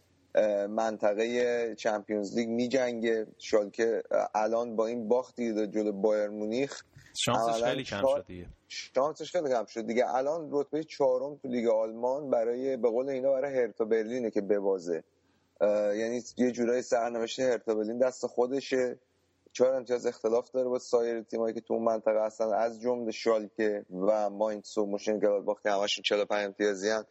منطقه 0.69 1.75
Champions 1.75 2.37
League 2.37 2.49
میجنگه. 2.49 3.27
شالکه 3.37 4.03
الان 4.35 4.75
با 4.75 4.87
این 4.87 5.07
باختی 5.07 5.67
جلو 5.67 5.91
بایرن 5.91 6.29
مونیخ. 6.29 6.83
شانسش 7.13 7.63
خیلی 7.63 7.83
کم 7.83 8.01
شد 8.15 8.25
دیگه. 8.27 8.47
شانسش 8.71 9.31
خیلی 9.31 9.49
کم 9.49 9.65
شد. 9.65 9.87
دیگه 9.87 10.15
الان 10.15 10.49
رتبه 10.51 10.83
چهارم 10.83 11.35
تو 11.35 11.47
لیگ 11.47 11.67
آلمان 11.67 12.29
برای 12.29 12.77
به 12.77 12.89
قول 12.89 13.09
اینا 13.09 13.31
برای 13.31 13.57
هرتا 13.57 13.85
برلینه 13.85 14.31
که 14.31 14.41
ببازه. 14.41 15.03
یعنی 15.95 16.23
یه 16.37 16.51
جورایی 16.51 16.81
سرنوشت 16.81 17.39
هرتا 17.39 17.75
برلین 17.75 17.97
دست 17.97 18.27
خودشه. 18.27 18.99
چهار 19.53 19.75
امتیاز 19.75 20.05
اختلاف 20.05 20.51
داره 20.51 20.69
با 20.69 20.79
سایر 20.79 21.21
تیمایی 21.21 21.53
که 21.53 21.61
تو 21.61 21.73
اون 21.73 21.83
منطقه 21.83 22.25
هستن. 22.25 22.53
از 22.53 22.81
جمله 22.81 23.11
شالکه 23.11 23.85
و 24.07 24.29
ماینتس 24.29 24.77
و 24.77 24.85
مونشن 24.85 25.19
گلادباخ 25.19 25.61
که 25.61 25.71
همشون 25.71 26.03
45 26.03 26.45
امتیازی 26.45 26.89
هن. 26.89 27.05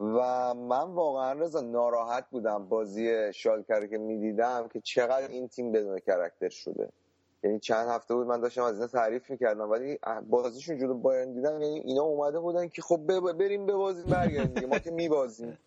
و 0.00 0.54
من 0.54 0.94
واقعا 0.94 1.32
رضا 1.32 1.60
ناراحت 1.60 2.30
بودم 2.30 2.68
بازی 2.68 3.32
شالکه 3.32 3.88
که 3.90 3.98
می‌دیدم 3.98 4.68
که 4.72 4.80
چقدر 4.80 5.28
این 5.28 5.48
تیم 5.48 5.72
بدون 5.72 5.98
کرکتر 5.98 6.48
شده. 6.48 6.88
یعنی 7.44 7.58
چند 7.58 7.88
هفته 7.88 8.14
بود 8.14 8.26
من 8.26 8.40
داشتم 8.40 8.62
از 8.62 8.74
اینا 8.74 8.86
تعریف 8.86 9.30
می‌کردم 9.30 9.70
ولی 9.70 9.98
بازیشون 10.30 10.78
جلو 10.78 10.94
بایرن 10.94 11.32
دیدم 11.32 11.62
یعنی 11.62 11.80
اینا 11.80 12.02
اومده 12.02 12.40
بودن 12.40 12.68
که 12.68 12.82
خب 12.82 12.96
بریم 13.32 13.66
ببازیم 13.66 14.04
برگردیم 14.06 14.68
ما 14.68 14.78
که 14.78 14.90
میبازیم. 14.90 15.58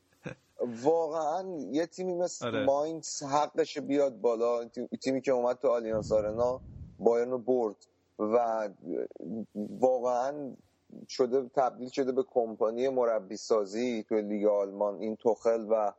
واقعا 0.84 1.58
یه 1.72 1.86
تیمی 1.86 2.14
مثل 2.14 2.48
آره. 2.48 2.66
ماینز 2.66 3.24
حقش 3.24 3.78
بیاد 3.78 4.22
بالا 4.22 4.66
تیمی 5.02 5.22
که 5.22 5.32
اومد 5.32 5.58
تو 5.58 5.68
آلیانس 5.68 6.12
آرنا 6.12 6.62
بایرن 7.00 7.32
رو 7.32 7.38
برد 7.38 7.76
و 8.20 8.70
واقعا 9.80 10.52
شده 11.08 11.50
تبدیل 11.56 11.90
شده 11.90 12.12
به 12.12 12.24
کمپانی 12.24 12.90
مربی 12.90 13.38
سازی 13.38 14.04
تو 14.10 14.16
لیگ 14.16 14.46
آلمان 14.46 15.00
این 15.02 15.16
توخل 15.16 15.66
و 15.70 15.94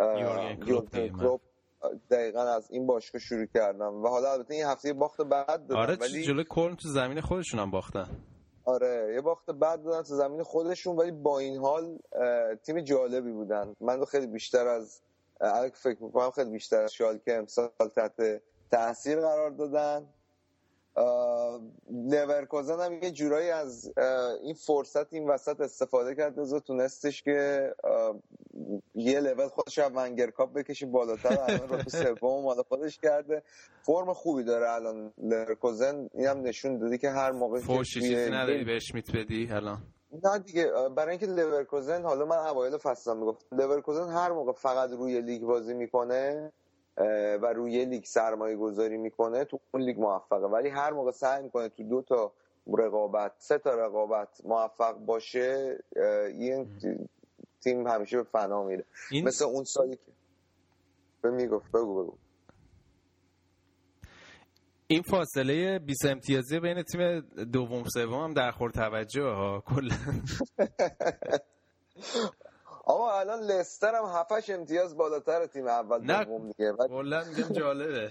یورگن 0.00 1.08
کلوپ. 1.08 1.40
دقیقا 2.10 2.42
از 2.42 2.70
این 2.70 2.86
باشگاه 2.86 3.20
شروع 3.20 3.46
کردم 3.54 3.94
و 3.94 4.08
حالا 4.08 4.32
البته 4.32 4.54
این 4.54 4.64
هفته 4.64 4.92
باخت 4.92 5.20
بعد 5.20 5.66
دادن 5.66 5.80
آره 5.80 5.96
ولی 5.96 6.24
جلوی 6.24 6.44
کلن 6.48 6.76
تو 6.76 6.88
زمین 6.88 7.20
خودشون 7.20 7.60
هم 7.60 7.70
باختن. 7.70 8.08
آره 8.64 9.12
یه 9.14 9.20
باخت 9.20 9.50
بعد 9.50 9.82
دادن 9.82 10.02
تو 10.02 10.16
زمین 10.16 10.42
خودشون 10.42 10.96
ولی 10.96 11.10
با 11.10 11.38
این 11.38 11.58
حال 11.58 11.98
تیم 12.66 12.80
جالبی 12.80 13.32
بودن. 13.32 13.74
من 13.80 14.04
خیلی 14.04 14.26
بیشتر 14.26 14.66
از 14.66 15.02
اگه 15.40 15.74
فکر 15.74 16.02
می‌کنم 16.02 16.30
خیلی 16.30 16.50
بیشتر 16.50 16.82
از 16.82 16.92
شالکه 16.92 17.36
امسال 17.36 17.68
تحت 17.96 18.42
تاثیر 18.70 19.20
قرار 19.20 19.50
دادن. 19.50 20.06
لورکوزن 21.90 22.80
هم 22.80 23.02
یه 23.02 23.10
جورایی 23.10 23.50
از 23.50 23.92
این 24.42 24.54
فرصت 24.54 25.12
این 25.12 25.28
وسط 25.28 25.60
استفاده 25.60 26.14
کرد. 26.14 26.38
و 26.38 26.60
تونستش 26.60 27.22
که 27.22 27.70
یه 28.94 29.20
لول 29.20 29.48
خودش 29.48 29.78
از 29.78 29.92
ونگرکاپ 29.94 30.52
بکشی 30.52 30.86
بالاتر. 30.86 31.40
الان 31.40 31.68
رو 31.68 31.82
تو 31.82 31.90
سوم 31.90 32.42
مال 32.42 32.62
خودش 32.68 32.98
کرده. 32.98 33.42
فرم 33.82 34.12
خوبی 34.12 34.44
داره 34.44 34.70
الان. 34.70 35.12
لورکوزن 35.18 36.08
این 36.14 36.26
هم 36.26 36.40
نشون 36.40 36.78
دادی 36.78 36.98
که 36.98 37.10
هر 37.10 37.32
موقع 37.32 37.60
فوشی 37.60 38.00
چیزی 38.00 38.30
نداری 38.30 38.64
بهش 38.64 38.94
میت 38.94 39.16
بدی 39.16 39.48
الان؟ 39.52 39.78
نه 40.22 40.38
دیگه 40.38 40.72
برای 40.96 41.10
اینکه 41.10 41.26
لورکوزن 41.26 42.02
حالا 42.02 42.24
من 42.24 42.36
اوایل 42.36 42.76
فصل 42.76 43.16
می‌گفتم 43.16 43.56
لورکوزن 43.56 44.08
هر 44.08 44.32
موقع 44.32 44.52
فقط 44.52 44.90
روی 44.90 45.20
لیگ 45.20 45.42
بازی 45.42 45.74
می‌کنه 45.74 46.52
و 47.42 47.52
روی 47.54 47.84
لیگ 47.84 48.04
سرمایه 48.04 48.56
گذاری 48.56 48.96
می‌کنه 48.96 49.44
تو 49.44 49.60
اون 49.74 49.82
لیگ 49.82 49.98
موفقه. 49.98 50.46
ولی 50.46 50.68
هر 50.68 50.90
موقع 50.90 51.10
سعی 51.10 51.42
می‌کنه 51.42 51.68
تو 51.68 51.82
دو 51.82 52.02
تا 52.02 52.32
رقابت 52.78 53.32
سه 53.38 53.58
تا 53.58 53.70
رقابت 53.70 54.40
موفق 54.44 54.98
باشه 54.98 55.78
این 56.38 56.68
تیم 57.60 57.86
همیشه 57.86 58.16
به 58.16 58.22
فنا 58.22 58.64
میره. 58.64 58.84
این... 59.10 59.28
مثل 59.28 59.44
اون 59.44 59.64
سالی 59.64 59.96
که 59.96 60.12
به 61.22 61.30
می‌گفت 61.30 61.72
بگو 61.72 62.02
بگو. 62.02 62.16
این 64.86 65.02
فاصله 65.02 65.78
20 65.78 66.06
امتیازی 66.06 66.60
بین 66.60 66.82
تیم 66.82 67.20
دوم 67.52 67.84
سوم 67.84 68.24
هم 68.24 68.34
در 68.34 68.50
خور 68.50 68.70
توجه 68.70 69.22
ها 69.22 69.62
کلا. 69.66 69.96
لستر 73.40 73.94
هم 73.94 74.04
هفتش 74.04 74.50
امتیاز 74.50 74.96
بالاتر 74.96 75.46
تیم 75.46 75.66
اول 75.66 76.06
دوم 76.06 76.48
دیگه. 76.48 76.72
کلا 76.72 77.24
میگم 77.24 77.52
جالبه. 77.52 78.10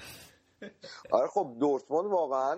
آره 1.11 1.27
خب 1.27 1.55
دورتموند 1.59 2.05
واقعا 2.11 2.55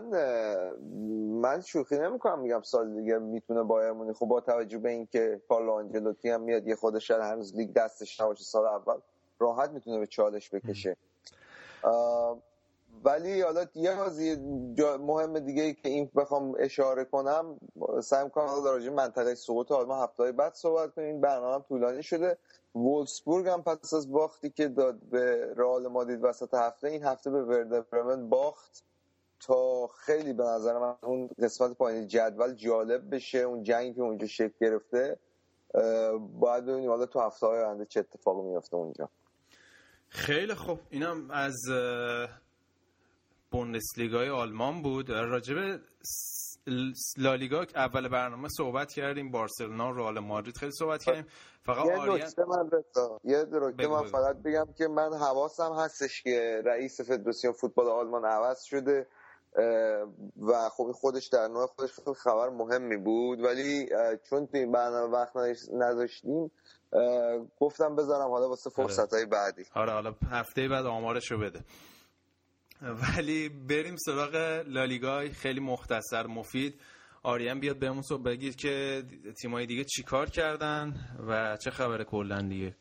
من 1.41 1.61
شوخی 1.61 1.97
نمی‌کنم 1.97 2.39
میگم 2.39 2.61
سال 2.61 2.95
دیگه 2.95 3.17
می‌تونه 3.17 3.63
بایر 3.63 3.91
مونیخ. 3.91 4.17
خب 4.17 4.25
با 4.25 4.41
توجه 4.41 4.77
به 4.77 4.89
اینکه 4.89 5.41
کارلو 5.49 5.71
آنجلوتی 5.71 6.29
هم 6.29 6.41
میاد 6.41 6.67
یه 6.67 6.75
خودش 6.75 7.11
هنوز 7.11 7.55
لیگ 7.55 7.73
دستش 7.73 8.21
نباشه 8.21 8.43
سال 8.43 8.65
اول 8.65 8.97
راحت 9.39 9.69
می‌تونه 9.69 9.99
به 9.99 10.07
چالش 10.07 10.49
بکشه. 10.49 10.97
ولی 13.03 13.41
حالا 13.41 13.65
یه 13.75 13.95
بازی 13.95 14.35
مهم 14.99 15.39
دیگه 15.39 15.63
ای 15.63 15.73
که 15.73 15.89
این 15.89 16.11
بخوام 16.15 16.55
اشاره 16.59 17.05
کنم 17.05 17.59
سعی 18.03 18.29
کنم 18.29 18.63
در 18.65 18.89
منطقه 18.89 19.35
سقوط 19.35 19.71
آلمان 19.71 20.03
هفته 20.03 20.31
بعد 20.31 20.53
صحبت 20.53 20.95
کنیم. 20.95 21.21
برنامه 21.21 21.63
طولانی 21.63 22.03
شده. 22.03 22.37
وولسبورگ 22.75 23.47
هم 23.47 23.63
پس 23.63 23.93
از 23.93 24.11
باختی 24.11 24.49
که 24.49 24.67
داد 24.67 24.99
به 24.99 25.53
رئال 25.57 25.87
مادید 25.87 26.23
وسط 26.23 26.53
هفته 26.53 26.87
این 26.87 27.03
هفته 27.03 27.29
به 27.29 27.43
ورده 27.43 27.81
برمن 27.81 28.29
باخت 28.29 28.83
تا 29.39 29.87
خیلی 29.87 30.33
به 30.33 30.43
نظر 30.43 30.79
من 30.79 30.95
اون 31.03 31.29
قسمت 31.41 31.77
پایین 31.77 32.07
جدول 32.07 32.53
جالب 32.53 33.15
بشه 33.15 33.37
اون 33.37 33.63
جنگی 33.63 33.93
که 33.93 34.01
اونجا 34.01 34.27
شکل 34.27 34.53
گرفته 34.61 35.17
باید 36.39 36.65
ببینیم 36.65 36.89
حالا 36.89 37.05
تو 37.05 37.19
هفته 37.19 37.47
های 37.47 37.59
آینده 37.63 37.85
چه 37.85 37.99
اتفاقی 37.99 38.49
میفته 38.49 38.75
اونجا. 38.75 39.09
خیلی 40.09 40.53
خوب. 40.53 40.79
اینم 40.89 41.31
از 41.31 41.55
بوندسلیگای 43.51 44.29
آلمان 44.29 44.81
بود. 44.81 45.09
راجب 45.09 45.79
لالیگا 47.17 47.65
اول 47.75 48.07
برنامه 48.07 48.47
صحبت 48.57 48.91
کردیم 48.93 49.31
بارسلونا 49.31 49.91
رئال 49.91 50.19
مادرید 50.19 50.57
خیلی 50.57 50.71
صحبت 50.71 51.03
کردیم. 51.03 51.25
فقط 51.63 51.85
یه 51.85 52.05
نکته 52.05 52.45
من 52.45 52.69
یه 53.23 53.45
نکته 53.51 53.87
من 53.87 54.03
فقط 54.03 54.35
بگم 54.45 54.67
که 54.77 54.87
من 54.87 55.13
حواسم 55.13 55.73
هستش 55.73 56.23
که 56.23 56.61
رئیس 56.65 57.01
فدراسیون 57.01 57.53
فوتبال 57.53 57.87
آلمان 57.87 58.25
عوض 58.25 58.61
شده 58.63 59.07
و 60.41 60.69
خب 60.69 60.91
خودش 60.91 61.27
در 61.27 61.47
نوع 61.47 61.67
خودش 61.67 61.91
خبر 62.17 62.49
مهمی 62.49 62.97
بود. 62.97 63.41
ولی 63.41 63.89
چون 64.29 64.47
تو 64.47 64.57
این 64.57 64.71
برنامه 64.71 65.13
وقت 65.13 65.33
نداشتیم 65.73 66.51
گفتم 67.59 67.95
بذارم 67.95 68.29
حالا 68.29 68.49
واسه 68.49 68.69
آره. 68.77 68.87
فرصت 68.87 69.13
های 69.13 69.25
بعدی. 69.25 69.63
آره 69.75 69.91
حالا 69.91 70.15
هفته 70.29 70.67
بعد 70.67 70.85
آمارشو 70.85 71.37
بده. 71.37 71.59
ولی 72.81 73.49
بریم 73.49 73.95
سراغ 73.95 74.63
لالیگای 74.67 75.29
خیلی 75.29 75.59
مختصر 75.59 76.27
مفید. 76.27 76.75
آریان 77.23 77.59
بیاد 77.59 77.79
بهمون 77.79 78.01
صبح 78.01 78.23
بگید 78.23 78.55
که 78.55 79.03
تیمای 79.41 79.65
دیگه 79.65 79.83
چیکار 79.83 80.29
کردن 80.29 80.93
و 81.27 81.57
چه 81.57 81.71
خبر 81.71 82.03
کلا 82.03 82.41
دیگه. 82.41 82.75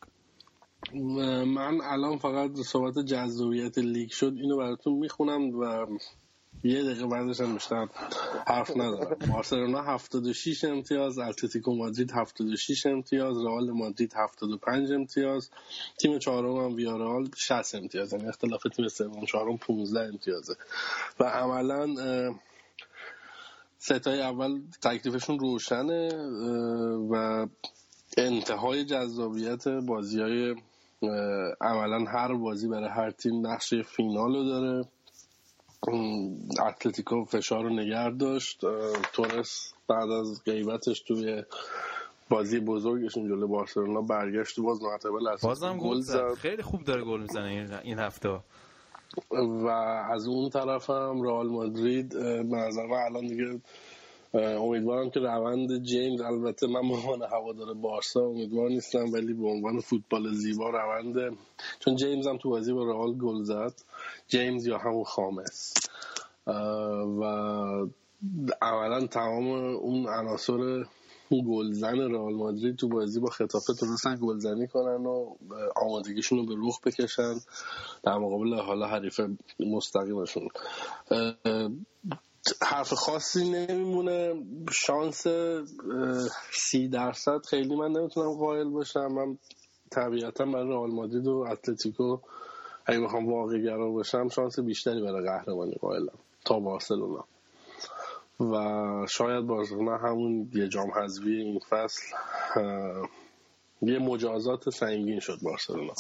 من 1.45 1.81
الان 1.83 2.19
فقط 2.19 2.51
صحبت 2.57 2.99
جذابیت 2.99 3.79
لیگ 3.79 4.11
شد. 4.11 4.33
اینو 4.37 4.57
براتون 4.57 4.99
می‌خونم 4.99 5.51
و 5.61 5.87
یه 6.65 6.83
دقیقه 6.83 7.07
بعدش 7.07 7.41
هم 7.41 7.55
بیشتر 7.55 7.87
حرف 8.47 8.71
ندارم. 8.71 9.17
بارسلونا 9.33 9.83
76 9.83 10.65
امتیاز 10.65 11.19
اتلتیکو 11.19 11.75
مادرید 11.75 12.13
76 12.13 12.87
امتیاز 12.87 13.37
رئال 13.45 13.71
مادرید 13.71 14.15
75 14.17 14.93
امتیاز. 14.93 15.51
تیم 16.01 16.19
چهارم 16.19 16.57
هم 16.57 16.75
ویارال 16.75 17.29
60 17.37 17.75
امتیاز 17.75 18.13
یعنی 18.13 18.29
اختلاف 18.29 18.63
تیم 18.77 18.89
سوم 18.89 19.25
چهارم 19.25 19.57
15 19.57 20.01
امتیازه. 20.01 20.55
و 21.21 21.25
عملا 21.25 21.95
ستای 23.79 24.23
اول 24.23 24.61
تکلیفشون 24.83 25.39
روشنه 25.39 26.09
و 27.11 27.47
انتهای 28.17 28.85
جذابیت 28.85 29.69
بازی 29.69 30.21
های 30.21 30.55
عملا 31.61 32.05
هر 32.05 32.35
بازی 32.35 32.69
برای 32.69 32.89
هر 32.89 33.11
تیم 33.11 33.47
نقش 33.47 33.75
فینال 33.75 34.35
رو 34.37 34.45
داره. 34.45 34.85
اتلتیکو 36.67 37.25
فشار 37.25 37.65
رو 37.65 37.71
نگرد 37.71 38.19
داشت 38.19 38.61
تورس 39.13 39.73
بعد 39.89 40.11
از 40.11 40.45
غیبتش 40.45 41.01
توی 41.01 41.45
بازی 42.29 42.61
بزرگشون 42.61 43.29
جلو 43.29 43.49
بارسلونا 43.49 44.01
برگشت 44.03 44.59
و 44.59 44.63
باز 44.63 44.83
معتبل 44.83 45.29
از 45.29 45.41
بازم 45.41 45.79
گل 45.79 46.01
زد. 46.01 46.35
خیلی 46.35 46.63
خوب 46.63 46.85
داره 46.85 47.05
گل 47.05 47.21
می‌زنه 47.21 47.81
این 47.85 47.99
هفته 47.99 48.29
و 49.31 49.67
از 50.11 50.27
اون 50.27 50.51
طرف 50.51 50.91
هم 50.91 51.23
رئال 51.23 51.49
مادرید 51.49 52.09
به 52.49 52.57
نظر 52.57 52.87
من 52.87 52.97
الان 52.97 53.27
دیگه 53.27 53.61
امیدوارم 54.35 55.11
که 55.11 55.21
روند 55.21 55.83
جیمز 55.83 56.21
البته 56.21 56.67
من 56.67 56.89
به 56.89 56.95
عنوان 56.95 57.23
هوادار 57.23 57.75
بارسا 57.75 58.21
امیدوار 58.21 58.69
نیستم 58.69 59.13
ولی 59.13 59.35
به 59.35 59.47
عنوان 59.49 59.81
فوتبال 59.81 60.33
زیبا 60.33 60.71
روند 60.71 61.37
چون 61.81 61.97
جیمز 61.97 62.27
هم 62.27 62.39
تو 62.39 62.51
بازی 62.51 62.73
با 62.73 62.85
رئال 62.85 63.19
گل 63.19 63.43
زد 63.43 63.75
جیمز 64.29 64.67
یا 64.67 64.79
همون 64.79 65.05
خامس. 65.05 65.75
و 67.21 67.25
اولا 68.63 69.07
تمام 69.07 69.49
اون 69.75 70.09
عناصر 70.09 70.85
گلزن 71.31 71.99
رئال 71.99 72.35
مادرید 72.35 72.77
تو 72.77 72.89
بازی 72.89 73.21
با 73.21 73.31
خطافه 73.31 73.75
تونستن 73.75 74.19
گلزنی 74.23 74.67
کنن 74.67 75.07
و 75.07 75.37
آمادگیشون 75.77 76.39
رو 76.39 76.47
به 76.47 76.55
روخ 76.55 76.81
بکشن 76.81 77.35
در 78.03 78.19
مقابل 78.19 78.55
حالا 78.55 78.87
حریف 78.87 79.21
مستقیمشون. 79.61 80.49
حرف 82.63 82.93
خاصی 82.93 83.51
نمیمونه. 83.51 84.35
شانس 84.73 85.27
سی 86.53 86.89
درصد 86.89 87.47
خیلی 87.47 87.77
من 87.77 87.93
نمی‌تونم 87.93 88.33
قائل 88.33 88.69
باشم. 88.69 89.07
من 89.07 89.39
طبیعتا 89.91 90.45
برای 90.45 90.69
رئال 90.69 90.91
مادرید 90.91 91.27
و 91.27 91.47
اتلتیکو 91.51 92.19
اگه 92.87 93.01
بخوام 93.01 93.33
واقعی 93.33 93.63
گرا 93.63 93.91
باشم 93.91 94.29
شانس 94.29 94.59
بیشتری 94.61 95.03
برای 95.03 95.25
قهرمانی 95.25 95.75
قائلم 95.81 96.19
تا 96.45 96.61
بارسلونا. 96.61 97.25
و 98.41 99.07
شاید 99.07 99.47
بارسلونا 99.47 99.97
همون 99.97 100.51
یه 100.55 100.69
جام 100.69 100.91
حذفی 100.91 101.31
این 101.31 101.61
فصل 101.71 102.03
یه 103.83 103.99
مجازات 103.99 104.71
سنگین 104.71 105.21
شد 105.21 105.39
بارسلونا. 105.43 105.95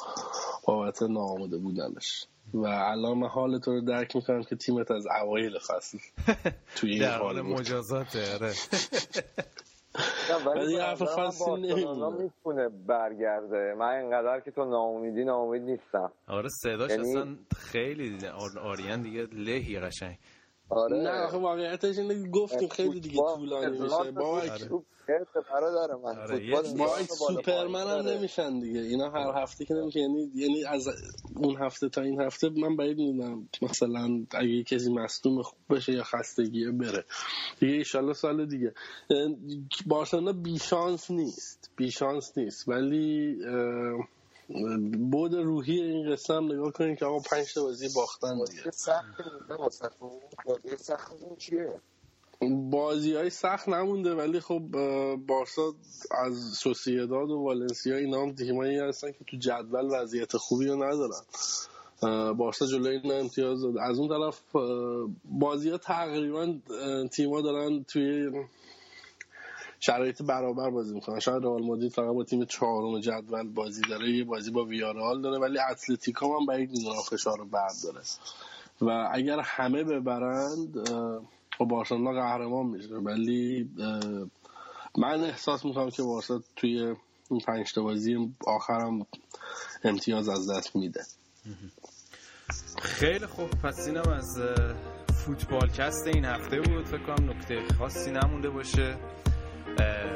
بابت 0.66 1.02
ناآماده 1.02 1.58
بودنش. 1.58 2.24
و 2.54 2.66
الان 2.66 3.18
من 3.18 3.28
حال 3.28 3.58
تو 3.58 3.72
رو 3.72 3.80
درک 3.80 4.16
می‌کنم 4.16 4.42
که 4.42 4.56
تیمت 4.56 4.90
از 4.90 5.06
اوایل 5.22 5.58
فصل 5.58 5.98
توی 6.76 6.90
این 6.90 7.04
حال 7.04 7.40
مجازاته 7.40 8.34
آره. 8.34 8.52
ولی 10.46 10.78
حرف 10.78 11.02
خاصی 11.02 11.50
می‌تونه 11.50 12.68
برگرده. 12.86 13.74
من 13.78 13.88
اینقدر 13.88 14.40
که 14.40 14.50
تو 14.50 14.64
ناامیدی 14.64 15.24
ناامید 15.24 15.62
نیستم. 15.62 16.12
آره 16.26 16.48
صداش 16.48 16.90
یعنی... 16.90 17.10
اصلا 17.10 17.36
خیلی 17.56 18.26
آریان 18.62 19.02
دیگه 19.02 19.26
لهی 19.32 19.80
قشنگ. 19.80 20.18
آره. 20.70 20.96
نه 20.96 21.10
آخه 21.10 21.36
واقعیتش 21.36 21.98
اینه 21.98 22.28
گفتیم 22.28 22.68
خیلی 22.68 23.00
دیگه 23.00 23.22
طولانی 23.34 23.78
میشه. 23.78 24.10
با 24.10 24.42
برادر 25.52 25.94
من. 25.94 26.18
آره 26.18 26.62
سوپرمن 27.04 27.86
هم 27.86 28.08
نمیشن 28.08 28.58
دیگه. 28.60 28.80
اینا 28.80 29.10
هر 29.10 29.42
هفته 29.42 29.64
که 29.64 29.74
نمیشه 29.74 30.00
یعنی 30.00 30.30
یعنی 30.34 30.64
از 30.64 30.88
اون 31.36 31.56
هفته 31.56 31.88
تا 31.88 32.00
این 32.00 32.20
هفته 32.20 32.48
من 32.48 32.76
باید 32.76 32.98
می‌دونم 32.98 33.48
مثلا 33.62 34.26
اگه 34.30 34.62
کسی 34.62 34.92
مصدوم 34.92 35.42
خوب 35.42 35.58
بشه 35.70 35.92
یا 35.92 36.04
خستگیه 36.04 36.70
بره. 36.70 37.04
دیگه 37.60 37.72
ایشالله 37.72 38.12
سال 38.12 38.46
دیگه. 38.46 38.74
بارسلونا 39.86 40.32
بی 40.32 40.58
شانس 40.58 41.10
نیست. 41.10 41.70
بی 41.76 41.90
شانس 41.90 42.38
نیست. 42.38 42.68
ولی 42.68 43.36
بود 45.10 45.34
روحی 45.34 45.80
این 45.80 46.12
قصه 46.12 46.34
هم 46.34 46.52
نگاه 46.52 46.72
کنید 46.72 46.98
که 46.98 47.04
آقا 47.04 47.18
پنج 47.18 47.54
تا 47.54 47.62
بازی 47.62 47.88
باختن 47.94 48.44
دیگه. 48.50 48.62
بازی 52.70 53.14
های 53.14 53.30
سخت 53.30 53.68
نمونده 53.68 54.14
ولی 54.14 54.40
خب 54.40 54.62
بارسا 55.26 55.74
از 56.10 56.52
سوسیداد 56.52 57.30
و 57.30 57.38
والنسیا 57.38 57.96
اینا 57.96 58.22
هم 58.22 58.34
تیمایی 58.34 58.78
هستن 58.78 59.12
که 59.12 59.24
تو 59.24 59.36
جدول 59.36 59.88
وضعیت 59.90 60.36
خوبی 60.36 60.66
رو 60.66 60.84
ندارن. 60.84 61.22
بارسا 62.32 62.66
جلوی 62.66 62.96
این 62.96 63.12
امتیاز 63.12 63.62
داد 63.62 63.78
از 63.78 63.98
اون 63.98 64.08
طرف 64.08 64.40
بازی 65.24 65.70
ها 65.70 65.78
تقریبا 65.78 66.54
تیما 67.12 67.40
دارن 67.40 67.84
توی 67.84 68.30
شرایط 69.80 70.22
برابر 70.22 70.70
بازی 70.70 70.94
می‌کنن 70.94 71.20
شاید 71.20 71.42
رئال 71.42 71.62
مادرید 71.62 71.92
فقط 71.92 72.14
با 72.14 72.24
تیم 72.24 72.44
چهارم 72.44 73.00
جدول 73.00 73.48
بازی 73.48 73.82
داره 73.88 74.10
یه 74.10 74.24
بازی 74.24 74.50
با 74.50 74.64
ویارال 74.64 75.22
داره 75.22 75.38
ولی 75.38 75.58
اتلتیکو 75.70 76.38
هم 76.38 76.46
بعید 76.46 76.70
می‌دونم 76.70 77.02
فشار 77.10 77.38
رو 77.38 77.44
بعد 77.44 77.72
داره 77.82 78.00
و 78.80 79.08
اگر 79.12 79.40
همه 79.44 79.84
ببرند 79.84 80.88
با 81.58 81.66
بارسلونا 81.66 82.12
قهرمان 82.12 82.66
میشه. 82.66 82.94
ولی 82.94 83.70
من 84.98 85.20
احساس 85.24 85.64
می‌کنم 85.64 85.90
که 85.90 86.02
بارسا 86.02 86.42
توی 86.56 86.94
این 87.30 87.40
پنج 87.40 87.78
بازی 87.78 88.34
آخرم 88.46 89.06
امتیاز 89.84 90.28
از 90.28 90.50
دست 90.50 90.76
میده. 90.76 91.04
خیلی 92.82 93.26
خوب. 93.26 93.50
پس 93.50 93.86
اینم 93.86 94.08
از 94.08 94.38
فوتبالکست 95.14 96.06
این 96.06 96.24
هفته 96.24 96.60
بود. 96.60 96.84
فکر 96.86 97.02
کنم 97.06 97.30
نکته 97.30 97.62
خاصی 97.78 98.10
نمونده 98.10 98.50
باشه. 98.50 98.96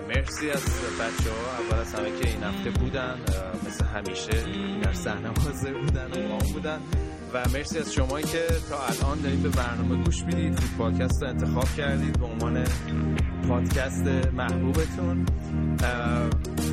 مرسی 0.09 0.51
از 0.51 0.64
بچه 1.01 1.31
ها 1.31 1.59
اول 1.59 1.78
از 1.81 1.94
همه 1.94 2.20
که 2.20 2.28
این 2.28 2.43
هفته 2.43 2.70
بودن 2.70 3.18
مثل 3.66 3.85
همیشه 3.85 4.32
در 4.82 4.93
صحنه 4.93 5.28
حاضر 5.28 5.72
بودن 5.72 6.10
و 6.12 6.28
ما 6.28 6.39
بودن. 6.39 6.78
و 7.35 7.48
مرسی 7.55 7.78
از 7.78 7.93
شمایی 7.94 8.24
که 8.24 8.47
تا 8.70 8.86
الان 8.86 9.20
دارید 9.20 9.43
به 9.43 9.48
برنامه 9.48 10.05
گوش 10.05 10.22
می‌دید 10.22 10.60
فوتبالکست 10.60 11.22
رو 11.22 11.28
انتخاب 11.28 11.68
کردید 11.76 12.18
به 12.18 12.26
عنوان 12.26 12.64
پادکست 13.48 14.06
محبوبتون. 14.32 15.26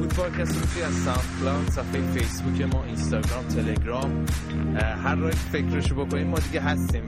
فوتبالکست 0.02 0.56
رو 0.56 0.86
از 0.86 0.94
SoundCloud 0.94 1.70
صفحه 1.70 2.02
فیسبوک 2.02 2.62
ما 2.62 2.84
اینستاگرام 2.84 3.44
تلگرام 3.44 4.26
هر 5.04 5.16
جایی 5.16 5.32
فکرشو 5.32 6.06
بکنیم 6.06 6.28
ما 6.28 6.40
دیگه 6.40 6.62
هستیم. 6.62 7.04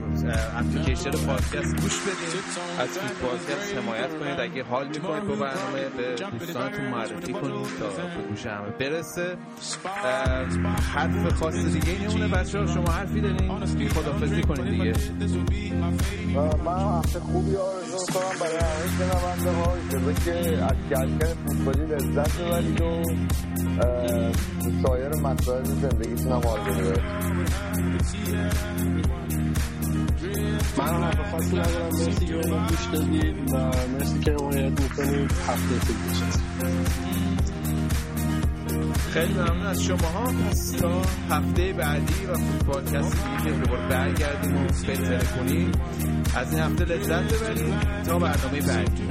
اپلیکیشن 0.56 1.10
پادکست 1.10 1.80
گوش 1.80 2.00
بدید 2.00 2.44
از 2.78 2.88
فوتبالکست 2.88 3.76
حمایت 3.76 4.18
کنید. 4.18 4.40
اگه 4.40 4.64
حال 4.64 4.88
می‌کنید 4.88 5.24
با 5.24 5.34
برنامه 5.34 5.88
به 5.96 6.14
دوستانتون 6.38 6.86
معرفی 6.86 7.32
کنید 7.32 7.66
تا 7.80 7.86
به 7.86 8.28
گوش 8.28 8.46
همه 8.46 8.70
برسه. 8.80 9.36
حرف 10.94 11.32
خاص 11.32 11.54
دیگه 11.54 12.08
نمونه 12.08 12.28
بچه 12.28 12.58
ها 12.58 12.66
شما 12.66 12.92
حرفی 12.92 13.20
دارین. 13.20 13.88
خدافزی 13.88 14.42
کنید 14.42 14.70
دیگه. 14.70 14.92
من 16.64 16.98
هفته 16.98 17.20
خوبی 17.20 17.56
آرزو 17.56 17.96
کنم 18.12 18.38
برای 18.40 18.56
همه 18.56 18.86
شنونده 18.98 19.50
ها 19.50 19.74
که 20.24 20.64
از 20.64 20.76
کلکل 20.90 21.34
فوتبالی 21.46 21.86
لذت 21.86 22.40
ببرید 22.40 22.82
و 22.84 23.02
سایر 24.86 25.08
مسائل 25.08 25.64
زندگیتون 25.64 26.32
هم 26.32 26.40
آرزو 26.46 26.92
من 30.78 31.02
حرف 31.02 31.30
خاصی 31.30 31.56
ندارم 31.56 31.88
مرسی 31.92 32.26
که 32.26 32.34
اونو 32.34 32.66
گوش 32.68 32.86
دادید 32.92 33.52
و 33.52 33.56
مرسی 33.98 34.18
که 34.18 34.32
حمایت 34.32 34.80
می‌کنید. 34.80 35.32
هفته 35.48 35.80
خوب 35.86 35.96
خیلی 39.10 39.32
ممنون 39.32 39.66
از 39.66 39.82
شما 39.82 40.08
ها. 40.08 40.24
پس 40.24 40.70
تا 40.70 41.02
هفته 41.30 41.72
بعدی 41.72 42.26
و 42.26 42.34
فوتبال 42.34 42.84
کسی 42.84 43.16
دیگه 43.18 43.44
که 43.44 43.50
دوباره 43.50 43.88
برگردیم 43.88 44.56
و 44.56 44.66
بهتره 44.86 45.26
کنیم. 45.38 45.72
از 46.36 46.52
این 46.52 46.62
هفته 46.62 46.84
لذت 46.84 47.34
ببریم 47.34 47.80
تا 48.06 48.18
برنامه 48.18 48.60
بعدی. 48.60 49.04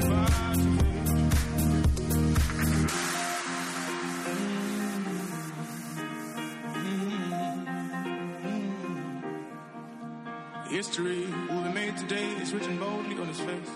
History 10.84 11.24
will 11.50 11.64
be 11.64 11.70
made 11.70 11.96
today 11.96 12.28
is 12.42 12.54
written 12.54 12.78
boldly 12.78 13.18
on 13.18 13.30
his 13.30 13.40
face. 13.40 13.72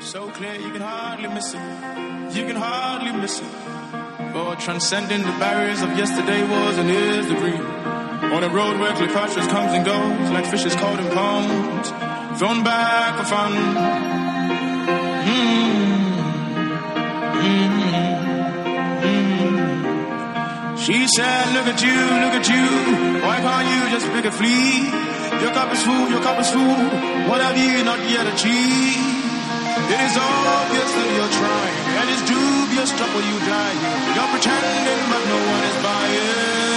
So 0.00 0.30
clear 0.30 0.54
you 0.54 0.70
can 0.72 0.80
hardly 0.80 1.28
miss 1.28 1.52
it. 1.52 1.60
You 2.34 2.46
can 2.46 2.56
hardly 2.56 3.12
miss 3.12 3.40
it. 3.40 3.52
For 4.32 4.56
transcending 4.56 5.20
the 5.20 5.36
barriers 5.38 5.82
of 5.82 5.90
yesterday 5.98 6.40
was 6.48 6.78
and 6.78 6.88
is 6.88 7.26
the 7.28 7.34
dream. 7.34 7.60
On 7.60 8.42
a 8.42 8.48
road 8.48 8.80
where 8.80 8.94
Cleopatra 8.94 9.42
comes 9.48 9.72
and 9.76 9.84
goes 9.84 10.30
like 10.30 10.46
fishes 10.46 10.74
caught 10.76 10.98
in 10.98 11.10
ponds, 11.12 11.90
thrown 12.38 12.64
back 12.64 13.18
for 13.18 13.26
fun. 13.26 13.52
Mm-hmm. 15.28 15.76
She 20.78 21.06
said, 21.06 21.52
look 21.52 21.66
at 21.66 21.82
you, 21.82 22.00
look 22.24 22.34
at 22.40 22.48
you. 22.48 22.64
Why 23.26 23.36
can't 23.44 23.68
you 23.68 23.90
just 23.90 24.06
pick 24.14 24.24
a 24.24 24.32
flea? 24.32 25.09
Your 25.40 25.52
cup 25.52 25.72
is 25.72 25.82
full, 25.82 26.08
your 26.10 26.20
cup 26.20 26.38
is 26.38 26.50
full. 26.50 26.76
What 27.28 27.40
have 27.40 27.56
you 27.56 27.82
not 27.84 27.98
yet 28.08 28.26
achieved? 28.28 29.20
It 29.90 30.00
is 30.06 30.14
obvious 30.20 30.90
that 30.92 31.08
you're 31.16 31.34
trying, 31.40 31.76
and 31.98 32.06
it's 32.12 32.24
dubious 32.28 32.90
trouble 32.92 33.22
you 33.24 33.36
die. 33.48 33.76
You're 34.14 34.30
pretending, 34.36 35.02
but 35.08 35.22
no 35.32 35.38
one 35.40 35.62
is 35.70 35.76
buying. 35.80 36.70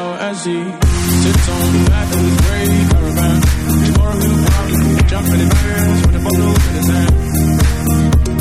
Oh, 0.00 0.16
as 0.18 0.38
he 0.48 0.58
sits 0.64 1.46
on 1.48 1.66
the 1.76 1.82
back 1.90 2.08
of 2.08 2.20
his 2.24 2.36
gray 2.48 2.72
caravan, 2.88 3.38
before 3.84 4.10
a 4.10 4.18
new 4.18 4.36
problem, 4.48 4.80
jumping 5.06 5.40
in 5.44 5.50
bands 5.52 6.00
with 6.06 6.16
a 6.16 6.22
bottle 6.24 6.54
in 6.56 6.74
his 6.78 6.88
hand. 6.88 7.14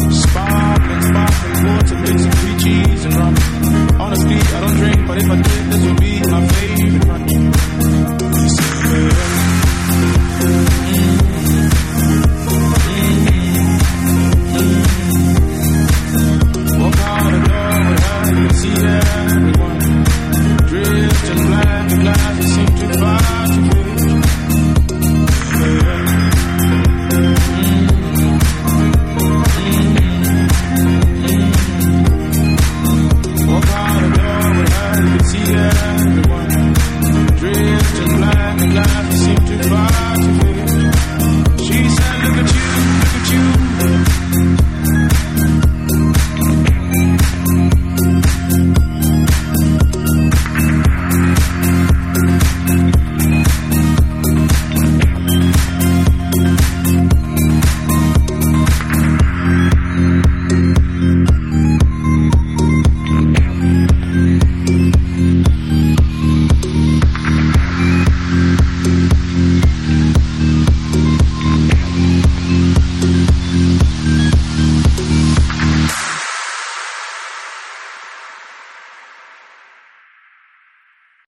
Sparkling, 0.07 1.01
sparkling 1.03 1.59
water 1.67 1.97
mixed 1.99 2.25
with 2.25 2.37
three 2.39 2.57
cheese 2.63 3.03
and 3.05 3.13
rum. 3.13 3.35
Honestly, 3.99 4.37
I 4.39 4.59
don't 4.61 4.77
drink, 4.77 4.99
but 5.07 5.17
if 5.17 5.29
I 5.29 5.35
did, 5.35 5.63
this 5.71 5.81
would 5.85 5.99
be 5.99 6.13
my 6.31 6.47
favorite 6.47 7.27
drink. 7.27 7.96